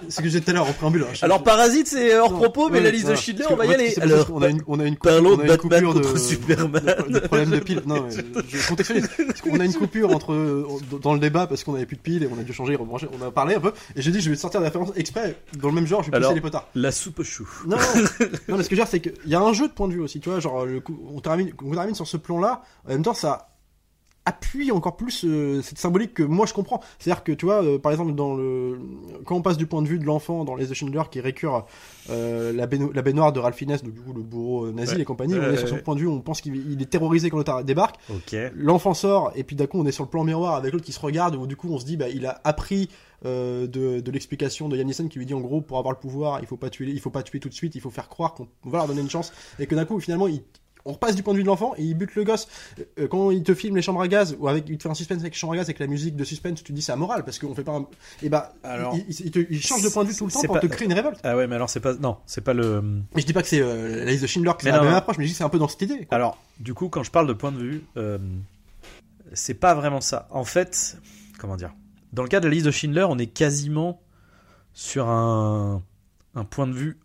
Ce 0.08 0.20
que 0.20 0.28
j'ai 0.28 0.40
dit 0.40 0.44
tout 0.44 0.50
à 0.50 0.54
l'heure 0.54 0.68
en 0.68 0.72
préambule. 0.72 1.02
hein. 1.04 1.12
Je- 1.14 1.24
Alors, 1.24 1.42
Parasite, 1.42 1.86
c'est 1.86 2.16
hors 2.18 2.30
Non, 2.32 2.38
propos, 2.38 2.68
mais 2.68 2.78
ouais, 2.78 2.84
la 2.84 2.90
liste 2.90 3.04
voilà. 3.04 3.18
de 3.18 3.22
Schindler, 3.22 3.44
on 3.50 3.56
va 3.56 3.66
y 3.66 3.74
aller. 3.74 3.94
Alors, 4.00 4.26
qu'on 4.26 4.42
a 4.42 4.48
une, 4.48 4.62
on 4.66 4.80
a 4.80 4.84
une 4.84 4.96
coupure, 4.96 5.16
on 5.24 5.36
de 5.36 5.42
a 5.42 5.52
une 5.52 5.56
coupure 5.58 5.94
de, 5.94 6.18
Superman. 6.18 6.82
de, 7.08 7.12
de 7.12 7.18
problème 7.20 7.50
de 7.50 7.58
piles. 7.60 7.82
Non, 7.86 8.02
mais 8.02 8.10
je, 8.10 8.58
je 8.58 8.68
contextualise. 8.68 9.08
Qu'on 9.42 9.60
a 9.60 9.64
une 9.64 9.74
coupure 9.74 10.10
entre 10.10 10.32
euh, 10.32 10.66
dans 11.02 11.14
le 11.14 11.20
débat 11.20 11.46
parce 11.46 11.64
qu'on 11.64 11.74
avait 11.74 11.86
plus 11.86 11.96
de 11.96 12.02
piles 12.02 12.22
et 12.24 12.28
on 12.34 12.38
a 12.40 12.42
dû 12.42 12.52
changer, 12.52 12.74
rebrancher. 12.76 13.08
On 13.20 13.24
a 13.26 13.30
parlé 13.30 13.54
un 13.54 13.60
peu 13.60 13.72
et 13.94 14.02
j'ai 14.02 14.10
dit 14.10 14.20
je 14.20 14.30
vais 14.30 14.36
sortir 14.36 14.60
des 14.60 14.66
références 14.66 14.90
exprès 14.96 15.36
dans 15.58 15.68
le 15.68 15.74
même 15.74 15.86
genre. 15.86 16.02
Je 16.02 16.10
vais 16.10 16.18
pousser 16.18 16.34
les 16.34 16.40
potards. 16.40 16.68
La 16.74 16.90
soupe 16.92 17.22
chou. 17.22 17.48
Non, 17.66 17.76
non, 17.76 18.02
non, 18.48 18.56
mais 18.56 18.62
ce 18.62 18.68
que 18.68 18.74
je 18.76 18.80
veux 18.80 18.84
dire, 18.84 18.88
c'est 18.88 19.00
qu'il 19.00 19.12
y 19.26 19.34
a 19.34 19.40
un 19.40 19.52
jeu 19.52 19.68
de 19.68 19.72
point 19.72 19.88
de 19.88 19.92
vue 19.94 20.00
aussi, 20.00 20.20
tu 20.20 20.28
vois, 20.28 20.40
genre, 20.40 20.64
le 20.66 20.80
coup, 20.80 20.98
on 21.14 21.20
termine, 21.20 21.52
on 21.64 21.72
termine 21.72 21.94
sur 21.94 22.06
ce 22.06 22.16
plan-là, 22.16 22.62
en 22.86 22.90
même 22.90 23.02
temps, 23.02 23.14
ça 23.14 23.48
appuie 24.26 24.70
encore 24.72 24.96
plus 24.96 25.24
euh, 25.24 25.62
cette 25.62 25.78
symbolique 25.78 26.12
que 26.14 26.22
moi 26.22 26.44
je 26.46 26.52
comprends. 26.52 26.80
C'est-à-dire 26.98 27.24
que, 27.24 27.32
tu 27.32 27.46
vois, 27.46 27.62
euh, 27.64 27.78
par 27.78 27.92
exemple, 27.92 28.12
dans 28.14 28.34
le, 28.34 28.78
quand 29.24 29.36
on 29.36 29.42
passe 29.42 29.56
du 29.56 29.66
point 29.66 29.80
de 29.82 29.88
vue 29.88 29.98
de 29.98 30.04
l'enfant 30.04 30.44
dans 30.44 30.54
Les 30.56 30.66
The 30.66 30.74
Schindler 30.74 31.02
qui 31.10 31.20
récure 31.20 31.64
euh, 32.10 32.52
la, 32.52 32.66
baigno- 32.66 32.92
la 32.92 33.02
baignoire 33.02 33.32
de 33.32 33.40
Ralph 33.40 33.56
Fiennes, 33.56 33.76
donc, 33.82 33.94
du 33.94 34.00
coup, 34.00 34.12
le 34.12 34.22
bourreau 34.22 34.70
nazi 34.72 34.96
Ouais. 34.96 35.00
et 35.02 35.04
compagnie, 35.04 35.34
on 35.34 35.42
est 35.52 35.56
sur 35.56 35.68
son 35.68 35.78
point 35.78 35.94
de 35.94 36.00
vue, 36.00 36.08
on 36.08 36.20
pense 36.20 36.40
qu'il 36.40 36.56
il 36.72 36.82
est 36.82 36.90
terrorisé 36.90 37.30
quand 37.30 37.36
l'autre 37.38 37.62
débarque. 37.62 37.96
L'enfant 38.54 38.94
sort 38.94 39.32
et 39.36 39.44
puis 39.44 39.56
d'un 39.56 39.66
coup 39.66 39.78
on 39.78 39.86
est 39.86 39.92
sur 39.92 40.04
le 40.04 40.10
plan 40.10 40.24
miroir 40.24 40.54
avec 40.56 40.72
l'autre 40.72 40.84
qui 40.84 40.92
se 40.92 41.00
regarde 41.00 41.36
où 41.36 41.46
du 41.46 41.56
coup 41.56 41.68
on 41.70 41.78
se 41.78 41.84
dit 41.84 41.96
bah 41.96 42.08
il 42.08 42.26
a 42.26 42.40
appris 42.44 42.88
euh, 43.24 43.66
de, 43.66 44.00
de 44.00 44.10
l'explication 44.10 44.68
de 44.68 44.76
Yann 44.76 44.86
Nielsen 44.86 45.08
qui 45.08 45.18
lui 45.18 45.26
dit 45.26 45.34
en 45.34 45.40
gros 45.40 45.60
pour 45.60 45.78
avoir 45.78 45.92
le 45.94 45.98
pouvoir 46.00 46.40
il 46.40 46.46
faut 46.46 46.56
pas 46.56 46.68
tuer 46.70 46.90
il 46.90 47.00
faut 47.00 47.10
pas 47.10 47.22
tuer 47.22 47.40
tout 47.40 47.48
de 47.48 47.54
suite 47.54 47.74
il 47.74 47.80
faut 47.80 47.90
faire 47.90 48.08
croire 48.08 48.34
qu'on 48.34 48.46
va 48.64 48.78
leur 48.78 48.86
donner 48.88 49.00
une 49.00 49.08
chance 49.10 49.32
et 49.58 49.66
que 49.66 49.74
d'un 49.74 49.84
coup 49.84 49.98
finalement 50.00 50.26
il 50.28 50.42
on 50.86 50.92
repasse 50.92 51.14
du 51.16 51.22
point 51.22 51.34
de 51.34 51.38
vue 51.38 51.42
de 51.42 51.48
l'enfant 51.48 51.74
et 51.76 51.82
il 51.82 51.94
bute 51.94 52.14
le 52.14 52.24
gosse. 52.24 52.48
Euh, 52.98 53.06
quand 53.08 53.30
il 53.30 53.42
te 53.42 53.54
filme 53.54 53.76
les 53.76 53.82
chambres 53.82 54.00
à 54.00 54.08
gaz 54.08 54.36
ou 54.38 54.48
avec 54.48 54.68
il 54.68 54.78
te 54.78 54.84
fait 54.84 54.88
un 54.88 54.94
suspense 54.94 55.18
avec 55.20 55.34
les 55.34 55.38
chambres 55.38 55.52
à 55.52 55.56
gaz 55.56 55.66
avec 55.66 55.78
la 55.78 55.86
musique 55.86 56.16
de 56.16 56.24
suspense, 56.24 56.62
tu 56.62 56.72
dis 56.72 56.80
c'est 56.82 56.92
amoral 56.92 57.24
parce 57.24 57.38
qu'on 57.38 57.54
fait 57.54 57.64
pas. 57.64 57.72
Un... 57.76 57.86
Et 58.22 58.28
bah, 58.28 58.54
Alors, 58.62 58.94
il, 58.96 59.04
il- 59.08 59.26
il 59.26 59.30
te- 59.30 59.46
il 59.50 59.60
change 59.60 59.82
de 59.82 59.88
point 59.88 60.04
de 60.04 60.08
vue 60.08 60.16
tout 60.16 60.26
le 60.26 60.32
temps 60.32 60.40
pour 60.42 60.54
pas- 60.54 60.60
te 60.60 60.66
créer 60.66 60.86
une 60.86 60.94
révolte. 60.94 61.20
Ah 61.24 61.36
ouais, 61.36 61.46
mais 61.46 61.56
alors 61.56 61.68
c'est 61.68 61.80
pas. 61.80 61.94
Non, 61.94 62.16
c'est 62.26 62.40
pas 62.42 62.54
le. 62.54 62.80
Mais 63.14 63.20
je 63.20 63.26
dis 63.26 63.32
pas 63.32 63.42
que 63.42 63.48
c'est 63.48 63.60
euh, 63.60 64.04
la 64.04 64.10
liste 64.10 64.22
de 64.22 64.26
Schindler 64.26 64.52
qui 64.58 64.64
c'est 64.66 64.70
la 64.72 64.82
même 64.82 64.94
approche, 64.94 65.18
mais 65.18 65.24
je 65.24 65.30
dis 65.30 65.34
c'est 65.34 65.44
un 65.44 65.48
peu 65.48 65.58
dans 65.58 65.68
cette 65.68 65.82
idée. 65.82 66.06
quoi. 66.06 66.16
Alors, 66.16 66.38
du 66.60 66.72
coup, 66.74 66.88
quand 66.88 67.02
je 67.02 67.10
parle 67.10 67.26
de 67.26 67.32
point 67.34 67.52
de 67.52 67.58
vue, 67.58 67.84
euh, 67.96 68.18
c'est 69.32 69.54
pas 69.54 69.74
vraiment 69.74 70.00
ça. 70.00 70.28
En 70.30 70.44
fait, 70.44 70.96
comment 71.38 71.56
dire 71.56 71.72
Dans 72.12 72.22
le 72.22 72.28
cas 72.28 72.40
de 72.40 72.46
la 72.48 72.54
liste 72.54 72.66
de 72.66 72.70
Schindler, 72.70 73.06
on 73.08 73.18
est 73.18 73.26
quasiment 73.26 74.00
sur 74.72 75.08
un, 75.08 75.82
un 76.34 76.44
point 76.44 76.66
de 76.66 76.72
vue 76.72 76.98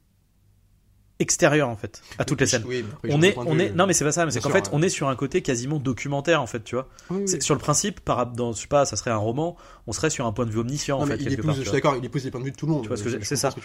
extérieur, 1.22 1.70
en 1.70 1.76
fait, 1.78 2.02
à 2.18 2.26
toutes 2.26 2.42
les 2.42 2.48
scènes. 2.48 2.64
Oui, 2.68 2.84
On 3.10 3.22
est, 3.22 3.36
on 3.38 3.58
est, 3.60 3.72
non 3.72 3.86
mais 3.86 3.94
c'est 3.94 4.04
pas 4.04 4.12
ça, 4.12 4.26
mais 4.26 4.32
c'est 4.32 4.42
qu'en 4.42 4.50
fait, 4.50 4.66
ouais. 4.68 4.74
on 4.74 4.82
est 4.82 4.90
sur 4.90 5.08
un 5.08 5.16
côté 5.16 5.42
quasiment 5.42 5.80
documentaire, 5.80 6.42
en 6.42 6.48
fait, 6.48 6.64
tu 6.64 6.76
vois. 6.76 6.90
Oui, 7.10 7.26
Sur 7.42 7.56
le 7.56 7.60
principe, 7.62 8.00
par, 8.02 8.26
dans, 8.28 8.52
je 8.54 8.62
sais 8.62 8.68
pas, 8.68 8.86
ça 8.86 8.96
serait 8.96 9.12
un 9.12 9.18
roman, 9.18 9.56
on 9.88 9.94
serait 9.94 10.10
sur 10.10 10.26
un 10.26 10.32
point 10.34 10.46
de 10.46 10.52
vue 10.52 10.60
omniscient, 10.60 10.98
Non, 10.98 11.04
en 11.04 11.08
fait, 11.08 11.18
il 11.22 11.32
épouse, 11.32 11.46
part. 11.46 11.56
je 11.56 11.62
suis 11.62 11.72
d'accord, 11.72 11.96
il 11.98 12.04
épouse 12.04 12.26
les 12.26 12.32
points 12.32 12.42
de 12.42 12.46
vue 12.46 12.52
de 12.52 12.58
tout 12.58 12.66
le 12.66 12.74
monde. 12.74 12.82
Tu 12.82 12.88
vois 12.90 12.98
ce 12.98 13.04
que 13.04 13.24
c'est 13.26 13.36
ça. 13.36 13.52
ce. 13.52 13.60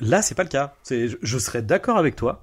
Là, 0.00 0.22
c'est 0.22 0.34
pas 0.34 0.42
le 0.42 0.48
cas. 0.48 0.74
C'est, 0.82 1.08
je, 1.08 1.16
je 1.22 1.38
serais 1.38 1.62
d'accord 1.62 1.98
avec 1.98 2.16
toi 2.16 2.42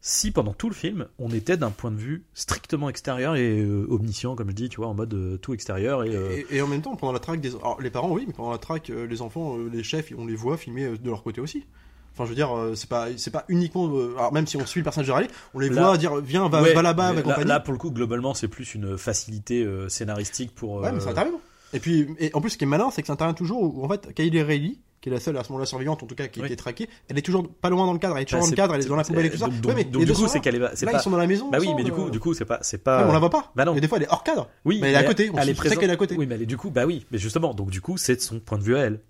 si 0.00 0.30
pendant 0.30 0.52
tout 0.52 0.68
le 0.68 0.74
film, 0.76 1.08
on 1.18 1.30
était 1.32 1.56
d'un 1.56 1.70
point 1.72 1.90
de 1.90 1.96
vue 1.96 2.24
strictement 2.32 2.88
extérieur 2.88 3.34
et 3.34 3.58
euh, 3.58 3.84
omniscient, 3.90 4.36
comme 4.36 4.48
je 4.50 4.54
dis, 4.54 4.68
tu 4.68 4.76
vois, 4.76 4.86
en 4.86 4.94
mode 4.94 5.12
euh, 5.12 5.36
tout 5.38 5.54
extérieur 5.54 6.04
et. 6.04 6.14
euh, 6.14 6.30
Et, 6.50 6.56
et 6.58 6.62
en 6.62 6.68
même 6.68 6.82
temps, 6.82 6.94
pendant 6.94 7.12
la 7.12 7.18
traque 7.18 7.40
des. 7.40 7.48
Alors, 7.56 7.80
les 7.80 7.90
parents, 7.90 8.12
oui, 8.12 8.22
mais 8.26 8.32
pendant 8.32 8.52
la 8.52 8.58
traque, 8.58 8.88
les 8.88 9.22
enfants, 9.22 9.56
les 9.56 9.82
chefs, 9.82 10.12
on 10.16 10.24
les 10.26 10.36
voit 10.36 10.56
filmer 10.56 10.96
de 10.96 11.10
leur 11.10 11.24
côté 11.24 11.40
aussi. 11.40 11.66
Enfin, 12.14 12.24
je 12.24 12.30
veux 12.30 12.34
dire, 12.34 12.56
euh, 12.56 12.74
c'est 12.74 12.88
pas, 12.88 13.06
c'est 13.16 13.30
pas 13.30 13.44
uniquement. 13.48 13.88
euh, 13.88 14.14
alors, 14.18 14.32
même 14.32 14.46
si 14.46 14.56
on 14.56 14.66
suit 14.66 14.80
le 14.80 14.84
personnage 14.84 15.06
de 15.06 15.12
Riley, 15.12 15.28
on 15.54 15.60
les 15.60 15.68
Là- 15.68 15.82
voit 15.82 15.96
dire 15.96 16.16
viens, 16.16 16.48
va, 16.48 16.62
ouais, 16.62 16.74
va 16.74 16.82
là-bas, 16.82 17.12
va 17.12 17.22
là, 17.22 17.44
là, 17.44 17.60
pour 17.60 17.72
le 17.72 17.78
coup, 17.78 17.90
globalement, 17.90 18.34
c'est 18.34 18.48
plus 18.48 18.74
une 18.74 18.98
facilité 18.98 19.62
euh, 19.64 19.88
scénaristique 19.88 20.54
pour. 20.54 20.76
Ouais, 20.76 20.90
mais 20.92 21.00
ça 21.00 21.10
intervient. 21.10 21.34
Et 21.72 21.80
puis, 21.80 22.08
et 22.18 22.30
en 22.34 22.40
plus, 22.40 22.50
ce 22.50 22.58
qui 22.58 22.64
est 22.64 22.66
malin, 22.68 22.90
c'est 22.90 23.02
que 23.02 23.06
ça 23.06 23.12
intervient 23.12 23.34
toujours 23.34 23.62
où, 23.62 23.84
en 23.84 23.88
fait, 23.88 24.12
Kylie 24.14 24.42
Riley, 24.42 24.76
qui 25.00 25.10
est 25.10 25.12
la 25.12 25.20
seule 25.20 25.36
à 25.36 25.44
ce 25.44 25.52
moment-là 25.52 25.66
survivante, 25.66 26.02
en 26.02 26.06
tout 26.06 26.14
cas, 26.16 26.26
qui 26.26 26.40
Oui. 26.40 26.46
été 26.46 26.56
traquée, 26.56 26.88
elle 27.08 27.16
est 27.18 27.22
toujours 27.22 27.48
pas 27.48 27.68
loin 27.70 27.86
dans 27.86 27.92
le 27.92 27.98
cadre, 28.00 28.16
elle 28.16 28.22
est 28.22 28.24
toujours 28.24 28.40
bah, 28.40 28.46
dans 28.46 28.50
le 28.50 28.56
cadre, 28.56 28.74
elle 28.74 28.80
est 28.84 28.88
dans 28.88 28.96
la 28.96 29.04
poubelle 29.04 29.26
et 29.26 29.30
tout 29.30 29.36
ça. 29.36 29.46
Donc, 29.46 29.64
Ouais, 29.66 29.74
mais 29.76 29.84
donc, 29.84 30.04
du 30.04 30.12
coup, 30.12 30.26
c'est 30.26 30.34
là. 30.38 30.40
qu'elle 30.40 30.56
est. 30.56 30.68
c'est 30.74 30.86
Là, 30.86 30.92
pas... 30.92 30.98
ils 30.98 31.02
sont 31.02 31.10
dans 31.10 31.18
la 31.18 31.26
maison. 31.28 31.50
Bah 31.50 31.58
oui, 31.60 31.68
mais 31.76 31.84
du 31.84 31.92
coup, 31.92 32.10
du 32.10 32.18
coup, 32.18 32.34
c'est 32.34 32.44
pas, 32.46 32.58
c'est 32.62 32.78
pas. 32.82 33.06
on 33.08 33.12
la 33.12 33.18
voit 33.20 33.30
pas. 33.30 33.52
Bah 33.54 33.64
non. 33.64 33.74
Mais 33.74 33.80
des 33.80 33.86
fois, 33.86 33.98
elle 33.98 34.04
est 34.04 34.10
hors 34.10 34.24
cadre. 34.24 34.48
Oui, 34.64 34.78
mais 34.80 34.88
elle 34.88 34.94
est 34.94 34.98
à 34.98 35.04
côté. 35.04 35.30
On 35.32 35.36
elle 35.38 35.50
est 35.50 35.54
qu'elle 35.78 35.90
est 35.90 35.92
à 35.92 35.96
côté. 35.96 36.16
Oui, 36.16 36.26
mais 36.26 36.34
elle 36.34 36.42
est 36.42 36.46
du 36.46 36.56
coup, 36.56 36.70
bah 36.70 36.84
oui, 36.86 37.06
mais 37.12 37.18
justement, 37.18 37.54
donc 37.54 37.70
du 37.70 37.80
coup, 37.80 37.96
c'est 37.96 38.16
de 38.16 38.20
son 38.20 38.40
point 38.40 38.58
de 38.58 38.64
vue 38.64 38.76
à 38.76 38.80
elle. 38.80 39.00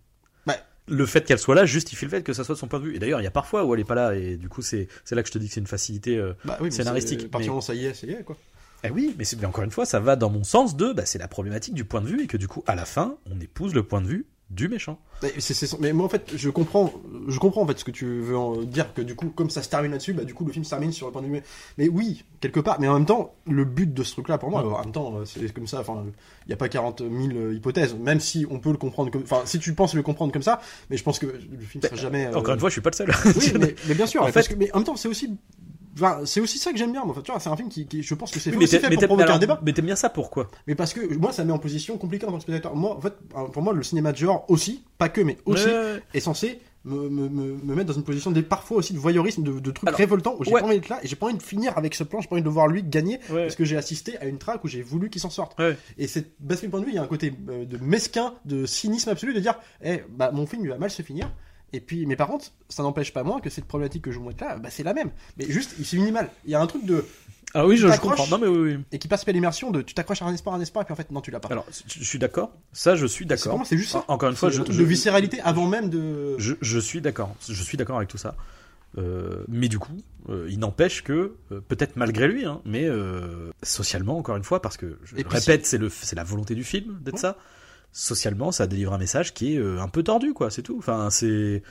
Le 0.88 1.06
fait 1.06 1.24
qu'elle 1.24 1.38
soit 1.38 1.54
là 1.54 1.64
justifie 1.66 2.04
le 2.04 2.10
fait 2.10 2.22
que 2.22 2.32
ça 2.32 2.44
soit 2.44 2.54
de 2.54 2.58
son 2.60 2.68
point 2.68 2.78
de 2.80 2.84
vue. 2.84 2.96
Et 2.96 2.98
d'ailleurs, 2.98 3.20
il 3.20 3.24
y 3.24 3.28
a 3.28 3.30
parfois 3.30 3.64
où 3.64 3.74
elle 3.74 3.80
est 3.80 3.84
pas 3.84 3.94
là, 3.94 4.14
et 4.14 4.36
du 4.36 4.48
coup, 4.48 4.62
c'est 4.62 4.88
là 5.10 5.22
que 5.22 5.28
je 5.28 5.32
te 5.32 5.38
dis 5.38 5.48
que 5.48 5.54
c'est 5.54 5.60
une 5.60 5.66
facilité. 5.66 6.16
euh, 6.16 6.32
Bah 6.44 6.58
oui, 6.60 6.72
Scénaristique, 6.72 7.24
À 7.24 7.28
partir 7.28 7.54
mais- 7.54 7.60
ça 7.60 7.74
y 7.74 7.86
est, 7.86 7.94
ça 7.94 8.06
y 8.06 8.10
est, 8.10 8.22
quoi. 8.24 8.36
Eh 8.84 8.90
oui, 8.90 9.14
mais, 9.18 9.24
mais 9.40 9.46
encore 9.46 9.64
une 9.64 9.70
fois, 9.72 9.84
ça 9.86 9.98
va 9.98 10.14
dans 10.14 10.30
mon 10.30 10.44
sens 10.44 10.76
de, 10.76 10.92
bah, 10.92 11.04
c'est 11.04 11.18
la 11.18 11.26
problématique 11.28 11.74
du 11.74 11.84
point 11.84 12.00
de 12.00 12.06
vue 12.06 12.22
et 12.22 12.26
que 12.28 12.36
du 12.36 12.46
coup, 12.46 12.62
à 12.66 12.74
la 12.76 12.84
fin, 12.84 13.16
on 13.30 13.40
épouse 13.40 13.74
le 13.74 13.82
point 13.82 14.00
de 14.00 14.06
vue 14.06 14.26
du 14.50 14.68
méchant. 14.68 14.98
Mais, 15.80 15.92
moi 15.92 16.06
en 16.06 16.08
fait 16.08 16.32
je 16.36 16.48
comprends 16.48 16.92
je 17.28 17.38
comprends 17.38 17.62
en 17.62 17.66
fait 17.66 17.78
ce 17.78 17.84
que 17.84 17.90
tu 17.90 18.06
veux 18.20 18.36
en 18.36 18.56
dire 18.62 18.94
que 18.94 19.02
du 19.02 19.14
coup 19.14 19.28
comme 19.28 19.50
ça 19.50 19.62
se 19.62 19.68
termine 19.68 19.90
là-dessus 19.90 20.14
bah 20.14 20.24
du 20.24 20.32
coup 20.32 20.44
le 20.46 20.52
film 20.52 20.64
se 20.64 20.70
termine 20.70 20.90
sur 20.92 21.06
le 21.06 21.12
point 21.12 21.20
de 21.22 21.26
vue 21.26 21.42
mais, 21.76 21.88
oui 21.88 22.24
quelque 22.40 22.60
part 22.60 22.80
mais 22.80 22.88
en 22.88 22.94
même 22.94 23.04
temps 23.04 23.34
le 23.46 23.64
but 23.64 23.92
de 23.92 24.02
ce 24.04 24.12
truc 24.12 24.28
là 24.28 24.38
pour 24.38 24.48
moi 24.50 24.64
Ouais. 24.66 24.72
en 24.74 24.80
même 24.84 24.92
temps 24.92 25.14
euh, 25.18 25.24
c'est 25.26 25.52
comme 25.52 25.66
ça 25.66 25.80
enfin 25.80 26.04
il 26.46 26.48
n'y 26.48 26.54
a 26.54 26.56
pas 26.56 26.68
40 26.70 27.00
000 27.00 27.12
euh, 27.34 27.54
hypothèses 27.54 27.94
même 27.94 28.20
si 28.20 28.46
on 28.48 28.58
peut 28.58 28.70
le 28.70 28.78
comprendre 28.78 29.10
comme 29.10 29.22
enfin 29.22 29.42
si 29.44 29.58
tu 29.58 29.74
penses 29.74 29.94
le 29.94 30.02
comprendre 30.02 30.32
comme 30.32 30.42
ça 30.42 30.60
mais 30.88 30.96
je 30.96 31.02
pense 31.04 31.18
que 31.18 31.26
le 31.26 31.58
film 31.66 31.82
sera 31.82 31.96
jamais 31.96 32.26
euh, 32.26 32.34
Encore 32.34 32.54
une 32.54 32.60
fois, 32.60 32.68
je 32.70 32.74
suis 32.74 32.80
pas 32.80 32.90
le 32.90 32.96
seul. 32.96 33.10
oui 33.36 33.52
mais, 33.60 33.74
mais 33.88 33.94
bien 33.94 34.06
sûr 34.06 34.22
En 34.28 34.30
parce 34.32 34.46
fait- 34.46 34.54
que- 34.54 34.58
mais 34.58 34.72
en 34.72 34.78
même 34.78 34.84
temps 34.86 34.96
c'est 34.96 35.08
aussi 35.08 35.36
enfin, 36.00 36.20
c'est 36.24 36.40
aussi 36.40 36.58
ça 36.58 36.72
que 36.72 36.78
j'aime 36.78 36.92
bien 36.92 37.02
moi. 37.04 37.10
Enfin, 37.12 37.22
tu 37.22 37.30
vois 37.30 37.40
c'est 37.40 37.48
un 37.50 37.56
film 37.56 37.68
qui, 37.68 37.86
qui- 37.86 38.02
je 38.02 38.14
pense 38.14 38.30
que 38.30 38.40
c'est 38.40 38.50
Oui, 38.50 38.56
mais 38.58 38.64
aussi 38.64 38.78
fait 38.78 38.88
mais 38.88 38.96
pour 38.96 39.04
provoquer 39.06 39.24
alors, 39.24 39.36
un 39.36 39.40
débat 39.40 39.60
mais 39.64 39.72
t'aimes 39.72 39.86
bien 39.86 39.96
ça 39.96 40.08
pourquoi? 40.08 40.48
Mais 40.66 40.74
parce 40.74 40.92
que 40.94 41.14
moi 41.16 41.32
ça 41.32 41.44
met 41.44 41.52
en 41.52 41.58
position 41.58 41.98
compliquée 41.98 42.26
en 42.26 42.30
tant 42.30 42.36
que 42.38 42.42
spectateur 42.42 42.74
moi 42.76 42.96
en 42.96 43.00
fait 43.00 43.14
pour 43.52 43.62
moi 43.62 43.72
le 43.72 43.82
cinéma 43.82 44.12
de 44.12 44.16
genre 44.18 44.44
aussi 44.48 44.84
pas 44.98 45.08
que 45.08 45.20
mais 45.20 45.36
aussi 45.44 45.66
est 46.14 46.20
censé 46.20 46.60
me, 46.84 47.08
me, 47.10 47.28
me, 47.28 47.56
me 47.62 47.74
mettre 47.74 47.88
dans 47.88 47.92
une 47.94 48.04
position 48.04 48.30
des, 48.30 48.40
parfois 48.40 48.78
aussi 48.78 48.94
de 48.94 48.98
voyeurisme, 48.98 49.42
de, 49.42 49.58
de 49.58 49.70
trucs 49.72 49.86
Alors, 49.88 49.98
révoltants 49.98 50.36
où 50.38 50.44
j'ai 50.44 50.52
ouais. 50.52 50.60
pas 50.60 50.66
envie 50.68 50.76
d'être 50.76 50.88
là 50.88 51.00
et 51.02 51.08
j'ai 51.08 51.16
pas 51.16 51.26
envie 51.26 51.36
de 51.36 51.42
finir 51.42 51.76
avec 51.76 51.94
ce 51.94 52.02
plan, 52.04 52.20
j'ai 52.20 52.28
pas 52.28 52.36
envie 52.36 52.42
de 52.42 52.48
voir 52.48 52.66
lui 52.68 52.82
gagner 52.82 53.18
Ouais. 53.30 53.42
parce 53.42 53.56
que 53.56 53.64
j'ai 53.64 53.76
assisté 53.76 54.16
à 54.18 54.24
une 54.26 54.38
traque 54.38 54.64
où 54.64 54.68
j'ai 54.68 54.80
voulu 54.80 55.10
qu'il 55.10 55.20
s'en 55.20 55.28
sorte. 55.28 55.58
Ouais. 55.58 55.76
Et 55.98 56.06
c'est 56.06 56.26
le 56.48 56.68
point 56.70 56.80
de 56.80 56.84
vue, 56.86 56.92
il 56.92 56.94
y 56.94 56.98
a 56.98 57.02
un 57.02 57.06
côté 57.08 57.34
euh, 57.50 57.64
de 57.66 57.76
mesquin, 57.78 58.32
de 58.46 58.64
cynisme 58.64 59.10
absolu 59.10 59.34
de 59.34 59.40
dire, 59.40 59.56
eh, 59.84 60.02
bah 60.08 60.30
mon 60.32 60.46
film 60.46 60.62
il 60.64 60.68
va 60.70 60.78
mal 60.78 60.90
se 60.90 61.02
finir. 61.02 61.30
Et 61.72 61.80
puis, 61.80 62.06
mais 62.06 62.16
par 62.16 62.28
contre, 62.28 62.46
ça 62.68 62.82
n'empêche 62.82 63.12
pas 63.12 63.22
moins 63.22 63.40
que 63.40 63.50
cette 63.50 63.66
problématique 63.66 64.02
que 64.02 64.10
je 64.12 64.18
vous 64.18 64.24
montre 64.24 64.42
là, 64.42 64.56
bah, 64.58 64.68
c'est 64.70 64.82
la 64.82 64.94
même. 64.94 65.10
Mais 65.36 65.44
juste, 65.50 65.74
il 65.78 65.84
se 65.84 65.96
finit 65.96 66.12
mal. 66.12 66.30
Il 66.44 66.50
y 66.50 66.54
a 66.54 66.60
un 66.60 66.66
truc 66.66 66.84
de. 66.84 67.04
Ah 67.54 67.66
oui, 67.66 67.76
je, 67.78 67.86
comprends. 67.98 68.26
Non, 68.26 68.38
mais 68.38 68.46
oui, 68.46 68.74
oui. 68.76 68.84
Et 68.92 68.98
qui 68.98 69.08
passe 69.08 69.24
par 69.24 69.32
l'immersion 69.32 69.70
de 69.70 69.80
tu 69.82 69.94
t'accroches 69.94 70.20
à 70.22 70.26
un 70.26 70.34
espoir, 70.34 70.54
un 70.54 70.60
espoir, 70.60 70.82
et 70.82 70.84
puis 70.86 70.92
en 70.92 70.96
fait, 70.96 71.10
non, 71.10 71.20
tu 71.22 71.30
l'as 71.30 71.40
pas. 71.40 71.48
Alors, 71.48 71.66
je 71.86 72.04
suis 72.04 72.18
d'accord. 72.18 72.52
Ça, 72.72 72.94
je 72.96 73.06
suis 73.06 73.24
C'est- 73.24 73.28
d'accord. 73.28 73.62
C'est 73.66 73.78
juste 73.78 73.92
ça. 73.92 74.04
Encore 74.08 74.28
une 74.30 74.36
fois, 74.36 74.50
C'est 74.50 74.58
je, 74.58 74.62
de 74.62 74.84
viscéralité 74.84 75.40
avant 75.40 75.66
même 75.66 75.88
de. 75.90 76.36
je, 76.38 76.54
je 76.60 76.78
suis 76.78 77.00
d'accord. 77.00 77.34
Je 77.48 77.62
suis 77.62 77.76
d'accord 77.78 77.96
avec 77.96 78.08
tout 78.08 78.18
ça. 78.18 78.34
Euh, 78.96 79.44
mais 79.48 79.68
du 79.68 79.78
coup, 79.78 79.92
euh, 80.30 80.46
il 80.50 80.58
n'empêche 80.58 81.04
que, 81.04 81.34
euh, 81.52 81.60
peut-être 81.60 81.96
malgré 81.96 82.26
lui, 82.26 82.46
hein, 82.46 82.60
mais 82.64 82.88
socialement, 83.62 84.16
encore 84.18 84.36
une 84.36 84.44
fois, 84.44 84.62
parce 84.62 84.76
que 84.76 84.98
je 85.04 85.16
Et 85.16 85.22
répète, 85.28 85.66
c'est 85.66 85.80
c'est 85.90 86.16
la 86.16 86.24
volonté 86.24 86.54
du 86.54 86.64
film 86.64 86.98
d'être 87.02 87.14
Ouais. 87.16 87.20
ça. 87.20 87.36
Socialement, 87.92 88.52
ça 88.52 88.66
délivre 88.66 88.92
un 88.92 88.98
message 88.98 89.34
qui 89.34 89.54
est 89.54 89.58
euh, 89.58 89.80
un 89.80 89.88
peu 89.88 90.02
tordu, 90.02 90.32
quoi. 90.32 90.50
C'est 90.50 90.62
tout. 90.62 90.76
Enfin, 90.78 91.10
c'est. 91.10 91.62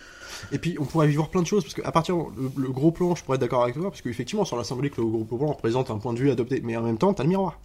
Et 0.51 0.57
puis 0.57 0.75
on 0.79 0.85
pourrait 0.85 1.09
y 1.09 1.15
voir 1.15 1.29
plein 1.29 1.41
de 1.41 1.47
choses 1.47 1.63
parce 1.63 1.73
qu'à 1.73 1.91
partir 1.91 2.15
le, 2.17 2.69
gros 2.69 2.91
plan, 2.91 3.15
je 3.15 3.23
pourrais 3.23 3.35
être 3.35 3.41
d'accord 3.41 3.63
avec 3.63 3.75
toi 3.75 3.89
parce 3.89 4.01
qu'effectivement 4.01 4.43
sur 4.43 4.57
la 4.57 4.63
symbolique 4.63 4.97
le 4.97 5.05
gros 5.05 5.23
plan 5.23 5.47
représente 5.47 5.89
un 5.89 5.97
point 5.97 6.13
de 6.13 6.19
vue 6.19 6.31
adopté, 6.31 6.61
mais 6.63 6.75
en 6.75 6.81
même 6.81 6.97
temps 6.97 7.13
t'as 7.13 7.23
le 7.23 7.29
miroir. 7.29 7.59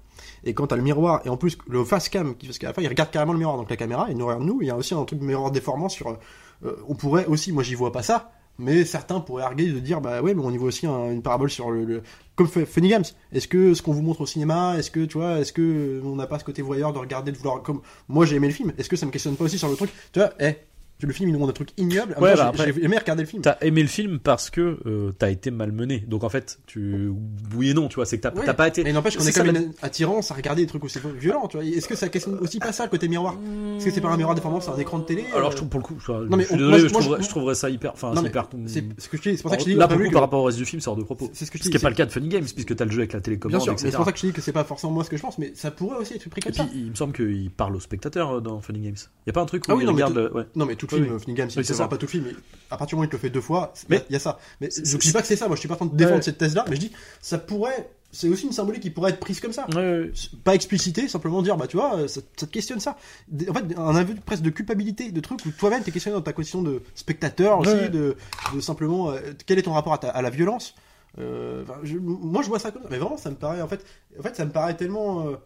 Et 0.44 0.54
quand 0.54 0.68
t'as 0.68 0.76
le 0.76 0.82
miroir 0.82 1.22
et 1.24 1.28
en 1.28 1.36
plus 1.36 1.58
le 1.68 1.84
face 1.84 2.08
cam, 2.08 2.34
parce 2.34 2.58
qu'à 2.58 2.68
la 2.68 2.74
fin 2.74 2.82
il 2.82 2.88
regarde 2.88 3.10
carrément 3.10 3.32
le 3.32 3.38
miroir, 3.38 3.56
donc 3.56 3.70
la 3.70 3.76
caméra 3.76 4.06
il 4.10 4.16
nous 4.16 4.26
regarde 4.26 4.44
nous, 4.44 4.60
il 4.60 4.68
y 4.68 4.70
a 4.70 4.76
aussi 4.76 4.94
un 4.94 5.04
truc 5.04 5.20
miroir 5.22 5.50
déformant 5.50 5.88
sur. 5.88 6.16
euh, 6.64 6.76
on 6.88 6.94
pourrait 6.94 7.26
aussi, 7.26 7.52
moi 7.52 7.62
j'y 7.62 7.74
vois 7.74 7.90
pas 7.90 8.02
ça, 8.02 8.32
mais 8.58 8.84
certains 8.84 9.20
pourraient 9.20 9.42
arguer 9.44 9.68
de 9.72 9.78
dire 9.78 10.00
bah 10.00 10.22
ouais 10.22 10.34
mais 10.34 10.42
on 10.44 10.50
y 10.50 10.56
voit 10.56 10.68
aussi 10.68 10.86
un- 10.86 11.10
une 11.10 11.22
parabole 11.22 11.50
sur 11.50 11.70
le, 11.70 12.02
comme 12.36 12.48
Funny 12.48 12.88
Games. 12.88 13.04
Est-ce 13.32 13.48
que 13.48 13.74
ce 13.74 13.82
qu'on 13.82 13.92
vous 13.92 14.02
montre 14.02 14.22
au 14.22 14.26
cinéma, 14.26 14.76
est-ce 14.78 14.90
que 14.90 15.04
tu 15.04 15.18
vois, 15.18 15.38
est-ce 15.38 15.52
que 15.52 16.00
on 16.04 16.16
n'a 16.16 16.26
pas 16.26 16.38
ce 16.38 16.44
côté 16.44 16.62
voyeur 16.62 16.92
de 16.92 16.98
regarder 16.98 17.32
de 17.32 17.36
vouloir 17.36 17.62
comme 17.62 17.80
moi 18.08 18.24
j'ai 18.26 18.36
aimé 18.36 18.48
le 18.48 18.54
film, 18.54 18.72
est-ce 18.78 18.88
que 18.88 18.96
ça 18.96 19.06
me 19.06 19.10
questionne 19.10 19.36
pas 19.36 19.44
aussi 19.44 19.58
sur 19.58 19.68
le 19.68 19.76
truc, 19.76 19.90
tu 20.12 20.18
vois, 20.20 20.30
eh 20.40 20.56
le 21.06 21.12
film 21.12 21.28
il 21.28 21.32
nous 21.32 21.38
montre 21.38 21.50
un 21.50 21.54
truc 21.54 21.70
ignoble, 21.76 22.14
Ouais, 22.20 22.34
bah, 22.36 22.52
j'ai- 22.56 22.84
aimé 22.84 22.98
regarder 22.98 23.22
le 23.22 23.28
film. 23.28 23.42
T'as 23.42 23.56
aimé 23.60 23.82
le 23.82 23.88
film 23.88 24.18
parce 24.18 24.50
que 24.50 24.78
euh, 24.86 25.12
t'as 25.18 25.30
été 25.30 25.50
malmené. 25.50 26.00
Donc 26.08 26.24
en 26.24 26.28
fait, 26.28 26.58
tu 26.66 27.10
oui 27.56 27.70
et 27.70 27.74
non, 27.74 27.88
tu 27.88 27.96
vois, 27.96 28.06
c'est 28.06 28.18
que 28.18 28.22
t'as 28.28 28.34
Ouais. 28.34 28.52
pas 28.54 28.68
été. 28.68 28.82
Mais 28.84 28.90
il 28.90 28.94
n'empêche 28.94 29.16
qu'on 29.16 29.24
est 29.24 29.32
ça, 29.32 29.42
comme 29.44 29.52
la- 29.54 29.60
attirance 29.82 30.30
à 30.30 30.34
regarder 30.34 30.62
des 30.62 30.68
trucs 30.68 30.84
aussi 30.84 30.98
violents, 31.18 31.46
tu 31.48 31.56
vois. 31.56 31.66
Est-ce 31.66 31.88
que 31.88 31.96
ça 31.96 32.08
questionne 32.08 32.38
aussi 32.40 32.58
pas 32.58 32.72
ça 32.72 32.84
le 32.84 32.90
côté 32.90 33.08
miroir? 33.08 33.34
Est-ce 33.76 33.84
que 33.86 33.90
c'est 33.90 34.00
pas 34.00 34.08
un 34.10 34.16
miroir 34.16 34.34
déformant, 34.34 34.60
c'est 34.60 34.70
un 34.70 34.76
écran 34.78 34.98
de 34.98 35.04
télé 35.04 35.24
Alors 35.34 35.48
euh, 35.48 35.50
je 35.52 35.56
trouve 35.56 35.68
pour 35.68 35.80
le 35.80 35.84
coup, 35.84 35.96
je, 36.04 36.12
Non, 36.12 36.36
mais 36.36 36.42
je 36.44 36.48
suis 36.48 36.54
on- 36.54 36.58
désolé, 36.58 36.70
moi, 36.70 36.78
je, 36.78 36.92
moi, 36.92 37.00
trouverais, 37.00 37.18
je- 37.20 37.24
je 37.24 37.28
trouverais 37.30 37.54
ça 37.54 37.70
hyper, 37.70 37.92
enfin 37.92 38.12
hyper. 38.24 38.48
c'est 38.66 38.84
ce 38.98 39.08
que 39.08 39.16
je 39.16 39.22
dis, 39.22 39.36
c'est 39.36 39.42
pour 39.42 39.50
ça 39.50 39.56
que 39.56 39.62
je 39.62 39.68
dis 39.68 39.74
Là 39.74 39.88
par 39.88 40.20
rapport 40.22 40.40
au 40.40 40.44
reste 40.44 40.58
du 40.58 40.64
film, 40.64 40.80
c'est 40.80 40.88
hors 40.88 40.96
de 40.96 41.02
propos. 41.02 41.30
C'est 41.32 41.44
ce 41.44 41.50
que 41.50 41.58
je 41.58 41.62
Ce 41.64 41.68
dis, 41.68 41.70
qui 41.72 41.76
est 41.76 41.80
pas 41.80 41.88
le 41.90 41.94
cas 41.96 42.06
de 42.06 42.10
Funny 42.12 42.28
Games, 42.28 42.44
puisque 42.44 42.74
t'as 42.76 42.84
le 42.84 42.90
jeu 42.90 42.98
avec 42.98 43.12
la 43.12 43.20
télécommande, 43.20 43.52
Bien 43.58 43.60
sûr, 43.64 43.74
c'est 43.78 43.90
pour 43.94 44.04
ça 44.04 44.12
que 44.12 44.18
je 44.18 44.26
dis 44.26 44.32
que 44.32 44.40
c'est 44.40 44.52
pas 44.52 44.64
forcément 44.64 44.92
moi 44.92 45.04
ce 45.04 45.10
que 45.10 45.16
je 45.16 45.22
pense, 45.22 45.38
mais 45.38 45.52
ça 45.54 45.70
pourrait 45.70 45.96
aussi 45.98 46.14
être 46.14 46.28
pris 46.28 46.40
Et 46.40 46.42
comme 46.42 46.52
puis 46.52 46.62
ça. 46.62 46.68
il 46.74 46.90
me 46.90 46.94
semble 46.94 47.12
qu'il 47.14 47.50
parle 47.50 47.76
au 47.76 47.80
spectateur 47.80 48.36
euh, 48.36 48.40
dans 48.40 48.60
Funny 48.60 48.80
Games. 48.80 48.96
Y 49.26 49.30
a 49.30 49.32
pas 49.32 49.40
un 49.40 49.46
truc 49.46 49.64
où 49.68 49.72
Ah 49.72 49.76
il 49.80 49.88
regarde. 49.88 50.30
Non 50.54 50.66
mais 50.66 50.76
tout 50.76 50.86
le 50.98 51.18
film, 51.18 51.36
oui. 51.36 51.44
Oui, 51.56 51.64
c'est 51.64 51.74
ça. 51.74 51.88
pas 51.88 51.96
tout 51.96 52.06
le 52.06 52.10
film, 52.10 52.24
mais 52.26 52.32
à 52.70 52.76
partir 52.76 52.88
du 52.88 52.94
moment 52.96 53.02
où 53.02 53.06
il 53.06 53.10
te 53.10 53.16
le 53.16 53.20
fait 53.20 53.30
deux 53.30 53.40
fois, 53.40 53.72
il 53.82 53.86
Mais- 53.90 53.96
y 53.96 54.00
a- 54.00 54.04
il 54.10 54.12
y 54.12 54.16
a 54.16 54.18
ça. 54.20 54.38
Mais 54.60 54.68
je 54.70 54.96
dis 54.96 55.12
pas 55.12 55.20
que 55.20 55.26
c'est 55.26 55.36
ça, 55.36 55.46
moi 55.46 55.56
je 55.56 55.60
suis 55.60 55.68
pas 55.68 55.74
en 55.74 55.78
train 55.78 55.86
de 55.86 55.96
défendre 55.96 56.16
Ouais. 56.16 56.22
cette 56.22 56.38
thèse-là, 56.38 56.64
mais 56.68 56.76
je 56.76 56.80
dis 56.80 56.92
ça 57.20 57.38
pourrait, 57.38 57.90
c'est 58.10 58.28
aussi 58.28 58.46
une 58.46 58.52
symbolique 58.52 58.82
qui 58.82 58.90
pourrait 58.90 59.10
être 59.10 59.20
prise 59.20 59.40
comme 59.40 59.52
ça. 59.52 59.66
Ouais, 59.74 60.10
pas 60.44 60.54
explicité, 60.54 61.08
simplement 61.08 61.40
dire, 61.42 61.56
bah 61.56 61.66
tu 61.66 61.76
vois, 61.76 61.96
euh, 61.96 62.08
ça, 62.08 62.20
ça 62.36 62.46
te 62.46 62.52
questionne 62.52 62.80
ça. 62.80 62.96
En 63.48 63.54
fait, 63.54 63.76
un 63.76 63.96
aveu 63.96 64.14
presque 64.24 64.42
de 64.42 64.50
culpabilité, 64.50 65.10
de 65.10 65.20
trucs 65.20 65.44
où 65.46 65.50
toi-même 65.50 65.82
t'es 65.82 65.90
questionné 65.90 66.16
dans 66.16 66.22
ta 66.22 66.32
question 66.32 66.62
de 66.62 66.82
spectateur 66.94 67.58
aussi, 67.60 67.70
Ouais. 67.70 67.88
de, 67.88 68.16
de 68.54 68.60
simplement, 68.60 69.10
euh, 69.10 69.18
quel 69.46 69.58
est 69.58 69.62
ton 69.62 69.72
rapport 69.72 69.92
à, 69.94 69.98
ta- 69.98 70.10
à 70.10 70.20
la 70.22 70.30
violence? 70.30 70.74
Euh, 71.18 71.64
je- 71.82 71.98
Moi 71.98 72.42
je 72.42 72.48
vois 72.48 72.58
ça 72.58 72.70
comme 72.70 72.82
ça, 72.82 72.88
mais 72.90 72.98
vraiment 72.98 73.16
ça 73.18 73.30
me 73.30 73.36
paraît, 73.36 73.60
en 73.60 73.68
fait, 73.68 73.84
en 74.18 74.22
fait 74.22 74.34
ça 74.36 74.44
me 74.44 74.50
paraît 74.50 74.76
tellement... 74.76 75.28
euh, 75.28 75.36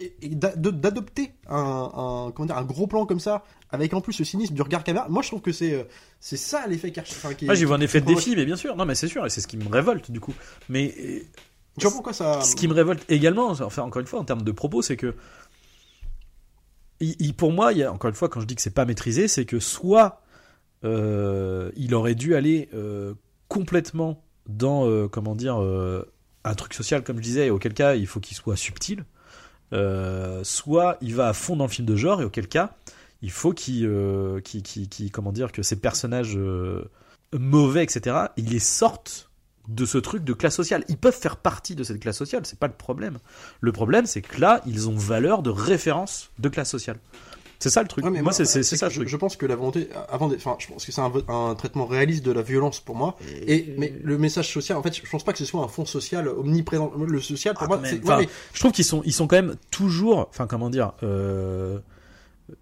et- 0.00 0.14
et 0.22 0.28
d'adopter 0.30 1.32
un, 1.48 1.56
un, 1.56 2.32
comment 2.32 2.46
dire, 2.46 2.56
un 2.58 2.64
gros 2.64 2.86
plan 2.86 3.06
comme 3.06 3.20
ça, 3.20 3.44
avec 3.70 3.94
en 3.94 4.00
plus 4.00 4.18
le 4.18 4.24
cynisme 4.24 4.54
du 4.54 4.62
regard 4.62 4.84
caméra, 4.84 5.08
moi 5.08 5.22
je 5.22 5.28
trouve 5.28 5.40
que 5.40 5.52
c'est 5.52 5.74
euh, 5.74 5.84
c'est 6.20 6.36
ça 6.36 6.66
l'effet 6.66 6.90
qu'Arch- 6.90 7.12
enfin, 7.16 7.30
Moi 7.42 7.54
j'y 7.54 7.64
vois 7.64 7.76
un 7.76 7.80
effet 7.80 8.00
de 8.00 8.06
défi, 8.06 8.34
mais 8.36 8.44
bien 8.44 8.56
sûr. 8.56 8.74
Non, 8.76 8.84
mais 8.86 8.94
c'est 8.94 9.08
sûr, 9.08 9.24
et 9.26 9.30
c'est 9.30 9.40
ce 9.40 9.46
qui 9.46 9.56
me 9.56 9.68
révolte 9.68 10.10
du 10.10 10.20
coup. 10.20 10.34
Mais 10.68 10.94
euh, 10.98 11.20
Tu 11.78 11.82
vois 11.86 11.92
pourquoi 11.92 12.12
ça... 12.12 12.40
ce 12.42 12.54
qui 12.56 12.66
me 12.68 12.74
révolte 12.74 13.04
également, 13.08 13.48
enfin 13.50 13.82
encore 13.82 14.00
une 14.00 14.06
fois 14.06 14.20
en 14.20 14.24
termes 14.24 14.42
de 14.42 14.52
propos, 14.52 14.80
c'est 14.82 14.96
que 14.96 15.14
il- 17.00 17.16
il- 17.20 17.34
pour 17.34 17.52
moi, 17.52 17.72
il 17.72 17.78
y 17.78 17.82
a 17.82 17.92
encore 17.92 18.08
une 18.08 18.14
fois 18.14 18.28
quand 18.28 18.40
je 18.40 18.46
dis 18.46 18.54
que 18.54 18.62
c'est 18.62 18.70
pas 18.74 18.84
maîtrisé, 18.84 19.28
c'est 19.28 19.44
que 19.44 19.58
soit 19.60 20.22
euh, 20.84 21.70
il 21.76 21.94
aurait 21.94 22.14
dû 22.14 22.34
aller 22.34 22.68
euh, 22.74 23.14
complètement 23.48 24.22
dans 24.48 24.86
euh, 24.88 25.08
comment 25.08 25.34
dire 25.34 25.60
euh, 25.62 26.10
un 26.44 26.54
truc 26.54 26.74
social 26.74 27.02
comme 27.02 27.16
je 27.18 27.22
disais, 27.22 27.46
et 27.46 27.50
auquel 27.50 27.72
cas 27.74 27.94
il 27.94 28.06
faut 28.06 28.20
qu'il 28.20 28.36
soit 28.36 28.56
subtil, 28.56 29.00
euh, 29.00 29.04
soit 29.72 30.98
il 31.00 31.14
va 31.14 31.28
à 31.28 31.32
fond 31.32 31.56
dans 31.56 31.64
le 31.64 31.70
film 31.70 31.86
de 31.86 31.96
genre 31.96 32.20
et 32.20 32.24
auquel 32.24 32.48
cas 32.48 32.70
il 33.24 33.30
faut 33.30 33.54
euh, 33.70 34.40
comment 35.10 35.32
dire 35.32 35.50
que 35.50 35.62
ces 35.62 35.76
personnages 35.76 36.36
euh, 36.36 36.84
mauvais 37.32 37.82
etc. 37.82 38.16
ils 38.36 38.50
les 38.50 38.58
sortent 38.58 39.30
de 39.66 39.86
ce 39.86 39.96
truc 39.96 40.24
de 40.24 40.34
classe 40.34 40.54
sociale. 40.54 40.84
Ils 40.88 40.98
peuvent 40.98 41.18
faire 41.18 41.38
partie 41.38 41.74
de 41.74 41.84
cette 41.84 41.98
classe 41.98 42.18
sociale, 42.18 42.44
c'est 42.44 42.58
pas 42.58 42.66
le 42.66 42.74
problème. 42.74 43.16
Le 43.62 43.72
problème, 43.72 44.04
c'est 44.04 44.20
que 44.20 44.38
là, 44.38 44.60
ils 44.66 44.90
ont 44.90 44.94
valeur 44.94 45.42
de 45.42 45.48
référence 45.48 46.30
de 46.38 46.50
classe 46.50 46.68
sociale. 46.68 46.98
C'est 47.64 47.70
ça 47.70 47.80
le 47.80 47.88
truc. 47.88 48.04
Ouais, 48.04 48.10
mais 48.10 48.20
moi, 48.20 48.30
c'est 48.32 48.44
c'est- 48.44 48.58
que 48.60 48.66
c'est 48.66 48.76
ça 48.76 48.86
le 48.88 48.90
je, 48.92 48.96
truc. 48.96 49.08
je 49.08 49.16
pense 49.16 49.36
que 49.36 49.46
la 49.46 49.56
volonté, 49.56 49.88
avant, 50.10 50.28
des- 50.28 50.36
enfin, 50.36 50.54
je 50.58 50.66
pense 50.66 50.84
que 50.84 50.92
c'est 50.92 51.00
un, 51.00 51.10
un 51.28 51.54
traitement 51.54 51.86
réaliste 51.86 52.22
de 52.22 52.30
la 52.30 52.42
violence 52.42 52.78
pour 52.78 52.94
moi. 52.94 53.16
Et, 53.46 53.74
mais 53.78 53.94
le 54.02 54.18
message 54.18 54.52
social, 54.52 54.76
en 54.76 54.82
fait, 54.82 54.94
je 54.94 55.10
pense 55.10 55.24
pas 55.24 55.32
que 55.32 55.38
ce 55.38 55.46
soit 55.46 55.62
un 55.64 55.68
fond 55.68 55.86
social 55.86 56.28
omniprésent. 56.28 56.92
Le 56.94 57.20
social, 57.22 57.54
pour 57.54 57.62
Ah, 57.62 57.66
moi, 57.68 57.80
c'est, 57.82 58.04
ouais, 58.06 58.16
mais- 58.18 58.28
Je 58.52 58.60
trouve 58.60 58.72
qu'ils 58.72 58.84
sont, 58.84 59.00
ils 59.06 59.14
sont 59.14 59.26
quand 59.26 59.36
même 59.36 59.56
toujours, 59.70 60.26
enfin 60.28 60.46
comment 60.46 60.68
dire, 60.68 60.92
euh, 61.02 61.78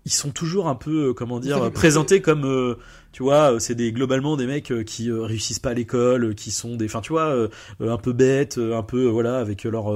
ils 0.05 0.12
sont 0.12 0.30
toujours 0.30 0.68
un 0.68 0.74
peu, 0.76 1.09
euh, 1.09 1.12
comment 1.12 1.41
dire, 1.41 1.70
présentés 1.74 2.20
comme, 2.22 2.45
euh, 2.45 2.76
tu 3.11 3.22
vois, 3.24 3.55
euh, 3.55 3.59
c'est 3.59 3.74
des 3.74 3.93
globalement 3.93 4.37
des 4.37 4.47
mecs 4.47 4.72
qui 4.87 5.11
euh, 5.11 5.22
réussissent 5.22 5.59
pas 5.59 5.70
à 5.70 5.74
l'école, 5.74 6.35
qui 6.35 6.51
sont 6.51 6.76
des, 6.76 6.87
enfin 6.87 7.01
tu 7.01 7.12
vois, 7.12 7.26
euh, 7.26 7.49
un 7.80 7.97
peu 7.97 8.12
bêtes, 8.12 8.59
un 8.59 8.83
peu 8.83 9.07
voilà 9.07 9.39
avec 9.39 9.64
leur, 9.64 9.87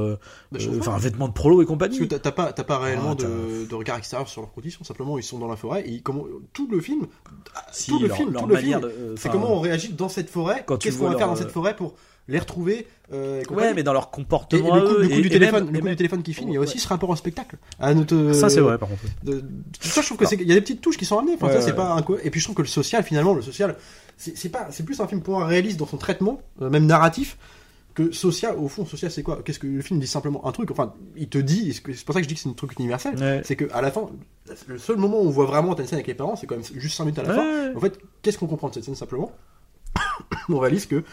enfin 0.78 0.98
vêtements 0.98 1.28
de 1.28 1.32
prolo 1.32 1.62
et 1.62 1.64
Parce 1.64 1.68
compagnie. 1.68 1.98
que 1.98 2.04
t'as 2.16 2.32
pas, 2.32 2.52
t'as 2.52 2.64
pas 2.64 2.78
réellement 2.78 3.16
Ah, 3.18 3.22
de, 3.22 3.66
de 3.68 3.74
regard 3.74 3.96
extérieur 3.98 4.28
sur 4.28 4.40
leurs 4.42 4.52
conditions. 4.52 4.82
Simplement, 4.84 5.18
ils 5.18 5.22
sont 5.22 5.38
dans 5.38 5.48
la 5.48 5.56
forêt 5.56 5.88
et 5.88 6.00
comment, 6.00 6.24
tout 6.52 6.68
le 6.70 6.80
film, 6.80 7.06
Si, 7.72 7.90
tout 7.90 7.98
le 8.00 8.08
leur- 8.08 8.16
film, 8.16 8.32
leur 8.32 8.42
tout 8.42 8.48
le 8.48 8.56
film, 8.56 8.80
de- 8.80 9.14
c'est 9.16 9.28
comment 9.30 9.54
on 9.56 9.60
réagit 9.60 9.92
dans 9.92 10.08
cette 10.08 10.30
forêt. 10.30 10.64
Qu'est-ce 10.80 10.98
qu'on 10.98 11.10
va 11.10 11.16
faire 11.16 11.28
dans 11.28 11.36
cette 11.36 11.50
forêt 11.52 11.76
pour 11.76 11.94
les 12.28 12.38
retrouver 12.38 12.86
euh, 13.12 13.42
Ouais, 13.50 13.72
mais 13.74 13.82
dans 13.84 13.92
leur 13.92 14.04
Et, 14.04 14.06
et 14.06 14.10
comportement 14.16 14.74
le 14.74 14.80
coup, 14.82 14.86
à 14.88 14.90
eux, 14.94 15.02
le 15.02 15.08
coup 15.08 15.14
et- 15.14 15.20
du 15.22 15.28
téléphone, 15.28 15.64
même- 15.66 15.72
le 15.74 15.78
coup 15.78 15.84
même- 15.84 15.92
du 15.94 15.96
téléphone 15.96 16.22
qui 16.24 16.34
filme, 16.34 16.48
il 16.50 16.54
y 16.54 16.56
a 16.56 16.60
aussi 16.60 16.78
ce 16.80 16.88
rapport 16.88 17.08
au 17.10 17.14
spectacle. 17.16 17.56
À 17.78 17.94
notre, 17.94 18.32
Ça 18.32 18.48
c'est 18.48 18.60
vrai 18.60 18.78
par 18.78 18.88
contre. 18.88 19.02
de- 19.22 19.44
ça 19.80 20.00
je 20.00 20.06
trouve 20.06 20.18
que 20.18 20.26
c'est 20.26 20.34
il 20.36 20.48
y 20.48 20.52
a 20.52 20.54
des 20.56 20.60
petites 20.60 20.80
touches 20.80 20.96
qui 20.96 21.04
sont 21.04 21.18
amenées 21.18 21.34
enfin 21.34 21.46
Ouais, 21.46 21.52
ça 21.52 21.60
c'est 21.60 21.70
ouais. 21.70 21.76
pas 21.76 21.92
un 21.92 22.02
co- 22.02 22.18
et 22.22 22.30
puis 22.30 22.40
je 22.40 22.46
trouve 22.46 22.56
que 22.56 22.62
le 22.62 22.68
social 22.68 23.02
finalement 23.04 23.32
le 23.34 23.42
social 23.42 23.76
c'est 24.16 24.48
pas 24.48 24.68
c'est 24.70 24.84
plus 24.84 25.00
un 25.00 25.06
film 25.06 25.20
pour 25.22 25.34
moi 25.38 25.46
réaliste 25.46 25.78
dans 25.78 25.86
son 25.86 25.98
traitement 25.98 26.40
euh, 26.62 26.68
même 26.70 26.86
narratif 26.86 27.36
que 27.94 28.10
social 28.12 28.56
au 28.58 28.68
fond 28.68 28.84
social 28.84 29.10
c'est 29.10 29.22
quoi? 29.22 29.40
Qu'est-ce 29.44 29.58
que 29.60 29.66
le 29.68 29.80
film 29.80 30.00
dit 30.00 30.06
simplement? 30.06 30.46
Un 30.46 30.52
truc 30.52 30.70
enfin 30.72 30.92
il 31.16 31.28
te 31.28 31.38
dit 31.38 31.72
c'est 31.72 32.04
pour 32.04 32.12
ça 32.12 32.20
que 32.20 32.24
je 32.24 32.28
dis 32.28 32.34
que 32.34 32.40
c'est 32.40 32.48
un 32.48 32.52
truc 32.54 32.76
universel 32.78 33.14
Ouais. 33.18 33.40
c'est 33.44 33.56
que 33.56 33.64
à 33.72 33.80
la 33.82 33.90
fin 33.92 34.08
le 34.66 34.78
seul 34.78 34.96
moment 34.96 35.20
où 35.20 35.26
on 35.26 35.30
voit 35.30 35.46
vraiment 35.46 35.76
une 35.78 35.86
scène 35.86 35.94
avec 35.98 36.06
les 36.08 36.14
parents 36.14 36.34
c'est 36.36 36.46
quand 36.48 36.56
même 36.56 36.64
juste 36.74 36.96
5 36.96 37.04
minutes 37.04 37.20
à 37.20 37.22
la 37.22 37.34
fin 37.34 37.74
en 37.76 37.80
fait 37.80 37.98
qu'est-ce 38.22 38.36
qu'on 38.36 38.46
comprend 38.48 38.68
de 38.68 38.74
cette 38.74 38.84
scène 38.84 38.96
simplement? 38.96 39.30
On 40.48 40.58
réalise 40.58 40.86
que 40.86 41.04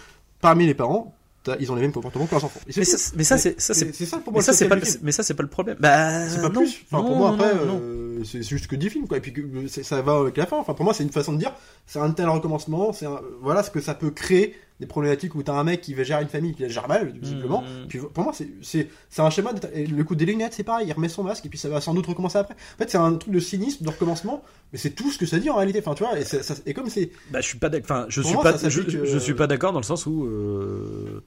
parmi 0.43 0.67
les 0.67 0.75
parents 0.75 1.15
ils 1.59 1.69
ont 1.71 1.75
les 1.75 1.81
mêmes 1.81 1.91
comportements 1.91 2.25
que 2.25 2.31
leurs 2.31 2.45
enfants 2.45 2.61
Mais 2.77 2.85
ça, 2.85 3.11
mais 3.17 3.23
ça 3.25 3.37
c'est 3.37 3.59
ça 3.59 3.73
c'est 3.73 3.91
ça 4.05 4.17
pour 4.19 4.31
mais 4.31 4.37
moi 4.37 4.41
ça 4.43 4.51
le 4.53 4.57
c'est 4.57 4.69
pas 4.69 4.77
mais 5.01 5.11
ça 5.11 5.23
c'est 5.23 5.33
pas 5.33 5.43
le 5.43 5.49
problème. 5.49 5.75
Bah 5.77 6.29
C'est 6.29 6.37
pas 6.41 6.47
non. 6.47 6.61
plus. 6.61 6.85
Enfin, 6.89 7.03
pour 7.05 7.17
moi, 7.17 7.31
non, 7.31 7.35
après, 7.35 7.51
euh, 7.53 8.23
c'est 8.23 8.43
juste 8.43 8.67
que 8.67 8.77
10 8.77 8.89
films, 8.89 9.07
quoi. 9.09 9.17
Et 9.17 9.19
puis, 9.19 9.33
que, 9.33 9.41
euh, 9.41 9.67
ça 9.67 10.01
va 10.01 10.19
avec 10.19 10.37
la 10.37 10.45
fin. 10.45 10.55
Enfin, 10.57 10.73
pour 10.73 10.85
moi, 10.85 10.93
c'est 10.93 11.03
une 11.03 11.11
façon 11.11 11.33
de 11.33 11.39
dire, 11.39 11.53
c'est 11.85 11.99
un 11.99 12.11
tel 12.11 12.29
recommencement, 12.29 12.93
c'est 12.93 13.07
un- 13.07 13.19
voilà 13.41 13.61
ce 13.61 13.71
que 13.71 13.81
ça 13.81 13.93
peut 13.93 14.11
créer 14.11 14.55
des 14.84 14.88
problématiques 14.88 15.34
où 15.36 15.43
t'as 15.43 15.53
un 15.53 15.63
mec 15.63 15.81
qui 15.81 15.93
va 15.93 16.03
gérer 16.03 16.21
une 16.21 16.27
famille 16.27 16.53
qui 16.53 16.61
la 16.61 16.67
gère 16.67 16.88
mal, 16.88 17.13
visiblement. 17.21 17.61
Mhm. 17.61 17.88
Puis, 17.88 17.99
pour 18.13 18.23
moi, 18.23 18.34
c'est, 18.34 18.88
un 19.17 19.29
schéma, 19.29 19.51
et 19.73 19.86
le 19.88 20.03
coup 20.03 20.15
des 20.15 20.25
lunettes, 20.25 20.53
c'est 20.53 20.63
pareil, 20.63 20.88
il 20.88 20.93
remet 20.93 21.09
son 21.09 21.23
masque, 21.23 21.45
et 21.45 21.49
puis 21.49 21.57
ça 21.57 21.69
va 21.69 21.79
sans 21.81 21.93
doute 21.93 22.07
recommencer 22.07 22.38
après. 22.38 22.53
En 22.53 22.77
fait, 22.77 22.89
c'est 22.89 22.97
un 22.97 23.13
truc 23.15 23.34
de 23.34 23.39
cynisme, 23.39 23.84
de 23.86 23.89
recommencement, 23.89 24.43
mais 24.71 24.77
c'est 24.79 24.91
tout 24.91 25.09
ce 25.11 25.17
que 25.17 25.25
ça 25.25 25.39
dit 25.39 25.49
en 25.49 25.55
réalité. 25.55 25.79
Enfin, 25.79 25.93
tu 25.95 26.03
vois, 26.03 26.19
et, 26.19 26.23
ça- 26.25 26.55
et 26.65 26.73
comme 26.73 26.89
c'est, 26.89 27.11
Bah, 27.31 27.39
je 27.41 27.47
suis 27.47 27.57
pas 27.59 27.69
d'accord. 27.69 27.97
Enfin, 27.97 28.05
je 28.09 28.21
suis 28.21 28.34
moi, 28.34 28.43
pas. 28.43 28.57
je 28.57 29.17
suis 29.19 29.34
pas 29.34 29.47
d'accord 29.47 29.71
dans 29.73 29.79
le 29.79 29.86
sens 29.86 30.05
où. 30.05 30.25
euh, 30.25 31.23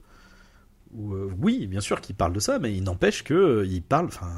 où, 0.93 1.13
euh, 1.13 1.29
oui, 1.41 1.67
bien 1.67 1.79
sûr 1.81 2.01
qu'il 2.01 2.15
parle 2.15 2.33
de 2.33 2.39
ça, 2.39 2.59
mais 2.59 2.73
il 2.73 2.83
n'empêche 2.83 3.23
que 3.23 3.33
euh, 3.33 3.65
il 3.65 3.81
parle. 3.81 4.07
Enfin, 4.07 4.29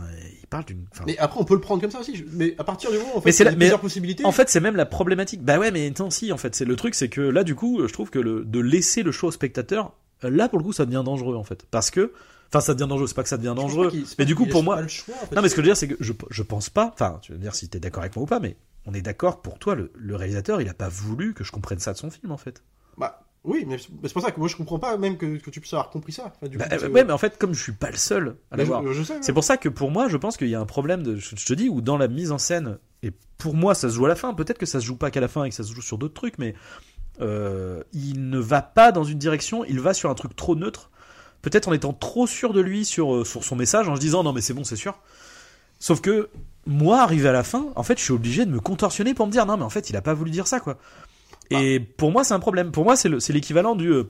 il 0.42 0.48
parle 0.48 0.66
d'une. 0.66 0.86
mais 1.06 1.18
après, 1.18 1.40
on 1.40 1.46
peut 1.46 1.54
le 1.54 1.62
prendre 1.62 1.82
comme 1.82 1.92
ça 1.92 2.00
aussi. 2.00 2.16
Je- 2.16 2.24
Mais 2.34 2.56
à 2.58 2.64
partir 2.64 2.92
du 2.92 2.98
moment 2.98 3.10
où, 3.14 3.18
en 3.18 3.22
fait, 3.22 3.26
Mais 3.28 3.32
c'est 3.32 3.44
il 3.44 3.46
y 3.46 3.48
a 3.48 3.52
la- 3.52 3.58
plusieurs 3.58 3.78
mais 3.78 3.82
possibilités. 3.82 4.26
En 4.26 4.32
fait, 4.32 4.50
c'est 4.50 4.60
même 4.60 4.76
la 4.76 4.86
problématique. 4.86 5.44
Bah 5.44 5.60
ouais, 5.60 5.72
mais 5.72 5.92
non, 6.00 6.10
si, 6.10 6.32
en 6.32 6.38
fait, 6.38 6.56
c'est 6.56 6.66
le 6.66 6.76
truc, 6.76 6.96
c'est 6.96 7.10
que 7.10 7.22
là, 7.22 7.44
du 7.44 7.56
coup, 7.56 7.86
je 7.88 7.92
trouve 7.94 8.10
que 8.10 8.20
le, 8.20 8.44
de 8.46 8.60
laisser 8.60 9.04
le 9.04 9.12
choix 9.12 9.30
au 9.30 9.32
spectateur, 9.32 9.94
là, 10.24 10.50
pour 10.50 10.60
le 10.60 10.64
coup, 10.64 10.74
ça 10.74 10.86
devient 10.86 11.04
dangereux, 11.06 11.36
en 11.36 11.44
fait. 11.44 11.66
Parce 11.72 11.92
que, 11.92 12.12
enfin, 12.50 12.62
ça 12.62 12.74
devient 12.74 12.88
dangereux, 12.90 13.08
c'est 13.08 13.16
pas 13.16 13.24
que 13.24 13.30
ça 13.30 13.38
devient 13.38 13.54
dangereux. 13.56 13.92
Mais 14.18 14.26
du 14.26 14.36
coup, 14.36 14.46
pour 14.48 14.64
moi, 14.64 14.76
pas 14.78 14.82
le 14.82 14.88
choix, 14.88 15.16
en 15.22 15.26
fait. 15.28 15.36
non, 15.36 15.42
mais 15.42 15.50
ce 15.50 15.56
que 15.56 15.62
je 15.62 15.68
veux 15.68 15.70
dire, 15.70 15.78
c'est 15.78 15.88
que 15.88 15.96
je, 16.00 16.14
je 16.30 16.44
pense 16.44 16.70
pas, 16.70 16.90
enfin, 16.94 17.20
tu 17.22 17.32
veux 17.32 17.38
dire 17.38 17.56
si 17.56 17.70
t'es 17.70 17.80
d'accord 17.80 18.02
avec 18.04 18.16
moi 18.16 18.24
ou 18.24 18.28
pas, 18.28 18.40
mais 18.40 18.58
on 18.86 18.94
est 18.94 19.02
d'accord 19.02 19.42
pour 19.42 19.60
toi, 19.60 19.76
le, 19.76 19.92
le 19.96 20.16
réalisateur, 20.16 20.62
il 20.62 20.68
a 20.70 20.74
pas 20.74 20.90
voulu 20.90 21.34
que 21.36 21.44
je 21.44 21.52
comprenne 21.52 21.80
ça 21.80 21.94
de 21.94 21.98
son 21.98 22.10
film, 22.10 22.32
en 22.32 22.38
fait. 22.38 22.64
Bah, 22.98 23.22
oui, 23.46 23.66
mais 23.66 23.78
c'est 23.78 24.14
pour 24.14 24.22
ça 24.22 24.32
que 24.32 24.40
moi, 24.40 24.50
je 24.50 24.56
comprends 24.58 24.80
pas 24.80 24.98
même 24.98 25.18
que, 25.18 25.38
que 25.38 25.50
tu 25.50 25.62
puisses 25.62 25.74
avoir 25.74 25.90
compris 25.90 26.12
ça. 26.12 26.34
Enfin, 26.36 26.48
du 26.50 26.58
Bah, 26.58 26.66
coup, 26.68 26.76
euh, 26.76 26.90
ouais, 26.90 27.06
mais 27.06 27.14
en 27.14 27.18
fait, 27.18 27.38
comme 27.38 27.54
je 27.54 27.62
suis 27.64 27.72
pas 27.72 27.90
le 27.90 27.96
seul 27.98 28.36
à 28.52 28.58
l'avoir. 28.58 28.84
sais. 29.04 29.20
C'est 29.22 29.32
pour 29.34 29.44
ça 29.46 29.56
que 29.56 29.70
pour 29.70 29.92
moi, 29.92 30.10
je 30.10 30.18
pense 30.18 30.36
qu'il 30.36 30.50
y 30.50 30.56
a 30.56 30.60
un 30.60 30.66
problème 30.66 31.04
de, 31.04 31.16
je 31.16 31.36
je 31.38 31.46
te 31.46 31.54
dis, 31.54 31.70
où 31.70 31.80
dans 31.82 31.98
la 31.98 32.10
mise 32.10 32.32
en 32.32 32.38
scène, 32.38 32.78
et 33.02 33.12
pour 33.38 33.54
moi, 33.56 33.76
ça 33.76 33.90
se 33.90 33.96
joue 33.96 34.06
à 34.06 34.10
la 34.10 34.16
fin. 34.16 34.34
Peut-être 34.34 34.58
que 34.58 34.66
ça 34.66 34.82
se 34.82 34.86
joue 34.86 34.98
pas 34.98 35.10
qu'à 35.10 35.22
la 35.22 35.30
fin 35.30 35.46
et 35.46 35.50
que 35.50 35.56
ça 35.56 35.64
se 35.64 35.74
joue 35.74 35.82
sur 35.82 35.98
d'autres 35.98 36.14
trucs, 36.16 36.38
mais 36.38 36.54
euh, 37.22 37.82
il 37.94 38.30
ne 38.30 38.40
va 38.40 38.62
pas 38.62 38.92
dans 38.92 39.06
une 39.06 39.18
direction, 39.18 39.64
il 39.64 39.80
va 39.80 39.94
sur 39.94 40.10
un 40.10 40.16
truc 40.16 40.36
trop 40.36 40.56
neutre. 40.56 40.90
Peut-être 41.42 41.70
en 41.70 41.74
étant 41.74 41.94
trop 41.94 42.28
sûr 42.28 42.52
de 42.52 42.60
lui 42.60 42.84
sur, 42.84 43.16
euh, 43.16 43.24
sur 43.24 43.46
son 43.46 43.56
message, 43.56 43.88
en 43.88 43.96
se 43.96 44.02
disant 44.02 44.24
non 44.24 44.34
mais 44.34 44.42
c'est 44.42 44.54
bon, 44.54 44.66
c'est 44.66 44.76
sûr. 44.76 45.00
Sauf 45.80 46.02
que 46.02 46.30
moi, 46.66 47.02
arrivé 47.02 47.30
à 47.30 47.32
la 47.32 47.44
fin, 47.44 47.68
en 47.78 47.84
fait, 47.84 47.98
je 47.98 48.04
suis 48.04 48.12
obligé 48.12 48.46
de 48.46 48.52
me 48.52 48.60
contorsionner 48.60 49.14
pour 49.14 49.26
me 49.28 49.32
dire 49.32 49.46
non 49.46 49.56
mais 49.56 49.64
en 49.64 49.70
fait, 49.70 49.90
il 49.90 49.96
a 49.96 50.02
pas 50.02 50.14
voulu 50.14 50.30
dire 50.32 50.46
ça 50.48 50.60
quoi. 50.60 50.78
Et 51.52 51.80
pour 51.80 52.12
moi, 52.12 52.24
c'est 52.24 52.34
un 52.34 52.40
problème. 52.40 52.72
Pour 52.72 52.84
moi, 52.84 52.96
c'est 52.96 53.10
le- 53.10 53.20
c'est 53.20 53.34
l'équivalent 53.34 53.76
du, 53.76 53.90
euh, 53.92 54.04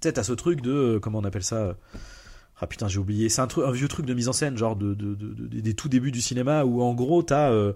sais, 0.00 0.12
t'as 0.12 0.22
ce 0.24 0.32
truc 0.32 0.60
de, 0.60 0.70
euh, 0.72 0.98
comment 1.00 1.18
on 1.20 1.24
appelle 1.24 1.44
ça. 1.44 1.56
euh, 1.56 1.74
ah 2.60 2.66
putain, 2.66 2.88
j'ai 2.88 2.98
oublié. 2.98 3.28
C'est 3.28 3.40
un, 3.40 3.48
vieux 3.72 3.88
truc 3.88 4.06
de 4.06 4.14
mise 4.14 4.28
en 4.28 4.32
scène, 4.32 4.56
genre 4.56 4.76
de, 4.76 4.94
de- 4.94 5.14
de- 5.14 5.32
de- 5.34 5.60
des 5.60 5.74
tout 5.74 5.88
débuts 5.88 6.12
du 6.12 6.20
cinéma, 6.20 6.64
où 6.64 6.82
en 6.82 6.94
gros, 6.94 7.22
t'as, 7.22 7.50
euh, 7.50 7.72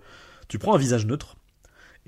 tu 0.49 0.59
prends 0.59 0.75
un 0.75 0.79
visage 0.79 1.07
neutre, 1.07 1.37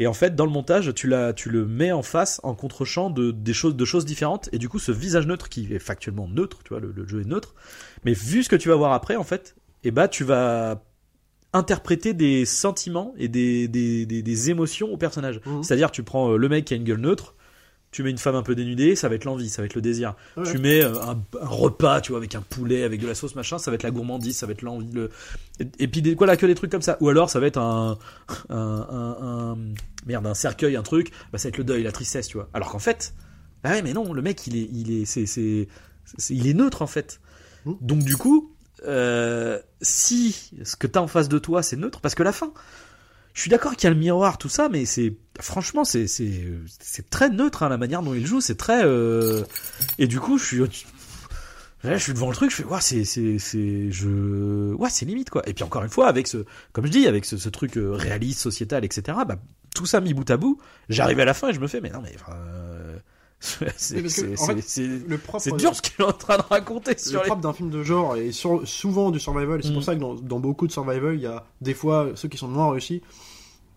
et 0.01 0.07
en 0.07 0.13
fait, 0.13 0.37
dans 0.37 0.45
le 0.45 0.53
montage, 0.53 0.95
tu, 0.95 1.13
tu 1.35 1.51
le 1.51 1.67
mets 1.67 1.91
en 1.91 2.03
face, 2.03 2.41
en 2.45 2.55
contre-champ 2.55 3.11
de, 3.11 3.33
des 3.33 3.53
choses, 3.53 3.75
de 3.75 3.85
choses 3.85 4.05
différentes, 4.05 4.49
et 4.53 4.59
du 4.59 4.69
coup, 4.69 4.79
ce 4.79 4.93
visage 4.93 5.27
neutre, 5.27 5.49
qui 5.49 5.73
est 5.75 5.81
factuellement 5.81 6.29
neutre, 6.29 6.59
tu 6.63 6.69
vois, 6.69 6.79
le, 6.81 6.93
le 6.95 7.07
jeu 7.09 7.21
est 7.23 7.25
neutre, 7.25 7.55
mais 8.05 8.13
vu 8.13 8.45
ce 8.45 8.49
que 8.49 8.55
tu 8.57 8.69
vas 8.69 8.77
voir 8.77 8.93
après, 8.93 9.17
en 9.17 9.25
fait, 9.25 9.57
et 9.83 9.91
bah, 9.91 10.07
tu 10.07 10.23
vas 10.23 10.85
interpréter 11.53 12.15
des 12.15 12.45
sentiments 12.45 13.15
et 13.17 13.29
des, 13.29 13.69
des, 13.69 14.07
des, 14.07 14.23
des 14.23 14.51
émotions 14.51 14.93
au 14.93 14.97
personnage. 14.97 15.41
Mhm. 15.47 15.63
C'est-à-dire, 15.63 15.91
tu 15.91 16.03
prends 16.03 16.33
euh, 16.33 16.37
le 16.37 16.49
mec 16.49 16.65
qui 16.67 16.75
a 16.75 16.77
une 16.77 16.85
gueule 16.85 17.01
neutre, 17.01 17.35
tu 17.91 18.03
mets 18.03 18.11
une 18.11 18.19
femme 18.19 18.35
un 18.35 18.43
peu 18.43 18.55
dénudée, 18.55 18.97
ça 18.97 19.09
va 19.09 19.15
être 19.15 19.25
l'envie, 19.25 19.49
ça 19.49 19.63
va 19.63 19.67
être 19.67 19.75
le 19.75 19.81
désir. 19.81 20.15
Ouais. 20.37 20.43
Tu 20.51 20.59
mets 20.59 20.83
euh, 20.83 21.01
un, 21.01 21.17
un 21.41 21.47
repas, 21.47 22.03
tu 22.03 22.13
vois, 22.13 22.19
avec 22.19 22.35
un 22.35 22.43
poulet, 22.43 22.83
avec 22.83 23.01
de 23.01 23.07
la 23.07 23.15
sauce, 23.15 23.35
machin, 23.35 23.57
ça 23.57 23.71
va 23.71 23.77
être 23.77 23.83
la 23.83 23.91
gourmandise, 23.91 24.37
ça 24.37 24.45
va 24.45 24.53
être 24.53 24.61
l'envie. 24.61 24.93
Le... 24.93 25.09
Et, 25.59 25.67
et 25.79 25.89
puis, 25.89 26.03
des, 26.03 26.15
voilà, 26.15 26.37
que 26.37 26.45
des 26.45 26.55
trucs 26.55 26.71
comme 26.71 26.83
ça. 26.83 26.99
Ou 27.01 27.09
alors, 27.09 27.31
ça 27.31 27.41
va 27.41 27.47
être 27.47 27.57
un, 27.57 27.99
un, 28.51 28.57
un, 28.59 29.17
un- 29.23 29.59
merde, 30.07 30.27
un 30.27 30.35
cercueil, 30.35 30.77
un 30.77 30.83
truc, 30.83 31.13
bah, 31.33 31.39
ça 31.39 31.45
va 31.45 31.49
être 31.49 31.57
le 31.57 31.65
deuil, 31.65 31.83
la 31.83 31.93
tristesse, 31.93 32.29
tu 32.29 32.37
vois. 32.37 32.51
Alors 32.53 32.69
qu'en 32.69 32.79
fait, 32.79 33.15
bah 33.65 33.71
ouais, 33.71 33.81
mais 33.81 33.95
non, 33.95 34.13
le 34.13 34.21
mec, 34.21 34.47
il 34.47 34.57
est, 34.57 34.69
il 34.71 34.91
est, 34.93 35.07
c'est, 35.07 35.67
il 36.29 36.47
est 36.47 36.55
neutre, 36.55 36.83
en 36.83 36.87
fait. 36.87 37.23
Mhm. 37.65 37.77
Donc, 37.81 37.99
du 38.01 38.19
coup, 38.19 38.53
euh, 38.87 39.59
si 39.83 40.51
ce 40.65 40.77
que 40.77 40.87
t'as 40.87 41.01
en 41.01 41.09
face 41.09 41.29
de 41.29 41.39
toi, 41.39 41.63
c'est 41.63 41.77
neutre, 41.77 42.01
parce 42.01 42.15
que 42.15 42.23
la 42.23 42.33
fin, 42.33 42.53
je 43.35 43.43
suis 43.43 43.51
d'accord 43.51 43.77
qu'il 43.77 43.85
y 43.85 43.87
a 43.87 43.95
le 43.95 44.01
miroir, 44.01 44.37
tout 44.37 44.49
ça, 44.49 44.69
mais 44.69 44.85
c'est 44.85 45.15
franchement 45.41 45.85
c'est 45.85 46.09
c'est 46.09 47.09
très 47.09 47.31
neutre 47.31 47.63
hein, 47.63 47.69
la 47.69 47.79
manière 47.79 48.03
dont 48.03 48.15
il 48.15 48.27
joue, 48.27 48.41
c'est 48.41 48.57
très 48.57 48.85
euh, 48.85 49.45
et 49.99 50.09
du 50.09 50.19
coup 50.19 50.39
je 50.39 50.45
suis 50.45 50.59
là, 51.85 51.97
je 51.97 52.03
suis 52.03 52.13
devant 52.13 52.29
le 52.29 52.35
truc, 52.35 52.51
je 52.51 52.57
fais 52.57 52.65
ouais 52.65 52.81
c'est 52.81 53.05
c'est 53.05 53.39
c'est 53.39 53.93
je 53.93 54.75
ouais 54.75 54.91
c'est 54.91 55.07
limite 55.07 55.31
quoi. 55.31 55.49
Et 55.49 55.55
puis 55.55 55.63
encore 55.63 55.85
une 55.85 55.89
fois 55.89 56.09
avec 56.09 56.27
ce 56.27 56.45
comme 56.73 56.87
je 56.87 56.91
dis 56.91 57.07
avec 57.07 57.25
ce, 57.25 57.37
ce 57.37 57.49
truc 57.49 57.77
euh, 57.77 57.93
réaliste 57.93 58.41
sociétal 58.41 58.85
etc. 58.85 59.17
Bah 59.27 59.37
tout 59.73 59.87
ça 59.87 60.01
mis 60.01 60.15
bout 60.15 60.29
à 60.29 60.37
bout, 60.37 60.59
j'arrive 60.89 61.21
à 61.21 61.25
la 61.25 61.35
fin 61.35 61.51
et 61.51 61.53
je 61.53 61.61
me 61.61 61.69
fais 61.69 61.81
mais 61.81 61.91
non 61.91 62.01
mais 62.03 62.17
enfin, 62.17 62.37
c'est 63.77 63.97
dur 65.57 65.75
ce 65.75 65.83
qu'il 65.83 65.95
est 66.01 66.09
en 66.09 66.13
train 66.13 66.39
de 66.39 66.43
raconter 66.43 66.93
le 66.93 66.99
sur 66.99 67.21
les 67.23 67.27
propre 67.27 67.43
d'un 67.43 67.53
film 67.53 67.71
de 67.71 67.83
genre 67.83 68.17
et 68.17 68.33
sur- 68.33 68.67
souvent 68.67 69.11
du 69.11 69.21
survival. 69.21 69.63
C'est 69.63 69.71
Mm. 69.71 69.75
pour 69.75 69.83
ça 69.85 69.95
que 69.95 70.01
dans, 70.01 70.15
dans 70.15 70.41
beaucoup 70.41 70.67
de 70.67 70.73
survival, 70.73 71.15
il 71.15 71.21
y 71.23 71.27
a 71.27 71.45
des 71.61 71.75
fois 71.75 72.11
ceux 72.17 72.29
qui 72.29 72.37
sont 72.37 72.49
moins 72.49 72.71
réussis 72.73 73.01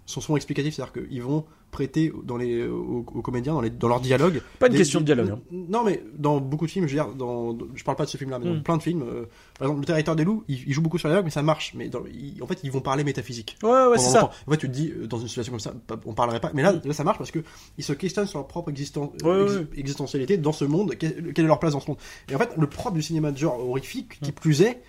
sont 0.08 0.20
souvent 0.20 0.36
explicatifs, 0.36 0.76
c'est-à-dire 0.76 0.94
qu'ils 1.08 1.22
vont 1.22 1.46
prêter 1.72 2.12
dans 2.24 2.38
les, 2.38 2.68
aux, 2.68 3.06
aux 3.14 3.22
comédiens 3.22 3.54
dans, 3.54 3.62
les, 3.62 3.70
dans 3.70 3.88
leur 3.88 4.02
dialogue. 4.02 4.42
pas 4.60 4.68
une 4.68 4.74
des- 4.74 4.78
question 4.80 5.00
de 5.00 5.06
dialogue. 5.06 5.30
hein. 5.32 5.40
Non, 5.52 5.84
mais 5.84 6.04
dans 6.18 6.40
beaucoup 6.40 6.66
de 6.66 6.72
films, 6.72 6.86
je 6.88 6.96
veux 6.98 7.04
dire, 7.04 7.14
dans, 7.16 7.58
je 7.74 7.84
parle 7.84 7.96
pas 7.98 8.06
de 8.06 8.10
ce 8.10 8.18
film-là, 8.18 8.40
mais 8.40 8.46
dans 8.46 8.56
Mm. 8.56 8.64
plein 8.64 8.78
de 8.78 8.84
films, 8.84 9.02
euh, 9.04 9.26
par 9.58 9.68
exemple, 9.68 9.80
Le 9.82 9.86
Territoire 9.86 10.16
des 10.16 10.24
loups, 10.26 10.44
ils, 10.48 10.68
ils 10.68 10.74
jouent 10.74 10.82
beaucoup 10.82 10.98
sur 10.98 11.08
les 11.08 11.14
dialogues, 11.14 11.26
mais 11.26 11.32
ça 11.32 11.42
marche. 11.42 11.74
Mais 11.76 11.88
dans- 11.90 12.02
en 12.42 12.48
fait, 12.48 12.60
ils 12.64 12.72
vont 12.72 12.82
parler 12.82 13.04
métaphysique. 13.04 13.58
Ouais 13.64 13.70
ouais 13.88 13.98
c'est 13.98 14.10
ça. 14.12 14.32
En 14.48 14.52
fait, 14.52 14.58
tu 14.58 14.68
te 14.68 14.74
dis, 14.74 14.92
euh, 14.92 15.08
dans 15.08 15.18
une 15.18 15.28
situation 15.28 15.52
comme 15.54 15.60
ça, 15.60 15.74
on 16.06 16.14
parlerait 16.14 16.40
pas. 16.42 16.52
Mais 16.54 16.62
là, 16.62 16.74
Mm. 16.74 16.82
là 16.86 16.94
ça 16.94 17.04
marche 17.04 17.18
parce 17.18 17.32
que 17.32 17.40
ils 17.78 17.84
se 17.84 17.94
questionnent 17.94 18.28
sur 18.28 18.40
leur 18.40 18.48
propre 18.48 18.70
existen- 18.72 19.10
Ouais, 19.24 19.44
ex- 19.44 19.54
ouais. 19.56 19.68
existentialité 19.78 20.38
dans 20.38 20.52
ce 20.54 20.66
monde. 20.66 20.96
Quelle, 21.00 21.34
quelle 21.34 21.46
est 21.46 21.48
leur 21.48 21.60
place 21.60 21.74
dans 21.74 21.80
ce 21.80 21.88
monde 21.88 21.98
Et 22.30 22.36
en 22.36 22.40
fait, 22.40 22.50
le 22.58 22.68
propre 22.68 22.96
du 22.96 23.02
cinéma 23.02 23.32
de 23.32 23.38
genre 23.38 23.60
horrifique, 23.68 24.20
qui 24.22 24.32
Mm. 24.32 24.34
plus 24.34 24.62
est, 24.62 24.82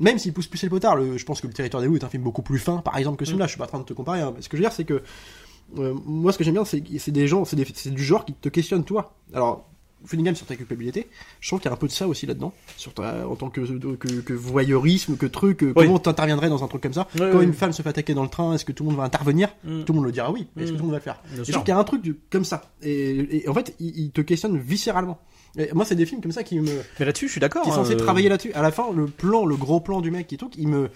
même 0.00 0.18
s'il 0.18 0.32
pousse 0.32 0.48
plus 0.48 0.60
le 0.64 0.70
potard, 0.70 0.96
le, 0.96 1.16
je 1.18 1.24
pense 1.24 1.40
que 1.40 1.46
Le 1.46 1.52
Territoire 1.52 1.80
des 1.80 1.86
loups 1.88 1.96
est 1.96 2.02
un 2.04 2.08
film 2.08 2.24
beaucoup 2.24 2.42
plus 2.42 2.58
fin, 2.58 2.78
par 2.78 2.96
exemple, 2.98 3.16
que 3.16 3.24
celui-là. 3.24 3.46
Je 3.46 3.50
suis 3.52 3.58
pas 3.58 3.64
en 3.66 3.68
train 3.68 3.78
de 3.78 3.84
te 3.84 3.92
comparer. 3.92 4.20
hein. 4.22 4.32
Mais 4.34 4.42
ce 4.42 4.48
que 4.48 4.56
je 4.56 4.62
veux 4.62 4.68
dire, 4.68 4.72
c'est 4.74 4.84
que 4.84 5.02
euh, 5.78 5.94
moi, 6.04 6.32
ce 6.32 6.38
que 6.38 6.44
j'aime 6.44 6.54
bien, 6.54 6.64
c'est 6.64 6.82
c'est 6.98 7.10
des 7.12 7.26
gens, 7.28 7.44
c'est 7.44 7.56
des- 7.56 7.66
c'est 7.74 7.90
du 7.92 8.02
genre 8.04 8.24
qui 8.24 8.32
te 8.34 8.48
questionnent 8.48 8.84
toi. 8.84 9.14
Alors, 9.32 9.68
Finnegan 10.06 10.34
sur 10.34 10.44
ta 10.44 10.54
culpabilité. 10.54 11.08
Je 11.40 11.48
trouve 11.48 11.60
qu'il 11.60 11.68
y 11.70 11.72
a 11.72 11.72
un 11.72 11.78
peu 11.78 11.86
de 11.86 11.92
ça 11.92 12.06
aussi 12.06 12.26
là-dedans, 12.26 12.52
sur 12.76 12.92
ta, 12.92 13.26
en 13.26 13.36
tant 13.36 13.48
que, 13.48 13.62
que, 13.94 14.08
que 14.20 14.32
voyeurisme, 14.34 15.16
que 15.16 15.24
truc, 15.24 15.60
Oui. 15.62 15.72
comment 15.74 15.98
t'interviendrais 15.98 16.50
dans 16.50 16.62
un 16.62 16.68
truc 16.68 16.82
comme 16.82 16.92
ça. 16.92 17.08
Quand 17.16 17.40
une 17.40 17.54
femme 17.54 17.72
se 17.72 17.80
fait 17.80 17.88
attaquer 17.88 18.12
dans 18.12 18.22
le 18.22 18.28
train, 18.28 18.54
est-ce 18.54 18.66
que 18.66 18.72
tout 18.72 18.82
le 18.84 18.90
monde 18.90 18.98
va 18.98 19.04
intervenir? 19.04 19.48
Mm. 19.64 19.84
Tout 19.84 19.92
le 19.92 19.96
monde 19.96 20.04
le 20.06 20.12
dira 20.12 20.30
oui, 20.30 20.46
mais 20.56 20.62
est-ce 20.64 20.72
que 20.72 20.74
Mm. 20.74 20.78
tout 20.78 20.82
le 20.82 20.92
monde 20.92 20.92
va 20.92 20.98
le 20.98 21.02
faire? 21.02 21.22
Je 21.42 21.50
trouve 21.50 21.64
qu'il 21.64 21.72
y 21.72 21.76
a 21.76 21.78
un 21.78 21.84
truc 21.84 22.02
du- 22.02 22.16
comme 22.30 22.44
ça. 22.44 22.70
Et, 22.82 23.44
et 23.44 23.48
en 23.48 23.54
fait, 23.54 23.74
il, 23.80 23.98
il 23.98 24.10
te 24.10 24.20
questionne 24.20 24.58
viscéralement. 24.58 25.18
Et 25.56 25.70
moi, 25.72 25.84
c'est 25.86 25.94
des 25.94 26.04
films 26.04 26.20
comme 26.20 26.32
ça 26.32 26.42
qui 26.42 26.58
me, 26.60 26.66
Mais 26.98 27.06
là-dessus, 27.06 27.26
je 27.28 27.32
suis 27.32 27.40
d'accord. 27.40 27.62
qui 27.62 27.70
est 27.70 27.72
censé 27.72 27.92
euh, 27.94 27.96
travailler 27.96 28.28
là-dessus. 28.28 28.52
À 28.52 28.60
la 28.62 28.72
fin, 28.72 28.92
le 28.92 29.06
plan, 29.06 29.46
le 29.46 29.56
gros 29.56 29.80
plan 29.80 30.00
du 30.02 30.10
mec 30.10 30.26
qui 30.26 30.34
est 30.34 30.38
tout, 30.38 30.50
il 30.58 30.68
me 30.68 30.90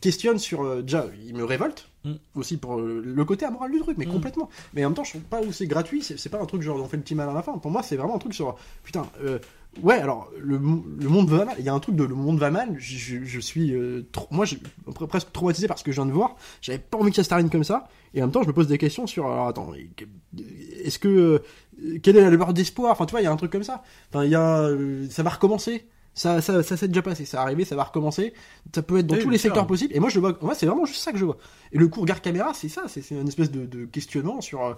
questionne 0.00 0.38
sur 0.38 0.62
euh, 0.62 0.82
déjà, 0.82 1.06
il 1.26 1.34
me 1.34 1.44
révolte 1.44 1.88
Mm. 2.04 2.12
aussi 2.36 2.56
pour 2.56 2.78
euh, 2.78 3.02
le 3.04 3.24
côté 3.24 3.44
amoral 3.46 3.72
du 3.72 3.80
truc, 3.80 3.98
mais 3.98 4.06
Mm. 4.06 4.12
complètement. 4.12 4.48
Mais 4.74 4.84
en 4.84 4.90
même 4.90 4.94
temps, 4.94 5.02
je 5.02 5.10
trouve 5.10 5.22
pas 5.22 5.40
où 5.42 5.50
c'est 5.50 5.66
gratuit. 5.66 6.02
C'est 6.04 6.28
pas 6.28 6.40
un 6.40 6.46
truc 6.46 6.62
genre 6.62 6.80
on 6.80 6.86
fait 6.86 6.96
le 6.96 7.02
petit 7.02 7.16
mal 7.16 7.28
à 7.28 7.32
la 7.32 7.42
fin. 7.42 7.58
Pour 7.58 7.70
moi, 7.72 7.82
c'est 7.82 7.96
vraiment 7.96 8.14
un 8.14 8.18
truc 8.18 8.32
sur 8.32 8.54
putain. 8.84 9.06
euh, 9.24 9.40
ouais, 9.82 9.96
alors 9.98 10.30
le, 10.38 10.60
mo- 10.60 10.84
le 11.00 11.08
monde 11.08 11.28
va 11.28 11.44
mal. 11.44 11.56
Il 11.58 11.64
y 11.64 11.68
a 11.68 11.74
un 11.74 11.80
truc 11.80 11.96
de 11.96 12.04
le 12.04 12.14
monde 12.14 12.38
va 12.38 12.52
mal. 12.52 12.76
Je, 12.78 13.40
suis 13.40 13.74
trop- 14.12 14.28
moi, 14.30 14.44
je, 14.44 14.54
pre- 14.88 15.08
presque 15.08 15.32
traumatisé 15.32 15.66
par 15.66 15.80
ce 15.80 15.82
que 15.84 15.90
je 15.90 15.96
viens 15.96 16.06
de 16.06 16.12
voir. 16.12 16.36
J'avais 16.62 16.78
pas 16.78 16.96
envie 16.96 17.10
que 17.10 17.16
ça 17.16 17.24
se 17.24 17.28
termine 17.28 17.50
comme 17.50 17.64
ça. 17.64 17.88
Et 18.14 18.22
en 18.22 18.26
même 18.26 18.32
temps, 18.32 18.42
je 18.44 18.48
me 18.48 18.52
pose 18.52 18.68
des 18.68 18.78
questions 18.78 19.08
sur 19.08 19.26
alors 19.26 19.48
attends, 19.48 19.72
est-ce 20.84 21.00
que 21.00 21.42
quelle 22.04 22.16
est 22.16 22.22
la 22.22 22.30
lueur 22.30 22.52
d'espoir? 22.54 22.92
Enfin, 22.92 23.06
tu 23.06 23.10
vois, 23.12 23.20
il 23.20 23.24
y 23.24 23.26
a 23.26 23.32
un 23.32 23.36
truc 23.36 23.50
comme 23.50 23.64
ça. 23.64 23.82
Enfin, 24.10 24.24
il 24.24 24.30
y 24.30 24.36
a 24.36 24.68
ça 25.10 25.22
va 25.24 25.30
recommencer. 25.30 25.86
Ça, 26.18 26.40
ça, 26.40 26.62
ça 26.62 26.76
s'est 26.78 26.88
déjà 26.88 27.02
passé, 27.02 27.24
ça 27.26 27.36
va 27.36 27.42
arriver, 27.44 27.64
ça 27.66 27.76
va 27.76 27.84
recommencer. 27.84 28.32
Ça 28.74 28.80
peut 28.82 28.96
être 28.98 29.06
dans 29.06 29.14
Oui, 29.16 29.22
tous 29.22 29.28
les 29.30 29.36
sûr. 29.38 29.50
secteurs 29.50 29.66
possibles. 29.66 29.94
Et 29.94 30.00
moi, 30.00 30.08
je 30.08 30.18
vois. 30.18 30.36
Moi, 30.40 30.54
c'est 30.54 30.64
vraiment 30.66 30.86
juste 30.86 31.02
ça 31.02 31.12
que 31.12 31.18
je 31.18 31.24
vois. 31.26 31.36
Et 31.72 31.78
le 31.78 31.86
coup 31.88 32.00
regard 32.00 32.22
caméra, 32.22 32.52
c'est 32.54 32.68
ça. 32.70 32.84
C'est 32.88 33.02
c'est 33.02 33.14
une 33.14 33.28
espèce 33.28 33.50
de, 33.50 33.66
de 33.66 33.84
questionnement 33.84 34.40
sur. 34.40 34.64
euh, 34.64 34.72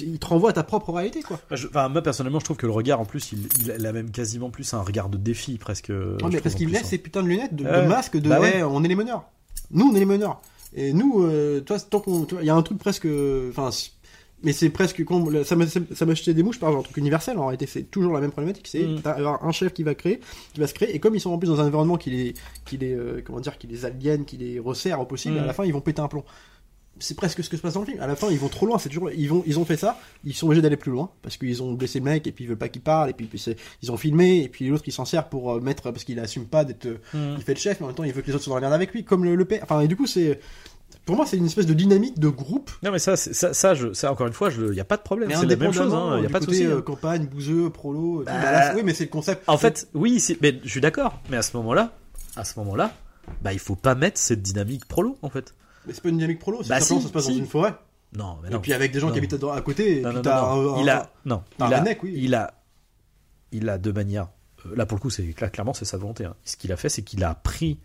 il 0.00 0.18
te 0.18 0.26
renvoie 0.26 0.50
à 0.50 0.52
ta 0.52 0.62
propre 0.62 0.92
réalité, 0.92 1.22
quoi. 1.22 1.40
Bah, 1.48 1.56
je- 1.56 1.68
Enfin, 1.68 1.88
moi 1.88 2.02
personnellement, 2.02 2.38
je 2.40 2.44
trouve 2.44 2.58
que 2.58 2.66
le 2.66 2.72
regard, 2.72 3.00
en 3.00 3.06
plus, 3.06 3.32
il, 3.32 3.48
il 3.58 3.86
a 3.86 3.92
même 3.92 4.10
quasiment 4.10 4.50
plus 4.50 4.74
un 4.74 4.82
regard 4.82 5.08
de 5.08 5.16
défi, 5.16 5.56
presque. 5.56 5.88
Ouais, 5.88 5.94
je 6.20 6.26
mais 6.26 6.40
parce 6.42 6.54
qu'il 6.54 6.66
plus, 6.66 6.72
met 6.74 6.80
hein. 6.80 6.84
ces 6.84 6.98
putains 6.98 7.22
de 7.22 7.28
lunettes, 7.28 7.56
de, 7.56 7.64
de 7.64 7.68
Ouais. 7.70 7.86
masques, 7.86 8.18
de 8.18 8.28
Bah 8.28 8.38
ouais. 8.40 8.56
hey, 8.58 8.62
on 8.62 8.84
est 8.84 8.88
les 8.88 8.94
meneurs. 8.96 9.24
Nous, 9.70 9.86
on 9.90 9.94
est 9.94 10.00
les 10.00 10.04
meneurs. 10.04 10.42
Et 10.74 10.92
nous, 10.92 11.22
euh, 11.22 11.60
toi, 11.62 11.78
tant 11.80 12.00
qu'on, 12.00 12.26
il 12.40 12.44
y 12.44 12.50
a 12.50 12.54
un 12.54 12.60
truc 12.62 12.76
presque, 12.78 13.06
enfin, 13.48 13.70
mais 14.42 14.52
c'est 14.52 14.68
presque 14.70 15.02
ça 15.44 15.56
m'a 15.56 15.66
ça 15.66 16.14
jeté 16.14 16.34
des 16.34 16.42
mouches 16.42 16.60
par 16.60 16.68
exemple, 16.68 16.82
un 16.82 16.90
truc 16.90 16.96
universel. 16.98 17.38
En 17.38 17.46
réalité, 17.46 17.66
c'est 17.66 17.84
toujours 17.90 18.12
la 18.12 18.20
même 18.20 18.30
problématique. 18.32 18.68
C'est 18.68 18.84
Mm. 18.84 19.00
avoir 19.04 19.44
un 19.44 19.52
chef 19.52 19.72
qui 19.72 19.82
va 19.82 19.94
créer, 19.94 20.20
qui 20.52 20.60
va 20.60 20.66
se 20.66 20.74
créer, 20.74 20.94
et 20.94 20.98
comme 21.00 21.14
ils 21.14 21.20
sont 21.20 21.30
en 21.30 21.38
plus 21.38 21.48
dans 21.48 21.60
un 21.60 21.66
environnement 21.66 21.96
qui 21.96 22.10
les, 22.10 22.34
qui 22.64 22.76
les, 22.76 22.92
euh, 22.94 23.22
comment 23.24 23.40
dire, 23.40 23.56
qui 23.58 23.66
les 23.66 23.84
aliène, 23.84 24.24
qui 24.24 24.36
les 24.36 24.58
resserre 24.60 25.00
au 25.00 25.06
possible, 25.06 25.36
Mm. 25.36 25.38
à 25.38 25.46
la 25.46 25.52
fin, 25.52 25.64
ils 25.64 25.72
vont 25.72 25.80
péter 25.80 26.00
un 26.02 26.08
plomb. 26.08 26.24
C'est 26.98 27.14
presque 27.14 27.44
ce 27.44 27.50
que 27.50 27.58
se 27.58 27.60
passe 27.62 27.74
dans 27.74 27.80
le 27.80 27.86
film. 27.86 28.00
À 28.00 28.06
la 28.06 28.16
fin, 28.16 28.30
ils 28.30 28.38
vont 28.38 28.48
trop 28.48 28.64
loin. 28.64 28.78
C'est 28.78 28.88
toujours, 28.88 29.10
ils 29.10 29.28
vont, 29.28 29.42
ils 29.46 29.58
ont 29.58 29.66
fait 29.66 29.76
ça. 29.76 29.98
Ils 30.24 30.32
sont 30.32 30.46
obligés 30.46 30.62
d'aller 30.62 30.78
plus 30.78 30.90
loin 30.90 31.10
parce 31.20 31.36
qu'ils 31.36 31.62
ont 31.62 31.74
blessé 31.74 31.98
le 31.98 32.06
mec 32.06 32.26
et 32.26 32.32
puis 32.32 32.44
ils 32.44 32.48
veulent 32.48 32.56
pas 32.56 32.70
qu'il 32.70 32.80
parle 32.80 33.10
et 33.10 33.12
puis, 33.12 33.28
ils 33.82 33.92
ont 33.92 33.98
filmé 33.98 34.42
et 34.42 34.48
puis 34.48 34.66
l'autre 34.68 34.84
il 34.86 34.92
s'en 34.92 35.04
sert 35.04 35.28
pour 35.28 35.52
euh, 35.52 35.60
mettre 35.60 35.82
parce 35.92 36.04
qu'il 36.04 36.18
assume 36.20 36.46
pas 36.46 36.64
d'être, 36.64 36.86
euh, 36.86 36.96
Mm. 37.12 37.34
il 37.36 37.42
fait 37.44 37.52
le 37.52 37.60
chef 37.60 37.80
mais 37.80 37.84
en 37.84 37.88
même 37.88 37.96
temps 37.96 38.04
il 38.04 38.12
veut 38.14 38.22
que 38.22 38.28
les 38.28 38.34
autres 38.34 38.44
soient 38.44 38.52
dans 38.52 38.56
la 38.56 38.60
merde 38.62 38.72
avec 38.72 38.92
lui 38.94 39.04
comme 39.04 39.24
le, 39.24 39.34
le 39.34 39.44
père. 39.44 39.60
Enfin 39.62 39.80
et 39.82 39.88
du 39.88 39.96
coup 39.96 40.06
c'est, 40.06 40.40
pour 41.04 41.16
moi 41.16 41.26
c'est 41.26 41.36
une 41.36 41.46
espèce 41.46 41.66
de 41.66 41.74
dynamique 41.74 42.18
de 42.18 42.28
groupe. 42.28 42.70
Non, 42.82 42.90
mais 42.90 42.98
ça, 42.98 43.16
ça, 43.16 43.52
ça, 43.54 43.74
je, 43.74 43.92
ça 43.92 44.10
encore 44.10 44.26
une 44.26 44.32
fois, 44.32 44.50
il 44.50 44.70
n'y 44.70 44.80
a 44.80 44.84
pas 44.84 44.96
de 44.96 45.02
problème. 45.02 45.30
C'est 45.32 45.46
la 45.46 45.56
même 45.56 45.72
chose, 45.72 45.92
il 46.16 46.20
n'y 46.20 46.26
a 46.26 46.30
pas 46.30 46.40
de 46.40 46.44
souci. 46.44 46.64
euh, 46.66 46.78
hein. 46.78 46.82
campagne, 46.82 47.26
bouseux, 47.26 47.70
prolo. 47.70 48.22
et 48.22 48.24
Bah, 48.26 48.32
bah, 48.42 48.52
là, 48.52 48.72
oui 48.74 48.82
mais 48.84 48.94
c'est 48.94 49.04
le 49.04 49.10
concept. 49.10 49.42
En 49.48 49.58
fait, 49.58 49.88
oui, 49.94 50.22
mais 50.42 50.60
je 50.64 50.68
suis 50.68 50.80
d'accord. 50.80 51.20
Mais 51.30 51.36
à 51.36 51.42
ce 51.42 51.56
moment-là, 51.56 51.92
à 52.36 52.44
ce 52.44 52.58
moment-là, 52.58 52.92
bah, 53.42 53.52
il 53.52 53.58
faut 53.58 53.76
pas 53.76 53.94
mettre 53.94 54.18
cette 54.18 54.42
dynamique 54.42 54.86
prolo, 54.86 55.16
en 55.22 55.28
fait. 55.30 55.54
mais 55.86 55.92
c'est 55.92 56.02
pas 56.02 56.08
une 56.08 56.16
dynamique 56.16 56.38
prolo. 56.40 56.62
C'est 56.62 56.68
Bah, 56.70 56.80
simplement 56.80 57.00
si, 57.00 57.02
ça 57.04 57.08
se 57.08 57.12
passe 57.12 57.24
si. 57.26 57.32
dans 57.32 57.38
une 57.38 57.46
forêt. 57.46 57.74
Non, 58.16 58.38
mais 58.42 58.48
Et 58.48 58.52
non. 58.52 58.60
puis 58.60 58.72
avec 58.72 58.92
des 58.92 59.00
gens 59.00 59.08
Non. 59.08 59.12
qui 59.12 59.18
habitent 59.18 59.34
à, 59.34 59.60
côté. 59.60 59.98
Et 59.98 60.02
non, 60.02 60.08
puis 60.10 60.16
non, 60.16 60.22
t'as 60.22 60.40
non, 60.42 60.62
non. 60.62 60.74
un- 60.74 60.78
un- 60.78 60.82
il 60.82 60.88
a, 60.90 61.10
non, 61.24 61.42
un 61.60 61.66
il 61.68 61.74
a, 61.74 61.84
oui. 62.02 62.12
il 62.16 62.34
a, 62.34 62.54
il 63.52 63.68
a 63.68 63.78
de 63.78 63.92
manière, 63.92 64.28
euh, 64.66 64.74
là 64.76 64.86
pour 64.86 64.96
le 64.96 65.02
coup, 65.02 65.10
c'est 65.10 65.24
clairement 65.32 65.74
c'est 65.74 65.84
sa 65.84 65.96
volonté. 65.98 66.24
hein. 66.24 66.34
Ce 66.44 66.56
qu'il 66.56 66.72
a 66.72 66.76
fait, 66.76 66.88
c'est 66.88 67.02
qu'il 67.02 67.22
a 67.24 67.34
pris 67.34 67.78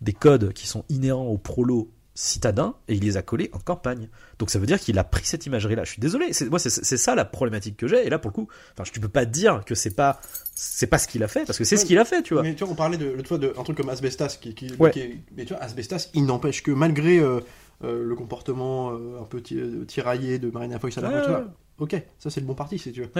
des 0.00 0.12
codes 0.12 0.52
qui 0.52 0.66
sont 0.66 0.84
inhérents 0.88 1.26
au 1.26 1.38
prolo 1.38 1.90
citadin 2.14 2.74
et 2.88 2.94
il 2.94 3.02
les 3.02 3.16
a 3.16 3.22
collés 3.22 3.50
en 3.52 3.58
campagne. 3.58 4.08
Donc 4.38 4.50
ça 4.50 4.58
veut 4.58 4.66
dire 4.66 4.78
qu'il 4.78 4.98
a 4.98 5.04
pris 5.04 5.24
cette 5.24 5.46
imagerie-là. 5.46 5.84
Je 5.84 5.92
suis 5.92 6.00
désolé, 6.00 6.32
c'est 6.32 6.48
moi 6.48 6.58
c'est 6.58 6.70
ça 6.96 7.14
la 7.14 7.24
problématique 7.24 7.76
que 7.76 7.88
j'ai. 7.88 8.06
Et 8.06 8.10
là 8.10 8.18
pour 8.18 8.30
le 8.30 8.34
coup, 8.34 8.48
enfin, 8.74 8.84
tu 8.90 9.00
peux 9.00 9.08
pas 9.08 9.24
dire 9.24 9.62
que 9.64 9.74
c'est 9.74 9.94
pas 9.94 10.20
c'est 10.54 10.86
pas 10.86 10.98
ce 10.98 11.08
qu'il 11.08 11.22
a 11.22 11.28
fait 11.28 11.44
parce 11.46 11.58
que 11.58 11.64
c'est 11.64 11.76
Ouais, 11.76 11.80
ce 11.80 11.86
qu'il 11.86 11.98
a 11.98 12.04
fait, 12.04 12.22
tu 12.22 12.34
vois. 12.34 12.42
Mais 12.42 12.54
tu 12.54 12.64
vois, 12.64 12.72
on 12.72 12.76
parlait 12.76 12.98
de 12.98 13.06
l'autre 13.06 13.28
fois 13.28 13.38
d'un 13.38 13.52
truc 13.64 13.76
comme 13.76 13.88
Asbestas, 13.88 14.36
qui, 14.40 14.54
qui, 14.54 14.72
Ouais. 14.78 14.90
qui 14.90 15.00
est- 15.00 15.18
mais 15.36 15.44
tu 15.44 15.54
vois, 15.54 15.62
Asbestas, 15.62 16.10
il 16.14 16.26
n'empêche 16.26 16.62
que 16.62 16.70
malgré 16.70 17.18
euh, 17.18 17.40
euh, 17.84 18.04
le 18.04 18.14
comportement 18.14 18.92
euh, 18.92 19.20
un 19.20 19.24
peu 19.24 19.40
ti- 19.40 19.60
tiraillé 19.86 20.38
de 20.38 20.50
Marina 20.50 20.78
Foïs 20.78 20.96
à 20.98 21.00
la 21.00 21.08
Ouais, 21.08 21.44
ok, 21.78 22.02
ça 22.18 22.28
c'est 22.30 22.40
le 22.40 22.46
bon 22.46 22.54
parti, 22.54 22.78
si 22.78 22.92
tu 22.92 23.00
veux. 23.02 23.10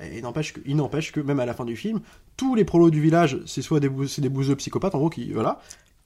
Et 0.00 0.18
il 0.18 0.22
n'empêche 0.22 0.52
que, 0.54 0.60
il 0.66 0.74
n'empêche 0.74 1.12
que 1.12 1.20
même 1.20 1.38
à 1.38 1.46
la 1.46 1.54
fin 1.54 1.64
du 1.64 1.76
film, 1.76 2.00
tous 2.36 2.56
les 2.56 2.64
prolos 2.64 2.90
du 2.90 3.00
village, 3.00 3.38
c'est 3.46 3.62
soit 3.62 3.78
des, 3.78 3.88
c'est 4.08 4.20
des 4.22 4.28
bouseux 4.28 4.56
psychopathes, 4.56 4.96
en 4.96 4.98
gros, 4.98 5.08
qui, 5.08 5.32
voilà, 5.32 5.60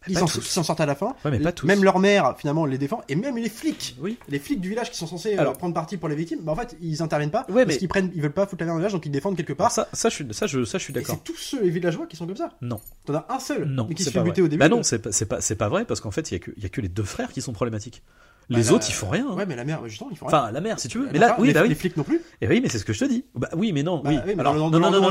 ils 0.06 0.16
s'en, 0.16 0.26
tous. 0.26 0.38
ils 0.38 0.50
s'en 0.50 0.62
sortent 0.62 0.80
à 0.80 0.86
la 0.86 0.94
fin. 0.94 1.14
Ouais, 1.24 1.30
mais 1.32 1.40
pas 1.40 1.50
tous. 1.52 1.66
Même 1.66 1.82
leur 1.82 1.98
mère, 1.98 2.34
finalement, 2.38 2.64
les 2.66 2.78
défend, 2.78 3.02
et 3.08 3.16
même 3.16 3.36
les 3.36 3.48
flics. 3.48 3.96
Oui. 4.00 4.16
Les 4.28 4.38
flics 4.38 4.60
du 4.60 4.68
village 4.68 4.90
qui 4.90 4.96
sont 4.96 5.06
censés 5.08 5.36
euh, 5.36 5.40
Alors- 5.40 5.56
prendre 5.58 5.74
parti 5.74 5.96
pour 5.96 6.08
les 6.08 6.14
victimes, 6.14 6.40
bah 6.42 6.52
en 6.52 6.56
fait, 6.56 6.76
ils 6.80 7.02
interviennent 7.02 7.30
pas, 7.32 7.44
Ouais, 7.48 7.64
parce 7.64 7.66
mais- 7.66 7.76
qu'ils 7.78 7.88
prennent, 7.88 8.10
ils 8.14 8.22
veulent 8.22 8.32
pas 8.32 8.46
foutre 8.46 8.62
la 8.62 8.66
merde 8.66 8.76
le 8.78 8.82
village, 8.82 8.92
donc 8.92 9.04
ils 9.06 9.10
défendent 9.10 9.36
quelque 9.36 9.52
part. 9.52 9.70
Ça, 9.72 9.88
ça, 9.92 10.08
je 10.08 10.14
suis, 10.14 10.26
ça, 10.32 10.46
je, 10.46 10.64
ça, 10.64 10.78
je 10.78 10.84
suis 10.84 10.92
et 10.92 10.94
d'accord. 10.94 11.16
c'est 11.16 11.24
tous 11.32 11.36
ceux, 11.38 11.62
les 11.62 11.70
villageois, 11.70 12.06
qui 12.06 12.16
sont 12.16 12.26
comme 12.26 12.36
ça. 12.36 12.50
Non. 12.62 12.80
T'en 13.06 13.14
as 13.16 13.26
un 13.28 13.40
seul, 13.40 13.64
Non, 13.64 13.86
mais 13.88 13.94
qui 13.94 14.04
se 14.04 14.10
fait 14.10 14.22
buter 14.22 14.40
au 14.42 14.48
début. 14.48 14.60
Bah 14.60 14.68
non, 14.68 14.82
c'est 14.82 15.00
pas, 15.00 15.10
c'est 15.12 15.26
pas, 15.26 15.40
c'est 15.40 15.56
pas 15.56 15.68
vrai 15.68 15.84
parce 15.84 16.00
qu'en 16.00 16.10
fait, 16.12 16.30
il 16.30 16.34
y 16.34 16.36
a 16.36 16.40
que, 16.40 16.52
il 16.56 16.62
y 16.62 16.66
a 16.66 16.68
que 16.68 16.80
les 16.80 16.88
deux 16.88 17.02
frères 17.02 17.32
qui 17.32 17.42
sont 17.42 17.52
problématiques. 17.52 18.02
Les 18.50 18.62
Bah, 18.62 18.72
autres, 18.72 18.84
la- 18.86 18.88
ils 18.88 18.94
font 18.94 19.10
rien. 19.10 19.26
hein. 19.28 19.34
Ouais, 19.34 19.44
mais 19.44 19.56
la 19.56 19.64
mère, 19.66 19.86
justement, 19.88 20.08
ils 20.10 20.16
font 20.16 20.24
rien. 20.26 20.38
Enfin, 20.38 20.50
la 20.52 20.62
mère, 20.62 20.80
si 20.80 20.88
tu 20.88 20.98
veux. 20.98 21.08
Mais 21.12 21.18
là, 21.18 21.36
oui, 21.38 21.48
les, 21.48 21.52
bah 21.52 21.60
oui. 21.64 21.68
les 21.68 21.74
flics 21.74 21.98
non 21.98 22.02
plus. 22.04 22.22
Et 22.40 22.48
oui, 22.48 22.60
mais 22.62 22.70
c'est 22.70 22.78
ce 22.78 22.86
que 22.86 22.94
je 22.94 23.00
te 23.00 23.04
dis. 23.04 23.26
Bah 23.34 23.50
oui, 23.54 23.72
mais 23.72 23.82
non. 23.82 23.98
Bah 24.02 24.08
oui. 24.08 24.18
oui, 24.24 24.32
mais 24.34 24.40
Alors, 24.40 24.54
non, 24.54 24.70
non, 24.70 24.78
non, 24.80 24.90
non, 24.90 25.00
non, 25.02 25.10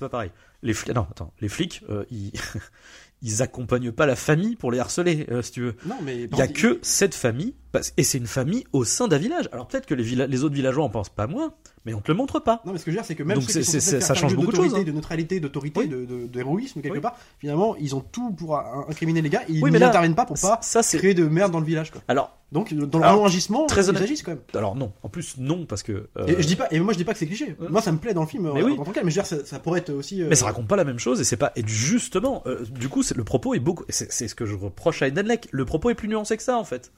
pas 0.00 0.08
pareil. 0.10 0.30
Les 0.62 0.74
flics, 0.74 0.94
non, 0.94 1.06
attends, 1.10 1.32
les 1.40 1.48
flics, 1.48 1.82
euh, 1.88 2.04
ils, 2.10 2.32
ils 3.22 3.42
accompagnent 3.42 3.92
pas 3.92 4.06
la 4.06 4.16
famille 4.16 4.56
pour 4.56 4.72
les 4.72 4.78
harceler, 4.78 5.26
euh, 5.30 5.42
si 5.42 5.52
tu 5.52 5.60
veux. 5.62 5.74
Non, 5.86 5.96
mais 6.02 6.22
Il 6.22 6.36
y 6.36 6.42
a 6.42 6.48
que 6.48 6.78
cette 6.82 7.14
famille, 7.14 7.54
et 7.96 8.02
c'est 8.02 8.18
une 8.18 8.26
famille 8.26 8.64
au 8.72 8.84
sein 8.84 9.06
d'un 9.08 9.18
village. 9.18 9.48
Alors 9.52 9.66
peut-être 9.68 9.86
que 9.86 9.94
les, 9.94 10.02
villa- 10.02 10.26
les 10.26 10.44
autres 10.44 10.54
villageois 10.54 10.84
en 10.84 10.88
pensent 10.90 11.08
pas 11.08 11.26
moins, 11.26 11.54
mais 11.84 11.94
on 11.94 12.00
te 12.00 12.10
le 12.10 12.16
montre 12.16 12.40
pas. 12.40 12.60
Non, 12.66 12.72
mais 12.72 12.78
ce 12.78 12.84
que 12.84 12.90
je 12.90 12.96
veux 12.96 13.00
dire, 13.00 13.06
c'est 13.06 13.14
que 13.14 13.22
même 13.22 13.38
Donc 13.38 13.48
ceux 13.50 13.60
qui 13.60 13.64
sont 13.64 13.80
faire 13.80 14.02
ça 14.02 14.14
change 14.14 14.34
beaucoup 14.34 14.50
de 14.50 14.56
choses, 14.56 14.74
hein. 14.74 14.82
de 14.82 14.90
neutralité, 14.92 15.38
d'autorité, 15.40 15.80
Oui. 15.80 15.88
de- 15.88 16.04
de- 16.04 16.26
d'héroïsme 16.26 16.80
quelque 16.80 16.94
Oui. 16.94 17.00
part. 17.00 17.16
Finalement, 17.38 17.76
ils 17.76 17.94
ont 17.94 18.00
tout 18.00 18.32
pour 18.32 18.56
euh, 18.56 18.62
incriminer 18.88 19.22
les 19.22 19.30
gars. 19.30 19.42
Et 19.48 19.52
ils 19.52 19.62
Oui, 19.62 19.70
mais 19.70 19.78
n'interviennent 19.78 20.14
pas 20.14 20.26
pour 20.26 20.36
pas 20.40 20.58
Ça, 20.62 20.82
créer 20.82 21.14
de 21.14 21.24
merde 21.24 21.52
dans 21.52 21.60
le 21.60 21.66
village. 21.66 21.90
Quoi. 21.92 22.02
Alors, 22.08 22.36
Donc, 22.52 22.74
dans 22.74 22.98
le 22.98 23.04
Alors, 23.04 23.26
agissement, 23.26 23.66
très 23.66 23.86
ils 23.86 23.96
agissent 23.96 24.24
quand 24.24 24.32
même. 24.32 24.40
alors 24.54 24.74
non. 24.74 24.92
En 25.04 25.08
plus, 25.08 25.36
non, 25.38 25.66
parce 25.66 25.84
que. 25.84 26.08
euh, 26.18 26.26
Et 26.26 26.42
je 26.42 26.46
dis 26.48 26.56
pas, 26.56 26.66
et 26.72 26.80
moi 26.80 26.92
je 26.92 26.98
dis 26.98 27.04
pas 27.04 27.12
que 27.12 27.18
c'est 27.20 27.26
cliché. 27.26 27.54
Ouais. 27.60 27.68
Moi 27.68 27.80
ça 27.80 27.92
me 27.92 27.98
plaît 27.98 28.12
dans 28.14 28.22
le 28.22 28.26
film 28.26 28.50
Mais 28.52 28.62
en, 28.62 28.64
oui. 28.66 28.72
en 28.72 28.82
tant 28.84 28.90
que 28.90 28.94
tel, 28.96 29.04
mais 29.04 29.12
je 29.12 29.20
veux 29.20 29.22
dire, 29.22 29.26
ça, 29.26 29.46
ça 29.46 29.60
pourrait 29.60 29.78
être 29.78 29.90
aussi. 29.90 30.20
euh, 30.20 30.26
Mais 30.28 30.34
ça 30.34 30.46
raconte 30.46 30.66
pas 30.66 30.74
la 30.74 30.82
même 30.84 30.98
chose 30.98 31.20
et 31.20 31.24
c'est 31.24 31.36
pas 31.36 31.52
et 31.54 31.62
justement 31.64 32.42
euh, 32.46 32.64
du 32.68 32.88
coup 32.88 33.04
le 33.14 33.22
propos 33.24 33.54
est 33.54 33.60
beaucoup 33.60 33.84
c'est 33.88 34.26
ce 34.28 34.34
que 34.34 34.46
je 34.46 34.56
reproche 34.56 35.00
à 35.02 35.06
Eden 35.06 35.26
Lake 35.28 35.46
le 35.52 35.64
propos 35.64 35.90
est 35.90 35.94
plus 35.94 36.08
nuancé 36.08 36.36
que 36.36 36.42
ça 36.42 36.56
en 36.56 36.64
fait 36.64 36.90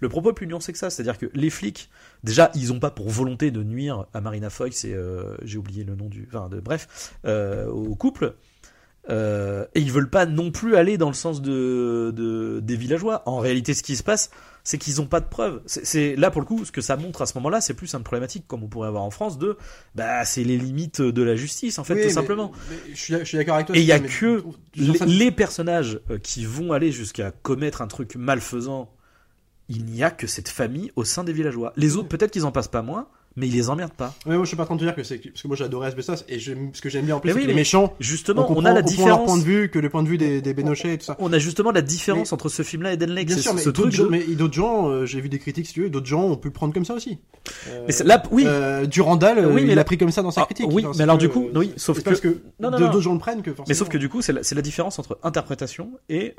le 0.00 0.08
propos 0.08 0.30
est 0.30 0.34
plus 0.34 0.46
nuancé 0.46 0.72
que 0.72 0.78
ça 0.78 0.90
c'est 0.90 1.02
à 1.02 1.04
dire 1.04 1.18
que 1.18 1.26
les 1.34 1.50
flics 1.50 1.90
déjà 2.24 2.50
ils 2.54 2.72
ont 2.72 2.80
pas 2.80 2.90
pour 2.90 3.08
volonté 3.10 3.50
de 3.50 3.62
nuire 3.62 4.06
à 4.14 4.20
Marina 4.20 4.50
Foïs 4.50 4.84
et 4.84 4.92
euh, 4.94 5.36
j'ai 5.42 5.58
oublié 5.58 5.84
le 5.84 5.94
nom 5.96 6.06
du 6.08 6.28
enfin 6.32 6.48
de 6.48 6.60
bref 6.60 7.14
euh, 7.24 7.66
au 7.68 7.94
couple 7.94 8.34
Euh, 9.08 9.64
et 9.76 9.80
ils 9.80 9.92
veulent 9.92 10.10
pas 10.10 10.26
non 10.26 10.50
plus 10.50 10.74
aller 10.74 10.98
dans 10.98 11.06
le 11.06 11.14
sens 11.14 11.40
de, 11.40 12.12
de 12.12 12.58
des 12.60 12.74
villageois 12.74 13.22
en 13.26 13.38
réalité 13.38 13.72
ce 13.72 13.84
qui 13.84 13.94
se 13.94 14.02
passe 14.02 14.30
c'est 14.64 14.78
qu'ils 14.78 15.00
ont 15.00 15.06
pas 15.06 15.20
de 15.20 15.26
preuves 15.28 15.60
c'est 15.64 15.86
c'est- 15.86 16.16
là 16.16 16.32
pour 16.32 16.40
le 16.40 16.44
coup 16.48 16.64
ce 16.64 16.72
que 16.72 16.80
ça 16.80 16.96
montre 16.96 17.22
à 17.22 17.26
ce 17.26 17.34
moment-là 17.38 17.60
c'est 17.60 17.74
plus 17.74 17.94
une 17.94 18.02
problématique 18.02 18.48
comme 18.48 18.64
on 18.64 18.66
pourrait 18.66 18.88
avoir 18.88 19.04
en 19.04 19.12
France 19.12 19.38
de 19.38 19.56
bah 19.94 20.24
c'est 20.24 20.42
les 20.42 20.58
limites 20.58 21.00
de 21.00 21.22
la 21.22 21.36
justice 21.36 21.78
en 21.78 21.84
fait 21.84 21.94
oui, 21.94 22.00
tout 22.00 22.06
mais- 22.08 22.12
simplement 22.14 22.50
mais 22.68 22.94
je 22.96 23.22
suis, 23.24 23.36
d'accord 23.38 23.54
avec 23.54 23.68
toi. 23.68 23.76
Et 23.76 23.80
il 23.80 23.86
y 23.86 23.92
a 23.92 24.00
mais- 24.00 24.08
que 24.08 24.42
les, 25.06 25.30
personnages 25.30 26.00
qui 26.24 26.44
vont 26.44 26.72
aller 26.72 26.90
jusqu'à 26.90 27.30
commettre 27.30 27.82
un 27.82 27.86
truc 27.86 28.16
malfaisant, 28.16 28.90
il 29.68 29.84
n'y 29.84 30.02
a 30.02 30.10
que 30.10 30.26
cette 30.26 30.48
famille 30.48 30.92
au 30.96 31.04
sein 31.04 31.24
des 31.24 31.32
villageois. 31.32 31.72
Les 31.76 31.96
autres, 31.96 32.08
peut-être 32.08 32.30
qu'ils 32.30 32.44
en 32.44 32.52
passent 32.52 32.68
pas 32.68 32.82
moins, 32.82 33.06
mais 33.38 33.48
ils 33.48 33.52
les 33.52 33.68
emmerdent 33.68 33.92
pas. 33.92 34.14
Ouais, 34.24 34.34
moi 34.36 34.44
je 34.44 34.48
suis 34.48 34.56
pas 34.56 34.62
en 34.62 34.66
train 34.66 34.76
de 34.76 34.80
te 34.80 34.84
dire 34.86 34.94
que 34.94 35.02
c'est 35.02 35.18
parce 35.18 35.42
que 35.42 35.46
moi 35.48 35.56
j'adorais 35.58 35.88
Asbestos 35.88 36.24
et 36.28 36.38
ce 36.38 36.80
que 36.80 36.88
j'aime 36.88 37.04
bien 37.04 37.16
en 37.16 37.20
plus 37.20 37.28
Mais 37.28 37.32
c'est 37.34 37.36
oui, 37.36 37.42
que 37.42 37.48
les 37.48 37.52
mais 37.54 37.60
méchants 37.60 37.94
Justement, 38.00 38.42
on, 38.42 38.44
on, 38.44 38.54
comprend, 38.54 38.70
a 38.70 38.72
la 38.72 38.80
on 38.80 38.82
comprend 38.84 39.06
leur 39.08 39.24
point 39.24 39.36
différence. 39.36 39.40
de 39.40 39.44
vue 39.62 39.68
que 39.70 39.78
le 39.78 39.90
point 39.90 40.02
de 40.02 40.08
vue 40.08 40.16
des, 40.16 40.40
des 40.40 40.54
Bénochets 40.54 40.94
et 40.94 40.98
tout 40.98 41.04
ça. 41.04 41.16
On 41.18 41.30
a 41.34 41.38
justement 41.38 41.70
la 41.70 41.82
différence 41.82 42.32
entre 42.32 42.48
ce 42.48 42.62
film-là 42.62 42.94
et 42.94 42.96
Den 42.96 43.10
Lake. 43.10 43.26
Bien 43.26 43.36
sûr, 43.36 43.52
mais 43.52 43.62
d'autres 43.64 43.90
gens, 43.90 44.04
de- 44.04 44.08
mais 44.08 44.22
d'autres 44.22 44.54
gens, 44.54 44.88
euh, 44.88 45.04
j'ai 45.04 45.20
vu 45.20 45.28
des 45.28 45.38
critiques, 45.38 45.66
si 45.66 45.74
tu 45.74 45.82
veux, 45.82 45.90
d'autres 45.90 46.06
gens 46.06 46.22
ont 46.22 46.36
pu 46.38 46.48
le 46.48 46.52
prendre 46.54 46.72
comme 46.72 46.86
ça 46.86 46.94
aussi. 46.94 47.18
Euh, 47.68 47.84
Mais 47.88 48.04
là, 48.06 48.22
oui. 48.30 48.44
euh, 48.46 48.86
Durandal, 48.86 49.38
euh, 49.38 49.48
Oui, 49.52 49.64
mais 49.66 49.72
il 49.72 49.74
l'a 49.74 49.84
pris 49.84 49.98
comme 49.98 50.10
ça 50.12 50.22
dans 50.22 50.30
sa 50.30 50.42
Ah, 50.42 50.44
critique. 50.46 50.68
oui, 50.72 50.86
Enfin, 50.86 50.96
mais 50.96 51.02
alors 51.02 51.16
que, 51.18 51.20
du 51.20 51.28
coup, 51.28 51.48
oui, 51.54 51.72
sauf 51.76 52.02
que- 52.02 52.14
que 52.14 52.38
d'autres 52.58 53.00
gens 53.02 53.12
le 53.12 53.18
prennent 53.18 53.42
que 53.42 53.50
forcément. 53.50 53.66
Mais 53.68 53.74
sauf 53.74 53.88
que 53.90 53.98
du 53.98 54.08
coup, 54.08 54.22
c'est 54.22 54.32
la, 54.32 54.42
c'est 54.44 54.54
la 54.54 54.62
différence 54.62 54.98
entre 54.98 55.18
interprétation 55.22 55.90
et. 56.08 56.34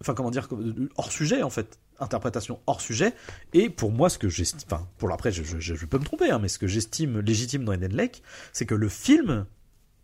Enfin, 0.00 0.14
comment 0.14 0.30
dire, 0.30 0.48
hors 0.96 1.12
sujet 1.12 1.42
en 1.42 1.50
fait. 1.50 1.78
Interprétation 2.00 2.60
hors 2.66 2.80
sujet. 2.80 3.14
Et 3.52 3.70
pour 3.70 3.92
moi, 3.92 4.10
ce 4.10 4.18
que 4.18 4.28
j'estime. 4.28 4.60
Enfin, 4.66 4.88
pour 4.98 5.08
l'après, 5.08 5.30
je 5.32 5.86
peux 5.86 5.98
me 5.98 6.04
tromper, 6.04 6.30
hein, 6.30 6.38
mais 6.40 6.48
ce 6.48 6.58
que 6.58 6.66
j'estime 6.66 7.20
légitime 7.20 7.64
dans 7.64 7.72
Eden 7.72 7.94
Lake, 7.94 8.22
c'est 8.52 8.66
que 8.66 8.74
le 8.74 8.88
film 8.88 9.46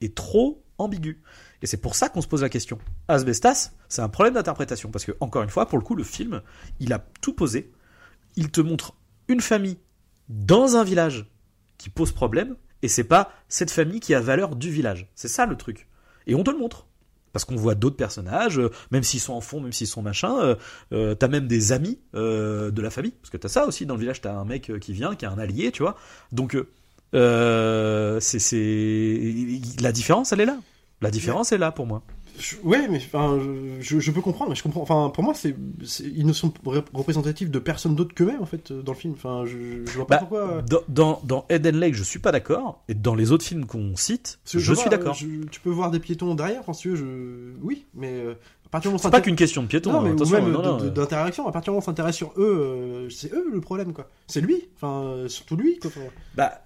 est 0.01 0.15
trop 0.15 0.63
ambigu. 0.79 1.21
Et 1.63 1.67
c'est 1.67 1.77
pour 1.77 1.95
ça 1.95 2.09
qu'on 2.09 2.23
se 2.23 2.29
pose 2.29 2.43
la 2.43 2.49
question. 2.49 2.79
Asbestas, 3.09 3.73
c'est 3.89 4.03
un 4.03 4.09
problème 4.09 4.35
d'interprétation. 4.35 4.91
Parce 4.91 5.05
que, 5.05 5.13
encore 5.21 5.43
une 5.43 5.51
fois, 5.51 5.67
pour 5.67 5.79
le 5.79 5.85
coup, 5.85 5.95
le 5.95 6.05
film, 6.05 6.43
il 6.79 6.93
a 6.93 7.05
tout 7.21 7.35
posé. 7.35 7.73
Il 8.37 8.51
te 8.51 8.61
montre 8.61 8.95
une 9.29 9.41
famille 9.41 9.79
dans 10.29 10.77
un 10.77 10.85
village 10.85 11.27
qui 11.77 11.91
pose 11.91 12.13
problème. 12.13 12.57
et 12.83 12.89
c'est 12.89 13.05
pas 13.05 13.33
cette 13.49 13.71
famille 13.71 14.01
qui 14.01 14.15
a 14.15 14.21
valeur 14.21 14.57
du 14.57 14.71
village. 14.71 15.11
C'est 15.15 15.29
ça 15.29 15.45
le 15.45 15.57
truc. 15.57 15.87
Et 16.27 16.35
on 16.35 16.45
te 16.45 16.51
le 16.51 16.59
montre. 16.59 16.87
Parce 17.33 17.45
qu'on 17.45 17.57
voit 17.57 17.75
d'autres 17.75 17.97
personnages, 17.97 18.59
euh, 18.59 18.71
même 18.91 19.03
s'ils 19.03 19.21
sont 19.21 19.35
en 19.35 19.41
fond, 19.41 19.61
même 19.61 19.73
s'ils 19.73 19.87
sont 19.87 20.03
machin, 20.03 20.39
euh, 20.41 20.55
euh, 20.93 21.15
t'as 21.15 21.29
même 21.29 21.47
des 21.47 21.73
amis 21.73 21.99
de 22.15 22.83
la 22.83 22.91
famille, 22.91 23.13
parce 23.13 23.31
que 23.31 23.37
t'as 23.37 23.49
ça 23.49 23.67
aussi 23.67 23.87
dans 23.87 23.95
le 23.95 24.01
village, 24.01 24.21
t'as 24.21 24.33
un 24.33 24.45
mec 24.45 24.73
qui 24.81 24.93
vient, 24.93 25.15
qui 25.15 25.25
est 25.25 25.29
un 25.29 25.39
allié, 25.39 25.71
tu 25.73 25.83
vois. 25.83 25.97
Donc, 26.33 26.57
c'est, 27.13 28.39
c'est, 28.39 29.61
la 29.81 29.93
différence, 29.93 30.33
elle 30.33 30.41
est 30.41 30.47
là. 30.47 30.59
La 31.01 31.11
différence 31.11 31.53
est 31.53 31.59
là 31.59 31.73
pour 31.73 31.87
moi. 31.87 32.03
Je- 32.41 32.57
ouais, 32.65 32.89
mais 32.89 32.97
enfin, 32.99 33.39
je, 33.81 34.01
je 34.01 34.11
peux 34.11 34.21
comprendre, 34.23 34.51
mais 34.51 34.57
je 34.57 34.63
comprends. 34.63 34.81
Enfin, 34.83 35.11
pour 35.15 35.23
moi, 35.23 35.35
c'est, 35.35 35.55
ils 36.01 36.25
ne 36.27 36.33
sont 36.33 36.53
ré- 36.67 36.83
représentatifs 36.95 37.51
de 37.51 37.59
personne 37.59 37.95
d'autre 37.95 38.15
qu'eux-mêmes 38.15 38.41
en 38.43 38.47
fait 38.47 38.71
euh, 38.71 38.83
dans 38.83 38.93
le 38.93 38.99
film. 38.99 39.13
Enfin, 39.15 39.45
je, 39.47 39.85
je 39.87 39.97
vois 39.97 40.07
pas 40.07 40.15
Bah, 40.17 40.21
pourquoi. 40.21 40.63
dans, 40.63 40.81
dans, 40.89 41.21
dans 41.25 41.45
Eden 41.51 41.77
Lake, 41.79 41.95
je 41.95 42.03
suis 42.03 42.19
pas 42.19 42.33
d'accord, 42.33 42.83
et 42.89 42.95
dans 42.95 43.15
les 43.15 43.31
autres 43.31 43.45
films 43.45 43.67
qu'on 43.67 43.95
cite, 43.97 44.39
je, 44.51 44.59
vois, 44.59 44.77
suis 44.77 44.91
d'accord. 44.91 45.15
je- 45.15 45.45
Tu 45.51 45.61
peux 45.61 45.71
voir 45.71 45.91
des 45.91 46.01
piétons 46.01 46.35
derrière, 46.35 46.63
si 46.73 46.83
tu 46.83 46.89
veux, 46.91 46.97
je... 46.97 47.53
oui, 47.63 47.87
mais 47.95 48.13
euh, 48.13 48.33
à 48.67 48.69
partir 48.71 48.91
du 48.91 48.93
moment 48.95 49.01
où 49.01 49.03
C'est 49.03 49.11
pas 49.11 49.21
qu'une 49.21 49.37
question 49.37 49.63
de 49.63 49.67
piéton, 49.67 49.93
Non, 49.93 50.01
mais 50.01 50.11
hein, 50.11 50.17
ou 50.19 50.29
même 50.31 50.55
euh. 50.57 50.91
d'interaction. 50.91 51.47
À 51.47 51.53
partir 51.53 51.73
du 51.73 51.75
moment 51.75 51.79
où 51.81 51.83
on 51.83 51.87
s'intéresse 51.87 52.17
sur 52.17 52.33
eux, 52.39 53.07
euh, 53.07 53.11
c'est 53.11 53.33
eux 53.35 53.51
le 53.53 53.61
problème, 53.61 53.93
quoi. 53.93 54.09
C'est 54.29 54.41
lui, 54.41 54.69
enfin, 54.77 55.03
euh, 55.03 55.29
surtout 55.29 55.57
lui. 55.57 55.79
Quoi. 55.81 55.91
Bah, 56.37 56.63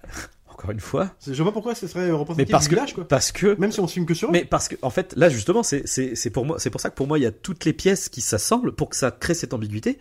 encore 0.57 0.71
une 0.71 0.79
fois, 0.79 1.11
je 1.27 1.33
vois 1.33 1.45
pas 1.45 1.51
pourquoi 1.51 1.75
ce 1.75 1.85
serait 1.87 2.05
mais 2.05 2.11
représentatif 2.11 2.51
parce 2.51 2.63
du 2.65 2.69
que, 2.69 2.75
village, 2.75 2.93
quoi. 2.93 3.07
parce 3.07 3.31
que 3.33 3.59
Même 3.59 3.71
si 3.73 3.79
on 3.81 3.87
filme 3.87 4.05
que 4.05 4.13
sur 4.13 4.29
eux. 4.29 4.31
Mais 4.31 4.45
parce 4.45 4.67
que, 4.69 4.75
en 4.81 4.89
fait, 4.89 5.13
là 5.17 5.27
justement, 5.29 5.63
c'est 5.63 6.29
pour 6.31 6.45
moi, 6.45 6.59
c'est 6.59 6.69
pour 6.69 6.79
ça 6.81 6.89
que 6.89 6.95
pour 6.95 7.07
moi 7.07 7.19
il 7.19 7.23
y 7.23 7.27
a 7.27 7.31
toutes 7.31 7.65
les 7.65 7.73
pièces 7.73 8.07
qui 8.09 8.21
s'assemblent 8.21 8.71
pour 8.73 8.89
que 8.89 8.95
ça 8.95 9.11
crée 9.11 9.33
cette 9.33 9.53
ambiguïté. 9.53 9.99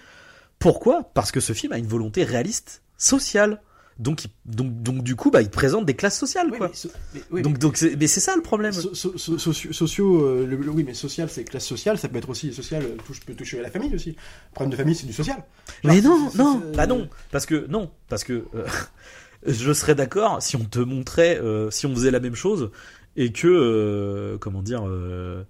Pourquoi? 0.60 1.10
Parce 1.14 1.32
que 1.32 1.40
ce 1.40 1.52
film 1.52 1.72
a 1.72 1.78
une 1.78 1.86
volonté 1.88 2.22
réaliste, 2.24 2.82
sociale. 2.96 3.60
Donc, 4.00 4.24
il- 4.24 4.30
donc, 4.44 4.82
donc 4.82 5.04
du 5.04 5.14
coup, 5.14 5.30
bah, 5.30 5.40
il 5.40 5.50
présente 5.50 5.86
des 5.86 5.94
classes 5.94 6.18
sociales, 6.18 6.48
Oui, 6.50 6.58
quoi. 6.58 6.66
mais 6.68 6.74
so- 6.74 6.88
mais- 7.14 7.20
oui, 7.30 7.42
donc, 7.42 7.58
donc, 7.58 7.76
c'est- 7.76 7.94
mais 7.94 8.08
c'est 8.08 8.18
ça 8.18 8.34
le 8.34 8.42
problème. 8.42 8.72
So- 8.72 8.92
so- 8.92 9.52
sociaux, 9.52 10.20
euh, 10.26 10.44
le- 10.46 10.56
le- 10.56 10.70
oui, 10.70 10.82
mais 10.84 10.94
social, 10.94 11.28
c'est 11.30 11.44
classe 11.44 11.64
sociale, 11.64 11.96
ça 11.96 12.08
peut 12.08 12.16
être 12.18 12.28
aussi 12.28 12.52
social, 12.52 12.82
euh, 12.82 12.96
touche, 13.06 13.20
peut 13.20 13.34
toucher 13.34 13.60
à 13.60 13.62
la 13.62 13.70
famille 13.70 13.94
aussi. 13.94 14.08
Le 14.10 14.52
problème 14.52 14.70
de 14.72 14.76
famille, 14.76 14.96
c'est 14.96 15.06
du 15.06 15.12
social. 15.12 15.44
mais 15.84 16.00
non, 16.00 16.28
non, 16.34 16.60
bah 16.74 16.88
non, 16.88 17.08
parce 17.30 17.46
que 17.46 17.66
non, 17.68 17.88
parce 18.08 18.24
que 18.24 18.32
euh, 18.56 18.64
je 19.46 19.72
serais 19.72 19.94
d'accord 19.94 20.40
si 20.42 20.56
on 20.56 20.64
te 20.64 20.78
montrait, 20.78 21.38
euh, 21.40 21.70
si 21.70 21.86
on 21.86 21.94
faisait 21.94 22.10
la 22.10 22.20
même 22.20 22.34
chose 22.34 22.70
et 23.16 23.32
que, 23.32 23.46
euh, 23.48 24.38
comment 24.38 24.62
dire, 24.62 24.82
euh, 24.86 25.44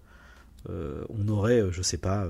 on 0.69 1.29
aurait, 1.29 1.63
je 1.71 1.83
sais 1.83 1.99
pas. 1.99 2.27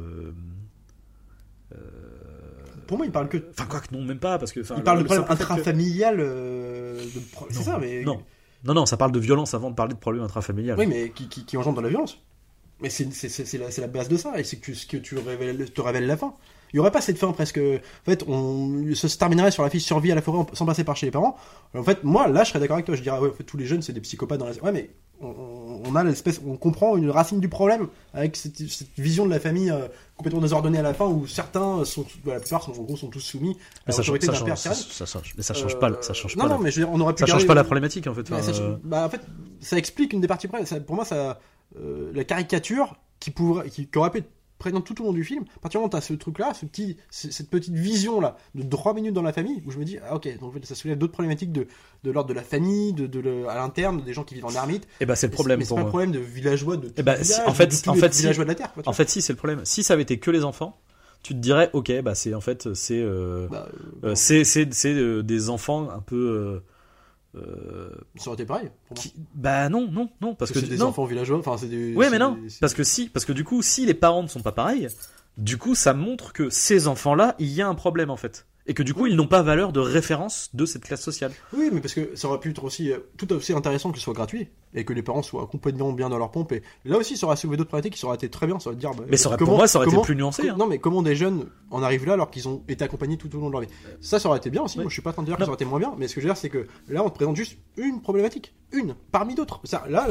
Pour 2.86 2.98
moi, 2.98 3.06
il 3.06 3.12
parle 3.12 3.28
que. 3.28 3.38
Enfin, 3.50 3.66
quoi 3.66 3.80
que 3.80 3.94
non, 3.94 4.02
même 4.02 4.18
pas, 4.18 4.38
parce 4.38 4.52
que. 4.52 4.60
Il 4.60 4.82
parle 4.82 4.98
le- 4.98 5.02
de 5.04 5.08
problème 5.08 5.26
que- 5.26 5.32
intrafamilial. 5.32 6.16
pro- 7.32 7.46
C'est 7.50 7.58
Non, 7.60 7.64
ça, 7.64 7.78
mais. 7.80 8.04
Non. 8.04 8.22
Non, 8.64 8.74
non, 8.74 8.86
ça 8.86 8.96
parle 8.96 9.12
de 9.12 9.18
violence 9.18 9.54
avant 9.54 9.70
de 9.70 9.74
parler 9.74 9.94
de 9.94 9.98
problème 9.98 10.22
intrafamilial. 10.22 10.78
Oui, 10.78 10.86
mais 10.86 11.10
qui, 11.10 11.28
qui, 11.28 11.44
qui 11.44 11.56
engendre 11.56 11.78
de 11.78 11.82
la 11.82 11.88
violence. 11.88 12.18
Mais 12.80 12.90
c'est 12.90 13.78
la, 13.78 13.86
base 13.86 14.08
de 14.08 14.16
ça, 14.16 14.38
et 14.38 14.44
c'est 14.44 14.62
ce 14.74 14.86
que 14.86 14.96
tu 14.96 15.16
révèles, 15.18 15.70
te 15.70 15.80
révèle 15.80 16.06
la 16.06 16.16
fin. 16.16 16.34
Il 16.74 16.78
y 16.78 16.80
aurait 16.80 16.90
pas 16.90 17.00
cette 17.00 17.18
fin 17.18 17.30
presque. 17.30 17.58
En 17.58 18.04
fait, 18.04 18.24
on 18.28 18.92
ça 18.96 19.08
se 19.08 19.16
terminerait 19.16 19.52
sur 19.52 19.62
la 19.62 19.70
fille 19.70 19.80
survie 19.80 20.10
à 20.10 20.16
la 20.16 20.22
forêt 20.22 20.44
sans 20.54 20.66
passer 20.66 20.82
par 20.82 20.96
chez 20.96 21.06
les 21.06 21.12
parents. 21.12 21.36
En 21.72 21.84
fait, 21.84 22.02
moi, 22.02 22.26
là, 22.26 22.42
je 22.42 22.48
serais 22.50 22.58
d'accord 22.58 22.74
avec 22.74 22.84
toi. 22.86 22.96
Je 22.96 23.00
dirais, 23.02 23.16
ouais, 23.20 23.28
en 23.30 23.32
fait, 23.32 23.44
tous 23.44 23.56
les 23.56 23.64
jeunes, 23.64 23.80
c'est 23.80 23.92
des 23.92 24.00
psychopathes 24.00 24.40
dans 24.40 24.46
la. 24.46 24.52
Ouais, 24.60 24.72
mais 24.72 24.90
on, 25.20 25.94
a 25.94 26.02
l'espèce, 26.02 26.40
on 26.44 26.56
comprend 26.56 26.96
une 26.96 27.10
racine 27.10 27.38
du 27.38 27.48
problème 27.48 27.86
avec 28.12 28.34
cette, 28.36 28.56
cette 28.68 28.88
vision 28.98 29.24
de 29.24 29.30
la 29.30 29.38
famille 29.38 29.70
euh, 29.70 29.86
complètement 30.16 30.40
désordonnée 30.40 30.78
à 30.78 30.82
la 30.82 30.94
fin, 30.94 31.06
où 31.06 31.26
certains 31.28 31.84
sont, 31.84 32.04
bah, 32.24 32.34
la 32.34 32.40
plupart, 32.40 32.62
sont, 32.64 32.72
en 32.72 32.82
gros, 32.82 32.96
sont 32.96 33.08
tous 33.08 33.20
soumis 33.20 33.50
à 33.52 33.54
Mais 33.86 33.92
ça, 33.92 34.02
change, 34.02 34.06
l'autorité 34.08 34.26
ça, 34.26 34.32
d'un 34.32 34.38
change, 34.38 34.46
père 34.46 34.58
ça, 34.58 34.70
tyrannique. 34.70 34.92
ça 34.92 35.06
change, 35.06 35.34
mais 35.36 35.42
ça 35.44 35.54
change 35.54 35.78
pas, 35.78 35.92
ça 36.02 36.12
change 36.12 36.36
non, 36.36 36.42
pas. 36.42 36.48
non, 36.48 36.56
la- 36.56 36.60
mais 36.64 36.70
je 36.72 36.80
veux 36.80 36.86
dire, 36.86 36.92
on 36.94 37.00
aurait 37.00 37.14
pu 37.14 37.20
ça 37.20 37.26
change 37.26 37.34
garder- 37.42 37.46
pas 37.46 37.54
la 37.54 37.64
problématique 37.64 38.06
en 38.08 38.14
fait. 38.14 38.28
Ouais, 38.28 38.36
Enfin, 38.38 38.42
ça 38.42 38.52
change- 38.52 38.62
euh, 38.72 38.76
bah, 38.82 39.06
en 39.06 39.08
fait, 39.08 39.20
ça 39.60 39.78
explique 39.78 40.12
une 40.12 40.20
des 40.20 40.26
parties 40.28 40.48
pour 40.48 40.96
moi, 40.96 41.04
ça, 41.04 41.38
euh, 41.78 42.10
la 42.12 42.24
caricature 42.24 42.96
qui, 43.20 43.30
pourrait, 43.30 43.68
qui, 43.70 43.86
qui 43.86 43.98
aurait 43.98 44.10
pu 44.10 44.18
être 44.18 44.30
présente 44.64 44.84
tout 44.86 45.00
au 45.02 45.04
long 45.06 45.12
du 45.12 45.24
film, 45.24 45.44
à 45.56 45.60
partir 45.60 45.78
du 45.78 45.82
moment 45.82 45.86
où 45.88 45.90
tu 45.90 45.96
as 45.96 46.00
ce 46.00 46.14
truc-là, 46.14 46.54
ce 46.54 46.64
petit, 46.66 46.96
c- 47.10 47.30
cette 47.30 47.50
petite 47.50 47.74
vision-là 47.74 48.36
de 48.54 48.62
3 48.68 48.94
minutes 48.94 49.12
dans 49.14 49.22
la 49.22 49.32
famille, 49.32 49.62
où 49.66 49.70
je 49.70 49.78
me 49.78 49.84
dis, 49.84 49.98
ah 50.08 50.16
ok, 50.16 50.38
donc 50.40 50.54
ça 50.64 50.74
soulève 50.74 50.98
d'autres 50.98 51.12
problématiques 51.12 51.52
de, 51.52 51.66
de 52.02 52.10
l'ordre 52.10 52.28
de 52.30 52.34
la 52.34 52.42
famille, 52.42 52.92
de, 52.92 53.06
de 53.06 53.20
le- 53.20 53.48
à 53.48 53.54
l'interne, 53.56 54.02
des 54.02 54.12
gens 54.12 54.24
qui 54.24 54.34
vivent 54.34 54.46
en 54.46 54.54
ermite. 54.54 54.86
Eh 55.00 55.06
ben, 55.06 55.14
c'est 55.14 55.26
le 55.26 55.30
Mais 55.30 55.34
problème 55.34 55.60
c'est 55.62 55.74
pas 55.74 55.82
le 55.82 55.86
problème 55.88 56.12
de 56.12 56.18
villageois, 56.18 56.76
de 56.76 56.88
tout 56.88 56.94
Eh 56.96 57.02
ben, 57.02 57.14
village, 57.20 57.42
en 57.46 57.52
fait- 57.54 57.66
de 57.66 57.76
tous 57.82 57.90
en 57.90 57.94
les 57.94 58.00
fait, 58.00 58.14
si- 58.14 58.20
villageois 58.22 58.44
de 58.44 58.48
la 58.48 58.54
Terre. 58.54 58.72
quoi, 58.72 58.82
En 58.82 58.84
vois. 58.86 58.92
fait, 58.94 59.08
si 59.10 59.22
c'est 59.22 59.32
le 59.32 59.36
problème. 59.36 59.60
Si 59.64 59.82
ça 59.82 59.94
avait 59.94 60.02
été 60.02 60.18
que 60.18 60.30
les 60.30 60.44
enfants, 60.44 60.80
tu 61.22 61.34
te 61.34 61.38
dirais, 61.38 61.70
ok, 61.72 62.00
bah 62.02 62.14
c'est 62.14 62.34
en 62.34 62.40
fait 62.40 62.72
c'est 62.74 63.00
euh, 63.00 63.48
Bah, 63.50 63.68
euh, 64.04 64.10
euh, 64.10 64.14
c'est 64.14 64.94
des 65.22 65.50
enfants 65.50 65.88
un 65.90 66.00
peu. 66.00 66.16
euh, 66.16 66.60
euh, 67.36 67.90
ça 68.16 68.28
aurait 68.28 68.34
été 68.34 68.44
pareil. 68.46 68.70
Pour 68.88 68.96
moi. 68.96 69.02
qui- 69.02 69.14
Bah 69.34 69.68
non, 69.68 69.88
non, 69.90 70.08
non, 70.20 70.34
parce 70.34 70.36
Parce 70.38 70.50
que 70.52 70.54
que 70.60 70.60
c'est 70.66 70.70
des 70.70 70.78
non. 70.78 70.86
enfants 70.86 71.04
villageois, 71.04 71.38
enfin, 71.38 71.56
c'est 71.58 71.66
des. 71.68 71.94
Ouais, 71.94 72.06
c'est 72.06 72.10
mais 72.12 72.18
non, 72.18 72.32
des- 72.32 72.48
parce 72.60 72.74
que 72.74 72.84
si, 72.84 73.08
parce 73.08 73.24
que 73.24 73.32
du 73.32 73.44
coup, 73.44 73.62
si 73.62 73.86
les 73.86 73.94
parents 73.94 74.22
ne 74.22 74.28
sont 74.28 74.40
pas 74.42 74.52
pareils, 74.52 74.88
du 75.36 75.58
coup, 75.58 75.74
ça 75.74 75.94
montre 75.94 76.32
que 76.32 76.48
ces 76.50 76.86
enfants-là, 76.86 77.34
il 77.38 77.48
y 77.48 77.60
a 77.62 77.68
un 77.68 77.74
problème 77.74 78.10
en 78.10 78.16
fait, 78.16 78.46
et 78.66 78.74
que 78.74 78.82
du 78.84 78.94
coup, 78.94 79.06
ils 79.06 79.16
n'ont 79.16 79.26
pas 79.26 79.42
valeur 79.42 79.72
de 79.72 79.80
référence 79.80 80.50
de 80.54 80.64
cette 80.64 80.84
classe 80.84 81.02
sociale. 81.02 81.32
Oui, 81.56 81.70
mais 81.72 81.80
parce 81.80 81.94
que 81.94 82.14
ça 82.14 82.28
aurait 82.28 82.38
pu 82.40 82.50
être 82.50 82.62
aussi 82.64 82.92
euh, 82.92 82.98
tout 83.16 83.32
aussi 83.32 83.52
intéressant 83.52 83.90
que 83.90 83.98
ce 83.98 84.04
soit 84.04 84.14
gratuit 84.14 84.48
et 84.74 84.84
que 84.84 84.92
les 84.92 85.02
parents 85.02 85.22
soient 85.22 85.46
complètement 85.46 85.92
bien 85.92 86.08
dans 86.08 86.18
leur 86.18 86.30
pompe. 86.30 86.52
Et 86.52 86.62
là 86.84 86.96
aussi, 86.98 87.16
ça 87.16 87.26
aurait 87.26 87.36
soulevé 87.36 87.56
d'autres 87.56 87.68
problématiques 87.68 87.98
qui 87.98 88.04
aurait 88.04 88.16
été 88.16 88.28
très 88.28 88.46
bien. 88.46 88.58
Ça 88.58 88.70
aurait 88.70 88.76
dire, 88.76 88.90
bah, 88.92 89.04
Mais 89.08 89.16
ça 89.16 89.28
aurait- 89.28 89.38
comment- 89.38 89.50
pour 89.52 89.58
moi, 89.58 89.68
ça 89.68 89.78
aurait 89.78 89.88
été 89.88 90.00
plus 90.02 90.16
nuancé. 90.16 90.48
hein. 90.48 90.56
Non, 90.58 90.66
mais 90.66 90.78
comment 90.78 91.02
des 91.02 91.14
jeunes 91.16 91.46
en 91.70 91.82
arrivent 91.82 92.06
là 92.06 92.14
alors 92.14 92.30
qu'ils 92.30 92.48
ont 92.48 92.62
été 92.68 92.84
accompagnés 92.84 93.16
tout 93.16 93.34
au 93.36 93.40
long 93.40 93.46
de 93.48 93.52
leur 93.52 93.60
vie? 93.60 93.68
Ça, 94.00 94.18
ça 94.18 94.28
aurait 94.28 94.38
été 94.38 94.50
bien 94.50 94.62
aussi. 94.62 94.78
Ouais. 94.78 94.84
Moi, 94.84 94.90
je 94.90 94.94
suis 94.94 95.02
pas 95.02 95.10
en 95.10 95.14
train 95.14 95.22
de 95.22 95.28
dire 95.28 95.36
que 95.36 95.42
ça 95.44 95.48
aurait 95.48 95.54
été 95.56 95.64
moins 95.64 95.78
bien, 95.78 95.94
mais 95.98 96.08
ce 96.08 96.14
que 96.14 96.20
je 96.20 96.26
veux 96.26 96.32
dire, 96.32 96.36
c'est 96.38 96.48
que 96.50 96.66
là, 96.88 97.02
on 97.04 97.10
te 97.10 97.14
présente 97.14 97.36
juste 97.36 97.56
une 97.76 98.00
problématique, 98.02 98.54
une 98.72 98.94
parmi 99.12 99.34
d'autres. 99.34 99.60
Ça, 99.64 99.84
là, 99.88 100.08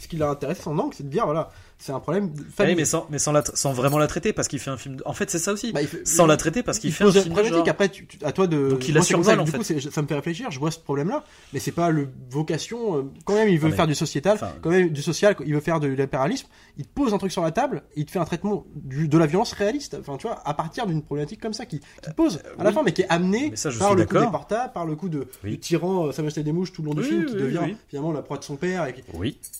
ce 0.00 0.08
qui 0.08 0.16
l'a 0.16 0.30
intéressé 0.30 0.62
son 0.62 0.78
angle, 0.78 0.94
c'est 0.94 1.04
de 1.04 1.08
dire, 1.10 1.24
voilà, 1.26 1.50
c'est 1.78 1.92
un 1.92 2.00
problème 2.00 2.32
de 2.32 2.40
Oui, 2.58 2.74
mais 2.74 2.84
sans, 2.86 3.06
mais 3.10 3.18
sans, 3.18 3.32
la, 3.32 3.44
sans 3.44 3.72
vraiment 3.74 3.98
la 3.98 4.06
traiter, 4.06 4.32
parce 4.32 4.48
qu'il 4.48 4.58
fait 4.58 4.70
un 4.70 4.76
film. 4.78 4.96
de- 4.96 5.02
En 5.04 5.12
fait, 5.12 5.30
c'est 5.30 5.38
ça 5.38 5.52
aussi. 5.52 5.72
Bah, 5.72 5.82
il 5.82 5.88
fait- 5.88 6.06
sans 6.06 6.26
la 6.26 6.36
traiter, 6.38 6.62
parce 6.62 6.78
qu'il 6.78 6.88
il 6.90 6.92
fait 6.94 7.04
un 7.04 7.12
film 7.12 7.24
problématique. 7.26 7.54
genre. 7.58 7.68
Après, 7.68 7.88
tu- 7.90 8.06
tu- 8.06 8.18
à 8.24 8.32
toi 8.32 8.46
de. 8.46 8.70
Donc, 8.70 8.88
il 8.88 8.94
la 8.94 9.02
survole, 9.02 9.40
en 9.40 9.44
du 9.44 9.50
fait. 9.50 9.58
coup, 9.58 9.64
ça 9.90 10.02
me 10.02 10.06
fait 10.06 10.14
réfléchir. 10.14 10.50
Je 10.50 10.58
vois 10.58 10.70
ce 10.70 10.78
problème-là, 10.78 11.24
mais 11.52 11.60
c'est 11.60 11.72
pas 11.72 11.90
le 11.90 12.08
vocation. 12.30 12.96
euh, 12.98 13.02
Quand 13.24 13.34
même, 13.34 13.48
il 13.48 13.58
veut 13.58 13.66
Ah, 13.66 13.70
mais- 13.70 13.76
faire 13.76 13.86
du 13.86 13.94
sociétal, 14.06 14.34
enfin- 14.36 14.52
quand 14.62 14.70
même 14.70 14.88
du 14.90 15.02
social. 15.02 15.36
Il 15.44 15.54
veut 15.54 15.60
faire 15.60 15.80
de 15.80 15.88
l'impérialisme. 15.88 16.46
Il 16.78 16.84
te 16.84 16.90
pose 16.94 17.12
un 17.12 17.18
truc 17.18 17.32
sur 17.32 17.42
la 17.42 17.50
table. 17.50 17.82
Il 17.96 18.04
te 18.06 18.10
fait 18.10 18.18
un 18.18 18.24
traitement 18.24 18.64
du, 18.74 19.08
de 19.08 19.18
la 19.18 19.26
violence 19.26 19.52
réaliste. 19.52 19.96
Enfin, 20.00 20.16
tu 20.16 20.26
vois, 20.26 20.40
à 20.46 20.54
partir 20.54 20.86
d'une 20.86 21.02
problématique 21.02 21.40
comme 21.40 21.52
ça 21.54 21.66
qui, 21.66 21.80
qui 21.80 21.86
te 22.10 22.14
pose 22.14 22.40
à 22.58 22.62
la 22.64 22.70
oui. 22.70 22.74
fin, 22.74 22.82
mais 22.82 22.92
qui 22.92 23.02
est 23.02 23.08
amenée 23.08 23.52
ça, 23.56 23.70
par 23.78 23.94
le 23.94 24.06
coup 24.06 24.18
des 24.18 24.26
portables, 24.26 24.72
par 24.72 24.86
le 24.86 24.96
coup 24.96 25.08
de 25.08 25.26
Oui. 25.44 25.50
du 25.50 25.58
tyran 25.58 26.06
euh, 26.06 26.12
Samuel 26.12 26.32
des 26.32 26.52
mouches 26.52 26.72
tout 26.72 26.82
le 26.82 26.88
long 26.88 26.94
du 26.94 27.00
Oui, 27.02 27.08
film, 27.08 27.26
qui 27.26 27.34
devient 27.34 27.74
finalement 27.88 28.12
la 28.12 28.22
proie 28.22 28.38
de 28.38 28.44
son 28.44 28.56
père 28.56 28.86
et 28.86 28.94
qui, 28.94 29.02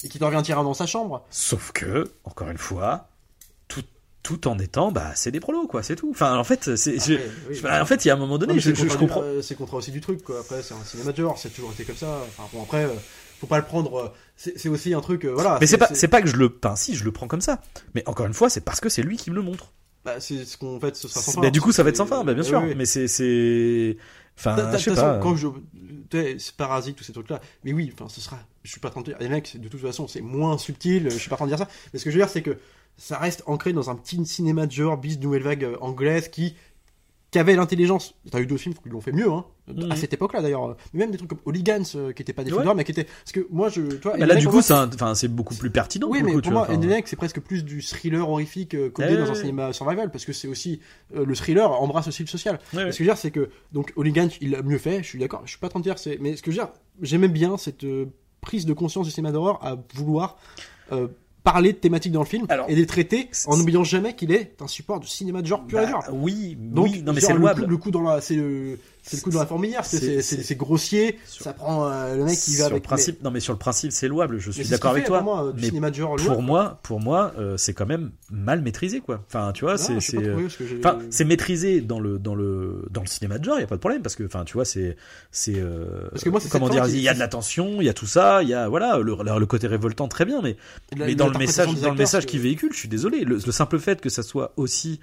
et 0.04 0.08
qui 0.08 0.18
te 0.18 0.24
revient 0.24 0.42
tyran 0.42 0.64
dans 0.64 0.74
sa 0.74 0.86
chambre. 0.86 1.24
Sauf 1.30 1.72
que, 1.72 2.10
encore 2.24 2.48
une 2.50 2.58
fois, 2.58 3.08
tout, 3.68 3.82
tout 4.22 4.46
en 4.48 4.58
étant, 4.58 4.92
bah, 4.92 5.12
c'est 5.14 5.30
des 5.30 5.40
prolos, 5.40 5.66
quoi, 5.66 5.82
c'est 5.82 5.96
tout. 5.96 6.10
Enfin, 6.10 6.36
en 6.36 6.44
fait, 6.44 6.76
c'est, 6.76 6.94
je- 6.98 7.14
Après, 7.14 7.26
oui. 7.48 7.54
je- 7.54 7.66
en 7.82 7.86
fait, 7.86 8.04
il 8.04 8.08
y 8.08 8.10
a 8.10 8.14
un 8.14 8.18
moment 8.18 8.38
donné, 8.38 8.58
je, 8.58 8.70
comprends. 8.96 9.22
euh, 9.22 9.40
C'est 9.42 9.54
le 9.54 9.58
contrat 9.58 9.76
aussi 9.78 9.90
du 9.92 10.00
truc, 10.00 10.22
quoi. 10.22 10.40
Après, 10.40 10.62
c'est 10.62 10.74
un 10.74 10.84
cinéma 10.84 11.12
de 11.12 11.16
genre, 11.16 11.38
c'est 11.38 11.50
toujours 11.50 11.72
été 11.72 11.84
comme 11.84 11.96
ça. 11.96 12.18
Enfin, 12.28 12.42
bon, 12.52 12.62
après, 12.64 12.84
euh, 12.84 12.90
faut 13.40 13.46
pas 13.46 13.58
le 13.58 13.64
prendre. 13.64 14.12
Euh, 14.46 14.50
c'est 14.56 14.68
aussi 14.68 14.92
un 14.94 15.00
truc, 15.00 15.24
euh, 15.24 15.32
voilà. 15.32 15.58
Mais 15.60 15.66
c'est 15.66 15.78
pas, 15.78 15.88
c'est 15.92 16.08
pas 16.08 16.20
que 16.22 16.28
je 16.28 16.36
le, 16.36 16.58
enfin, 16.62 16.76
si, 16.76 16.94
je 16.94 17.04
le 17.04 17.12
prends 17.12 17.26
comme 17.28 17.40
ça. 17.40 17.60
Mais 17.94 18.02
encore 18.06 18.26
une 18.26 18.34
fois, 18.34 18.50
c'est 18.50 18.60
parce 18.60 18.80
que 18.80 18.88
c'est 18.88 19.02
lui 19.02 19.16
qui 19.16 19.30
me 19.30 19.36
le 19.36 19.42
montre. 19.42 19.72
bah, 20.04 20.20
c'est 20.20 20.44
ce 20.44 20.56
qu'on 20.56 20.78
fait, 20.80 20.94
ce 20.96 21.08
sera 21.08 21.20
sans 21.20 21.32
fin. 21.32 21.40
bah, 21.40 21.50
du 21.50 21.60
coup, 21.60 21.72
ça 21.72 21.82
va 21.82 21.88
être 21.90 21.96
sans 21.96 22.06
fin, 22.06 22.22
bah, 22.24 22.34
bien 22.34 22.42
oui, 22.42 22.48
sûr. 22.48 22.62
oui. 22.62 22.74
Mais 22.76 22.84
c'est, 22.86 23.08
c'est, 23.08 23.96
enfin, 24.38 24.56
je 24.72 24.76
sais 24.78 24.90
façon, 24.90 25.02
pas. 25.02 25.18
quand 25.18 25.36
je. 25.36 25.48
tu 26.10 26.18
sais, 26.18 26.36
C'est 26.38 26.54
parasite, 26.56 26.96
tous 26.96 27.04
ces 27.04 27.12
trucs-là. 27.12 27.40
Mais 27.64 27.72
oui, 27.72 27.90
enfin, 27.94 28.08
ce 28.08 28.20
sera. 28.20 28.38
Je 28.62 28.70
suis 28.70 28.80
pas 28.80 28.88
en 28.88 28.92
train 28.92 29.00
de 29.00 29.06
dire. 29.06 29.16
Les 29.20 29.28
mecs, 29.28 29.60
de 29.60 29.68
toute 29.68 29.80
façon, 29.80 30.06
c'est 30.08 30.20
moins 30.20 30.58
subtil. 30.58 31.10
Je 31.10 31.16
suis 31.16 31.28
pas 31.28 31.34
en 31.34 31.38
train 31.38 31.46
de 31.46 31.50
dire 31.50 31.58
ça. 31.58 31.68
Mais 31.92 31.98
ce 31.98 32.04
que 32.04 32.10
je 32.10 32.16
veux 32.16 32.22
dire, 32.22 32.30
c'est 32.30 32.42
que 32.42 32.58
ça 32.98 33.18
reste 33.18 33.42
ancré 33.46 33.72
dans 33.72 33.90
un 33.90 33.94
petit 33.94 34.24
cinéma 34.26 34.66
de 34.66 34.72
genre, 34.72 34.96
bis 34.96 35.18
nouvelle 35.18 35.42
vague 35.42 35.64
euh, 35.64 35.76
anglaise 35.80 36.28
qui. 36.28 36.56
Qui 37.32 37.38
avait 37.40 37.56
l'intelligence. 37.56 38.14
T'as 38.30 38.40
eu 38.40 38.46
d'autres 38.46 38.62
films 38.62 38.74
qui 38.74 38.88
l'ont 38.88 39.00
fait 39.00 39.12
mieux, 39.12 39.30
hein. 39.30 39.44
Mhm. 39.68 39.90
À 39.90 39.96
cette 39.96 40.14
époque-là, 40.14 40.42
d'ailleurs. 40.42 40.76
Mais 40.94 41.00
même 41.00 41.10
des 41.10 41.18
trucs 41.18 41.28
comme 41.28 41.40
Hooligans, 41.44 41.82
euh, 41.96 42.12
qui 42.12 42.22
étaient 42.22 42.32
pas 42.32 42.44
des 42.44 42.50
films 42.50 42.58
Ouais. 42.58 42.64
d'horreur, 42.64 42.76
mais 42.76 42.84
qui 42.84 42.92
étaient. 42.92 43.04
Parce 43.04 43.32
que 43.32 43.46
moi, 43.50 43.68
je. 43.68 43.82
Tu 43.82 43.96
vois, 43.98 44.16
Bah, 44.16 44.24
là, 44.26 44.36
du 44.36 44.46
coup, 44.46 44.62
c'est, 44.62 44.72
un- 44.74 44.88
enfin, 44.88 45.14
c'est 45.16 45.26
beaucoup 45.28 45.54
plus 45.56 45.70
pertinent. 45.70 46.06
Oui, 46.08 46.18
pour 46.20 46.26
mais 46.26 46.32
coup, 46.32 46.40
pour 46.40 46.42
tu 46.42 46.50
moi. 46.50 46.70
Endemic, 46.70 47.08
c'est 47.08 47.16
presque 47.16 47.40
plus 47.40 47.64
du 47.64 47.82
thriller 47.82 48.28
horrifique 48.30 48.74
euh, 48.74 48.90
codé 48.90 49.16
dans 49.16 49.30
un 49.30 49.34
cinéma 49.34 49.72
survival, 49.72 50.10
parce 50.12 50.24
que 50.24 50.32
c'est 50.32 50.46
aussi 50.48 50.80
euh, 51.16 51.24
le 51.26 51.34
thriller 51.34 51.70
embrasse 51.82 52.06
aussi 52.08 52.22
le 52.22 52.28
social. 52.28 52.60
Ouais, 52.72 52.84
ouais. 52.84 52.92
Ce 52.92 52.98
que 52.98 53.04
je 53.04 53.08
veux 53.10 53.14
dire, 53.14 53.18
c'est 53.18 53.32
que 53.32 53.50
donc 53.72 53.92
Hooligan, 53.96 54.28
il 54.40 54.54
a 54.54 54.62
mieux 54.62 54.78
fait. 54.78 55.02
Je 55.02 55.08
suis 55.08 55.18
d'accord. 55.18 55.42
Je 55.44 55.50
suis 55.50 55.58
pas 55.58 55.66
en 55.66 55.70
train 55.70 55.80
de 55.80 55.84
dire, 55.84 55.98
c'est. 55.98 56.18
Mais 56.20 56.36
ce 56.36 56.42
que 56.42 56.52
je 56.52 56.58
veux 56.60 56.62
dire, 56.64 56.72
j'aimais 57.02 57.28
bien 57.28 57.56
cette 57.56 57.82
euh, 57.84 58.06
prise 58.40 58.66
de 58.66 58.72
conscience 58.72 59.04
du 59.06 59.10
cinéma 59.12 59.32
d'horreur 59.32 59.58
à 59.64 59.76
vouloir 59.94 60.36
euh, 60.92 61.08
parler 61.46 61.72
de 61.72 61.78
thématiques 61.78 62.10
dans 62.10 62.20
le 62.22 62.26
film 62.26 62.44
Alors, 62.48 62.68
et 62.68 62.74
les 62.74 62.86
traiter 62.86 63.30
en 63.46 63.56
n'oubliant 63.56 63.84
jamais 63.84 64.14
qu'il 64.16 64.32
est 64.32 64.60
un 64.60 64.66
support 64.66 64.98
de 64.98 65.06
cinéma 65.06 65.42
de 65.42 65.46
genre 65.46 65.64
pur 65.64 65.80
et 65.80 65.86
dur. 65.86 66.00
Bah, 66.04 66.12
oui, 66.12 66.56
Donc, 66.58 66.86
oui, 66.86 67.02
non 67.02 67.12
mais 67.12 67.20
c'est 67.20 67.32
le 67.32 67.38
coup- 67.54 67.66
Le 67.66 67.76
coup 67.76 67.90
dans 67.92 68.02
la, 68.02 68.20
c'est 68.20 68.34
le, 68.34 68.78
c'est 69.06 69.16
le 69.18 69.22
coup 69.22 69.30
dans 69.30 69.38
la 69.40 69.46
fourmilière, 69.46 69.84
c'est, 69.84 70.54
grossier, 70.56 71.18
Sur- 71.26 71.44
ça 71.44 71.52
prend 71.52 71.86
euh, 71.88 72.16
le 72.16 72.24
mec 72.24 72.38
qui 72.38 72.52
va 72.52 72.56
sur 72.56 72.66
avec. 72.66 72.76
le 72.76 72.80
principe, 72.82 73.22
non 73.22 73.30
mais 73.30 73.40
sur 73.40 73.52
le 73.52 73.58
principe 73.58 73.92
c'est 73.92 74.08
louable, 74.08 74.38
je 74.38 74.50
suis 74.50 74.64
d'accord 74.68 74.90
qui 74.92 74.96
avec 74.96 75.04
fait, 75.04 75.08
toi. 75.08 75.18
pour 75.22 75.34
moi, 75.34 75.52
mais 75.56 75.68
cinéma 75.68 75.90
de 75.90 75.94
genre 75.96 76.16
pour 76.16 76.42
moi, 76.42 76.78
pour 76.82 77.00
moi, 77.00 77.32
euh, 77.38 77.56
c'est 77.56 77.72
quand 77.72 77.86
même 77.86 78.10
mal 78.30 78.62
maîtrisé 78.62 79.00
quoi. 79.00 79.22
Enfin, 79.28 79.52
tu 79.52 79.64
vois, 79.64 79.78
c'est 79.78 80.00
c'est 80.00 80.18
Enfin, 80.78 80.98
c'est 81.10 81.24
maîtrisé 81.24 81.80
dans 81.80 82.00
le 82.00 82.18
dans 82.18 82.34
le 82.34 82.84
dans 82.90 83.00
le 83.02 83.06
cinéma 83.06 83.38
de 83.38 83.44
genre, 83.44 83.58
il 83.58 83.62
y 83.62 83.64
a 83.64 83.66
pas 83.68 83.76
de 83.76 83.80
problème 83.80 84.02
parce 84.02 84.16
que 84.16 84.24
enfin, 84.24 84.44
tu 84.44 84.54
vois, 84.54 84.64
c'est 84.64 84.96
c'est 85.30 85.54
euh, 85.56 86.08
Parce 86.10 86.24
que 86.24 86.30
moi, 86.30 86.40
c'est 86.40 86.48
comment 86.50 86.68
dire, 86.68 86.84
qui- 86.84 86.92
il 86.92 87.00
y 87.02 87.08
a 87.08 87.14
de 87.14 87.18
la 87.18 87.28
tension, 87.28 87.80
il 87.80 87.84
y 87.84 87.88
a 87.88 87.94
tout 87.94 88.06
ça, 88.06 88.42
il 88.42 88.48
y 88.48 88.54
a 88.54 88.68
voilà, 88.68 88.98
le, 88.98 89.14
le 89.38 89.46
côté 89.46 89.66
révoltant 89.66 90.08
très 90.08 90.24
bien 90.24 90.40
mais 90.42 90.56
mais 90.96 91.14
dans 91.14 91.28
le 91.28 91.38
message 91.38 91.74
dans 91.80 91.90
le 91.90 91.96
message 91.96 92.26
qu'il 92.26 92.40
véhicule, 92.40 92.70
je 92.72 92.78
suis 92.78 92.88
désolé, 92.88 93.24
le 93.24 93.38
simple 93.40 93.78
fait 93.78 94.00
que 94.00 94.08
ça 94.08 94.22
soit 94.22 94.52
aussi 94.56 95.00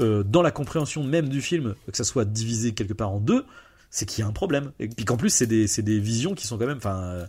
euh, 0.00 0.22
dans 0.22 0.42
la 0.42 0.50
compréhension 0.50 1.02
même 1.02 1.28
du 1.28 1.40
film, 1.40 1.74
que 1.90 1.96
ça 1.96 2.04
soit 2.04 2.24
divisé 2.24 2.72
quelque 2.72 2.92
part 2.92 3.10
en 3.10 3.20
deux, 3.20 3.44
c'est 3.90 4.06
qu'il 4.06 4.22
y 4.22 4.24
a 4.24 4.28
un 4.28 4.32
problème. 4.32 4.72
Et 4.78 4.88
puis 4.88 5.04
qu'en 5.04 5.16
plus 5.16 5.30
c'est 5.30 5.46
des 5.46 5.66
des 5.66 5.98
visions 6.00 6.34
qui 6.34 6.46
sont 6.46 6.58
quand 6.58 6.66
même 6.66 6.78
enfin 6.78 7.02
euh, 7.02 7.26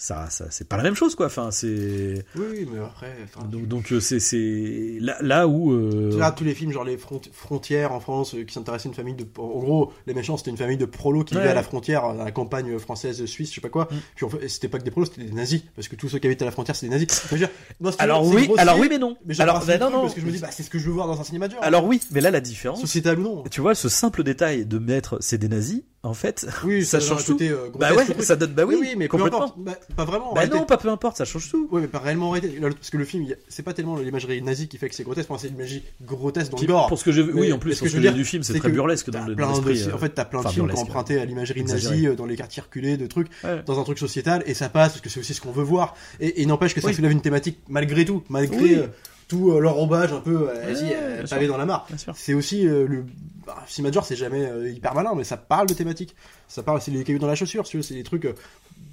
ça, 0.00 0.30
ça 0.30 0.46
c'est 0.50 0.68
pas 0.68 0.76
la 0.76 0.84
même 0.84 0.94
chose 0.94 1.14
quoi. 1.16 1.26
Enfin 1.26 1.50
c'est 1.50 2.24
Oui, 2.36 2.66
mais 2.72 2.78
après. 2.78 3.12
enfin, 3.24 3.46
donc 3.48 3.66
donc 3.66 3.92
euh, 3.92 3.98
c'est 4.00 4.20
c'est 4.20 4.96
là 5.00 5.16
là 5.20 5.48
où 5.48 5.72
euh, 5.72 6.08
Tu 6.10 6.14
regardes 6.14 6.36
tous 6.36 6.44
les 6.44 6.54
films, 6.54 6.70
genre 6.72 6.84
les 6.84 6.96
front- 6.96 7.20
frontières 7.32 7.92
en 7.92 7.98
France, 8.00 8.34
euh, 8.36 8.44
qui 8.44 8.54
s'intéressaient 8.54 8.88
à 8.88 8.90
une 8.90 8.94
famille 8.94 9.14
de. 9.14 9.26
En 9.38 9.58
gros, 9.58 9.92
les 10.06 10.14
méchants, 10.14 10.36
c'était 10.36 10.50
une 10.52 10.56
famille 10.56 10.76
de 10.76 10.84
prolos 10.84 11.24
qui 11.24 11.34
Ouais. 11.34 11.40
vivaient 11.40 11.50
à 11.50 11.54
la 11.54 11.62
frontière, 11.64 12.04
à 12.04 12.14
la 12.14 12.30
campagne 12.30 12.78
française, 12.78 13.24
suisse, 13.26 13.50
je 13.50 13.56
sais 13.56 13.60
pas 13.60 13.68
quoi. 13.68 13.88
Mm. 14.20 14.26
C'était 14.46 14.68
pas 14.68 14.78
que 14.78 14.84
des 14.84 14.90
prolos, 14.92 15.06
c'était 15.06 15.24
des 15.24 15.32
nazis. 15.34 15.62
Parce 15.74 15.88
que 15.88 15.96
tous 15.96 16.08
ceux 16.08 16.18
qui 16.20 16.26
habitaient 16.28 16.44
à 16.44 16.46
la 16.46 16.52
frontière, 16.52 16.76
c'était 16.76 16.86
des 16.88 16.94
nazis. 17.04 17.08
Dire, 17.36 17.48
non, 17.80 17.90
alors 17.98 18.24
oui 18.26 18.48
alors 18.56 18.78
oui 18.78 18.86
mais 18.88 18.98
non. 18.98 19.16
Mais 19.26 19.40
alors 19.40 19.64
bah, 19.66 19.78
non 19.78 19.90
non. 19.90 20.00
Parce 20.02 20.14
que 20.14 20.20
je 20.20 20.26
me 20.26 20.30
dis, 20.30 20.38
bah, 20.38 20.48
c'est 20.52 20.62
ce 20.62 20.70
que 20.70 20.78
je 20.78 20.86
veux 20.86 20.92
voir 20.92 21.08
dans 21.08 21.20
un 21.20 21.24
cinéma 21.24 21.48
genre. 21.48 21.58
Alors 21.62 21.84
oui, 21.84 22.00
mais 22.12 22.20
là 22.20 22.30
la 22.30 22.40
différence 22.40 22.80
Sociétal 22.80 23.18
ou 23.18 23.22
non. 23.22 23.44
tu 23.50 23.60
vois 23.60 23.74
ce 23.74 23.88
simple 23.88 24.22
détail 24.22 24.64
de 24.64 24.78
mettre 24.78 25.18
c'est 25.20 25.38
des 25.38 25.48
nazis 25.48 25.82
en 26.02 26.14
fait 26.14 26.46
Oui, 26.64 26.84
ça 26.86 27.00
change 27.00 27.24
tout. 27.24 27.32
côté, 27.32 27.50
euh, 27.50 27.68
bah 27.78 27.92
ouais 27.92 28.04
ça 28.20 28.36
donne 28.36 28.52
bah 28.52 28.64
oui, 28.64 28.76
oui, 28.80 28.94
mais 28.96 29.08
complètement. 29.08 29.52
Bah, 29.56 29.72
pas 29.96 30.04
vraiment. 30.04 30.32
en 30.32 30.34
bah 30.34 30.46
non 30.46 30.64
pas 30.64 30.76
peu 30.76 30.88
importe 30.88 31.16
ça 31.16 31.24
change 31.24 31.50
tout 31.50 31.68
Oui, 31.70 31.82
mais 31.82 31.88
pas 31.88 31.98
réellement 31.98 32.32
Parce 32.32 32.90
que 32.90 32.96
le 32.96 33.04
film, 33.04 33.26
c'est 33.48 33.62
pas 33.62 33.74
tellement 33.74 33.96
l'imagerie 33.96 34.40
nazie 34.42 34.68
qui 34.68 34.78
fait 34.78 34.88
que 34.88 34.94
c'est 34.94 35.04
grotesque, 35.04 35.28
c'est 35.38 35.48
l'imagerie 35.48 35.82
grotesque 36.02 36.52
dans 36.52 36.60
le 36.60 36.66
gore. 36.66 36.86
pour 36.88 36.98
ce 36.98 37.04
que 37.04 37.10
vu 37.10 37.32
oui 37.32 37.52
en 37.52 37.58
plus 37.58 37.74
ce 37.74 37.80
que 37.80 37.86
ce 37.86 37.90
je 37.90 37.96
que 37.96 38.02
veux 38.02 38.08
dire, 38.08 38.14
du 38.14 38.24
film 38.24 38.42
c'est 38.42 38.58
très 38.58 38.68
que 38.68 38.74
burlesque 38.74 39.10
dans 39.10 39.24
l'esprit, 39.26 39.82
euh, 39.82 39.94
en 39.94 39.98
fait, 39.98 40.10
t'as 40.10 40.24
plein 40.24 40.42
de 40.42 40.48
films 40.48 40.54
qui 40.54 40.60
ont 40.60 40.66
burlesque, 40.66 40.90
emprunté 40.90 41.20
à 41.20 41.24
l'imagerie 41.24 41.64
nazie 41.64 42.06
euh, 42.06 42.14
dans 42.14 42.26
les 42.26 42.36
quartiers 42.36 42.62
reculés, 42.62 42.96
de 42.96 43.06
trucs, 43.06 43.28
dans 43.66 43.80
un 43.80 43.84
truc 43.84 43.98
sociétal, 43.98 44.42
et 44.46 44.54
ça 44.54 44.68
passe 44.68 44.92
parce 44.92 45.00
que 45.00 45.08
c'est 45.08 45.20
aussi 45.20 45.34
ce 45.34 45.40
qu'on 45.40 45.52
veut 45.52 45.64
voir. 45.64 45.94
Et, 46.20 46.46
n'empêche 46.46 46.74
que 46.74 46.80
ça 46.80 46.92
soulève 46.92 47.12
une 47.12 47.20
thématique 47.20 47.58
malgré 47.68 48.04
tout, 48.04 48.22
malgré 48.28 48.88
Euh, 49.28 49.36
tout 49.36 49.50
euh, 49.50 49.60
l'enrobage 49.60 50.12
un 50.12 50.20
peu, 50.20 50.48
euh, 50.48 50.72
vas-y, 50.72 50.92
euh, 50.94 51.26
pavé 51.26 51.46
dans 51.46 51.56
la 51.56 51.66
mare. 51.66 51.86
C'est 52.14 52.34
aussi 52.34 52.62
le 52.62 53.04
bah, 53.46 53.64
de 53.78 53.92
genre, 53.92 54.04
c'est 54.04 54.16
jamais 54.16 54.48
hyper 54.72 54.94
malin, 54.94 55.14
mais 55.16 55.24
ça 55.24 55.36
parle 55.36 55.66
de 55.66 55.74
thématiques. 55.74 56.14
Ça 56.48 56.62
parle, 56.62 56.80
c'est 56.80 56.90
les 56.90 57.04
cailloux 57.04 57.18
dans 57.18 57.26
la 57.26 57.34
chaussure, 57.34 57.66
si 57.66 57.72
tu 57.72 57.76
veux, 57.78 57.82
c'est 57.82 57.94
des 57.94 58.02
trucs. 58.02 58.26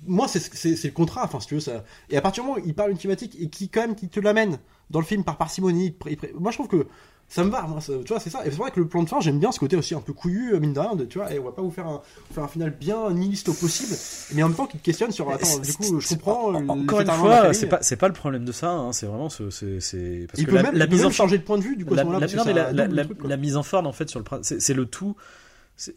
moi, 0.08 0.28
c'est 0.28 0.84
le 0.84 0.92
contrat, 0.92 1.24
enfin, 1.26 1.40
si 1.40 1.48
tu 1.48 1.56
veux 1.56 1.60
ça. 1.60 1.84
Et 2.10 2.18
à 2.18 2.22
partir 2.22 2.44
du 2.44 2.50
moment 2.50 2.62
où 2.62 2.68
il 2.68 2.74
parle 2.74 2.90
d'une 2.90 2.98
thématique 2.98 3.36
et 3.40 3.50
qui 3.50 3.70
quand 3.70 3.82
même 3.82 3.96
qui 3.96 4.10
te 4.10 4.20
l'amène 4.20 4.58
dans 4.90 5.00
le 5.00 5.06
film 5.06 5.24
par 5.24 5.38
parcimonie, 5.38 5.96
moi 6.36 6.52
je 6.52 6.58
trouve 6.58 6.68
que 6.68 6.88
ça 7.28 7.44
me 7.44 7.50
va, 7.50 7.64
moi, 7.64 7.82
ça- 7.82 7.94
tu 8.06 8.08
vois, 8.14 8.20
c'est 8.20 8.30
ça. 8.30 8.46
Et 8.46 8.52
c'est 8.52 8.58
vrai 8.58 8.72
que 8.72 8.80
le 8.80 8.88
plan 8.88 9.04
de 9.04 9.10
fin, 9.10 9.20
j'aime 9.20 9.40
bien 9.40 9.52
ce 9.52 9.60
côté 9.60 9.76
aussi 9.76 9.94
un 9.96 10.00
peu 10.00 10.14
couillu, 10.14 10.54
euh, 10.54 10.60
mine 10.60 10.74
de 10.74 10.80
rien, 10.80 10.96
de, 10.96 11.06
tu 11.06 11.18
vois, 11.18 11.34
et 11.34 11.40
on 11.40 11.44
va 11.44 11.52
pas 11.52 11.62
vous 11.62 11.72
faire 11.72 11.88
un, 11.88 12.02
faire 12.34 12.44
un 12.44 12.48
final 12.48 12.70
bien 12.80 13.10
nihiliste 13.12 13.50
au 13.50 13.54
possible, 13.54 13.96
mais 14.34 14.44
en 14.44 14.48
même 14.48 14.56
temps 14.56 14.68
qui 14.68 14.78
te 14.78 14.84
questionne 14.84 15.12
sur, 15.12 15.30
attends, 15.32 15.58
du 15.60 15.74
coup, 15.74 16.00
je 16.00 16.08
comprends. 16.08 16.50
en- 16.54 16.64
euh, 16.64 16.68
Encore 16.84 17.02
une 17.02 17.08
fois, 17.12 17.54
c'est 17.54 17.68
pas 17.68 17.80
c'est 17.82 17.96
pas 17.98 18.08
le 18.08 18.14
problème 18.14 18.46
de 18.46 18.52
ça. 18.52 18.70
hein, 18.70 18.92
c'est 18.94 19.06
vraiment 19.08 19.30
ce 19.30 19.50
c'est 19.50 19.80
c'est 19.82 20.28
parce 20.30 20.40
Il 20.40 20.46
que 20.46 20.52
peut 20.52 20.56
la, 20.58 20.64
même, 20.64 20.76
la 20.76 20.88
mise 20.88 21.04
en 21.04 21.10
changer 21.10 21.38
de 21.38 21.44
point 21.44 21.58
de 21.58 21.64
vue, 21.64 21.76
du 21.76 21.84
coup, 21.86 21.94
à 21.94 21.98
la, 21.98 22.04
ce 22.04 22.08
la- 22.08 22.20
non, 22.38 22.44
mais 22.46 22.54
la, 22.54 23.04
truc, 23.06 23.24
mise 23.38 23.58
en 23.58 23.64
forme 23.64 23.88
en 23.88 23.92
fait 23.92 24.10
sur 24.10 24.20
le 24.20 24.26
c'est 24.42 24.74
le 24.74 24.86
tout. 24.86 25.16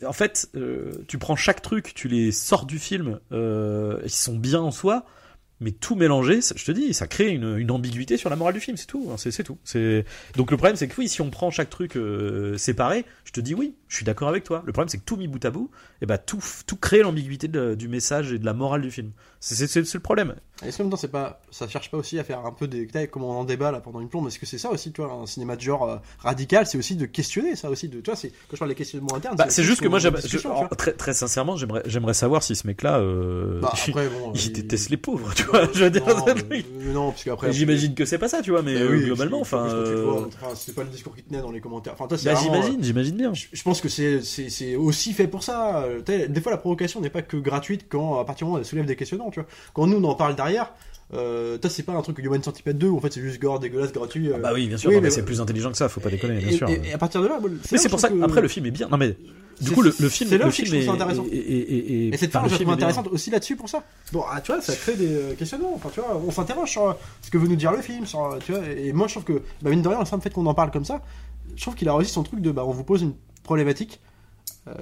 En 0.05 0.13
fait, 0.13 0.49
euh, 0.57 0.93
tu 1.07 1.19
prends 1.19 1.37
chaque 1.37 1.63
truc, 1.63 1.93
tu 1.95 2.09
les 2.09 2.33
sors 2.33 2.67
du 2.67 2.81
film, 2.81 3.21
euh, 3.31 4.01
ils 4.05 4.11
sont 4.11 4.37
bien 4.37 4.61
en 4.61 4.73
soi, 4.73 5.05
mais 5.61 5.73
tout 5.73 5.97
mélangé, 5.97 6.41
je 6.41 6.65
te 6.65 6.73
dis, 6.73 6.95
ça 6.95 7.07
crée 7.07 7.29
une, 7.29 7.57
une 7.59 7.71
ambiguïté 7.71 8.17
sur 8.17 8.31
la 8.31 8.37
morale 8.37 8.55
du 8.55 8.61
film, 8.61 8.77
c'est 8.77 8.87
tout, 8.87 9.09
hein, 9.11 9.17
c'est 9.17 9.43
tout. 9.43 9.59
Donc 10.37 10.51
le 10.51 10.57
problème, 10.57 10.77
c'est 10.77 10.89
que 10.89 10.95
oui, 10.99 11.09
si 11.09 11.21
on 11.21 11.31
prend 11.31 11.51
chaque 11.51 11.71
truc 11.71 11.97
euh, 11.97 12.57
séparé, 12.57 13.05
je 13.25 13.33
te 13.33 13.41
dis 13.41 13.55
oui, 13.55 13.75
je 13.89 13.97
suis 13.97 14.05
d'accord 14.05 14.29
avec 14.29 14.45
toi. 14.45 14.63
Le 14.67 14.73
problème, 14.73 14.89
c'est 14.89 14.99
que 14.99 15.05
tout 15.05 15.17
mis 15.17 15.29
bout 15.29 15.45
à 15.45 15.51
bout, 15.51 15.71
et 16.01 16.07
bah 16.07 16.19
tout 16.19 16.43
tout 16.67 16.77
crée 16.77 17.03
l'ambiguïté 17.03 17.49
du 17.49 17.89
message 17.89 18.33
et 18.33 18.39
de 18.39 18.45
la 18.45 18.55
morale 18.55 18.83
du 18.83 18.91
film. 18.91 19.13
C'est 19.41 19.75
le 19.77 20.01
problème. 20.01 20.35
Est-ce 20.65 20.77
que 20.79 20.83
en 20.83 20.87
même 20.87 20.91
temps, 20.91 20.97
c'est 20.97 21.07
pas, 21.13 21.41
ça 21.53 21.69
cherche 21.69 21.89
pas 21.91 21.99
aussi 21.99 22.19
à 22.19 22.25
faire 22.25 22.45
un 22.45 22.51
peu 22.51 22.67
des 22.67 22.81
détails 22.87 23.09
comme 23.09 23.23
on 23.23 23.31
en 23.31 23.45
débat 23.45 23.71
là 23.71 23.81
pendant 23.81 24.01
une 24.01 24.09
plombe? 24.09 24.27
Est-ce 24.27 24.39
que 24.41 24.47
c'est 24.47 24.59
ça 24.59 24.71
aussi, 24.71 24.91
tu 24.91 25.01
vois, 25.01 25.13
un 25.13 25.25
cinéma 25.27 25.55
de 25.55 25.61
genre 25.61 25.85
euh, 25.89 25.97
radical, 26.19 26.67
c'est 26.67 26.77
aussi 26.79 26.97
de 26.97 27.07
questionner 27.07 27.55
ça 27.55 27.71
aussi, 27.71 27.89
de, 27.89 28.01
tu 28.01 28.11
vois, 28.11 28.17
c'est 28.17 28.29
quand 28.31 28.55
je 28.55 28.59
parle 28.59 28.71
des 28.71 28.75
questionnements 28.75 29.15
internes. 29.15 29.37
Bah, 29.37 29.47
c'est 29.51 29.63
juste 29.63 29.81
que 29.81 29.87
moi, 29.89 29.99
je- 30.01 30.09
très, 30.77 30.93
très 30.93 31.15
sincèrement, 31.15 31.57
j'aimerais, 31.57 31.83
j'aimerais 31.87 32.15
savoir 32.15 32.43
si 32.43 32.57
ce 32.57 32.67
mec-là, 32.67 32.99
euh, 32.99 33.61
Bah, 33.61 33.73
après, 33.89 34.09
bon, 34.09 34.33
il 34.35 34.41
il- 34.47 34.53
déteste 34.53 34.91
les 34.91 34.97
pauvres, 34.97 35.33
tu 35.35 35.45
vois. 35.45 35.69
Je 35.73 35.85
veux 35.85 35.91
dire, 35.91 36.05
non, 36.07 36.25
mais- 36.51 36.65
mais 36.79 36.93
non, 36.93 37.11
parce 37.11 37.23
qu'après. 37.25 37.53
J'imagine 37.53 37.95
que 37.95 38.05
c'est 38.05 38.19
pas 38.19 38.29
ça, 38.29 38.43
tu 38.43 38.51
vois, 38.51 38.63
mais 38.63 38.75
Bah 38.75 38.81
euh, 38.81 38.91
oui, 38.97 39.05
globalement, 39.05 39.41
enfin, 39.41 39.65
euh, 39.69 40.25
c'était 40.57 40.73
pas 40.73 40.83
le 40.83 40.89
discours 40.91 41.15
qui 41.15 41.23
tenait 41.23 41.41
dans 41.41 41.51
les 41.53 41.61
commentaires. 41.61 41.93
Enfin, 41.93 42.07
toi, 42.09 42.19
c'est 42.19 42.33
bah, 42.33 42.39
j'imagine, 42.43 42.83
j'imagine 42.83 43.17
bien. 43.17 43.31
euh, 43.31 43.35
Je 43.53 43.63
pense 43.63 43.81
que 43.81 43.89
c'est 43.89 44.23
c'est- 44.23 44.51
c'est 44.51 44.75
aussi 44.77 45.13
fait 45.13 45.29
pour 45.29 45.43
ça. 45.43 45.83
Euh, 45.85 46.01
Des 46.29 46.41
fois, 46.41 46.51
la 46.51 46.59
provocation 46.59 47.01
n'est 47.01 47.11
pas 47.11 47.23
que 47.23 47.37
gratuite 47.37 47.87
quand, 47.89 48.19
à 48.19 48.25
partir 48.25 48.45
du 48.45 48.49
moment 48.49 48.57
où 48.57 48.61
elle 48.61 48.67
soulève 48.67 48.87
des 48.87 48.97
questionnements, 48.97 49.31
tu 49.31 49.41
vois. 49.41 49.49
Quand 49.75 49.87
nous, 49.87 49.99
on 49.99 50.05
en 50.05 50.15
parle 50.15 50.35
derrière, 50.49 50.73
euh, 51.15 51.57
toi, 51.59 51.71
c'est 51.71 51.83
pas 51.85 51.93
un 51.93 52.03
truc 52.03 52.19
Human 52.19 52.43
Centipede 52.43 52.77
2, 52.79 52.89
où 52.89 52.97
en 52.97 53.01
fait, 53.01 53.13
c'est 53.13 53.21
juste 53.23 53.41
gore, 53.41 53.59
dégueulasse, 53.61 53.93
gratuit. 53.93 54.29
euh, 54.29 54.35
Ah 54.37 54.39
bah 54.41 54.51
oui, 54.55 54.67
bien 54.69 54.77
sûr, 54.77 54.91
oui, 54.91 54.97
non, 54.97 55.01
mais 55.01 55.09
mais- 55.09 55.11
c'est 55.15 55.25
plus 55.25 55.41
intelligent 55.41 55.71
que 55.71 55.77
ça, 55.79 55.89
faut 55.89 56.01
pas 56.01 56.11
déconner, 56.11 56.39
bien 56.39 56.49
et, 56.49 56.53
sûr. 56.53 56.69
et- 56.69 56.81
et 56.89 56.93
à 56.93 56.99
partir 56.99 57.23
de 57.23 57.29
là, 57.29 57.39
mais 57.43 57.79
c'est 57.79 57.89
pour 57.89 58.01
ça 58.01 58.09
que- 58.09 58.23
après 58.23 58.41
le 58.43 58.49
film 58.49 58.67
est 58.67 58.71
bien. 58.71 58.89
Non 58.91 58.97
mais 58.99 59.17
du 59.61 59.73
coup 59.73 59.83
le, 59.83 59.89
le 59.99 60.09
film, 60.09 60.31
le 60.31 60.51
film 60.53 60.73
est, 60.75 60.89
intéressant. 60.89 61.25
et, 61.33 61.37
et, 61.37 62.05
et, 62.07 62.09
Et 62.15 62.17
cette 62.17 62.31
fin, 62.31 62.43
le 62.43 62.49
je 62.49 62.55
trouve 62.55 62.63
est 62.63 62.65
bien. 62.67 62.75
intéressante 62.75 63.09
aussi 63.09 63.31
là-dessus 63.31 63.57
pour 63.57 63.69
ça. 63.69 63.83
Bon, 64.13 64.23
ah, 64.31 64.41
tu 64.41 64.53
vois, 64.53 64.61
ça 64.61 64.77
crée 64.77 64.95
des 64.97 65.13
euh, 65.13 65.35
questionnements. 65.35 65.73
Enfin, 65.75 65.89
tu 65.93 65.99
vois, 66.01 66.21
on 66.25 66.31
s'interroge 66.31 66.71
sur 66.71 66.89
euh, 66.91 66.93
ce 67.23 67.31
que 67.31 67.39
veut 67.39 67.49
nous 67.49 67.57
dire 67.57 67.73
le 67.73 67.83
film. 67.83 68.07
Sur, 68.07 68.39
tu 68.45 68.53
vois, 68.53 68.61
et 68.69 68.93
moi, 68.93 69.09
je 69.09 69.15
trouve 69.15 69.25
que, 69.25 69.43
bah, 69.63 69.71
mine 69.71 69.83
de 69.83 69.89
rien, 69.89 69.99
le 69.99 70.05
simple 70.05 70.23
fait 70.23 70.31
qu'on 70.31 70.47
en 70.47 70.55
parle 70.55 70.71
comme 70.71 70.85
ça, 70.85 71.03
je 71.57 71.61
trouve 71.63 71.75
qu'il 71.75 71.89
a 71.89 71.97
réussi 71.97 72.13
son 72.13 72.23
truc 72.23 72.41
de, 72.41 72.53
bah, 72.53 72.65
on 72.65 72.71
vous 72.73 72.85
pose 72.85 73.03
une 73.03 73.15
problématique. 73.43 73.99
Euh, 74.67 74.73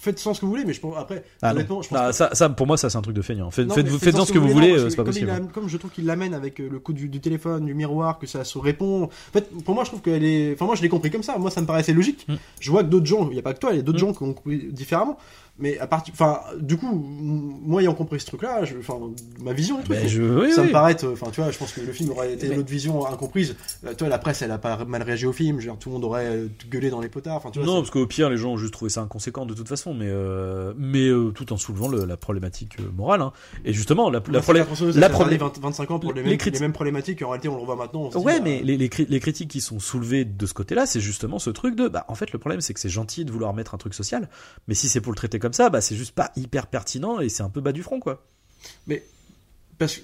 faites 0.00 0.18
sans 0.18 0.34
ce 0.34 0.40
que 0.40 0.44
vous 0.46 0.52
voulez, 0.52 0.64
mais 0.64 0.72
je 0.74 0.80
pense 0.80 0.94
après, 0.96 1.24
Ah 1.42 1.52
honnêtement, 1.52 1.82
je 1.82 1.88
pense 1.88 1.98
Ah, 1.98 2.04
pas- 2.06 2.12
ça, 2.12 2.30
ça, 2.34 2.48
pour 2.50 2.66
moi, 2.66 2.76
ça 2.76 2.90
c'est 2.90 2.98
un 2.98 3.02
truc 3.02 3.16
de 3.16 3.22
feignant. 3.22 3.50
Faites, 3.50 3.66
Non, 3.66 3.74
faites, 3.74 3.86
mais 3.86 3.90
faites, 3.92 4.00
faites-en 4.12 4.24
ce 4.24 4.32
que 4.32 4.38
vous 4.38 4.48
voulez, 4.48 4.72
euh, 4.72 4.90
c'est 4.90 4.96
pas 4.96 5.02
que 5.02 5.08
comme 5.08 5.16
il 5.18 5.26
possible. 5.26 5.30
a- 5.48 5.52
comme 5.52 5.68
je 5.68 5.76
trouve 5.76 5.90
qu'il 5.90 6.04
l'amène 6.06 6.34
avec 6.34 6.60
euh, 6.60 6.68
le 6.70 6.78
coup 6.78 6.92
du, 6.92 7.08
du 7.08 7.20
téléphone, 7.20 7.64
du 7.64 7.74
miroir, 7.74 8.18
que 8.18 8.26
ça 8.26 8.44
se 8.44 8.58
répond. 8.58 9.04
En 9.04 9.08
fait, 9.32 9.48
pour 9.64 9.74
moi, 9.74 9.84
je 9.84 9.88
trouve 9.90 10.02
qu'elle 10.02 10.24
est. 10.24 10.52
Enfin, 10.54 10.66
moi, 10.66 10.74
je 10.76 10.82
l'ai 10.82 10.88
compris 10.88 11.10
comme 11.10 11.22
ça. 11.24 11.36
Moi, 11.38 11.50
ça 11.50 11.60
me 11.60 11.66
paraissait 11.66 11.92
logique. 11.92 12.26
Mm. 12.28 12.34
Je 12.60 12.70
vois 12.70 12.82
que 12.84 12.88
d'autres 12.88 13.06
gens, 13.06 13.26
il 13.28 13.32
n'y 13.32 13.38
a 13.38 13.42
pas 13.42 13.54
que 13.54 13.60
toi, 13.60 13.70
il 13.72 13.76
y 13.76 13.80
a 13.80 13.82
d'autres 13.82 13.98
Mm. 13.98 14.00
gens 14.00 14.12
qui 14.12 14.22
ont 14.22 14.32
compris 14.34 14.68
différemment. 14.70 15.18
Mais 15.56 15.78
à 15.78 15.86
partir. 15.86 16.12
Enfin, 16.14 16.40
du 16.60 16.76
coup, 16.76 16.92
moi, 16.92 17.80
ayant 17.80 17.94
compris 17.94 18.18
ce 18.18 18.26
truc-là, 18.26 18.64
je... 18.64 18.76
enfin, 18.78 18.98
ma 19.40 19.52
vision 19.52 19.76
du 19.78 19.84
truc. 19.84 19.96
Ben, 19.98 20.08
je, 20.08 20.22
oui, 20.22 20.52
ça 20.52 20.62
oui. 20.62 20.66
me 20.68 20.72
paraît 20.72 20.92
être- 20.92 21.08
enfin 21.12 21.26
tu 21.32 21.40
vois 21.40 21.52
je 21.52 21.58
pense 21.58 21.70
que 21.72 21.80
le 21.80 21.92
film 21.92 22.10
aurait 22.10 22.32
été 22.32 22.48
Mais- 22.48 22.54
une 22.54 22.60
autre 22.60 22.70
vision 22.70 23.06
incomprise 23.06 23.54
Euh, 23.86 23.94
toi 23.94 24.08
la 24.08 24.18
presse 24.18 24.42
elle 24.42 24.50
a 24.50 24.58
pas 24.58 24.84
mal 24.84 25.02
réagi 25.02 25.26
au 25.26 25.32
film 25.32 25.60
je 25.60 25.66
veux 25.66 25.70
dire, 25.72 25.78
tout 25.78 25.90
le 25.90 25.94
monde 25.94 26.04
aurait 26.04 26.40
gueulé 26.70 26.90
dans 26.90 27.00
les 27.00 27.08
potards 27.08 27.36
enfin 27.36 27.50
tu 27.52 27.60
vois 27.60 27.66
Non, 27.68 27.76
parce 27.80 27.90
qu'au 27.90 28.04
pire, 28.06 28.30
les 28.30 28.36
gens 28.36 28.50
ont 28.54 28.56
juste 28.56 28.72
trouvé 28.72 28.88
ça 28.90 29.06
de 29.30 29.54
toute 29.54 29.68
façon, 29.68 29.94
mais 29.94 30.08
euh, 30.08 30.72
mais 30.76 31.06
euh, 31.08 31.30
tout 31.30 31.52
en 31.52 31.56
soulevant 31.56 31.88
le- 31.88 32.04
la 32.04 32.16
problématique 32.16 32.78
euh, 32.80 32.90
morale. 32.94 33.22
hein. 33.22 33.32
Et 33.64 33.72
justement, 33.72 34.10
la, 34.10 34.20
la 34.28 34.32
la 34.32 34.38
la 34.38 34.42
ça 34.42 34.84
a 35.06 35.08
tardé 35.08 35.08
problème- 35.08 35.38
20 35.40 35.58
25 35.60 35.90
ans 35.90 35.98
pour 35.98 36.12
les, 36.12 36.22
mêmes, 36.22 36.36
critiques- 36.38 36.54
les 36.60 36.60
mêmes 36.66 36.72
problématiques 36.72 37.22
en 37.22 37.28
réalité 37.30 37.48
on 37.48 37.54
le 37.54 37.60
revoit 37.60 37.76
maintenant 37.76 38.02
on 38.02 38.10
se 38.10 38.18
dit, 38.18 38.24
Ouais, 38.24 38.38
bah, 38.38 38.44
mais 38.44 38.62
les, 38.62 38.76
les, 38.76 38.88
cri- 38.88 39.06
les 39.08 39.20
critiques 39.20 39.50
qui 39.50 39.60
sont 39.60 39.78
soulevées 39.80 40.24
de 40.24 40.46
ce 40.46 40.54
côté-là, 40.54 40.86
c'est 40.86 41.00
justement 41.00 41.38
ce 41.38 41.50
truc 41.50 41.74
de, 41.76 41.88
bah, 41.88 42.04
en 42.08 42.14
fait, 42.14 42.32
le 42.32 42.38
problème, 42.38 42.60
c'est 42.60 42.74
que 42.74 42.80
c'est 42.80 42.88
gentil 42.88 43.24
de 43.24 43.30
vouloir 43.32 43.54
mettre 43.54 43.74
un 43.74 43.78
truc 43.78 43.94
social, 43.94 44.28
mais 44.68 44.74
si 44.74 44.88
c'est 44.88 45.00
pour 45.00 45.12
le 45.12 45.16
traiter 45.16 45.38
comme 45.38 45.52
ça, 45.52 45.70
bah, 45.70 45.80
c'est 45.80 45.96
juste 45.96 46.12
pas 46.14 46.30
hyper 46.36 46.66
pertinent 46.66 47.20
et 47.20 47.28
c'est 47.28 47.42
un 47.42 47.48
peu 47.50 47.60
bas 47.60 47.72
du 47.72 47.82
front, 47.82 48.00
quoi. 48.00 48.24
Parce 49.76 49.96
que, 49.96 50.02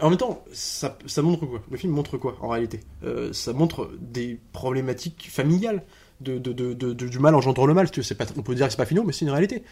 en 0.00 0.08
même 0.08 0.18
temps, 0.18 0.42
ça, 0.52 0.96
ça 1.06 1.20
montre 1.20 1.44
quoi? 1.44 1.62
Le 1.70 1.76
film 1.76 1.92
montre 1.92 2.16
quoi 2.16 2.36
en 2.40 2.48
réalité? 2.48 2.80
Euh, 3.04 3.34
Ça 3.34 3.52
montre 3.52 3.90
des 4.00 4.40
problématiques 4.52 5.28
familiales, 5.30 5.82
de, 6.24 6.92
du 6.92 7.18
mal 7.18 7.34
engendre 7.34 7.66
le 7.66 7.74
mal. 7.74 7.88
C'est 8.02 8.14
pas, 8.16 8.24
on 8.36 8.42
peut 8.42 8.54
dire 8.54 8.66
que 8.66 8.72
c'est 8.72 8.76
pas 8.76 8.86
finaux, 8.86 9.04
mais 9.04 9.12
c'est 9.12 9.24
une 9.24 9.30
réalité. 9.30 9.62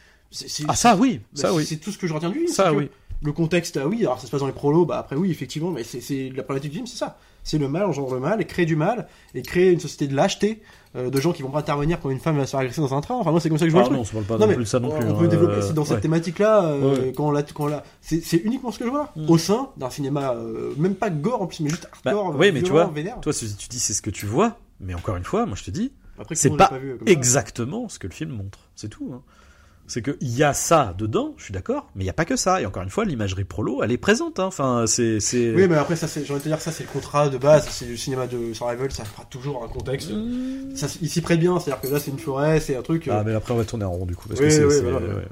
Ah, 0.68 0.74
ça, 0.74 0.96
oui, 0.96 1.20
bah, 1.34 1.40
ça, 1.42 1.54
oui. 1.54 1.64
C'est 1.66 1.76
tout 1.76 1.90
ce 1.90 1.98
que 1.98 2.06
je 2.06 2.14
retiens 2.14 2.30
du 2.30 2.38
film. 2.38 2.48
Ça, 2.48 2.72
oui. 2.72 2.88
Le 3.24 3.32
contexte, 3.32 3.76
ah 3.80 3.86
oui, 3.86 4.00
alors 4.00 4.18
ça 4.18 4.26
se 4.26 4.32
passe 4.32 4.40
dans 4.40 4.48
les 4.48 4.52
prolos, 4.52 4.84
bah 4.84 4.98
après 4.98 5.14
oui, 5.14 5.30
effectivement, 5.30 5.70
mais 5.70 5.84
c'est, 5.84 6.32
la 6.34 6.42
problématique 6.42 6.72
du 6.72 6.76
film, 6.78 6.86
c'est 6.88 6.96
ça. 6.96 7.18
C'est 7.44 7.56
le 7.56 7.68
mal 7.68 7.84
engendre 7.84 8.12
le 8.14 8.18
mal, 8.20 8.40
et 8.40 8.44
créer 8.46 8.66
du 8.66 8.74
mal, 8.74 9.06
et 9.36 9.42
créer 9.42 9.70
une 9.70 9.78
société 9.78 10.08
de 10.08 10.16
lâcheté, 10.16 10.60
euh, 10.96 11.08
de 11.08 11.20
gens 11.20 11.32
qui 11.32 11.42
vont 11.42 11.50
pas 11.50 11.60
intervenir 11.60 12.00
quand 12.00 12.10
une 12.10 12.18
femme 12.18 12.36
va 12.36 12.46
se 12.46 12.50
faire 12.50 12.58
agresser 12.60 12.80
dans 12.80 12.94
un 12.94 13.00
train. 13.00 13.14
Enfin, 13.14 13.30
moi, 13.30 13.38
c'est 13.40 13.48
comme 13.48 13.58
ça 13.58 13.64
que 13.64 13.70
je 13.70 13.76
vois 13.76 13.84
Ah 13.86 13.90
le 13.90 13.94
truc. 13.94 13.96
non, 13.96 14.02
on 14.02 14.04
se 14.04 14.12
parle 14.12 14.24
pas 14.24 14.38
Non, 14.38 14.48
mais 14.48 14.54
plus 14.56 14.64
de 14.64 14.68
ça 14.68 14.80
non 14.80 14.88
on, 14.92 14.98
plus. 14.98 15.06
on 15.08 15.14
hein, 15.14 15.18
peut 15.20 15.28
développer, 15.28 15.54
euh, 15.54 15.62
c'est 15.62 15.72
dans 15.72 15.84
cette 15.84 15.96
ouais. 15.96 16.00
thématique-là, 16.00 16.64
euh, 16.64 16.96
Ouais. 17.06 17.12
quand 17.16 17.28
on 17.28 17.30
l'a, 17.30 17.44
quand 17.44 17.68
on 17.70 17.80
c'est, 18.00 18.36
uniquement 18.38 18.72
ce 18.72 18.80
que 18.80 18.86
je 18.86 18.90
vois, 18.90 19.12
Mm. 19.14 19.30
au 19.30 19.38
sein 19.38 19.68
d'un 19.76 19.90
cinéma, 19.90 20.32
euh, 20.32 20.72
même 20.76 20.96
pas 20.96 21.10
gore 21.10 21.42
en 21.42 21.46
plus, 21.46 21.60
mais 21.60 21.70
juste 21.70 21.88
Bah, 22.04 22.10
hardcore, 22.10 22.34
oui, 22.40 22.50
mais 22.50 22.62
tu 22.62 22.70
vois, 22.72 22.86
vénère. 22.92 23.20
Toi, 23.20 23.32
tu 23.32 23.44
dis 23.44 23.78
c'est 23.78 23.92
ce 23.94 24.02
que 24.02 24.10
tu 24.10 24.26
vois, 24.26 24.58
mais 24.80 24.94
encore 24.94 25.14
une 25.16 25.24
fois, 25.24 25.46
moi 25.46 25.54
je 25.56 25.62
te 25.62 25.70
dis, 25.70 25.92
c'est 26.32 26.56
pas 26.56 26.78
vu, 26.78 26.96
comme 26.98 27.06
ça 27.06 27.12
exactement 27.12 27.88
ce 27.88 27.98
que 27.98 28.06
le 28.06 28.12
film 28.12 28.30
montre. 28.30 28.58
C'est 28.76 28.88
tout. 28.88 29.10
hein. 29.14 29.22
C'est 29.88 30.00
que 30.00 30.16
il 30.20 30.30
y 30.30 30.44
a 30.44 30.54
ça 30.54 30.94
dedans, 30.96 31.34
je 31.36 31.44
suis 31.44 31.52
d'accord, 31.52 31.90
mais 31.96 32.04
il 32.04 32.06
y 32.06 32.10
a 32.10 32.14
pas 32.14 32.24
que 32.24 32.36
ça. 32.36 32.62
Et 32.62 32.66
encore 32.66 32.82
une 32.84 32.88
fois, 32.88 33.04
l'imagerie 33.04 33.44
prolo, 33.44 33.82
elle 33.82 33.90
est 33.90 33.98
présente. 33.98 34.38
Hein. 34.38 34.44
Enfin, 34.46 34.84
c'est, 34.86 35.18
c'est. 35.20 35.52
Oui, 35.52 35.66
mais 35.68 35.74
après, 35.76 35.96
ça, 35.96 36.06
c'est, 36.06 36.24
j'ai 36.24 36.30
envie 36.32 36.38
de 36.40 36.44
te 36.44 36.48
dire, 36.48 36.60
ça, 36.60 36.70
c'est 36.70 36.84
le 36.84 36.88
contrat 36.88 37.28
de 37.28 37.36
base, 37.36 37.68
c'est 37.68 37.84
du 37.86 37.96
cinéma 37.98 38.26
de 38.28 38.52
survival, 38.54 38.90
ça 38.92 39.04
fera 39.04 39.24
toujours 39.24 39.62
un 39.64 39.68
contexte. 39.68 40.10
Ça, 40.76 40.86
il 41.02 41.10
s'y 41.10 41.20
prête 41.20 41.40
bien, 41.40 41.58
c'est-à-dire 41.58 41.80
que 41.82 41.88
là, 41.92 41.98
c'est 41.98 42.12
une 42.12 42.18
forêt, 42.20 42.60
c'est 42.60 42.76
un 42.76 42.82
truc. 42.82 43.08
euh, 43.08 43.18
Ah, 43.18 43.24
mais 43.24 43.34
après 43.34 43.52
on 43.52 43.56
va 43.56 43.64
tourner 43.64 43.84
en 43.84 43.90
rond 43.90 44.06
du 44.06 44.14
coup 44.14 44.28
parce 44.28 44.40
Oui, 44.40 44.46
que 44.46 44.52
c'est, 44.52 44.64
oui, 44.64 44.70
c'est- 44.72 44.80
voilà. 44.82 44.98
ouais, 45.00 45.14
ouais. 45.14 45.22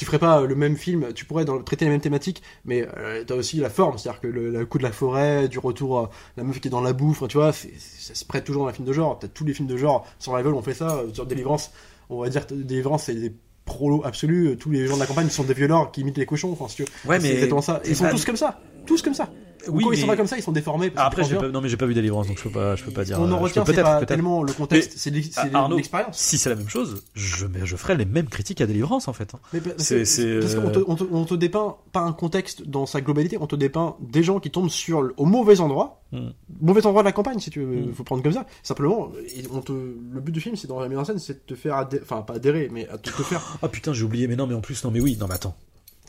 Tu 0.00 0.06
ferais 0.06 0.18
pas 0.18 0.40
le 0.46 0.54
même 0.54 0.76
film, 0.78 1.12
tu 1.14 1.26
pourrais 1.26 1.44
dans- 1.44 1.62
traiter 1.62 1.84
les 1.84 1.90
mêmes 1.90 2.00
thématiques, 2.00 2.42
mais 2.64 2.88
euh, 2.96 3.22
t'as 3.26 3.34
aussi 3.34 3.58
la 3.58 3.68
forme, 3.68 3.98
c'est-à-dire 3.98 4.18
que 4.22 4.28
le, 4.28 4.50
le 4.50 4.64
coup 4.64 4.78
de 4.78 4.82
la 4.82 4.92
forêt, 4.92 5.46
du 5.46 5.58
retour 5.58 5.98
à 5.98 6.10
la 6.38 6.42
meuf 6.42 6.58
qui 6.58 6.68
est 6.68 6.70
dans 6.70 6.80
la 6.80 6.94
bouffe, 6.94 7.22
tu 7.28 7.36
vois, 7.36 7.52
c'est- 7.52 7.74
ça 7.78 8.14
se 8.14 8.24
prête 8.24 8.44
toujours 8.44 8.62
dans 8.62 8.70
un 8.70 8.72
film 8.72 8.88
de 8.88 8.94
genre. 8.94 9.18
Peut-être 9.18 9.34
tous 9.34 9.44
les 9.44 9.52
films 9.52 9.68
de 9.68 9.76
genre, 9.76 10.06
survival, 10.18 10.54
on 10.54 10.62
fait 10.62 10.72
ça, 10.72 10.88
euh, 11.00 11.12
sur 11.12 11.26
Délivrance, 11.26 11.70
on 12.08 12.22
va 12.22 12.30
dire 12.30 12.46
Délivrance, 12.50 13.02
c'est 13.04 13.14
des 13.14 13.30
prolos 13.66 14.00
absolus, 14.06 14.56
tous 14.58 14.70
les 14.70 14.86
gens 14.86 14.94
de 14.94 15.00
la 15.00 15.06
campagne 15.06 15.28
sont 15.28 15.44
des 15.44 15.52
violeurs 15.52 15.92
qui 15.92 16.00
imitent 16.00 16.16
les 16.16 16.24
cochons, 16.24 16.50
enfin, 16.50 16.66
si 16.68 16.76
tu 16.76 16.82
veux. 16.84 16.88
Ouais, 17.10 17.20
c'est 17.20 17.28
mais 17.28 17.34
exactement 17.34 17.60
ça. 17.60 17.82
Ils 17.84 17.94
sont 17.94 18.04
pas- 18.04 18.10
tous 18.10 18.24
comme 18.24 18.36
ça, 18.36 18.58
tous 18.86 19.02
comme 19.02 19.12
ça. 19.14 19.28
Oui, 19.68 19.84
Quand 19.84 19.92
ils 19.92 19.96
sont 19.98 20.06
mais- 20.06 20.12
pas 20.12 20.16
comme 20.16 20.26
ça, 20.26 20.36
ils 20.36 20.42
sont 20.42 20.52
déformés. 20.52 20.92
Ah, 20.96 21.06
après, 21.06 21.22
pas, 21.22 21.48
non 21.48 21.60
mais 21.60 21.68
j'ai 21.68 21.76
pas 21.76 21.86
vu 21.86 21.94
Délivrance, 21.94 22.26
donc 22.28 22.38
je 22.38 22.42
peux 22.44 22.50
pas, 22.50 22.76
je 22.76 22.84
peux 22.84 22.90
pas 22.92 23.04
dire. 23.04 23.18
On 23.20 23.24
euh, 23.30 23.32
en 23.32 23.38
je 23.38 23.42
retient, 23.44 23.64
peut-être, 23.64 24.06
tellement 24.06 24.42
le 24.42 24.52
contexte, 24.52 24.92
Mais- 24.92 24.98
c'est 24.98 25.10
l'expérience. 25.10 26.16
Si 26.16 26.38
c'est 26.38 26.48
la 26.48 26.56
même 26.56 26.68
chose, 26.68 27.02
je, 27.14 27.46
mais 27.46 27.64
je 27.66 27.76
ferai 27.76 27.96
les 27.96 28.04
mêmes 28.04 28.28
critiques 28.28 28.60
à 28.60 28.66
Délivrance 28.66 29.08
en 29.08 29.12
fait. 29.12 29.34
hein. 29.34 29.38
Mais 29.52 29.60
parce 29.60 29.76
parce 29.88 30.18
euh, 30.20 30.60
qu'on 30.62 30.70
te, 30.70 30.78
on 30.86 30.94
te, 30.96 31.04
on 31.12 31.24
te 31.24 31.34
dépeint 31.34 31.76
pas 31.92 32.00
un 32.00 32.12
contexte 32.12 32.66
dans 32.66 32.86
sa 32.86 33.00
globalité, 33.00 33.38
on 33.40 33.46
te 33.46 33.56
dépeint 33.56 33.96
des 34.00 34.22
gens 34.22 34.40
qui 34.40 34.50
tombent 34.50 34.68
sur 34.70 35.12
au 35.16 35.24
mauvais 35.26 35.60
endroit, 35.60 35.96
Mm. 36.12 36.30
mauvais 36.60 36.84
endroit 36.86 37.02
de 37.02 37.06
la 37.08 37.12
campagne 37.12 37.38
si 37.38 37.50
tu 37.50 37.60
veux, 37.60 37.66
Mm. 37.86 37.94
faut 37.94 38.02
prendre 38.04 38.22
comme 38.22 38.32
ça. 38.32 38.46
Simplement, 38.62 39.10
et 39.36 39.44
on 39.52 39.60
te, 39.60 39.72
le 39.72 40.20
but 40.20 40.32
du 40.32 40.40
film, 40.40 40.56
c'est 40.56 40.66
dans 40.68 40.80
la 40.80 40.88
mise 40.88 40.98
en 40.98 41.04
scène, 41.04 41.18
c'est 41.18 41.34
de 41.34 41.38
te 41.46 41.54
faire, 41.54 41.74
adhé- 41.76 42.00
enfin 42.02 42.22
pas 42.22 42.34
adhérer, 42.34 42.68
mais 42.72 42.88
à 42.88 42.98
te, 42.98 43.10
te 43.10 43.22
faire, 43.22 43.58
Ah 43.62 43.68
putain, 43.68 43.92
j'ai 43.92 44.02
oublié, 44.04 44.26
mais 44.26 44.36
non, 44.36 44.46
mais 44.46 44.54
en 44.54 44.60
plus, 44.60 44.82
non, 44.84 44.90
mais 44.90 45.00
oui, 45.00 45.16
non, 45.20 45.26
mais 45.28 45.34
attends. 45.34 45.54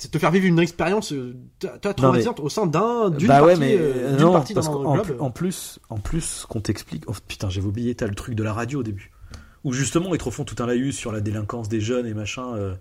C'est 0.02 0.10
te 0.10 0.18
faire 0.18 0.32
vivre 0.32 0.48
une 0.48 0.58
expérience, 0.58 1.14
euh, 1.14 1.36
traumatisante 1.96 2.40
au 2.40 2.50
sein 2.50 2.66
d'un, 2.66 3.12
d'une 3.12 3.28
bah 3.28 3.40
partie, 3.40 3.60
ouais, 3.60 3.60
mais 3.60 3.76
euh, 3.78 3.94
euh, 4.16 4.18
non, 4.18 4.34
partie 4.34 4.56
parce 4.56 4.68
pl- 4.68 4.78
globe. 4.82 5.16
en 5.22 5.30
plus, 5.30 5.78
en 5.90 6.00
plus, 6.00 6.48
qu'on 6.50 6.60
t'explique. 6.60 7.04
oh, 7.08 7.14
putain, 7.28 7.52
j'avais 7.52 7.68
oublié, 7.68 7.94
t'as 7.94 8.08
le 8.08 8.16
truc 8.16 8.34
de 8.34 8.42
la 8.44 8.52
radio 8.52 8.80
au 8.80 8.84
début. 8.84 9.12
Où 9.64 9.74
justement, 9.74 10.12
ils 10.16 10.18
te 10.18 10.24
refont 10.24 10.44
tout 10.44 10.56
un 10.64 10.66
laïus 10.66 10.98
sur 10.98 11.12
la 11.12 11.22
délinquance 11.22 11.70
des 11.70 11.80
jeunes 11.82 12.08
et 12.08 12.16
machin. 12.16 12.56
euh, 12.56 12.72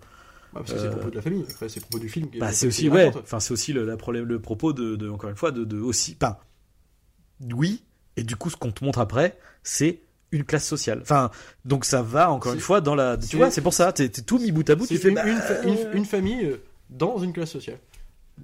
Bah, 0.55 0.61
parce 0.61 0.73
que 0.73 0.79
c'est 0.79 0.85
le 0.87 0.93
propos 0.93 1.11
de 1.11 1.17
la 1.17 1.21
famille, 1.23 1.45
après, 1.51 1.69
c'est 1.69 1.81
le 1.81 1.83
propos 1.83 1.99
du 1.99 2.09
film. 2.09 2.29
Bah, 2.41 2.53
c'est 2.53 2.67
aussi, 2.67 2.89
ouais, 2.89 3.13
enfin, 3.23 3.39
c'est 3.39 3.53
aussi 3.53 3.75
le, 3.75 3.85
la 3.85 3.99
problème, 3.99 4.25
le 4.25 4.41
propos 4.41 4.73
de, 4.73 4.97
de- 4.97 5.11
encore 5.11 5.29
une 5.29 5.37
fois, 5.37 5.51
de, 5.51 5.65
de 5.65 5.79
aussi, 5.79 6.17
enfin, 6.19 6.39
oui, 7.55 7.85
et 8.17 8.23
du 8.23 8.37
coup, 8.37 8.51
ce 8.51 8.57
qu'on 8.57 8.71
te 8.71 8.85
montre 8.85 8.99
après, 8.99 9.39
c'est 9.63 10.01
une 10.33 10.45
classe 10.45 10.67
sociale. 10.67 11.01
Enfin, 11.03 11.31
donc 11.65 11.85
ça 11.85 12.03
va 12.03 12.31
encore 12.31 12.53
une 12.55 12.61
fois 12.61 12.81
dans 12.81 12.95
la, 12.95 13.17
tu 13.17 13.37
vois, 13.37 13.51
c'est 13.51 13.61
pour 13.63 13.75
ça, 13.75 13.93
t'es 13.93 14.09
tout 14.09 14.39
mis 14.39 14.53
bout 14.53 14.69
à 14.71 14.75
bout, 14.75 14.87
tu 14.87 14.97
fais, 14.99 15.09
une, 15.09 15.15
bah, 15.17 15.27
une 15.27 15.39
fa- 15.39 15.63
une- 15.65 15.97
une 15.99 16.05
famille 16.05 16.57
dans 16.91 17.19
une 17.19 17.33
classe 17.33 17.51
sociale. 17.51 17.79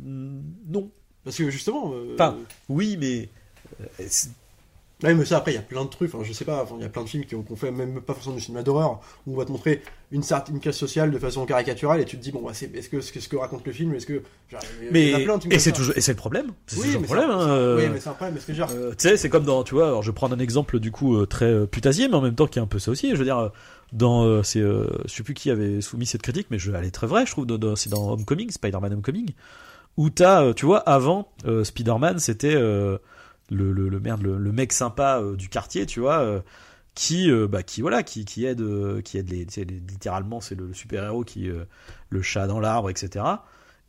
non, 0.02 0.90
Parce 1.24 1.36
que 1.36 1.50
justement. 1.50 1.92
euh, 1.94 2.14
Enfin, 2.14 2.38
oui, 2.68 2.96
mais 2.98 3.28
euh, 4.00 4.06
Ouais, 5.02 5.14
mais 5.14 5.26
ça, 5.26 5.36
après, 5.36 5.52
il 5.52 5.56
y 5.56 5.58
a 5.58 5.62
plein 5.62 5.84
de 5.84 5.90
trucs, 5.90 6.14
enfin, 6.14 6.24
je 6.24 6.32
sais 6.32 6.46
pas, 6.46 6.66
il 6.78 6.80
y 6.82 6.86
a 6.86 6.88
plein 6.88 7.02
de 7.02 7.08
films 7.08 7.26
qui 7.26 7.34
ont, 7.34 7.42
qu'on 7.42 7.54
fait 7.54 7.70
même 7.70 8.00
pas 8.00 8.14
forcément 8.14 8.34
du 8.36 8.40
cinéma 8.40 8.62
d'horreur, 8.62 9.00
où 9.26 9.34
on 9.34 9.36
va 9.36 9.44
te 9.44 9.52
montrer 9.52 9.82
une 10.10 10.22
certaine 10.22 10.58
classe 10.58 10.78
sociale 10.78 11.10
de 11.10 11.18
façon 11.18 11.44
caricaturale, 11.44 12.00
et 12.00 12.06
tu 12.06 12.16
te 12.16 12.22
dis, 12.22 12.32
bon, 12.32 12.40
bah, 12.42 12.52
est-ce 12.52 12.88
que, 12.88 13.02
ce 13.02 13.12
que, 13.12 13.20
ce 13.20 13.28
que 13.28 13.36
raconte 13.36 13.66
le 13.66 13.72
film, 13.72 13.92
est-ce 13.94 14.06
que. 14.06 14.22
genre, 14.50 14.60
il 14.80 14.86
y 14.86 14.88
en 14.88 14.92
mais 14.92 15.12
a 15.12 15.18
plein 15.20 15.38
et 15.50 15.58
c'est 15.58 15.72
toujours, 15.72 15.92
et 15.98 16.00
c'est 16.00 16.12
le 16.12 16.16
problème, 16.16 16.46
c'est 16.66 16.76
Oui, 16.78 16.86
toujours 16.86 17.00
le 17.02 17.06
problème. 17.06 17.28
c'est 17.28 17.34
un- 17.34 17.48
euh, 17.50 17.76
Oui, 17.76 17.90
mais 17.92 18.00
c'est 18.00 18.08
un 18.08 18.12
problème, 18.14 18.34
parce 18.36 18.46
que 18.46 18.54
genre. 18.54 18.70
Euh, 18.72 18.90
tu 18.92 18.96
sais, 19.08 19.16
c'est 19.18 19.28
comme 19.28 19.44
dans, 19.44 19.64
tu 19.64 19.74
vois, 19.74 19.88
alors 19.88 20.02
je 20.02 20.10
vais 20.10 20.14
prendre 20.14 20.34
un 20.34 20.38
exemple 20.38 20.78
du 20.80 20.90
coup 20.90 21.14
euh, 21.18 21.26
très 21.26 21.44
euh, 21.44 21.66
putasier, 21.66 22.08
mais 22.08 22.14
en 22.14 22.22
même 22.22 22.34
temps 22.34 22.46
qui 22.46 22.58
est 22.58 22.62
un 22.62 22.66
peu 22.66 22.78
ça 22.78 22.90
aussi. 22.90 23.10
Je 23.10 23.16
veux 23.16 23.24
dire, 23.24 23.38
euh, 23.38 23.48
dans, 23.92 24.24
euh, 24.24 24.42
c'est, 24.42 24.60
euh, 24.60 24.86
je 25.04 25.12
sais 25.12 25.22
plus 25.22 25.34
qui 25.34 25.50
avait 25.50 25.82
soumis 25.82 26.06
cette 26.06 26.22
critique, 26.22 26.46
mais 26.50 26.58
je, 26.58 26.72
elle 26.72 26.86
est 26.86 26.90
très 26.90 27.06
vraie, 27.06 27.26
je 27.26 27.32
trouve. 27.32 27.46
c'est 27.76 27.90
dans 27.90 28.12
Homecoming, 28.12 28.50
Spider-Man 28.50 28.94
Homecoming, 28.94 29.28
où 29.98 30.08
t'as, 30.08 30.54
tu 30.54 30.64
vois, 30.64 30.78
avant 30.78 31.28
euh, 31.46 31.64
Spider-Man, 31.64 32.18
c'était 32.18 32.54
le, 33.50 33.72
le, 33.72 33.88
le 33.88 34.00
merde, 34.00 34.22
le, 34.22 34.38
le 34.38 34.52
mec 34.52 34.72
sympa 34.72 35.18
euh, 35.20 35.36
du 35.36 35.48
quartier, 35.48 35.86
tu 35.86 36.00
vois. 36.00 36.20
euh, 36.20 36.40
qui, 36.94 37.30
euh, 37.30 37.46
bah, 37.46 37.62
qui 37.62 37.82
voilà, 37.82 38.02
qui, 38.02 38.24
qui 38.24 38.46
aide, 38.46 38.62
euh, 38.62 39.02
qui 39.02 39.18
aide 39.18 39.30
les, 39.30 39.46
les- 39.56 39.64
littéralement, 39.64 40.40
c'est 40.40 40.54
le, 40.54 40.72
super 40.72 41.04
héros 41.04 41.24
qui, 41.24 41.50
le 42.10 42.22
chat 42.22 42.46
dans 42.46 42.60
l'arbre, 42.60 42.90
etc. 42.90 43.24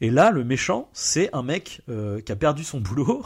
Et 0.01 0.09
là, 0.11 0.31
le 0.31 0.43
méchant, 0.43 0.89
c'est 0.93 1.29
un 1.33 1.41
mec 1.43 1.81
qui 2.25 2.31
a 2.31 2.35
perdu 2.35 2.63
son 2.63 2.79
boulot, 2.81 3.25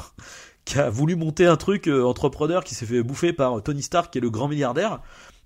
qui 0.66 0.80
a 0.80 0.90
voulu 0.90 1.16
monter 1.16 1.48
un 1.48 1.58
truc 1.58 1.88
entrepreneur 1.88 2.64
qui 2.64 2.76
s'est 2.76 2.86
fait 2.86 3.03
bouffer 3.03 3.34
par 3.34 3.62
Tony 3.64 3.82
Stark 3.82 4.12
qui 4.12 4.20
est 4.20 4.22
le 4.22 4.30
grand 4.30 4.48
milliardaire. 4.48 5.02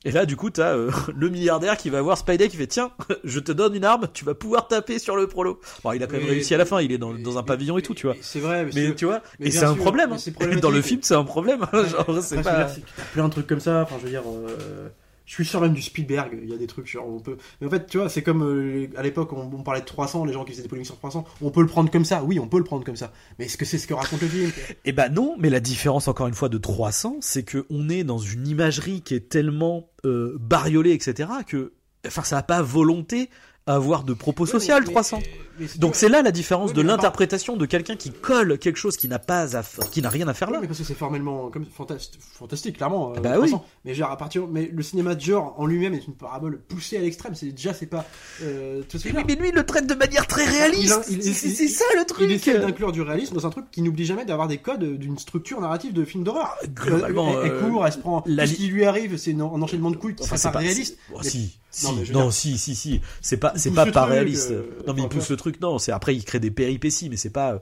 Et 0.06 0.12
là, 0.12 0.26
du 0.28 0.36
coup, 0.36 0.52
t'as 0.52 0.76
euh, 0.76 0.92
le 1.16 1.30
milliardaire 1.30 1.78
qui 1.78 1.90
va 1.90 2.02
voir 2.02 2.18
Spidey 2.18 2.48
qui 2.48 2.58
fait 2.58 2.68
Tiens, 2.68 2.92
je 3.24 3.40
te 3.40 3.52
donne 3.52 3.76
une 3.76 3.84
arme, 3.84 4.08
tu 4.14 4.24
vas 4.24 4.36
pouvoir 4.36 4.68
taper 4.68 5.00
sur 5.00 5.16
le 5.16 5.28
prolo. 5.28 5.60
Bon, 5.84 5.92
il 5.94 6.04
a 6.04 6.08
quand 6.08 6.18
même 6.18 6.28
réussi 6.28 6.54
à 6.54 6.58
la 6.58 6.66
fin, 6.66 6.80
il 6.80 6.92
est 6.92 6.98
dans, 7.00 7.14
dans 7.14 7.38
un 7.40 7.44
pavillon 7.44 7.78
et 7.78 7.82
tout, 7.82 7.96
tu 7.96 8.06
vois. 8.06 8.16
C'est 8.22 8.40
vrai, 8.40 8.68
mais, 8.74 8.94
tu 8.96 9.06
vois, 9.06 9.22
mais 9.40 9.48
et 9.48 9.52
c'est 9.52 9.66
un 9.66 9.74
sûr, 9.74 9.82
problème. 9.82 10.14
hein. 10.14 10.56
Dans 10.62 10.70
le 10.70 10.82
film, 10.82 11.02
c'est 11.04 11.16
un 11.16 11.24
problème. 11.24 11.66
Genre, 11.74 12.18
c'est 12.22 12.42
pas. 12.42 12.68
plein 13.14 13.26
de 13.28 13.32
trucs 13.34 13.48
comme 13.48 13.60
ça, 13.60 13.82
enfin, 13.82 13.96
je 14.00 14.04
veux 14.06 14.10
dire. 14.12 14.24
euh, 14.28 14.88
Je 15.26 15.34
suis 15.34 15.46
sûr 15.46 15.60
même 15.60 15.74
du 15.74 15.82
Spielberg, 15.82 16.38
il 16.44 16.50
y 16.50 16.54
a 16.54 16.58
des 16.58 16.68
trucs 16.68 16.86
genre 16.88 17.08
on 17.08 17.20
peut. 17.20 17.38
Mais 17.60 17.68
en 17.68 17.70
fait, 17.72 17.88
tu 17.88 17.98
vois, 17.98 18.10
c'est 18.10 18.22
comme 18.22 18.44
euh, 18.44 18.88
à 18.96 19.02
l'époque 19.02 19.34
on, 19.34 19.50
on 19.54 19.64
parlait 19.64 19.82
de 19.82 19.86
300, 19.86 20.24
les 20.26 20.34
gens 20.34 20.44
qui 20.46 20.52
faisaient 20.52 20.62
des 20.62 20.68
polémiques 20.70 20.86
sur 20.86 20.98
300, 20.98 21.26
on 21.42 21.50
peut 21.50 21.62
le 21.62 21.68
prendre 21.68 21.90
comme 21.90 22.06
ça, 22.06 22.24
oui, 22.24 22.40
on 22.40 22.48
peut 22.48 22.60
le 22.60 22.64
prendre 22.64 22.84
comme 22.84 22.96
ça. 22.96 23.12
Mais 23.40 23.46
est-ce 23.46 23.58
que 23.58 23.66
c'est 23.66 23.78
ce 23.80 23.88
que 23.88 23.94
raconte 23.96 24.22
le 24.22 24.28
film 24.28 24.52
Eh 24.86 24.92
ben 24.92 25.10
non, 25.10 25.36
mais 25.40 25.50
la 25.50 25.60
différence 25.60 26.08
encore 26.08 26.28
une 26.28 26.34
fois 26.36 26.50
de 26.50 26.58
300, 26.60 27.18
c'est 27.22 27.44
que 27.44 27.66
on 27.72 27.90
est 27.90 28.04
dans 28.04 28.20
une 28.20 28.48
imagerie 28.48 29.02
qui 29.02 29.16
est 29.16 29.30
tellement 29.30 29.90
euh, 30.06 30.38
bariolée, 30.40 30.92
etc. 30.92 31.30
que, 31.48 31.74
enfin, 32.06 32.22
ça 32.24 32.36
n'a 32.36 32.44
pas 32.44 32.62
volonté 32.62 33.30
à 33.66 33.74
avoir 33.76 34.04
de 34.04 34.14
propos 34.14 34.46
social 34.46 34.84
Mais- 34.86 34.92
300. 34.92 35.18
mais 35.18 35.24
si 35.24 35.30
tu 35.32 35.45
Donc 35.78 35.96
c'est 35.96 36.10
là 36.10 36.22
la 36.22 36.32
différence 36.32 36.70
Oui, 36.72 36.76
de 36.76 36.82
mais 36.82 36.88
part- 36.88 36.98
l'interprétation 36.98 37.56
de 37.58 37.66
quelqu'un 37.66 37.96
qui 37.96 38.12
colle 38.12 38.58
quelque 38.58 38.78
chose 38.78 38.98
qui 38.98 39.08
n'a 39.08 39.20
pas 39.20 39.58
à 39.58 39.64
qui 39.92 40.02
n'a 40.02 40.10
rien 40.10 40.28
à 40.28 40.34
faire 40.34 40.50
Oui, 40.50 40.56
là. 40.56 40.60
mais 40.62 40.68
parce 40.68 40.80
que 40.80 40.86
c'est 40.86 40.94
formellement 40.96 41.50
comme 41.50 41.66
fantastique, 41.66 42.20
fantastique 42.34 42.78
clairement. 42.78 43.14
euh, 43.16 43.20
Bah 43.20 43.32
oui. 43.40 43.50
300. 43.50 43.66
Mais 43.86 43.94
genre 43.94 44.12
à 44.12 44.18
partir, 44.18 44.48
mais 44.48 44.70
le 44.74 44.84
cinéma 44.84 45.16
de 45.16 45.22
genre 45.22 45.54
en 45.58 45.66
lui-même 45.66 45.94
est 45.94 46.06
une 46.08 46.16
parabole 46.16 46.60
poussée 46.68 46.98
à 46.98 47.02
l'extrême. 47.02 47.36
C'est 47.36 47.52
déjà 47.52 47.74
c'est 47.74 47.86
pas. 47.86 48.06
Euh, 48.44 48.82
ce 48.90 48.98
je 48.98 49.10
veux 49.10 49.14
Mais, 49.26 49.36
lui 49.36 49.50
il 49.50 49.56
le 49.56 49.66
traite 49.66 49.88
de 49.88 49.96
manière 49.96 50.28
très 50.28 50.46
réaliste. 50.46 50.94
Il- 51.10 51.18
il- 51.18 51.34
C'est- 51.34 51.48
il- 51.48 51.62
il- 51.64 51.70
ça 51.70 51.86
le 51.96 52.02
Il 52.02 52.06
truc. 52.06 52.30
essaie 52.32 52.60
d'inclure 52.60 52.92
du 52.92 53.02
réalisme 53.02 53.36
dans 53.36 53.46
un 53.46 53.50
truc 53.50 53.66
qui 53.72 53.82
n'oublie 53.82 54.06
jamais 54.06 54.26
d'avoir 54.26 54.48
des 54.48 54.58
codes 54.58 54.98
d'une 54.98 55.18
structure 55.18 55.62
narrative 55.62 55.94
de 55.94 56.04
film 56.06 56.24
d'horreur. 56.24 56.56
Globalement, 56.74 57.30
elle, 57.42 57.48
elle 57.48 57.52
euh, 57.54 57.70
court, 57.70 57.86
elle 57.86 57.94
se 57.94 57.98
prend. 58.00 58.24
la 58.26 58.46
ce 58.48 58.54
qui 58.54 58.68
lui 58.68 58.86
arrive, 58.86 59.18
c'est 59.18 59.34
un 59.34 59.40
enchaînement 59.42 59.92
de 59.92 59.96
couilles 59.98 60.16
qui 60.16 60.24
Enfin, 60.24 60.38
c'est 60.38 60.52
pas 60.52 60.60
réaliste. 60.60 60.98
Oh, 61.14 61.20
Mais- 61.24 61.30
si, 61.30 61.58
si, 61.72 61.86
Non, 61.86 61.94
mais 62.26 62.32
si, 62.32 62.58
si, 62.58 62.76
si. 62.76 63.02
C'est 63.22 63.38
pas, 63.38 63.54
c'est 63.56 63.72
pas 63.72 63.86
pas 63.86 64.06
réaliste. 64.06 64.52
non, 64.88 64.94
mais 64.94 65.04
il 65.04 65.08
pousse 65.10 65.30
le 65.30 65.36
truc. 65.38 65.45
Non, 65.62 65.80
c'est 65.80 65.92
après 65.92 66.16
il 66.16 66.24
crée 66.24 66.40
des 66.40 66.52
péripéties, 66.52 67.10
mais 67.10 67.18
c'est 67.18 67.30
pas 67.30 67.54
euh, 67.54 67.60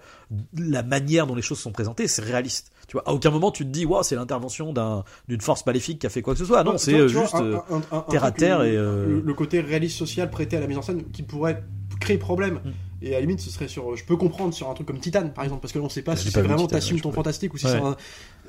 la 0.58 0.84
manière 0.84 1.28
dont 1.28 1.36
les 1.36 1.42
choses 1.42 1.60
sont 1.60 1.72
présentées. 1.72 2.08
C'est 2.08 2.22
réaliste. 2.24 2.72
Tu 2.88 2.94
vois, 2.94 3.04
à 3.08 3.14
aucun 3.14 3.32
moment 3.32 3.52
tu 3.52 3.64
te 3.66 3.70
dis, 3.70 3.86
waouh, 3.86 4.04
c'est 4.04 4.16
l'intervention 4.16 4.74
d'un 4.74 5.04
d'une 5.28 5.42
force 5.42 5.66
maléfique 5.66 6.00
qui 6.00 6.08
a 6.08 6.10
fait 6.10 6.22
quoi 6.22 6.34
que 6.34 6.40
ce 6.40 6.46
soit. 6.46 6.64
Non, 6.64 6.74
Tu 6.74 6.78
c'est 6.80 6.92
vois, 6.92 7.02
euh, 7.02 7.08
juste. 7.08 7.36
un- 7.36 7.44
euh, 7.44 7.58
un- 7.70 7.76
un- 7.92 7.98
un 7.98 8.02
terre 8.02 8.24
à 8.24 8.32
truc, 8.32 8.40
terre 8.40 8.60
le- 8.60 8.68
et, 8.68 8.78
euh, 8.78 9.22
le, 9.24 9.34
côté 9.34 9.62
réaliste 9.62 9.98
social 9.98 10.30
prêté 10.30 10.58
à 10.58 10.60
la 10.60 10.68
mise 10.68 10.78
en 10.78 10.82
scène 10.82 11.04
qui 11.12 11.24
pourrait 11.24 11.64
créer 12.00 12.18
problème. 12.18 12.56
Mm. 12.66 12.70
Et 13.06 13.10
à 13.10 13.16
la 13.16 13.22
limite, 13.22 13.42
ce 13.42 13.50
serait 13.50 13.68
sur. 13.68 13.98
Je 13.98 14.06
peux 14.06 14.16
comprendre 14.16 14.54
sur 14.54 14.70
un 14.70 14.74
truc 14.76 14.88
comme 14.88 15.00
Titan, 15.00 15.28
par 15.28 15.44
exemple, 15.44 15.60
parce 15.62 15.74
que 15.74 15.80
là, 15.80 15.84
on 15.84 15.90
sait 15.90 16.04
pas 16.04 16.16
Je 16.16 16.22
si 16.22 16.32
c'est 16.32 16.42
vraiment 16.42 16.68
t'assumes 16.68 17.02
ton 17.02 17.12
fantastique 17.12 17.54
ou 17.54 17.58
si 17.58 17.66
Ouais. 17.66 17.74
c'est 17.74 17.78
un. 17.80 17.98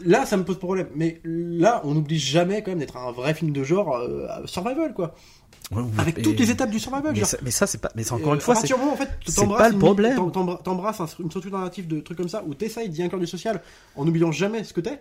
Là, 0.04 0.26
ça 0.26 0.36
me 0.36 0.44
pose 0.44 0.58
problème. 0.58 0.86
Mais 0.94 1.20
là, 1.24 1.80
on 1.84 1.94
n'oublie 1.94 2.18
jamais 2.20 2.62
quand 2.62 2.70
même 2.70 2.78
d'être 2.78 2.96
un 2.96 3.10
vrai 3.10 3.34
film 3.34 3.50
de 3.52 3.64
genre 3.64 3.96
euh, 3.96 4.28
survival, 4.46 4.94
quoi. 4.94 5.14
Ouais, 5.72 5.82
Avec 5.98 6.22
toutes 6.22 6.38
les 6.38 6.50
étapes 6.50 6.70
du 6.70 6.78
survival. 6.78 7.12
Mais 7.12 7.20
genre. 7.20 7.28
ça, 7.28 7.38
mais 7.42 7.50
ça, 7.50 7.66
c'est 7.66 7.78
pas. 7.80 7.90
Mais 7.94 8.10
encore 8.12 8.32
Euh, 8.32 8.34
une 8.34 8.40
fois, 8.40 8.54
c'est. 8.54 8.72
en 8.72 8.96
fait, 8.96 9.08
pas 9.56 9.68
le 9.68 9.78
problème. 9.78 10.16
t'em- 10.16 10.30
t'embra- 10.32 10.60
T'embrasses 10.62 11.00
un- 11.00 11.06
une 11.20 11.30
structure 11.30 11.52
narrative 11.52 11.86
de 11.86 12.00
trucs 12.00 12.18
comme 12.18 12.28
ça 12.28 12.42
où 12.46 12.54
t'essayes 12.54 12.88
d'y 12.88 13.02
inclure 13.02 13.20
du 13.20 13.26
social 13.26 13.62
en 13.96 14.04
n'oubliant 14.04 14.32
jamais 14.32 14.64
ce 14.64 14.72
que 14.72 14.80
t'es. 14.80 15.00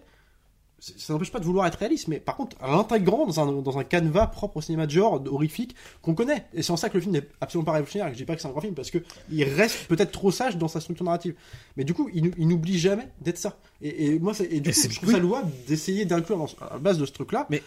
Ça 0.97 1.13
n'empêche 1.13 1.31
pas 1.31 1.39
de 1.39 1.45
vouloir 1.45 1.65
être 1.65 1.77
réaliste, 1.79 2.09
mais 2.09 2.19
par 2.19 2.35
contre, 2.35 2.57
en 2.61 2.75
l'intégrant 2.75 3.25
dans 3.25 3.39
un, 3.39 3.61
dans 3.61 3.77
un 3.79 3.85
canevas 3.85 4.27
propre 4.27 4.57
au 4.57 4.61
cinéma 4.61 4.85
de 4.85 4.91
genre, 4.91 5.23
horrifique, 5.31 5.75
qu'on 6.01 6.13
connaît. 6.13 6.45
Et 6.53 6.61
c'est 6.61 6.71
en 6.73 6.75
ça 6.77 6.89
que 6.89 6.95
le 6.95 6.99
film 7.01 7.13
n'est 7.13 7.25
absolument 7.39 7.63
pas 7.63 7.71
révolutionnaire, 7.71 8.09
et 8.09 8.11
je 8.11 8.17
dis 8.17 8.25
pas 8.25 8.35
que 8.35 8.41
c'est 8.41 8.49
un 8.49 8.51
grand 8.51 8.59
film, 8.59 8.73
parce 8.73 8.91
que 8.91 8.97
il 9.31 9.45
reste 9.45 9.85
peut-être 9.87 10.11
trop 10.11 10.29
sage 10.29 10.57
dans 10.57 10.67
sa 10.67 10.81
structure 10.81 11.05
narrative. 11.05 11.35
Mais 11.77 11.85
du 11.85 11.93
coup, 11.93 12.09
il, 12.13 12.25
nou- 12.25 12.31
il 12.37 12.49
n'oublie 12.49 12.77
jamais 12.77 13.07
d'être 13.21 13.37
ça. 13.37 13.57
Et, 13.81 14.07
et 14.07 14.19
moi, 14.19 14.33
c'est- 14.33 14.51
et 14.51 14.59
du 14.59 14.71
Et 14.71 14.73
coup, 14.73 14.79
je 14.89 14.95
trouve 14.97 15.07
oui. 15.07 15.15
ça 15.15 15.21
louable 15.21 15.51
d'essayer 15.69 16.03
d'inclure 16.03 16.45
à 16.59 16.73
la 16.73 16.79
base 16.79 16.97
de 16.97 17.05
ce 17.05 17.13
truc-là. 17.13 17.47
Mais- 17.49 17.63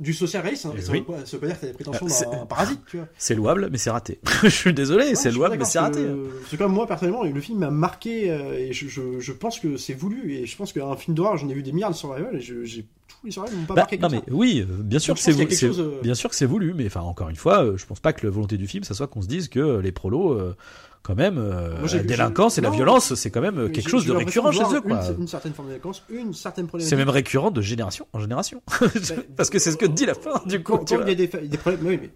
du 0.00 0.12
social 0.14 0.42
réaliste, 0.42 0.66
hein, 0.66 0.72
Eh 0.76 0.80
ça 0.80 0.90
oui. 0.92 0.98
veut 1.00 1.04
pas, 1.04 1.24
ça 1.26 1.36
veut 1.36 1.40
pas 1.40 1.46
dire 1.48 1.56
que 1.56 1.60
t'as 1.60 1.66
des 1.68 1.72
prétentions 1.74 2.06
d'un 2.30 2.46
parasite, 2.46 2.80
tu 2.90 2.96
vois. 2.96 3.06
C'est 3.18 3.34
louable, 3.34 3.68
mais 3.70 3.78
c'est 3.78 3.90
raté. 3.90 4.18
je 4.42 4.48
suis 4.48 4.72
désolé, 4.74 5.08
Ouais, 5.10 5.14
c'est 5.14 5.30
louable, 5.30 5.56
mais 5.58 5.64
c'est 5.64 5.78
raté. 5.78 6.00
C'est 6.48 6.56
comme 6.56 6.72
moi 6.72 6.86
personnellement, 6.86 7.22
le 7.22 7.40
film 7.40 7.58
m'a 7.58 7.70
marqué 7.70 8.30
euh, 8.30 8.54
et 8.58 8.72
je, 8.72 8.88
je, 8.88 9.20
je 9.20 9.32
pense 9.32 9.60
que 9.60 9.76
c'est 9.76 9.94
voulu 9.94 10.32
et 10.32 10.46
je 10.46 10.56
pense 10.56 10.72
qu'un 10.72 10.96
film 10.96 11.14
d'horreur, 11.14 11.36
j'en 11.36 11.48
ai 11.48 11.54
vu 11.54 11.62
des 11.62 11.72
milliards 11.72 11.90
de 11.90 11.96
survival 11.96 12.34
et 12.36 12.40
j'ai 12.40 12.86
tous 13.08 13.26
les 13.26 13.30
survival 13.32 13.58
m'ont 13.58 13.66
pas 13.66 13.74
Bah, 13.74 13.80
marqué 13.82 13.98
non 13.98 14.08
comme 14.08 14.12
mais 14.12 14.18
ça. 14.26 14.32
oui, 14.34 14.60
euh, 14.68 14.82
bien 14.82 14.98
sûr 14.98 15.14
Donc, 15.14 15.18
que 15.18 15.54
c'est 15.54 15.66
voulu, 15.68 15.80
euh, 15.80 16.00
bien 16.02 16.14
sûr 16.14 16.30
que 16.30 16.36
c'est 16.36 16.46
voulu, 16.46 16.72
mais 16.74 16.86
enfin 16.86 17.00
encore 17.02 17.28
une 17.28 17.36
fois, 17.36 17.64
euh, 17.64 17.76
je 17.76 17.84
pense 17.86 18.00
pas 18.00 18.12
que 18.12 18.26
la 18.26 18.32
volonté 18.32 18.56
du 18.56 18.66
film, 18.66 18.84
ça 18.84 18.94
soit 18.94 19.06
qu'on 19.08 19.20
se 19.22 19.26
dise 19.28 19.48
que 19.48 19.58
euh, 19.60 19.82
les 19.82 19.92
prolos, 19.92 20.32
euh, 20.32 20.56
quand 21.02 21.14
même, 21.14 21.38
euh, 21.38 21.78
Moi, 21.80 21.88
la 21.90 21.98
vu- 21.98 22.06
délinquance 22.06 22.58
et 22.58 22.60
la 22.60 22.70
violence, 22.70 23.14
c'est 23.14 23.30
quand 23.30 23.40
même 23.40 23.58
euh, 23.58 23.68
quelque 23.68 23.88
chose 23.88 24.04
de 24.06 24.12
récurrent 24.12 24.52
chez 24.52 24.62
eux, 24.74 24.80
quoi. 24.80 25.00
Une, 25.10 25.22
une 25.22 25.28
certaine 25.28 25.54
forme 25.54 25.68
de 25.68 25.72
délinquance, 25.72 26.02
une 26.10 26.34
certaine 26.34 26.66
problématique. 26.66 26.90
C'est 26.90 26.96
même 26.96 27.08
récurrent 27.08 27.50
de 27.50 27.60
génération 27.62 28.06
en 28.12 28.20
génération, 28.20 28.62
parce 29.36 29.50
que 29.50 29.58
c'est 29.58 29.72
ce 29.72 29.76
que 29.76 29.86
dit 29.86 30.06
la 30.06 30.14
fin 30.14 30.42
du 30.46 30.62
coup. 30.62 30.76
quand, 30.76 30.84
tu 30.84 30.96
quand 30.96 31.02
il 31.04 31.08
y 31.08 31.12
a 31.12 31.14
des, 31.14 31.58
problèmes, 31.58 31.86
oui, 31.86 31.98
mais 32.02 32.10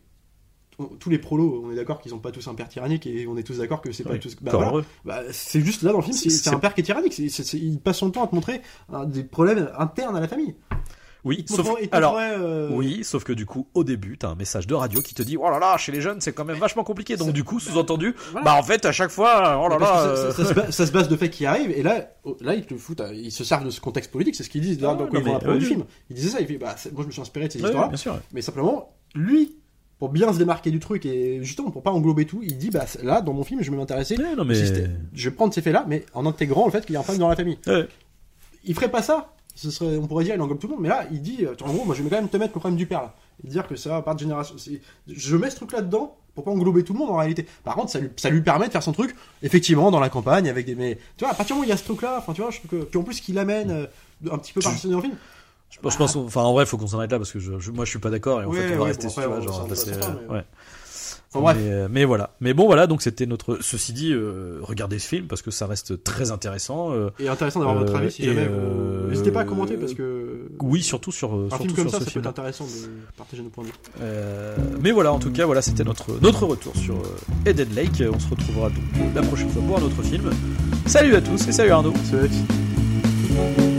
tous 0.99 1.09
les 1.09 1.19
prolos, 1.19 1.63
on 1.65 1.71
est 1.73 1.77
d'accord 1.77 2.01
qu'ils 2.01 2.15
ont 2.15 2.19
pas 2.19 2.33
tous 2.33 2.47
un 2.49 2.55
père 2.55 2.69
tyrannique 2.69 3.07
et 3.07 3.27
on 3.29 3.37
est 3.37 3.43
tous 3.45 3.59
d'accord 3.59 3.81
que 3.81 3.93
c'est 3.93 4.03
pas 4.03 4.11
Ouais, 4.11 4.19
tous. 4.19 4.37
Bah, 4.41 4.51
voilà. 4.55 4.85
Bah, 5.05 5.21
c'est 5.31 5.61
juste 5.61 5.83
là 5.83 5.93
dans 5.93 5.99
le 5.99 6.05
film, 6.05 6.17
c'est 6.17 6.51
un 6.53 6.59
père 6.59 6.75
qui 6.75 6.81
est 6.81 6.85
tyrannique. 6.85 7.17
il 7.19 7.79
passe 7.81 7.99
son 7.99 8.11
temps 8.11 8.25
à 8.25 8.27
te 8.27 8.35
montrer 8.35 8.61
hein, 8.93 9.05
des 9.07 9.23
problèmes 9.25 9.71
internes 9.79 10.17
à 10.17 10.21
la 10.21 10.29
famille. 10.29 10.55
Oui, 11.25 11.45
sauf, 11.49 11.67
alors, 11.91 12.19
euh, 12.19 12.69
oui, 12.71 13.03
sauf 13.03 13.25
que 13.25 13.33
du 13.33 13.47
coup, 13.47 13.67
au 13.73 13.83
début, 13.83 14.19
t'as 14.19 14.29
un 14.29 14.35
message 14.35 14.67
de 14.67 14.75
radio 14.75 15.01
qui 15.01 15.15
te 15.15 15.23
dit, 15.23 15.39
oh 15.39 15.49
là 15.51 15.59
là, 15.59 15.77
chez 15.79 15.91
les 15.91 16.03
jeunes, 16.03 16.21
c'est 16.21 16.33
quand 16.35 16.45
même 16.45 16.59
vachement 16.59 16.85
compliqué. 16.85 17.17
Donc, 17.17 17.33
du 17.33 17.45
coup, 17.45 17.61
sous-entendu, 17.61 18.15
voilà. 18.33 18.45
bah, 18.45 18.55
en 18.59 18.63
fait, 18.63 18.85
à 18.85 18.93
chaque 18.93 19.11
fois, 19.11 19.59
oh 19.65 19.69
là 19.69 19.79
là, 19.79 19.87
ça, 19.87 20.01
euh, 20.07 20.31
ça- 20.33 20.37
ça 20.45 20.49
se 20.49 20.55
base, 20.55 20.71
ça 20.71 20.87
se 20.87 20.93
base 20.93 21.09
de 21.09 21.17
faits 21.17 21.31
qui 21.31 21.47
arrivent, 21.47 21.71
et 21.71 21.83
là, 21.83 22.11
oh, 22.25 22.37
là 22.43 22.55
ils 22.55 22.67
te 22.67 22.77
foutent, 22.77 23.01
à- 23.01 23.13
ils 23.15 23.33
se 23.33 23.43
servent 23.43 23.65
de 23.65 23.71
ce 23.71 23.81
contexte 23.81 24.11
politique, 24.11 24.35
c'est 24.35 24.43
ce 24.43 24.51
qu'ils 24.51 24.61
disent 24.61 24.81
là, 24.83 24.91
Ah, 24.93 24.97
quand 25.11 25.19
ils 25.19 25.25
vont 25.25 25.57
du 25.57 25.65
film. 25.65 25.85
Ils 26.11 26.17
disaient 26.17 26.29
ça, 26.31 26.41
il 26.41 26.47
fait, 26.47 26.59
bah, 26.59 26.75
moi 26.93 27.03
je 27.03 27.07
me 27.07 27.13
suis 27.13 27.23
inspiré 27.23 27.49
de 27.49 27.53
ces 27.53 27.59
ouais, 27.61 27.65
histoires-là, 27.69 27.89
bien 27.89 27.97
sûr. 27.97 28.19
mais 28.33 28.43
simplement, 28.43 28.95
lui, 29.15 29.57
pour 29.99 30.11
bien 30.11 30.31
se 30.33 30.37
démarquer 30.39 30.71
du 30.71 30.79
truc, 30.81 31.07
et 31.07 31.43
justement 31.43 31.71
pour 31.71 31.83
pas 31.83 31.91
englober 31.93 32.27
tout, 32.27 32.41
il 32.43 32.59
dit, 32.59 32.69
bah 32.69 32.85
là, 33.03 33.23
dans 33.23 33.33
mon 33.33 33.45
film, 33.45 33.63
je 33.63 33.71
vais 33.71 33.77
m'intéresser, 33.79 34.19
Ouais, 34.19 34.45
mais, 34.45 34.55
je 34.55 35.31
vais 35.31 35.35
prendre 35.35 35.55
ces 35.55 35.63
faits-là, 35.63 35.87
mais 35.89 36.05
en 36.13 36.27
intégrant 36.27 36.67
le 36.67 36.71
fait 36.71 36.85
qu'il 36.85 36.93
y 36.93 36.97
a 36.97 37.01
un 37.01 37.03
problème 37.03 37.21
dans 37.21 37.29
la 37.29 37.37
famille. 37.37 37.57
Ouais. 37.67 37.89
Il 38.65 38.75
ferait 38.75 38.91
pas 38.91 39.03
ça, 39.03 39.34
ce 39.55 39.71
serait, 39.71 39.97
on 39.97 40.07
pourrait 40.07 40.25
dire, 40.25 40.35
il 40.35 40.41
englobe 40.41 40.59
tout 40.59 40.67
le 40.67 40.73
monde, 40.75 40.83
mais 40.83 40.89
là, 40.89 41.07
il 41.13 41.21
dit, 41.23 41.45
euh, 41.45 41.55
en 41.65 41.73
gros, 41.73 41.85
moi 41.85 41.95
je 41.95 42.03
vais 42.03 42.11
quand 42.11 42.17
même 42.17 42.29
te 42.29 42.37
mettre 42.37 42.55
le 42.55 42.61
problème 42.61 42.77
du 42.77 42.87
père 42.87 43.03
là, 43.03 43.15
et 43.45 43.49
dire 43.49 43.67
que 43.69 43.77
ça 43.77 44.03
par 44.03 44.15
de 44.15 44.21
génération. 44.21 44.55
Je 45.07 45.37
mets 45.37 45.51
ce 45.51 45.57
truc 45.57 45.73
là-dedans 45.73 46.17
pour 46.35 46.43
pas 46.45 46.51
englober 46.51 46.83
tout 46.83 46.93
le 46.95 46.99
monde 46.99 47.11
en 47.11 47.17
réalité. 47.17 47.47
Par 47.63 47.77
contre, 47.77 47.91
ça 47.91 48.01
lui, 48.01 48.11
ça 48.17 48.29
lui 48.31 48.41
permet 48.43 48.67
de 48.67 48.73
faire 48.73 48.83
son 48.83 48.93
truc, 48.93 49.15
effectivement, 49.43 49.91
dans 49.93 50.01
la 50.01 50.09
campagne, 50.09 50.49
avec 50.49 50.67
des. 50.67 50.75
Mais 50.75 50.99
tu 51.17 51.25
vois, 51.25 51.31
à 51.33 51.35
partir 51.35 51.55
du 51.55 51.61
moment 51.61 51.61
où 51.63 51.65
il 51.67 51.71
y 51.71 51.73
a 51.73 51.77
ce 51.77 51.85
truc 51.85 52.03
là, 52.03 52.17
enfin, 52.19 52.33
tu 52.33 52.43
vois, 52.43 52.51
je 52.51 52.59
trouve 52.59 52.71
que. 52.81 52.85
Puis 52.85 52.99
en 52.99 53.03
plus, 53.05 53.21
qu'il 53.21 53.39
amène 53.39 53.71
euh, 53.71 53.87
un 54.33 54.39
petit 54.39 54.53
peu 54.53 54.61
par 54.61 54.73
le 54.73 54.79
film. 54.79 55.01
Je, 55.71 55.79
je 55.91 55.97
pense, 55.97 56.15
enfin, 56.17 56.43
en 56.43 56.53
vrai, 56.53 56.67
faut 56.67 56.77
qu'on 56.77 56.87
s'en 56.87 56.99
arrête 56.99 57.11
là 57.13 57.19
parce 57.19 57.33
que 57.33 57.41
je, 57.41 57.59
je- 57.59 57.71
moi, 57.73 57.85
je 57.85 57.91
suis 57.91 57.99
pas 57.99 58.11
d'accord 58.11 58.41
et 58.43 58.45
en 58.45 58.49
Ouais, 58.49 58.61
fait, 58.61 58.75
on 58.75 58.77
va 58.77 58.83
ouais, 58.83 58.89
rester 58.89 59.07
bon, 59.07 59.13
sur, 59.13 59.43
genre, 59.43 59.67
passer, 59.67 59.91
pas, 59.99 60.17
mais- 60.29 60.35
ouais. 60.35 60.45
Enfin, 61.35 61.41
bref. 61.41 61.57
Mais, 61.61 61.71
euh, 61.73 61.89
mais 61.91 62.05
voilà. 62.05 62.31
Mais 62.41 62.55
bon, 62.55 62.67
voilà, 62.67 62.87
donc 62.87 63.03
c'était 63.03 63.27
notre. 63.27 63.59
Ceci 63.61 63.93
dit, 63.93 64.13
euh, 64.13 64.59
regardez 64.63 64.99
ce 64.99 65.09
film 65.09 65.27
parce 65.27 65.43
que 65.43 65.51
ça 65.51 65.67
reste 65.67 66.03
très 66.05 66.31
intéressant. 66.31 66.93
euh, 66.93 67.11
Et 67.19 67.29
intéressant 67.29 67.61
d'avoir 67.61 67.79
votre 67.79 67.95
avis 67.97 68.11
si 68.13 68.25
jamais. 68.25 68.47
vous- 68.47 69.09
N'hésitez 69.09 69.31
pas 69.33 69.41
à 69.41 69.45
commenter 69.45 69.77
parce 69.77 69.95
que. 69.95 70.49
oui, 70.63 70.83
surtout 70.83 71.13
sur, 71.13 71.33
Un 71.35 71.49
surtout 71.51 71.65
film 71.65 71.77
comme 71.77 71.89
sur 71.89 71.91
ça, 71.93 71.99
ce 71.99 72.05
ça 72.05 72.05
peut 72.07 72.11
film. 72.13 72.25
être 72.25 72.31
intéressant 72.31 72.65
de 72.65 72.71
partager 73.17 73.43
nos 73.43 73.49
points 73.51 73.65
de 73.65 73.69
vue. 73.69 74.75
Mais 74.81 74.93
voilà, 74.93 75.13
en 75.13 75.19
tout 75.19 75.31
cas, 75.33 75.45
voilà, 75.47 75.63
c'était 75.63 75.85
notre, 75.85 76.07
notre 76.21 76.47
retour 76.47 76.75
sur 76.77 77.01
Eden 77.47 77.69
Lake. 77.75 78.03
On 78.13 78.19
se 78.19 78.29
retrouvera 78.29 78.69
donc 78.71 78.79
la 79.15 79.23
prochaine 79.23 79.51
fois 79.51 79.63
pour 79.63 79.79
un 79.79 79.83
autre 79.83 80.03
film. 80.03 80.31
Salut 80.87 81.15
à 81.17 81.21
tous 81.21 81.49
et 81.49 81.53
salut 81.53 81.71
Arnaud. 81.71 81.93
C'est- 82.11 83.74